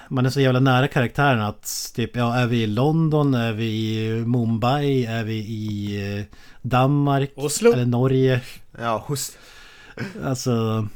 man 0.08 0.26
är 0.26 0.30
så 0.30 0.40
jävla 0.40 0.60
nära 0.60 0.88
karaktärerna 0.88 1.48
att 1.48 1.92
typ, 1.96 2.16
ja, 2.16 2.36
är 2.36 2.48
vi 2.48 2.64
i 2.64 2.68
London, 2.68 3.34
är 3.34 3.54
vi 3.54 3.66
i 3.66 4.26
Mumbai, 4.26 5.06
är 5.06 5.24
vi 5.24 5.34
i 5.36 6.18
eh, 6.18 6.26
Danmark? 6.62 7.32
Oslo? 7.36 7.74
Eller 7.74 7.86
Norge? 7.86 8.42
Ja, 8.80 9.04
hos... 9.08 9.38
Alltså... 10.24 10.88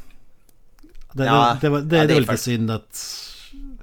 Det, 1.12 1.24
ja, 1.24 1.56
det, 1.60 1.68
det, 1.68 1.82
det, 1.82 1.96
ja, 1.96 2.06
det 2.06 2.14
är, 2.14 2.20
lite 2.20 2.36
synd 2.36 2.70
att 2.70 3.24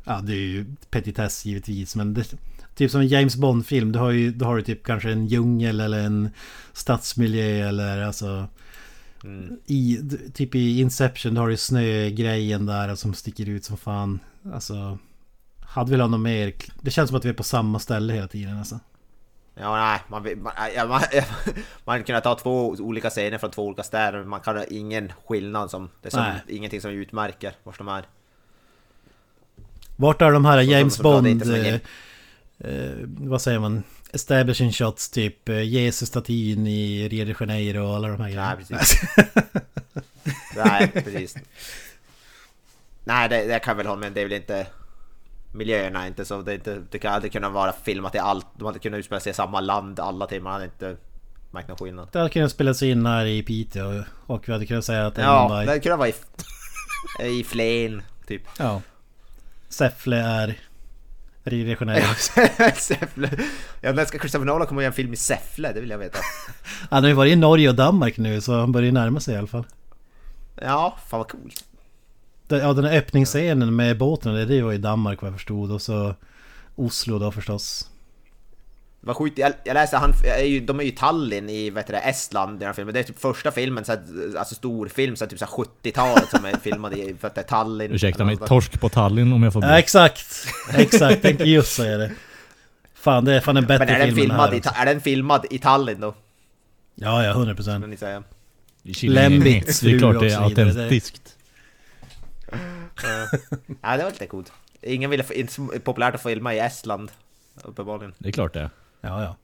Ja, 0.05 0.21
det 0.23 0.33
är 0.33 0.47
ju 0.47 0.65
petitess 0.89 1.45
givetvis, 1.45 1.95
men 1.95 2.13
det, 2.13 2.35
Typ 2.75 2.91
som 2.91 3.01
en 3.01 3.07
James 3.07 3.35
Bond-film, 3.35 3.91
då 3.91 3.99
har, 3.99 4.11
ju, 4.11 4.31
då 4.31 4.45
har 4.45 4.55
du 4.55 4.61
typ 4.61 4.83
kanske 4.83 5.11
en 5.11 5.25
djungel 5.27 5.79
eller 5.79 5.99
en 5.99 6.29
stadsmiljö 6.73 7.67
eller 7.67 8.01
alltså... 8.01 8.47
Mm. 9.23 9.59
I, 9.65 9.99
typ 10.33 10.55
i 10.55 10.79
Inception, 10.79 11.33
då 11.33 11.41
har 11.41 11.49
du 11.49 11.57
snögrejen 11.57 12.65
där 12.65 12.95
som 12.95 13.13
sticker 13.13 13.49
ut 13.49 13.65
som 13.65 13.77
fan. 13.77 14.19
Alltså... 14.53 14.97
Hade 15.59 15.91
velat 15.91 16.03
ha 16.03 16.09
något 16.09 16.19
mer... 16.19 16.53
Det 16.81 16.91
känns 16.91 17.09
som 17.09 17.17
att 17.17 17.25
vi 17.25 17.29
är 17.29 17.33
på 17.33 17.43
samma 17.43 17.79
ställe 17.79 18.13
hela 18.13 18.27
tiden 18.27 18.57
alltså. 18.57 18.79
Ja, 19.55 19.75
nej, 19.75 19.99
man, 20.07 20.43
man, 20.43 20.53
ja, 20.75 20.85
man, 20.85 21.01
man 21.85 22.03
kan 22.03 22.21
ta 22.21 22.35
två 22.35 22.69
olika 22.69 23.09
scener 23.09 23.37
från 23.37 23.51
två 23.51 23.65
olika 23.65 23.83
städer, 23.83 24.23
man 24.23 24.39
kan 24.39 24.57
ha 24.57 24.63
ingen 24.63 25.11
skillnad 25.25 25.71
som... 25.71 25.89
Det 26.01 26.07
är 26.07 26.11
som, 26.11 26.25
ingenting 26.47 26.81
som 26.81 26.91
utmärker 26.91 27.53
vart 27.63 27.77
de 27.77 27.87
är. 27.87 28.05
Vart 29.95 30.21
är 30.21 30.31
de 30.31 30.45
här 30.45 30.61
James 30.61 30.99
Bond... 30.99 31.51
Eh, 31.51 31.73
eh, 31.73 31.79
vad 33.05 33.41
säger 33.41 33.59
man? 33.59 33.83
Establishing 34.13 34.71
shots 34.71 35.09
typ 35.09 35.49
eh, 35.49 35.61
Jesus-statyn 35.61 36.67
i 36.67 37.09
Rio 37.09 37.25
de 37.25 37.35
Janeiro 37.39 37.87
och 37.87 37.95
alla 37.95 38.07
de 38.07 38.21
här 38.21 38.29
grejerna. 38.29 38.55
Nej, 38.55 38.57
precis. 38.57 39.01
Nej, 40.55 40.91
precis. 40.93 41.35
Nej, 43.03 43.29
det, 43.29 43.45
det 43.45 43.59
kan 43.59 43.71
jag 43.71 43.75
väl 43.75 43.85
hålla 43.85 43.99
med 43.99 44.11
Det 44.11 44.21
är 44.21 44.25
väl 44.25 44.33
inte... 44.33 44.67
Miljöerna 45.51 46.03
är 46.03 46.07
inte 46.07 46.25
så... 46.25 46.41
Det, 46.41 46.53
inte, 46.53 46.81
det 46.91 46.99
kan 46.99 47.13
aldrig 47.13 47.31
kunna 47.31 47.49
vara 47.49 47.73
filmat 47.83 48.15
i 48.15 48.17
allt. 48.17 48.47
De 48.57 48.65
hade 48.65 48.79
kunnat 48.79 48.97
utspela 48.97 49.19
sig 49.19 49.29
i 49.29 49.33
samma 49.33 49.59
land 49.59 49.99
alla 49.99 50.27
timmar. 50.27 50.43
Man 50.43 50.53
hade 50.53 50.65
inte 50.65 50.97
märkt 51.51 51.67
någon 51.67 51.77
skillnad. 51.77 52.09
Det 52.11 52.19
hade 52.19 52.29
kunnat 52.29 52.51
spelas 52.51 52.83
in 52.83 53.05
här 53.05 53.25
i 53.25 53.43
Piteå. 53.43 54.03
Och 54.25 54.49
vi 54.49 54.53
hade 54.53 54.65
kunnat 54.65 54.85
säga 54.85 55.07
att... 55.07 55.17
Ja, 55.17 55.47
det 55.49 55.55
hade 55.55 55.79
kunnat 55.79 55.99
vara 55.99 56.09
i... 56.09 56.13
I 57.39 57.43
Flen, 57.43 58.01
typ. 58.27 58.41
Ja. 58.59 58.81
Säffle 59.69 60.17
är 60.17 60.57
Rio 61.43 61.65
de 61.65 61.71
Janeiro. 61.79 62.13
Säffle. 62.75 63.29
Ja, 63.81 63.91
när 63.91 64.05
ska 64.05 64.19
Christopher 64.19 64.45
Nolan 64.45 64.67
komma 64.67 64.77
och 64.77 64.83
göra 64.83 64.91
en 64.91 64.95
film 64.95 65.13
i 65.13 65.15
Säffle? 65.15 65.73
Det 65.73 65.81
vill 65.81 65.89
jag 65.89 65.97
veta. 65.97 66.19
han 66.89 67.03
har 67.03 67.09
ju 67.09 67.15
varit 67.15 67.33
i 67.33 67.35
Norge 67.35 67.69
och 67.69 67.75
Danmark 67.75 68.17
nu 68.17 68.41
så 68.41 68.59
han 68.59 68.71
börjar 68.71 68.91
närma 68.91 69.19
sig 69.19 69.35
i 69.35 69.37
alla 69.37 69.47
fall. 69.47 69.65
Ja, 70.61 70.97
fan 71.07 71.17
vad 71.17 71.27
coolt. 71.29 71.63
ja, 72.47 72.73
den 72.73 72.85
här 72.85 72.97
öppningsscenen 72.97 73.75
med 73.75 73.97
båten, 73.97 74.47
det 74.47 74.61
var 74.61 74.73
i 74.73 74.77
Danmark 74.77 75.21
vad 75.21 75.31
jag 75.31 75.35
förstod. 75.35 75.71
Och 75.71 75.81
så 75.81 76.15
Oslo 76.75 77.19
då 77.19 77.31
förstås. 77.31 77.89
Vad 79.05 79.15
sjukt, 79.15 79.37
jag, 79.37 79.53
jag 79.63 79.73
läste 79.73 79.97
han, 79.97 80.13
är 80.23 80.43
ju, 80.43 80.59
de 80.59 80.79
är 80.79 80.83
ju 80.83 80.89
i 80.89 80.91
Tallinn 80.91 81.49
i 81.49 81.69
vet 81.69 81.87
du, 81.87 81.95
Estland 81.95 82.55
i 82.55 82.59
den 82.59 82.65
här 82.65 82.73
filmen. 82.73 82.93
Det 82.93 82.99
är 82.99 83.03
typ 83.03 83.19
första 83.19 83.51
filmen, 83.51 83.85
så 83.85 83.91
här, 83.91 84.01
alltså 84.37 84.55
stor 84.55 84.87
film, 84.87 85.15
så 85.15 85.25
här, 85.25 85.29
typ 85.29 85.39
så 85.39 85.45
70-talet 85.45 86.29
som 86.29 86.45
är 86.45 86.57
filmad 86.57 86.93
i 86.93 87.15
för 87.19 87.27
att 87.27 87.35
det 87.35 87.41
är 87.41 87.45
Tallinn. 87.45 87.91
Ursäkta 87.91 88.25
mig, 88.25 88.37
torsk 88.37 88.79
på 88.79 88.89
Tallinn 88.89 89.33
om 89.33 89.43
jag 89.43 89.53
får 89.53 89.63
Ja, 89.63 89.79
exakt, 89.79 90.47
exakt, 90.73 91.21
tänkte 91.21 91.43
just 91.43 91.75
säga 91.75 91.97
det. 91.97 92.11
Fan, 92.93 93.25
det 93.25 93.33
är 93.33 93.41
fan 93.41 93.57
en 93.57 93.65
bättre 93.65 93.85
Men 93.85 93.95
är 93.95 93.99
den 93.99 94.15
film 94.15 94.19
än 94.19 94.25
filmad, 94.25 94.49
här 94.49 94.55
i, 94.55 94.59
också. 94.59 94.71
är 94.75 94.85
den 94.85 95.01
filmad 95.01 95.45
i 95.49 95.59
Tallinn 95.59 95.99
då? 95.99 96.15
Ja, 96.95 97.23
ja, 97.23 97.31
100 97.31 97.55
procent. 97.55 97.83
Kan 97.83 97.89
ni 97.89 97.97
säga. 97.97 98.23
Lembits 99.01 99.79
Det 99.79 99.91
är 99.91 99.99
klart 99.99 100.19
det 100.19 100.33
är 100.33 100.43
autentiskt. 100.43 101.35
Ja, 103.81 103.97
det 103.97 104.03
var 104.03 104.11
lite 104.11 104.27
coolt. 104.27 104.51
Ingen 104.81 105.09
ville, 105.09 105.23
inte 105.33 105.79
populärt 105.79 106.15
att 106.15 106.23
filma 106.23 106.53
i 106.53 106.59
Estland, 106.59 107.11
uppenbarligen. 107.63 108.13
Det 108.17 108.27
är 108.27 108.31
klart 108.31 108.53
det 108.53 108.59
är. 108.59 108.69
Ja, 109.05 109.23
ja. 109.23 109.35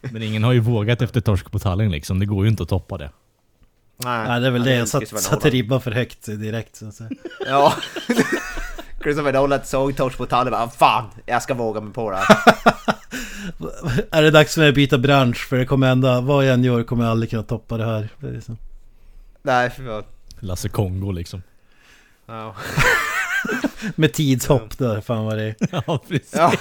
Men 0.00 0.22
ingen 0.22 0.44
har 0.44 0.52
ju 0.52 0.60
vågat 0.60 1.02
efter 1.02 1.20
torsk 1.20 1.50
på 1.50 1.58
Tallinn 1.58 1.90
liksom. 1.90 2.18
Det 2.18 2.26
går 2.26 2.44
ju 2.44 2.50
inte 2.50 2.62
att 2.62 2.68
toppa 2.68 2.98
det. 2.98 3.10
Nej, 3.96 4.40
det 4.40 4.46
är 4.46 4.50
väl 4.50 4.64
det. 4.64 4.74
Jag 4.74 4.88
satt, 4.88 5.08
satte 5.08 5.50
ribban 5.50 5.80
för 5.80 5.90
högt 5.90 6.26
direkt. 6.26 6.76
Så 6.76 6.88
att 6.88 6.94
säga. 6.94 7.10
Ja. 7.46 7.74
Christopher 9.02 9.32
Nolan 9.32 9.60
såg 9.64 9.96
Torsk 9.96 10.18
på 10.18 10.26
Tallinn 10.26 10.54
och 10.54 10.60
bara 10.60 10.70
Fan, 10.70 11.10
jag 11.26 11.42
ska 11.42 11.54
våga 11.54 11.80
mig 11.80 11.92
på 11.92 12.10
det 12.10 12.16
här. 12.16 12.26
Är 14.10 14.22
det 14.22 14.30
dags 14.30 14.54
för 14.54 14.60
mig 14.60 14.68
att 14.68 14.74
byta 14.74 14.98
bransch? 14.98 15.48
För 15.48 15.56
det 15.56 15.66
kommer 15.66 15.90
ändå, 15.90 16.20
vad 16.20 16.46
jag 16.46 16.54
än 16.54 16.64
gör 16.64 16.82
kommer 16.82 17.04
jag 17.04 17.10
aldrig 17.10 17.30
kunna 17.30 17.42
toppa 17.42 17.76
det 17.76 17.84
här. 17.84 18.08
Det 18.18 18.30
liksom. 18.30 18.58
Nej, 19.42 19.70
fy 19.70 19.86
fan. 19.86 20.04
Lasse 20.40 20.68
Kongo 20.68 21.12
liksom. 21.12 21.42
Ja. 22.26 22.54
Med 23.94 24.12
tidshopp 24.12 24.78
där, 24.78 25.00
fan 25.00 25.24
vad 25.24 25.38
det 25.38 25.44
är. 25.44 25.54
Ja, 25.86 25.98
precis. 26.08 26.34
Ja. 26.36 26.52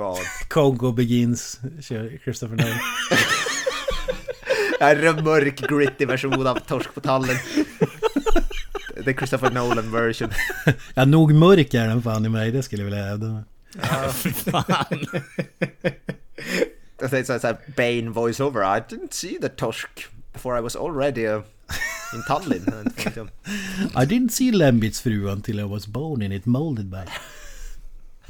Fan. 0.00 0.24
Kongo 0.48 0.92
begins, 0.96 1.60
kör 1.80 2.18
Christopher 2.24 2.56
Nolan. 2.56 2.78
Det 4.78 4.84
här 4.84 4.96
är 4.96 5.06
en 5.06 5.24
mörk, 5.24 5.68
gritty 5.68 6.06
version 6.06 6.46
av 6.46 6.58
Torsk 6.58 6.94
på 6.94 7.00
Tallinn. 7.00 7.38
The 9.04 9.14
Christopher 9.14 9.50
Nolan 9.50 9.92
version. 9.92 10.30
Ja, 10.94 11.04
nog 11.04 11.34
mörk 11.34 11.74
är 11.74 11.88
den 11.88 12.02
fan 12.02 12.26
i 12.26 12.28
mig, 12.28 12.50
det 12.50 12.62
skulle 12.62 12.82
jag 12.82 12.90
vilja 12.90 13.04
hävda. 13.04 13.44
Fan. 14.32 15.06
Jag 17.00 17.10
tänkte 17.10 17.40
såhär, 17.40 17.56
Bane 17.76 18.10
voice-over. 18.10 18.76
I 18.76 18.80
didn't 18.80 19.12
see 19.12 19.38
the 19.40 19.48
Torsk 19.48 20.06
before 20.32 20.58
I 20.58 20.62
was 20.62 20.76
already 20.76 21.26
uh, 21.26 21.42
in 22.14 22.22
Tallinn. 22.28 22.64
I 23.96 24.06
didn't 24.06 24.30
see 24.30 24.52
Lembits 24.52 25.00
fru 25.00 25.28
until 25.28 25.60
I 25.60 25.64
was 25.64 25.86
born 25.86 26.22
in 26.22 26.32
it 26.32 26.46
molded 26.46 26.90
by. 26.90 27.04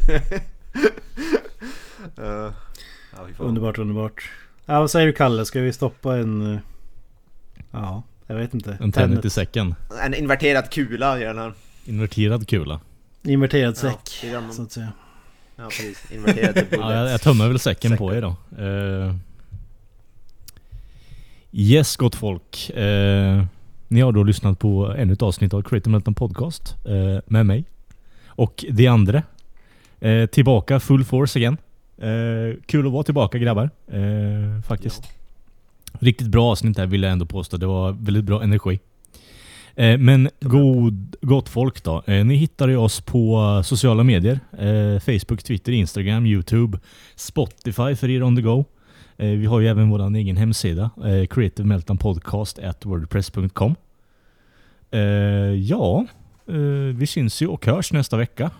Uh, 2.18 2.24
ja, 2.24 2.52
Underbart, 3.38 3.78
underbart. 3.78 4.30
Ja, 4.66 4.80
vad 4.80 4.90
säger 4.90 5.06
du 5.06 5.12
Kalle? 5.12 5.44
Ska 5.44 5.60
vi 5.60 5.72
stoppa 5.72 6.16
en... 6.16 6.54
eh, 6.54 6.58
Ja, 7.70 8.02
jag 8.26 8.34
vet 8.36 8.54
inte. 8.54 8.76
En 8.80 8.92
Tenet 8.92 9.24
i 9.24 9.30
säcken. 9.30 9.74
En 10.04 10.14
inverterad 10.14 10.70
kula 10.70 11.16
här. 11.16 11.52
Inverterad 11.84 12.48
kula. 12.48 12.80
Inverterad 13.22 13.70
Ja, 13.70 13.74
säck, 13.74 14.24
gör 14.24 14.40
man. 14.40 14.52
så 14.52 14.62
att 14.62 14.72
säga. 14.72 14.92
Ja, 15.56 15.64
precis. 15.64 16.12
Inverterad 16.12 16.66
Ja, 16.70 16.94
jag, 16.94 17.10
jag 17.10 17.20
tömmer 17.20 17.48
väl 17.48 17.58
säcken 17.58 17.96
på 17.96 18.14
er 18.14 18.22
då. 18.22 18.36
Eh, 18.64 19.14
yes, 21.52 21.96
gott 21.96 22.14
folk. 22.14 22.70
Eh, 22.70 23.44
ni 23.88 24.00
har 24.00 24.12
då 24.12 24.22
lyssnat 24.22 24.58
på 24.58 24.94
ännu 24.98 25.12
ett 25.12 25.22
avsnitt 25.22 25.54
av 25.54 25.62
Creative 25.62 25.90
Meltdown 25.92 26.14
Podcast 26.14 26.76
eh, 26.86 27.18
med 27.26 27.46
mig. 27.46 27.64
Och 28.26 28.64
de 28.70 28.86
andra. 28.86 29.22
Eh, 30.00 30.26
tillbaka 30.26 30.80
full 30.80 31.04
force 31.04 31.38
igen. 31.38 31.56
Eh, 32.00 32.56
kul 32.66 32.86
att 32.86 32.92
vara 32.92 33.02
tillbaka 33.02 33.38
grabbar. 33.38 33.70
Eh, 33.88 34.62
faktiskt. 34.62 35.02
Riktigt 35.98 36.28
bra 36.28 36.50
avsnitt 36.50 36.78
här 36.78 36.86
vill 36.86 37.02
jag 37.02 37.12
ändå 37.12 37.26
påstå. 37.26 37.56
Det 37.56 37.66
var 37.66 37.92
väldigt 37.92 38.24
bra 38.24 38.42
energi. 38.42 38.80
Eh, 39.74 39.98
men 39.98 40.28
god, 40.40 41.16
gott 41.20 41.48
folk 41.48 41.84
då. 41.84 42.02
Eh, 42.06 42.24
ni 42.24 42.34
hittar 42.34 42.68
ju 42.68 42.76
oss 42.76 43.00
på 43.00 43.62
sociala 43.64 44.02
medier. 44.02 44.40
Eh, 44.58 45.00
Facebook, 45.00 45.42
Twitter, 45.42 45.72
Instagram, 45.72 46.26
Youtube, 46.26 46.78
Spotify 47.16 47.94
för 47.96 48.10
er 48.10 48.22
on 48.22 48.36
the 48.36 48.42
go. 48.42 48.64
Eh, 49.16 49.28
vi 49.28 49.46
har 49.46 49.60
ju 49.60 49.68
även 49.68 49.90
vår 49.90 50.16
egen 50.16 50.36
hemsida. 50.36 50.90
Eh, 51.04 51.26
Creative 51.26 51.68
Meltdown 51.68 51.98
Podcast 51.98 52.58
at 52.58 52.86
wordpress.com. 52.86 53.74
Eh, 54.90 55.00
ja, 55.54 56.06
vi 56.94 57.06
syns 57.06 57.42
ju 57.42 57.46
och 57.46 57.66
hörs 57.66 57.92
nästa 57.92 58.16
vecka. 58.16 58.50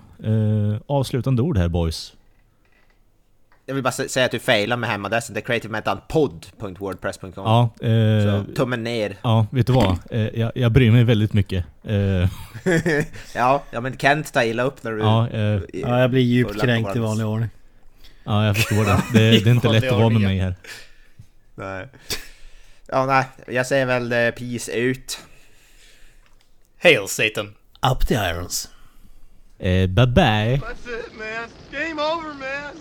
Avslutande 0.87 1.43
ord 1.43 1.59
här 1.59 1.69
boys. 1.69 2.15
Jag 3.71 3.75
vill 3.75 3.83
bara 3.85 3.91
sä- 3.91 4.09
säga 4.09 4.27
att 4.27 4.33
du 4.33 4.39
failar 4.39 4.77
med 4.77 4.91
hemadressen. 4.91 5.35
Det 5.35 5.41
är 5.41 5.43
creativemetalpod.wordpress.com. 5.43 7.33
Ja, 7.37 7.71
eh, 7.89 8.23
Så 8.25 8.45
tummen 8.57 8.85
ner. 8.85 9.17
ja, 9.23 9.47
vet 9.51 9.67
du 9.67 9.73
vad? 9.73 9.99
Eh, 10.11 10.21
jag, 10.41 10.53
jag 10.55 10.73
bryr 10.73 10.91
mig 10.91 11.05
väldigt 11.05 11.33
mycket. 11.33 11.65
Eh, 11.85 11.95
Ja, 13.35 13.63
ja 13.71 13.81
men 13.81 13.99
Kent 13.99 14.33
tar 14.33 14.43
illa 14.43 14.63
upp 14.63 14.83
när 14.83 14.93
du... 14.93 14.99
ja, 14.99 15.29
eh, 15.29 15.61
Ja, 15.73 16.01
jag 16.01 16.11
blir 16.11 16.23
djupt 16.23 16.61
kränkt 16.61 16.97
i 16.97 16.99
vanlig 16.99 17.27
ordning. 17.27 17.49
ja, 18.25 18.47
jag 18.47 18.57
förstår 18.57 18.85
det. 18.85 19.03
Det, 19.13 19.31
det 19.31 19.51
är 19.51 19.55
inte 19.55 19.69
lätt 19.73 19.93
att 19.93 19.99
vara 19.99 20.09
med 20.09 20.21
mig 20.21 20.39
här. 20.39 20.55
Nej. 21.55 21.89
Ja, 22.89 23.07
nej. 23.07 23.25
Jag 23.57 23.67
säger 23.67 23.87
väl 23.87 24.13
eh, 24.13 24.31
peace 24.31 24.73
ut. 24.73 25.19
Hail 26.83 27.09
Satan! 27.09 27.55
Up 27.93 28.07
the 28.09 28.15
irons. 28.15 28.69
Eh, 29.59 29.87
bye 29.87 30.07
bye. 30.07 30.57
That's 30.57 30.61
it, 30.61 31.13
man. 31.19 31.49
Game 31.73 32.03
over, 32.03 32.29
man. 32.35 32.75